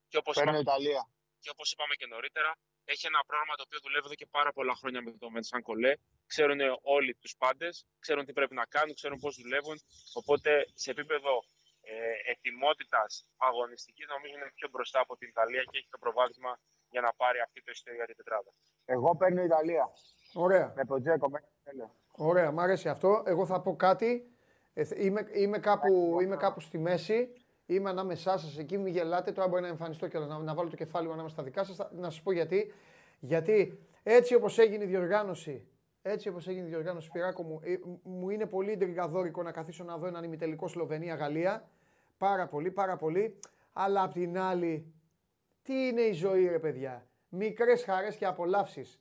Και 0.08 0.16
όπως 0.16 0.34
Παίρνει 0.34 0.56
η 0.56 0.60
είπαμε, 0.60 0.70
Ιταλία. 0.70 1.02
και 1.38 1.50
όπως 1.50 1.72
είπαμε 1.72 1.94
και 1.94 2.06
νωρίτερα, 2.06 2.52
έχει 2.84 3.06
ένα 3.06 3.24
πρόγραμμα 3.26 3.54
το 3.54 3.62
οποίο 3.66 3.78
δουλεύει 3.82 4.04
εδώ 4.06 4.14
και 4.14 4.26
πάρα 4.26 4.52
πολλά 4.52 4.74
χρόνια 4.74 5.02
με 5.02 5.10
τον 5.12 5.32
Βενσάν 5.32 5.62
Κολέ. 5.62 5.92
Ξέρουν 6.26 6.60
όλοι 6.82 7.14
τους 7.20 7.34
πάντες, 7.42 7.86
ξέρουν 7.98 8.24
τι 8.26 8.32
πρέπει 8.32 8.54
να 8.54 8.64
κάνουν, 8.74 8.94
ξέρουν 8.94 9.18
πώς 9.20 9.36
δουλεύουν. 9.42 9.76
Οπότε 10.20 10.50
σε 10.74 10.90
επίπεδο 10.90 11.32
ε, 11.80 12.30
ετοιμότητας 12.32 13.26
αγωνιστικής, 13.36 14.06
νομίζω 14.14 14.34
είναι 14.36 14.50
πιο 14.54 14.68
μπροστά 14.72 15.00
από 15.00 15.16
την 15.16 15.28
Ιταλία 15.28 15.62
και 15.70 15.78
έχει 15.78 15.88
το 15.90 15.98
προβάδισμα 15.98 16.52
για 16.90 17.00
να 17.00 17.12
πάρει 17.20 17.38
αυτή 17.46 17.62
το 17.62 17.70
ιστορία 17.74 17.96
για 17.96 18.06
την 18.06 18.16
τετράδα. 18.16 18.50
Εγώ 18.84 19.16
παίρνω 19.16 19.40
η 19.42 19.44
Ιταλία. 19.44 19.86
Ωραία. 20.34 20.72
Με 20.76 20.84
Ποτζέκο 20.84 21.28
μέχρι 21.30 21.46
το 21.46 21.70
τέλος. 21.70 21.90
Ωραία, 22.12 22.50
μ' 22.52 22.60
αρέσει 22.60 22.88
αυτό. 22.88 23.22
Εγώ 23.26 23.46
θα 23.46 23.60
πω 23.60 23.76
κάτι. 23.76 24.30
Ε, 24.74 24.84
θε- 24.84 24.98
είμαι, 24.98 25.28
είμαι, 25.32 25.58
κάπου, 25.58 26.18
είμαι 26.22 26.36
κάπου 26.36 26.60
στη 26.60 26.78
μέση. 26.78 27.32
Είμαι 27.66 27.90
ανάμεσά 27.90 28.38
σας 28.38 28.58
εκεί. 28.58 28.78
Μην 28.78 28.92
γελάτε. 28.92 29.32
Τώρα 29.32 29.48
μπορεί 29.48 29.62
να 29.62 29.68
εμφανιστώ 29.68 30.08
και 30.08 30.18
να, 30.18 30.38
να 30.38 30.54
βάλω 30.54 30.70
το 30.70 30.76
κεφάλι 30.76 31.06
μου 31.06 31.12
ανάμεσα 31.12 31.34
στα 31.34 31.42
δικά 31.44 31.64
σας. 31.64 31.76
Να 31.92 32.10
σας 32.10 32.22
πω 32.22 32.32
γιατί. 32.32 32.74
Γιατί 33.20 33.78
έτσι 34.02 34.34
όπως 34.34 34.58
έγινε 34.58 34.84
η 34.84 34.86
διοργάνωση, 34.86 35.68
έτσι 36.08 36.28
όπως 36.28 36.48
έγινε 36.48 36.66
η 36.66 36.68
διοργάνωση, 36.68 37.06
Σπυράκο 37.06 37.42
μου, 37.42 37.60
ε, 37.62 37.76
μου 38.02 38.30
είναι 38.30 38.46
πολύ 38.46 38.72
εντρικαδόρικο 38.72 39.42
να 39.42 39.52
καθίσω 39.52 39.84
να 39.84 39.96
δω 39.96 40.06
έναν 40.06 40.24
ημιτελικό 40.24 40.68
Σλοβενία-Γαλλία. 40.68 41.68
Πάρα 42.18 42.46
πολύ, 42.46 42.70
πάρα 42.70 42.96
πολύ. 42.96 43.38
Αλλά 43.72 44.02
απ' 44.02 44.12
την 44.12 44.38
άλλη, 44.38 44.94
τι 45.62 45.86
είναι 45.86 46.00
η 46.00 46.12
ζωή, 46.12 46.48
ρε 46.48 46.58
παιδιά; 46.58 47.06
Μικρές 47.28 47.84
χαρές 47.84 48.16
και 48.16 48.26
απολαύσεις. 48.26 49.00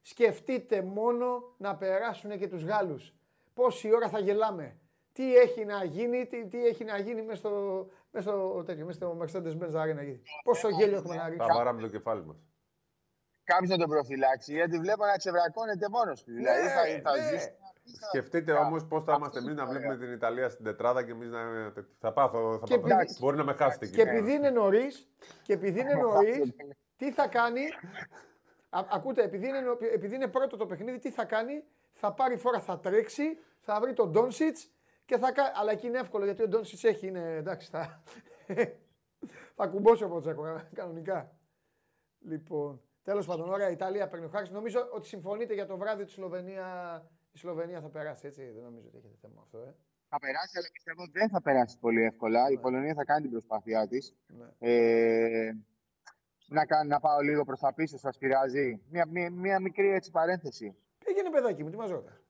Σκεφτείτε 0.00 0.82
μόνο 0.82 1.54
να 1.56 1.76
περάσουν 1.76 2.38
και 2.38 2.48
τους 2.48 2.62
Γάλλους. 2.64 3.14
Πόση 3.54 3.94
ώρα 3.94 4.08
θα 4.08 4.18
γελάμε. 4.18 4.76
Τι 5.12 5.36
έχει 5.36 5.64
να 5.64 5.84
γίνει, 5.84 6.26
τι, 6.26 6.46
τι 6.46 6.66
έχει 6.66 6.84
να 6.84 6.98
γίνει 6.98 7.22
μέσα 7.22 7.38
στο, 7.38 7.86
μέσα 8.10 8.28
στο, 8.30 8.62
τέτοιο, 8.66 8.84
μέσα 8.86 8.98
στο 8.98 9.18
Mercedes-Benz 9.20 9.74
Arena. 9.74 10.18
Πόσο 10.44 10.68
γέλιο 10.68 10.96
έχουμε 10.96 11.14
να 11.14 11.22
Τα 11.22 11.28
ρίξουμε. 11.28 11.54
βάραμε 11.54 11.80
το 11.80 11.88
κεφάλι 11.88 12.24
μας. 12.24 12.36
Κάποιος 13.46 13.70
να 13.70 13.76
τον 13.78 13.88
προφυλάξει, 13.88 14.52
γιατί 14.52 14.78
βλέπω 14.78 15.04
να 15.04 15.16
ξεβρακώνεται 15.16 15.88
μόνος 15.88 16.22
του. 16.22 16.32
Δηλαδή 16.32 16.68
θα, 16.68 17.10
θα 17.10 17.16
ναι. 17.16 17.22
ζήσει 17.28 17.54
Σκεφτείτε 18.08 18.52
όμως 18.52 18.86
πώς 18.86 19.04
θα 19.04 19.14
είμαστε 19.16 19.38
εμείς 19.38 19.54
να 19.54 19.66
βλέπουμε 19.66 19.96
την 19.96 20.12
Ιταλία 20.12 20.48
στην 20.48 20.64
τετράδα 20.64 21.04
και 21.04 21.10
εμείς 21.10 21.30
να. 21.30 21.38
Θα 21.98 22.12
πάθω. 22.12 22.58
Θα 22.58 22.66
Και 22.66 22.78
πάθω. 22.78 22.94
επειδή- 22.94 23.18
Μπορεί 23.20 23.36
να 23.36 23.44
με 23.44 23.52
χάσετε 23.52 23.86
Και 23.86 24.00
εκεί. 24.00 24.10
επειδή 24.10 24.32
είναι 24.32 24.50
νωρίς, 24.50 25.08
και 25.42 25.52
επειδή 25.52 25.80
είναι 25.80 25.94
νωρίς, 26.06 26.54
τι 26.96 27.12
θα 27.12 27.28
κάνει. 27.28 27.62
Α, 28.70 28.80
ακούτε, 28.90 29.22
επειδή 29.22 29.48
είναι, 29.48 29.60
νο- 29.60 29.78
επειδή 29.94 30.14
είναι 30.14 30.26
πρώτο 30.26 30.56
το 30.56 30.66
παιχνίδι, 30.66 30.98
τι 30.98 31.10
θα 31.10 31.24
κάνει; 31.24 31.64
Θα 31.92 32.12
πάρει 32.12 32.36
φορά, 32.36 32.60
θα 32.60 32.78
τρέξει, 32.80 33.38
θα 33.60 33.80
βρει 33.80 33.92
τον 33.92 34.10
Ντόνσιτς 34.10 34.70
και 35.04 35.18
θα 35.18 35.32
κάνει. 35.32 35.50
Αλλά 35.54 35.70
εκεί 35.72 35.86
είναι 35.86 35.98
εύκολο 35.98 36.24
γιατί 36.24 36.42
ο 36.42 36.48
Ντόνσιτς 36.48 36.84
έχει, 36.84 37.06
είναι 37.06 37.34
εντάξει. 37.36 37.68
Θα, 37.70 38.02
θα 39.56 39.66
κουμπώσει 39.66 40.04
από 40.04 40.20
Τσέκο 40.20 40.60
κανονικά. 40.74 41.30
Λοιπόν, 42.20 42.80
τέλος 43.06 43.26
πάντων, 43.26 43.48
ωραία, 43.48 43.68
η 43.68 43.72
Ιταλία 43.72 44.08
παίρνει 44.08 44.24
ο 44.24 44.28
Χάρης. 44.28 44.50
Νομίζω 44.50 44.88
ότι 44.92 45.06
συμφωνείτε 45.06 45.54
για 45.54 45.66
το 45.66 45.76
βράδυ 45.76 46.04
της 46.04 46.12
Σλοβενία. 46.12 46.66
Η 47.32 47.38
Σλοβενία 47.38 47.80
θα 47.80 47.88
περάσει, 47.88 48.26
έτσι. 48.26 48.42
Δεν 48.54 48.62
νομίζω 48.62 48.86
ότι 48.88 48.96
έχετε 48.96 49.16
θέμα 49.20 49.40
αυτό, 49.42 49.58
ε. 49.58 49.74
Θα 50.08 50.18
περάσει, 50.18 50.58
αλλά 50.58 50.68
πιστεύω 50.72 51.02
δεν 51.12 51.28
θα 51.28 51.42
περάσει 51.42 51.78
πολύ 51.78 52.02
εύκολα. 52.02 52.50
Η 52.50 52.58
Πολωνία 52.58 52.94
θα 52.94 53.04
κάνει 53.04 53.22
την 53.22 53.30
προσπάθειά 53.30 53.88
της. 53.88 54.14
Ναι. 54.26 54.46
Ε, 54.58 55.52
να, 56.46 56.66
κα- 56.66 56.84
να 56.84 57.00
πάω 57.00 57.20
λίγο 57.20 57.44
προς 57.44 57.60
τα 57.60 57.74
πίσω, 57.74 57.98
σας 57.98 58.18
πειράζει. 58.18 58.80
Μια, 58.90 59.06
μια, 59.06 59.30
μια 59.30 59.60
μικρή 59.60 59.88
έτσι 59.88 60.10
παρένθεση. 60.10 60.76
Πήγαινε 61.04 61.30
παιδάκι 61.30 61.62
μου, 61.62 61.70
τι 61.70 61.76
μας 61.76 61.90
ρωτάς; 61.90 62.20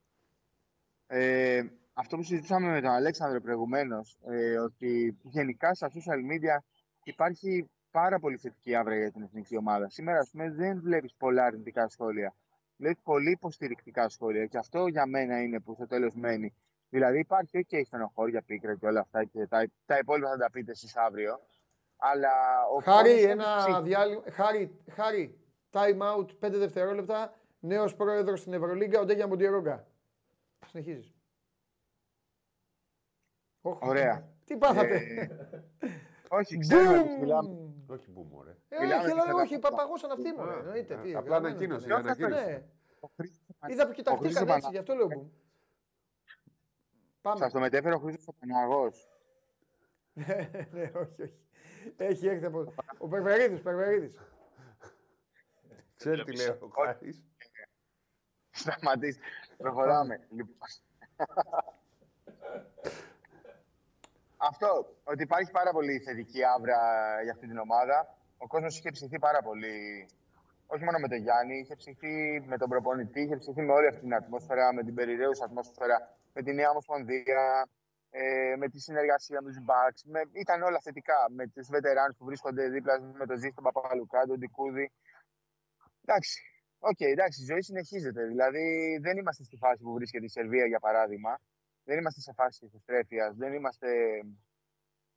Ε, 1.07 1.62
αυτό 1.93 2.16
που 2.16 2.23
συζητούσαμε 2.23 2.70
με 2.70 2.81
τον 2.81 2.90
Αλέξανδρο 2.90 3.40
προηγουμένως, 3.40 4.19
ε, 4.27 4.59
ότι 4.59 5.19
γενικά 5.23 5.74
στα 5.74 5.89
social 5.89 6.32
media 6.32 6.57
υπάρχει 7.03 7.70
πάρα 8.01 8.18
πολύ 8.18 8.36
θετική 8.36 8.74
άβρα 8.74 8.97
για 8.97 9.12
την 9.12 9.23
εθνική 9.23 9.56
ομάδα. 9.56 9.89
Σήμερα, 9.89 10.18
ας 10.18 10.31
πούμε, 10.31 10.51
δεν 10.51 10.81
βλέπεις 10.81 11.14
πολλά 11.14 11.44
αρνητικά 11.44 11.89
σχόλια. 11.89 12.35
Βλέπεις 12.77 13.02
πολύ 13.02 13.31
υποστηρικτικά 13.31 14.09
σχόλια 14.09 14.47
και 14.47 14.59
αυτό 14.59 14.86
για 14.86 15.06
μένα 15.06 15.43
είναι 15.43 15.60
που 15.60 15.74
στο 15.74 15.86
τέλος 15.86 16.14
μένει. 16.14 16.55
Δηλαδή, 16.89 17.18
υπάρχει 17.18 17.51
και 17.51 17.66
okay, 17.70 17.82
στενοχώρια, 17.86 18.43
πίκρα 18.43 18.74
και 18.77 18.86
όλα 18.86 19.01
αυτά 19.01 19.24
και 19.24 19.47
τα, 19.47 19.66
τα 19.86 19.98
υπόλοιπα 19.98 20.28
θα 20.31 20.36
τα 20.36 20.51
πείτε 20.51 20.70
εσείς 20.70 20.97
αύριο. 20.97 21.40
Αλλά 21.97 22.31
ο 22.77 22.81
Χάρη, 22.81 23.10
κόσμος 23.10 23.31
ένα 23.31 23.56
ψυχ- 23.56 23.82
διάλειμμα. 23.82 24.23
Χάρη, 24.31 24.81
Χάρη, 24.90 25.39
time 25.70 25.98
out, 26.16 26.27
5 26.40 26.59
δευτερόλεπτα. 26.59 27.35
Νέος 27.60 27.97
πρόεδρος 27.97 28.40
στην 28.40 28.52
Ευρωλίγκα, 28.52 29.01
ο 29.01 29.05
Ντέγια 29.05 29.27
Μοντιερόγκα. 29.27 29.86
Συνεχίζεις. 30.66 31.14
Ωραία. 33.60 34.28
Τι 34.44 34.56
πάθατε. 34.56 34.94
Ε, 34.97 35.28
όχι, 36.28 36.59
ξέρουμε 36.64 36.98
ότι 36.98 37.18
μιλάμε. 37.20 37.65
Μπούμ. 37.86 37.96
Όχι 37.96 38.10
μπούμ, 38.10 38.34
ωραία. 38.34 38.56
Ε, 38.68 38.80
μιλάμε 38.80 39.02
όχι, 39.02 39.06
και 39.14 39.20
αλλά 39.20 39.24
σε 39.24 39.32
όχι, 39.42 39.54
ένα- 39.54 39.68
παπαγώσαν 39.68 40.10
αυτοί 40.10 40.32
μου. 40.32 40.42
Α, 40.42 40.58
Εννοείται. 40.58 40.94
α, 40.94 41.00
τι, 41.00 41.14
απλά 41.14 41.30
γραμμένο 41.30 41.46
ανακοίνωση, 41.54 41.86
ήταν. 41.86 41.98
ανακοίνωση. 42.00 42.44
Ναι. 42.44 42.62
Ο 43.00 43.08
Χρήστος 43.16 43.46
Είδα 43.66 43.86
που 43.86 43.92
κοιταχτήκαν 43.92 44.48
Ο 44.48 44.52
έτσι, 44.54 44.70
γι' 44.70 44.78
αυτό 44.78 44.94
λέω 44.94 45.06
μπούμ. 45.06 45.28
Πάμε. 47.20 47.38
Σας 47.38 47.52
το 47.52 47.60
μετέφερε 47.60 47.94
ο 47.94 47.98
Χρήστος 47.98 48.34
Παναγός. 48.40 49.08
ναι, 50.72 50.90
όχι, 50.94 51.22
όχι. 51.22 51.38
Έχει 51.96 52.26
έρθει 52.28 52.44
από. 52.44 52.74
Ο 52.98 53.08
Περβερίδης, 53.08 53.60
Περβερίδης. 53.62 54.20
Ξέρει 55.96 56.24
τι 56.24 56.36
λέει 56.36 56.46
ο 56.46 56.68
Χάρη. 56.68 57.24
Σταματήστε. 58.50 59.22
Προχωράμε. 59.56 60.28
Λοιπόν. 64.36 64.48
Αυτό, 64.50 64.70
ότι 65.04 65.22
υπάρχει 65.22 65.50
πάρα 65.50 65.70
πολύ 65.72 65.98
θετική 65.98 66.40
αύρα 66.44 66.80
για 67.22 67.32
αυτή 67.32 67.46
την 67.46 67.58
ομάδα. 67.58 67.98
Ο 68.38 68.46
κόσμος 68.46 68.78
είχε 68.78 68.90
ψηθεί 68.90 69.18
πάρα 69.18 69.40
πολύ, 69.42 70.06
όχι 70.66 70.84
μόνο 70.84 70.98
με 70.98 71.08
τον 71.08 71.18
Γιάννη, 71.18 71.56
είχε 71.58 71.76
ψηθεί 71.76 72.14
με 72.46 72.56
τον 72.56 72.68
προπονητή, 72.68 73.20
είχε 73.20 73.36
ψηθεί 73.36 73.62
με 73.62 73.72
όλη 73.72 73.86
αυτή 73.86 74.00
την 74.00 74.14
ατμόσφαιρα, 74.14 74.72
με 74.72 74.82
την 74.82 74.94
περιρρέουσα 74.94 75.44
ατμόσφαιρα, 75.44 75.96
με 76.32 76.42
τη 76.42 76.52
νέα 76.54 76.70
ομοσπονδία, 76.70 77.68
ε, 78.10 78.54
με 78.56 78.68
τη 78.68 78.78
συνεργασία 78.80 79.40
με 79.42 79.48
τους 79.48 79.60
Bucks. 79.68 80.00
Με, 80.04 80.20
ήταν 80.32 80.62
όλα 80.62 80.78
θετικά 80.82 81.18
με 81.30 81.46
τους 81.46 81.68
βετεράνους 81.68 82.16
που 82.16 82.24
βρίσκονται 82.24 82.68
δίπλα 82.68 83.00
με 83.00 83.26
τον 83.26 83.36
Ζήση, 83.38 83.56
το 83.56 83.62
Παπαλουκά, 83.62 84.26
τον 84.26 84.38
Ντικούδη. 84.40 84.93
Εντάξει, 86.04 86.40
Οκ, 86.78 87.00
εντάξει, 87.00 87.42
η 87.42 87.44
ζωή 87.44 87.62
συνεχίζεται. 87.62 88.26
Δηλαδή, 88.26 88.98
δεν 89.02 89.16
είμαστε 89.18 89.44
στη 89.44 89.56
φάση 89.56 89.82
που 89.82 89.92
βρίσκεται 89.92 90.24
η 90.24 90.28
Σερβία, 90.28 90.66
για 90.66 90.78
παράδειγμα. 90.78 91.40
Δεν 91.86 91.98
είμαστε 91.98 92.20
σε 92.20 92.32
φάση 92.32 92.64
ισοστρέφεια. 92.64 93.34
Δεν 93.36 93.52
είμαστε. 93.52 93.88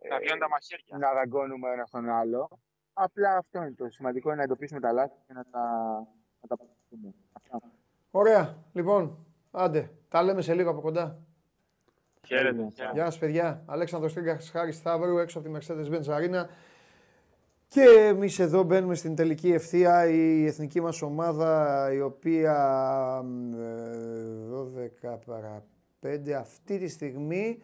Να 0.09 0.17
βγαίνουν 0.17 0.39
τα 0.39 0.49
μαχαίρια. 0.49 0.97
να 0.97 1.13
δαγκώνουμε 1.13 1.69
ένας 1.69 1.89
τον 1.89 2.09
άλλο. 2.09 2.59
Απλά 2.93 3.37
αυτό 3.37 3.61
είναι 3.61 3.71
το 3.71 3.89
σημαντικό, 3.89 4.27
είναι 4.27 4.37
να 4.37 4.43
εντοπίσουμε 4.43 4.79
τα 4.79 4.91
λάθη 4.91 5.15
και 5.27 5.33
να 5.33 5.43
τα, 5.51 5.61
να 6.41 6.47
τα 6.47 6.57
πούμε. 6.89 7.13
Αυτά. 7.33 7.61
Ωραία. 8.11 8.57
Λοιπόν, 8.73 9.25
άντε. 9.51 9.89
Τα 10.09 10.23
λέμε 10.23 10.41
σε 10.41 10.53
λίγο 10.53 10.69
από 10.69 10.81
κοντά. 10.81 11.17
Χαίρετε. 12.27 12.69
χαίρετε. 12.75 12.93
Γεια 12.93 13.05
σας, 13.05 13.17
παιδιά. 13.17 13.63
Αλέξανδρος 13.65 14.13
Τρίγκας, 14.13 14.49
Χάρης 14.49 14.75
Σταύρου, 14.75 15.17
έξω 15.17 15.39
από 15.39 15.49
τη 15.49 15.57
Mercedes-Benz 15.57 16.05
Arena. 16.05 16.45
Και 17.67 17.83
εμείς 17.83 18.39
εδώ 18.39 18.63
μπαίνουμε 18.63 18.95
στην 18.95 19.15
τελική 19.15 19.51
ευθεία 19.51 20.05
η 20.07 20.45
εθνική 20.45 20.81
μας 20.81 21.01
ομάδα 21.01 21.89
η 21.93 22.01
οποία 22.01 22.55
μ, 23.23 23.53
ε, 23.53 24.47
12 24.49 25.17
παρά 25.25 25.63
5 26.01 26.31
αυτή 26.31 26.77
τη 26.77 26.87
στιγμή, 26.87 27.57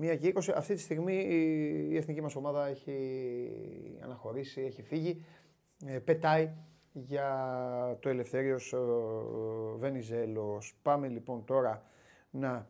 1 0.00 0.16
και 0.20 0.32
20, 0.34 0.52
αυτή 0.54 0.74
τη 0.74 0.80
στιγμή 0.80 1.14
η, 1.14 1.88
η 1.90 1.96
εθνική 1.96 2.20
μας 2.20 2.36
ομάδα 2.36 2.66
έχει 2.66 2.98
αναχωρήσει, 4.00 4.60
έχει 4.60 4.82
φύγει, 4.82 5.24
ε, 5.86 5.98
πετάει 5.98 6.50
για 6.92 7.98
το 8.00 8.08
Ελευθέριος 8.08 8.72
ε, 8.72 8.76
Βενιζέλος. 9.76 10.74
Πάμε 10.82 11.08
λοιπόν 11.08 11.44
τώρα 11.44 11.86
να 12.30 12.68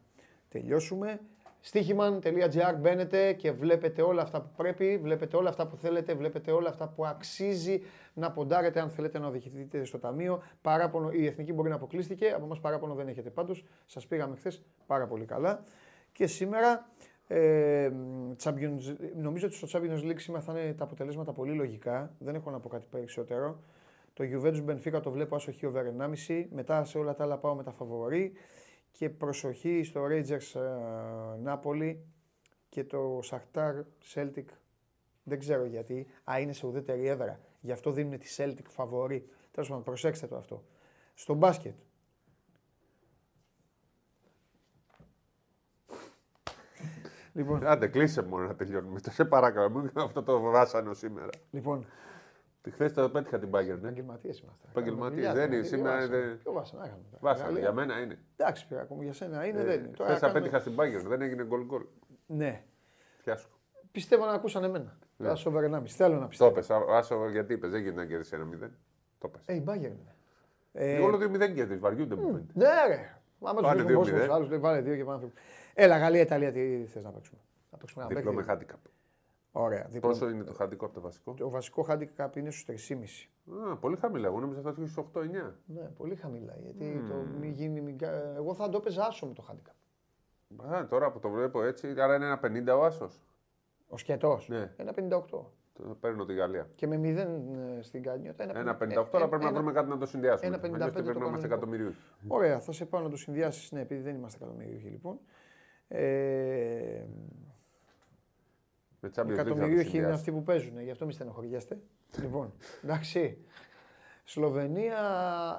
τελειώσουμε. 0.49 1.21
Στίχημαν.gr 1.65 2.75
μπαίνετε 2.81 3.33
και 3.33 3.53
βλέπετε 3.53 4.03
όλα 4.03 4.23
αυτά 4.23 4.41
που 4.41 4.49
πρέπει, 4.57 4.99
βλέπετε 5.03 5.37
όλα 5.37 5.49
αυτά 5.49 5.67
που 5.67 5.77
θέλετε, 5.77 6.15
βλέπετε 6.15 6.51
όλα 6.51 6.69
αυτά 6.69 6.89
που 6.89 7.07
αξίζει 7.07 7.83
να 8.15 8.31
ποντάρετε 8.31 8.81
αν 8.81 8.91
θέλετε 8.91 9.19
να 9.19 9.27
οδηγηθείτε 9.27 9.85
στο 9.85 9.99
ταμείο. 9.99 10.43
Παράπονο, 10.63 11.11
η 11.11 11.27
εθνική 11.27 11.53
μπορεί 11.53 11.69
να 11.69 11.75
αποκλείστηκε, 11.75 12.29
από 12.29 12.45
εμάς 12.45 12.61
παράπονο 12.61 12.95
δεν 12.95 13.09
έχετε 13.09 13.31
πάντως. 13.31 13.65
Σας 13.87 14.07
πήγαμε 14.07 14.37
χθες 14.37 14.63
πάρα 14.87 15.07
πολύ 15.07 15.25
καλά. 15.25 15.65
Και 16.13 16.27
σήμερα 16.27 16.89
ε, 17.27 17.91
Champions, 18.43 18.95
νομίζω 19.17 19.47
ότι 19.47 19.55
στο 19.55 19.69
Champions 19.73 20.11
League 20.11 20.21
σήμερα 20.21 20.43
θα 20.43 20.61
είναι 20.61 20.73
τα 20.73 20.85
αποτελέσματα 20.85 21.33
πολύ 21.33 21.53
λογικά. 21.53 22.15
Δεν 22.19 22.35
έχω 22.35 22.51
να 22.51 22.61
πω 22.61 22.69
κάτι 22.69 22.87
περισσότερο. 22.91 23.61
Το 24.15 24.25
Juventus 24.33 24.65
Benfica 24.71 25.03
το 25.03 25.11
βλέπω 25.11 25.37
άσοχη 25.37 25.67
over 25.67 25.83
1,5. 26.29 26.45
Μετά 26.51 26.85
σε 26.85 26.99
όλα 26.99 27.15
τα 27.15 27.23
άλλα 27.25 27.39
πάω 27.39 27.55
με 27.55 27.63
τα 27.63 27.71
φαβορή. 27.73 28.33
Και 28.93 29.11
προσοχή 29.11 29.83
στο 29.83 30.05
Rangers 30.05 30.61
ε, 30.61 30.71
Napoli 31.45 31.97
και 32.69 32.85
το 32.85 33.21
Shakhtar 33.31 33.83
Celtic. 34.15 34.45
Δεν 35.23 35.39
ξέρω 35.39 35.65
γιατί. 35.65 36.07
Α, 36.31 36.41
είναι 36.41 36.53
σε 36.53 36.67
ουδέτερη 36.67 37.07
έδρα. 37.07 37.41
Γι' 37.61 37.73
αυτό 37.73 37.91
δίνουν 37.91 38.19
τη 38.19 38.35
Celtic 38.37 38.65
φαβορή. 38.69 39.29
Τέλος 39.51 39.69
πάντων, 39.69 39.85
προσέξτε 39.85 40.27
το 40.27 40.37
αυτό. 40.37 40.65
Στο 41.15 41.35
μπάσκετ. 41.35 41.75
λοιπόν, 47.33 47.67
Άντε, 47.67 47.87
κλείσε 47.87 48.23
μόνο 48.23 48.47
να 48.47 48.55
τελειώνουμε. 48.55 49.01
Το 49.01 49.11
σε 49.11 49.25
παρακαλώ, 49.25 49.71
μην 49.71 49.93
κάνω 49.93 50.07
αυτό 50.07 50.23
το 50.23 50.41
βάσανο 50.41 50.95
σήμερα. 50.95 51.31
λοιπόν, 51.51 51.87
Χθες 52.71 52.93
το 52.93 53.11
πέτυχα 53.11 53.39
την 53.39 53.49
Bayern. 53.53 53.65
Ναι. 53.67 53.73
επαγγελματίες 53.75 54.39
είμαστε. 54.41 54.67
Επαγγελματίες, 54.71 55.23
Κάνουμε 55.27 55.41
δεν 55.41 55.49
δουλειά, 55.49 55.59
είναι, 55.59 55.67
σήμερα 55.67 55.97
ποιο 55.97 56.07
είναι- 56.07 56.17
βάσανο, 56.17 56.37
Ποιο 56.43 56.53
βάσανο, 56.53 56.83
έκαμε 56.83 57.03
τώρα. 57.11 57.19
Βάσανο, 57.21 57.47
Γαλλία. 57.49 57.61
για 57.63 57.73
μένα 57.73 58.01
είναι. 58.01 58.19
Εντάξει, 58.37 58.67
πήρα 58.69 58.81
ακόμα 58.81 59.03
για 59.05 59.13
σένα 59.13 59.47
είναι, 59.47 59.65
δεν 59.65 59.79
είναι. 59.85 59.89
Τώρα 59.97 60.11
Χθε 60.11 60.21
τα 60.21 60.27
κάνουμε- 60.27 60.51
πέτυχα 60.51 60.59
στην 60.61 60.75
Bayern, 60.77 61.09
δεν 61.09 61.21
έγινε 61.23 61.45
γκολ 61.45 61.65
γκολ. 61.65 61.83
Ναι. 62.27 62.63
Φιάσκο. 63.23 63.57
Πιστεύω 63.93 64.25
να 64.25 64.33
ακούσαν 64.33 64.65
εμένα. 64.65 64.99
Ναι. 65.17 65.27
Τα 65.29 65.35
σοβαρά 65.35 65.69
να 65.69 65.83
Θέλω 65.87 66.15
να 66.15 66.21
Το 66.21 66.27
πιστεύω. 66.29 66.51
πες, 66.51 66.71
α- 66.71 66.85
άσο 66.97 67.29
γιατί 67.31 67.53
είπες, 67.53 67.71
δεν 67.71 67.81
γίνεται 67.81 68.01
να 68.01 68.07
κερδίσει 68.07 68.35
ένα 68.35 68.45
0. 68.45 68.71
Το 69.19 69.29
πες. 69.29 69.43
Ε, 69.47 69.55
η 69.55 69.65
Bayern 69.69 69.77
είναι. 69.77 70.15
Ε, 70.73 70.99
Όλο 70.99 71.17
2-0 71.17 71.53
κερδίζει, 71.55 71.79
βαριούνται 71.81 72.15
μου 72.15 72.27
φαίνεται. 72.27 72.53
ναι, 72.55 72.67
ρε. 72.89 73.17
Άμα 73.45 73.53
τους 73.61 73.67
Πάνε 73.69 73.83
βρίσκουν 73.83 73.87
δύο 73.87 73.97
πόσους 73.99 74.13
μηδέν. 74.13 74.33
άλλους, 74.33 74.49
λέει, 74.49 74.59
βάλε 74.59 74.81
δύο 74.81 74.97
και 74.97 75.05
πάμε. 75.05 75.31
Έλα, 75.75 75.99
Γαλλία, 75.99 76.21
Ιταλία, 76.21 76.53
τι 76.53 76.85
θες 76.87 77.03
να 77.03 77.11
παίξουμε. 77.11 77.41
Να 77.71 77.79
παίξουμε 77.79 78.05
ένα 78.05 78.15
Διπλό 78.15 78.33
με 78.33 78.43
παιχνίδι. 78.43 78.65
Handicap. 79.53 79.61
Ωραία. 79.61 79.87
Διπλό. 79.91 80.09
Πόσο 80.09 80.29
είναι 80.29 80.45
το 80.45 80.57
handicap 80.61 80.73
από 80.81 80.93
το 80.93 81.01
βασικό; 81.01 81.35
Το 81.35 81.51
βασικό 81.51 81.87
handicap 81.89 82.37
είναι 82.37 82.51
στους 82.51 82.65
3,5. 82.65 83.29
Α, 83.71 83.77
πολύ 83.77 83.97
χαμηλά. 83.97 84.27
Εγώ 84.27 84.41
νόμιζα 84.41 84.61
θα 84.61 84.69
έχει 84.69 84.87
στους 84.87 84.97
8-9. 85.15 85.55
Ναι, 85.67 85.81
πολύ 85.97 86.15
χαμηλά. 86.15 86.57
Γιατί 86.63 87.05
το 87.09 87.15
μη 87.15 87.49
γίνει. 87.49 87.81
μη 87.81 87.93
κα- 87.93 88.35
Εγώ 88.37 88.55
θα 88.55 88.69
το 88.69 88.77
έπαιζα 88.77 89.07
άσο 89.07 89.27
με 89.27 89.33
το 89.35 89.45
handicap. 89.51 90.75
Α, 90.75 90.87
τώρα 90.87 91.13
που 91.13 91.19
το 91.19 91.29
βλέπω 91.29 91.63
έτσι, 91.63 91.95
άρα 92.01 92.15
είναι 92.15 92.25
ένα 92.25 92.39
50 92.39 92.79
ο 92.79 92.85
άσος. 92.85 93.23
Ο 93.89 93.97
σκετός. 93.97 94.49
Ναι. 94.49 94.73
Ένα 94.77 94.93
58. 94.93 95.53
Παίρνω 96.01 96.25
τη 96.25 96.35
Γαλλία. 96.35 96.69
Και 96.75 96.87
με 96.87 96.97
0 96.97 97.05
ε, 97.79 97.83
στην 97.83 98.03
Κάνιοτα. 98.03 98.59
Ένα 98.59 98.77
58, 98.81 99.07
αλλά 99.13 99.29
πρέπει 99.29 99.45
να 99.45 99.53
βρούμε 99.53 99.73
κάτι 99.73 99.89
να 99.89 99.99
το 99.99 100.07
συνδυάσουμε. 100.07 100.47
ένα 100.49 100.57
55 100.59 100.75
Αλλιώς 100.75 100.93
το 100.97 101.03
πρέπει 101.03 101.19
να 101.19 101.27
είμαστε 101.27 101.49
κανονικό. 101.49 101.55
εκατομμυρίους. 101.55 102.15
Ωραία, 102.29 102.61
θα 102.61 102.73
σε 102.73 102.85
πάω 102.87 103.01
να 103.03 103.09
το 103.09 103.17
συνδυάσεις. 103.17 103.73
Ναι, 103.73 103.81
επειδή 103.81 104.01
δεν 104.01 104.15
είμαστε 104.15 104.39
εκατομμυρίουχοι 104.45 104.89
λοιπόν. 104.89 105.19
Ε, 105.89 107.05
Με 107.49 107.59
Champions 107.59 107.81
League 107.83 107.87
θα 107.87 108.89
το 108.89 108.92
εκατομμυρίουχοι 109.07 109.73
είναι 109.73 109.83
συνδυάσουμε. 109.83 110.15
αυτοί 110.15 110.33
που 110.33 110.43
παίζουν, 110.43 110.81
γι' 110.81 110.91
αυτό 110.91 111.07
μη 111.07 111.13
στενοχωριέστε. 111.13 111.81
λοιπόν, 112.23 112.53
εντάξει. 112.83 113.45
Σλοβενία, 114.25 114.99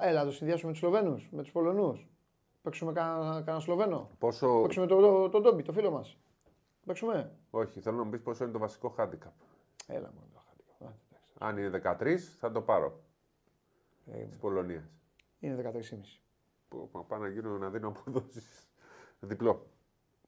έλα, 0.02 0.20
να 0.20 0.24
το 0.24 0.32
συνδυάσουμε 0.32 0.66
με 0.66 0.72
τους 0.72 0.80
Σλοβαίνους, 0.80 1.28
με 1.30 1.42
τους 1.42 1.52
Πολωνούς. 1.52 2.08
Παίξουμε 2.62 2.92
κανένα 2.92 3.30
κανένα 3.32 3.60
Σλοβαίνο. 3.60 4.10
Πόσο. 4.18 4.62
Παίξουμε 4.62 4.86
τον 4.86 5.00
το, 5.00 5.28
το, 5.28 5.40
Ντόμπι, 5.40 5.62
το 5.62 5.72
φίλο 5.72 5.90
μας. 5.90 6.18
Παίξουμε. 6.86 7.32
Όχι, 7.50 7.80
θέλω 7.80 7.96
να 7.96 8.02
μου 8.04 8.10
πεις 8.10 8.20
πόσο 8.20 8.44
είναι 8.44 8.52
το 8.52 8.58
βασικό 8.58 8.94
handicap. 8.98 9.32
Έλα 9.86 10.12
μόνο 10.14 10.26
το 10.32 10.42
handicap. 10.48 10.72
Α, 10.84 10.92
εντάξει. 11.10 11.34
Αν 11.38 11.58
είναι 11.58 11.70
13, 11.70 12.18
θα 12.38 12.52
το 12.52 12.60
πάρω. 12.60 13.00
Ε, 14.12 14.24
Της 14.24 14.38
Πολωνίας. 14.38 14.84
Είναι 15.40 15.54
13,5. 15.54 16.20
Που 16.68 16.88
μα 16.92 17.02
πάω 17.04 17.18
να 17.18 17.28
γίνω 17.28 17.58
να 17.58 17.70
δίνω 17.70 17.88
αποδόσεις. 17.88 18.68
Διπλό. 19.20 19.66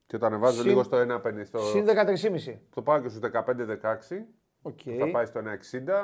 Και 0.07 0.17
το 0.17 0.25
ανεβάζω 0.25 0.55
Συν- 0.55 0.65
λίγο 0.67 0.83
στο 0.83 0.97
1,50. 0.97 1.45
Στο... 1.45 1.59
Συν 1.59 1.85
13,5. 1.87 2.57
Το 2.73 2.81
πάω 2.81 2.99
και 3.01 3.09
στους 3.09 3.29
15-16. 3.33 4.25
Οκ. 4.61 4.79
Θα 4.99 5.11
πάει 5.11 5.25
στο 5.25 5.39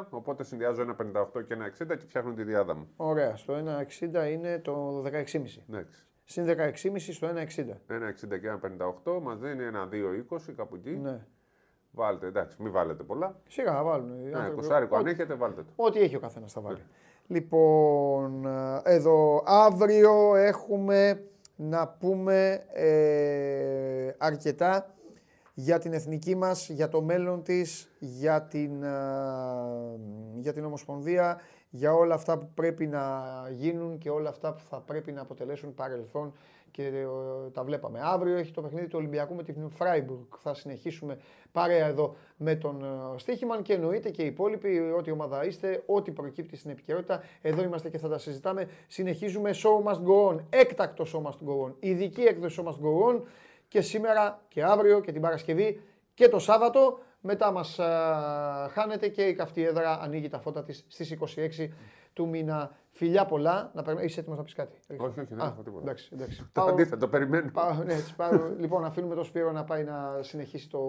1,60. 0.01 0.05
Οπότε 0.09 0.43
συνδυάζω 0.43 0.81
1,58 0.81 1.43
και 1.47 1.55
1,60 1.81 1.88
και 1.88 2.05
φτιάχνω 2.07 2.34
τη 2.34 2.43
διάδα 2.43 2.75
μου. 2.75 2.88
Ωραία. 2.95 3.35
Στο 3.35 3.53
1,60 3.53 4.31
είναι 4.31 4.59
το 4.59 5.01
16,5. 5.05 5.63
Εντάξει. 5.69 6.05
Συν 6.23 6.45
16,5 6.47 6.95
στο 6.97 7.27
1,60. 7.27 7.34
1,60 7.88 8.39
και 8.39 8.51
1,58 9.05 9.21
μας 9.21 9.39
δίνει 9.39 9.63
ένα 9.63 9.88
2,20 9.91 10.53
κάπου 10.55 10.75
εκεί. 10.75 10.89
Ναι. 10.91 11.25
Βάλτε, 11.95 12.27
εντάξει, 12.27 12.57
μην 12.61 12.71
βάλετε 12.71 13.03
πολλά. 13.03 13.35
Σιγά 13.47 13.73
θα 13.73 13.84
βάλουν. 13.84 14.19
οι 14.19 14.30
Ναι, 14.30 14.35
άνθρωποι. 14.38 14.55
κοσάρικο 14.55 14.95
αν 14.95 15.01
Ό,τι- 15.01 15.09
έχετε, 15.11 15.34
βάλτε 15.34 15.61
το. 15.63 15.69
Ό,τι 15.75 15.99
έχει 15.99 16.15
ο 16.15 16.19
καθένας 16.19 16.51
θα 16.51 16.61
βάλει. 16.61 16.81
Λοιπόν, 17.27 18.45
ε, 18.45 18.81
εδώ 18.84 19.43
αύριο 19.45 20.35
έχουμε 20.35 21.23
να 21.55 21.88
πούμε 21.88 22.63
ε, 22.73 24.15
αρκετά 24.17 24.93
για 25.53 25.80
την 25.80 25.93
εθνική 25.93 26.35
μας, 26.35 26.69
για 26.69 26.89
το 26.89 27.01
μέλλον 27.01 27.43
της, 27.43 27.89
για 27.99 28.41
την, 28.41 28.84
ε, 28.84 28.88
για 30.39 30.53
την 30.53 30.65
Ομοσπονδία, 30.65 31.39
για 31.69 31.93
όλα 31.93 32.13
αυτά 32.15 32.38
που 32.38 32.49
πρέπει 32.53 32.88
να 32.88 33.23
γίνουν 33.51 33.97
και 33.97 34.09
όλα 34.09 34.30
αυτά 34.30 34.53
που 34.53 34.61
θα 34.69 34.80
πρέπει 34.80 35.11
να 35.11 35.21
αποτελέσουν 35.21 35.73
παρελθόν 35.73 36.34
και 36.73 36.83
ε, 36.83 37.07
τα 37.53 37.63
βλέπαμε. 37.63 37.99
Αύριο 38.03 38.37
έχει 38.37 38.51
το 38.51 38.61
παιχνίδι 38.61 38.87
του 38.87 38.97
Ολυμπιακού 38.97 39.35
με 39.35 39.43
την 39.43 39.69
Φράιμπουργκ. 39.69 40.19
Θα 40.37 40.53
συνεχίσουμε 40.53 41.17
παρέα 41.51 41.87
εδώ 41.87 42.15
με 42.37 42.55
τον 42.55 42.83
ε, 42.83 43.17
Στίχημαν 43.19 43.61
και 43.61 43.73
εννοείται 43.73 44.09
και 44.09 44.21
οι 44.21 44.25
υπόλοιποι, 44.25 44.93
ό,τι 44.97 45.11
ομάδα 45.11 45.45
είστε, 45.45 45.83
ό,τι 45.85 46.11
προκύπτει 46.11 46.55
στην 46.55 46.71
επικαιρότητα. 46.71 47.23
Εδώ 47.41 47.63
είμαστε 47.63 47.89
και 47.89 47.97
θα 47.97 48.09
τα 48.09 48.17
συζητάμε. 48.17 48.67
Συνεχίζουμε 48.87 49.51
show 49.53 49.91
must 49.91 50.03
go 50.05 50.29
on, 50.29 50.39
έκτακτο 50.49 51.05
show 51.13 51.21
must 51.21 51.47
go 51.47 51.67
on, 51.67 51.73
ειδική 51.79 52.21
έκδοση 52.21 52.61
show 52.61 52.67
must 52.67 52.75
go 52.75 53.13
on 53.13 53.21
και 53.67 53.81
σήμερα 53.81 54.41
και 54.47 54.63
αύριο 54.63 54.99
και 54.99 55.11
την 55.11 55.21
Παρασκευή 55.21 55.81
και 56.13 56.27
το 56.29 56.39
Σάββατο. 56.39 56.99
Μετά 57.25 57.51
μας 57.51 57.79
α, 57.79 58.69
χάνετε 58.71 59.07
και 59.07 59.23
η 59.23 59.33
καυτή 59.33 59.63
έδρα 59.63 59.99
ανοίγει 60.01 60.29
τα 60.29 60.39
φώτα 60.39 60.63
της 60.63 60.85
στις 60.87 61.17
26 61.59 61.67
του 62.14 62.27
μήνα. 62.27 62.72
Φιλιά 62.90 63.26
πολλά. 63.26 63.72
Να 63.73 63.81
περνά... 63.81 64.03
Είσαι 64.03 64.19
έτοιμος 64.19 64.38
να 64.38 64.44
πεις 64.44 64.53
κάτι. 64.53 64.77
Όχι, 64.98 65.19
όχι, 65.19 65.27
δεν 65.30 65.41
Α, 65.41 65.45
έχω 65.45 65.61
τίποτα. 65.61 65.84
Εντάξει, 65.84 66.10
εντάξει. 66.14 66.49
Το 66.52 66.61
αντίθετο, 66.61 67.07
περιμένω. 67.07 67.49
Πάω, 67.53 67.84
ναι, 67.84 67.94
έτσι, 67.94 68.15
πάω. 68.15 68.31
λοιπόν, 68.60 68.85
αφήνουμε 68.85 69.15
τον 69.15 69.23
Σπύρο 69.23 69.52
να 69.52 69.64
πάει 69.64 69.84
να 69.84 70.19
συνεχίσει 70.22 70.69
το 70.69 70.80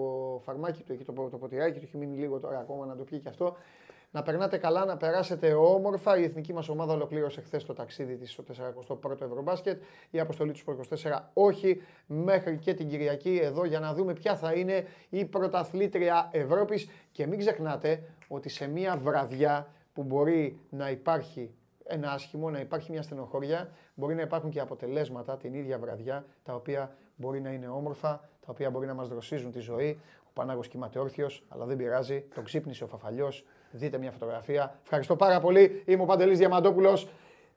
φαρμάκι 0.43 0.83
του, 0.83 0.93
εκεί 0.93 1.03
το, 1.03 1.13
το 1.31 1.37
ποτηράκι 1.37 1.79
του. 1.79 1.85
Έχει 1.85 1.97
μείνει 1.97 2.17
λίγο 2.17 2.39
τώρα 2.39 2.59
ακόμα 2.59 2.85
να 2.85 2.95
το 2.95 3.03
πιει 3.03 3.19
και 3.19 3.29
αυτό. 3.29 3.55
Να 4.15 4.23
περνάτε 4.23 4.57
καλά, 4.57 4.85
να 4.85 4.97
περάσετε 4.97 5.53
όμορφα. 5.53 6.17
Η 6.17 6.23
εθνική 6.23 6.53
μας 6.53 6.69
ομάδα 6.69 6.93
ολοκλήρωσε 6.93 7.41
χθες 7.41 7.65
το 7.65 7.73
ταξίδι 7.73 8.15
της 8.17 8.31
στο 8.31 8.43
41ο 9.03 9.21
Ευρωμπάσκετ. 9.21 9.81
Η 10.09 10.19
αποστολή 10.19 10.51
του 10.51 10.57
Σπορ 10.57 10.75
24 10.89 11.19
όχι 11.33 11.81
μέχρι 12.05 12.57
και 12.57 12.73
την 12.73 12.87
Κυριακή 12.87 13.39
εδώ 13.43 13.65
για 13.65 13.79
να 13.79 13.93
δούμε 13.93 14.13
ποια 14.13 14.35
θα 14.35 14.53
είναι 14.53 14.85
η 15.09 15.25
πρωταθλήτρια 15.25 16.29
Ευρώπης. 16.31 16.89
Και 17.11 17.27
μην 17.27 17.39
ξεχνάτε 17.39 18.03
ότι 18.27 18.49
σε 18.49 18.67
μια 18.67 18.97
βραδιά 18.97 19.67
που 19.95 20.03
μπορεί 20.03 20.59
να 20.69 20.89
υπάρχει 20.89 21.53
ένα 21.83 22.11
άσχημο, 22.11 22.49
να 22.49 22.59
υπάρχει 22.59 22.91
μια 22.91 23.01
στενοχώρια, 23.01 23.69
μπορεί 23.93 24.15
να 24.15 24.21
υπάρχουν 24.21 24.49
και 24.49 24.59
αποτελέσματα 24.59 25.37
την 25.37 25.53
ίδια 25.53 25.79
βραδιά, 25.79 26.25
τα 26.43 26.53
οποία 26.55 26.95
μπορεί 27.15 27.41
να 27.41 27.49
είναι 27.49 27.67
όμορφα, 27.67 28.29
τα 28.39 28.47
οποία 28.47 28.69
μπορεί 28.69 28.87
να 28.87 28.93
μας 28.93 29.07
δροσίζουν 29.07 29.51
τη 29.51 29.59
ζωή. 29.59 29.99
Ο 30.23 30.29
Πανάγος 30.33 30.67
κοιμάται 30.67 30.99
όρθιος, 30.99 31.43
αλλά 31.47 31.65
δεν 31.65 31.77
πειράζει, 31.77 32.25
τον 32.33 32.43
ξύπνησε 32.43 32.83
ο 32.83 32.87
Φαφαλιός, 32.87 33.45
δείτε 33.71 33.97
μια 33.97 34.11
φωτογραφία. 34.11 34.79
Ευχαριστώ 34.83 35.15
πάρα 35.15 35.39
πολύ, 35.39 35.83
είμαι 35.85 36.01
ο 36.01 36.05
Παντελής 36.05 36.37
Διαμαντόπουλος. 36.37 37.07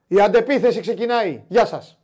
Η 0.07 0.21
αντεπίθεση 0.21 0.81
ξεκινάει. 0.81 1.45
Γεια 1.49 1.67
σας. 1.67 1.99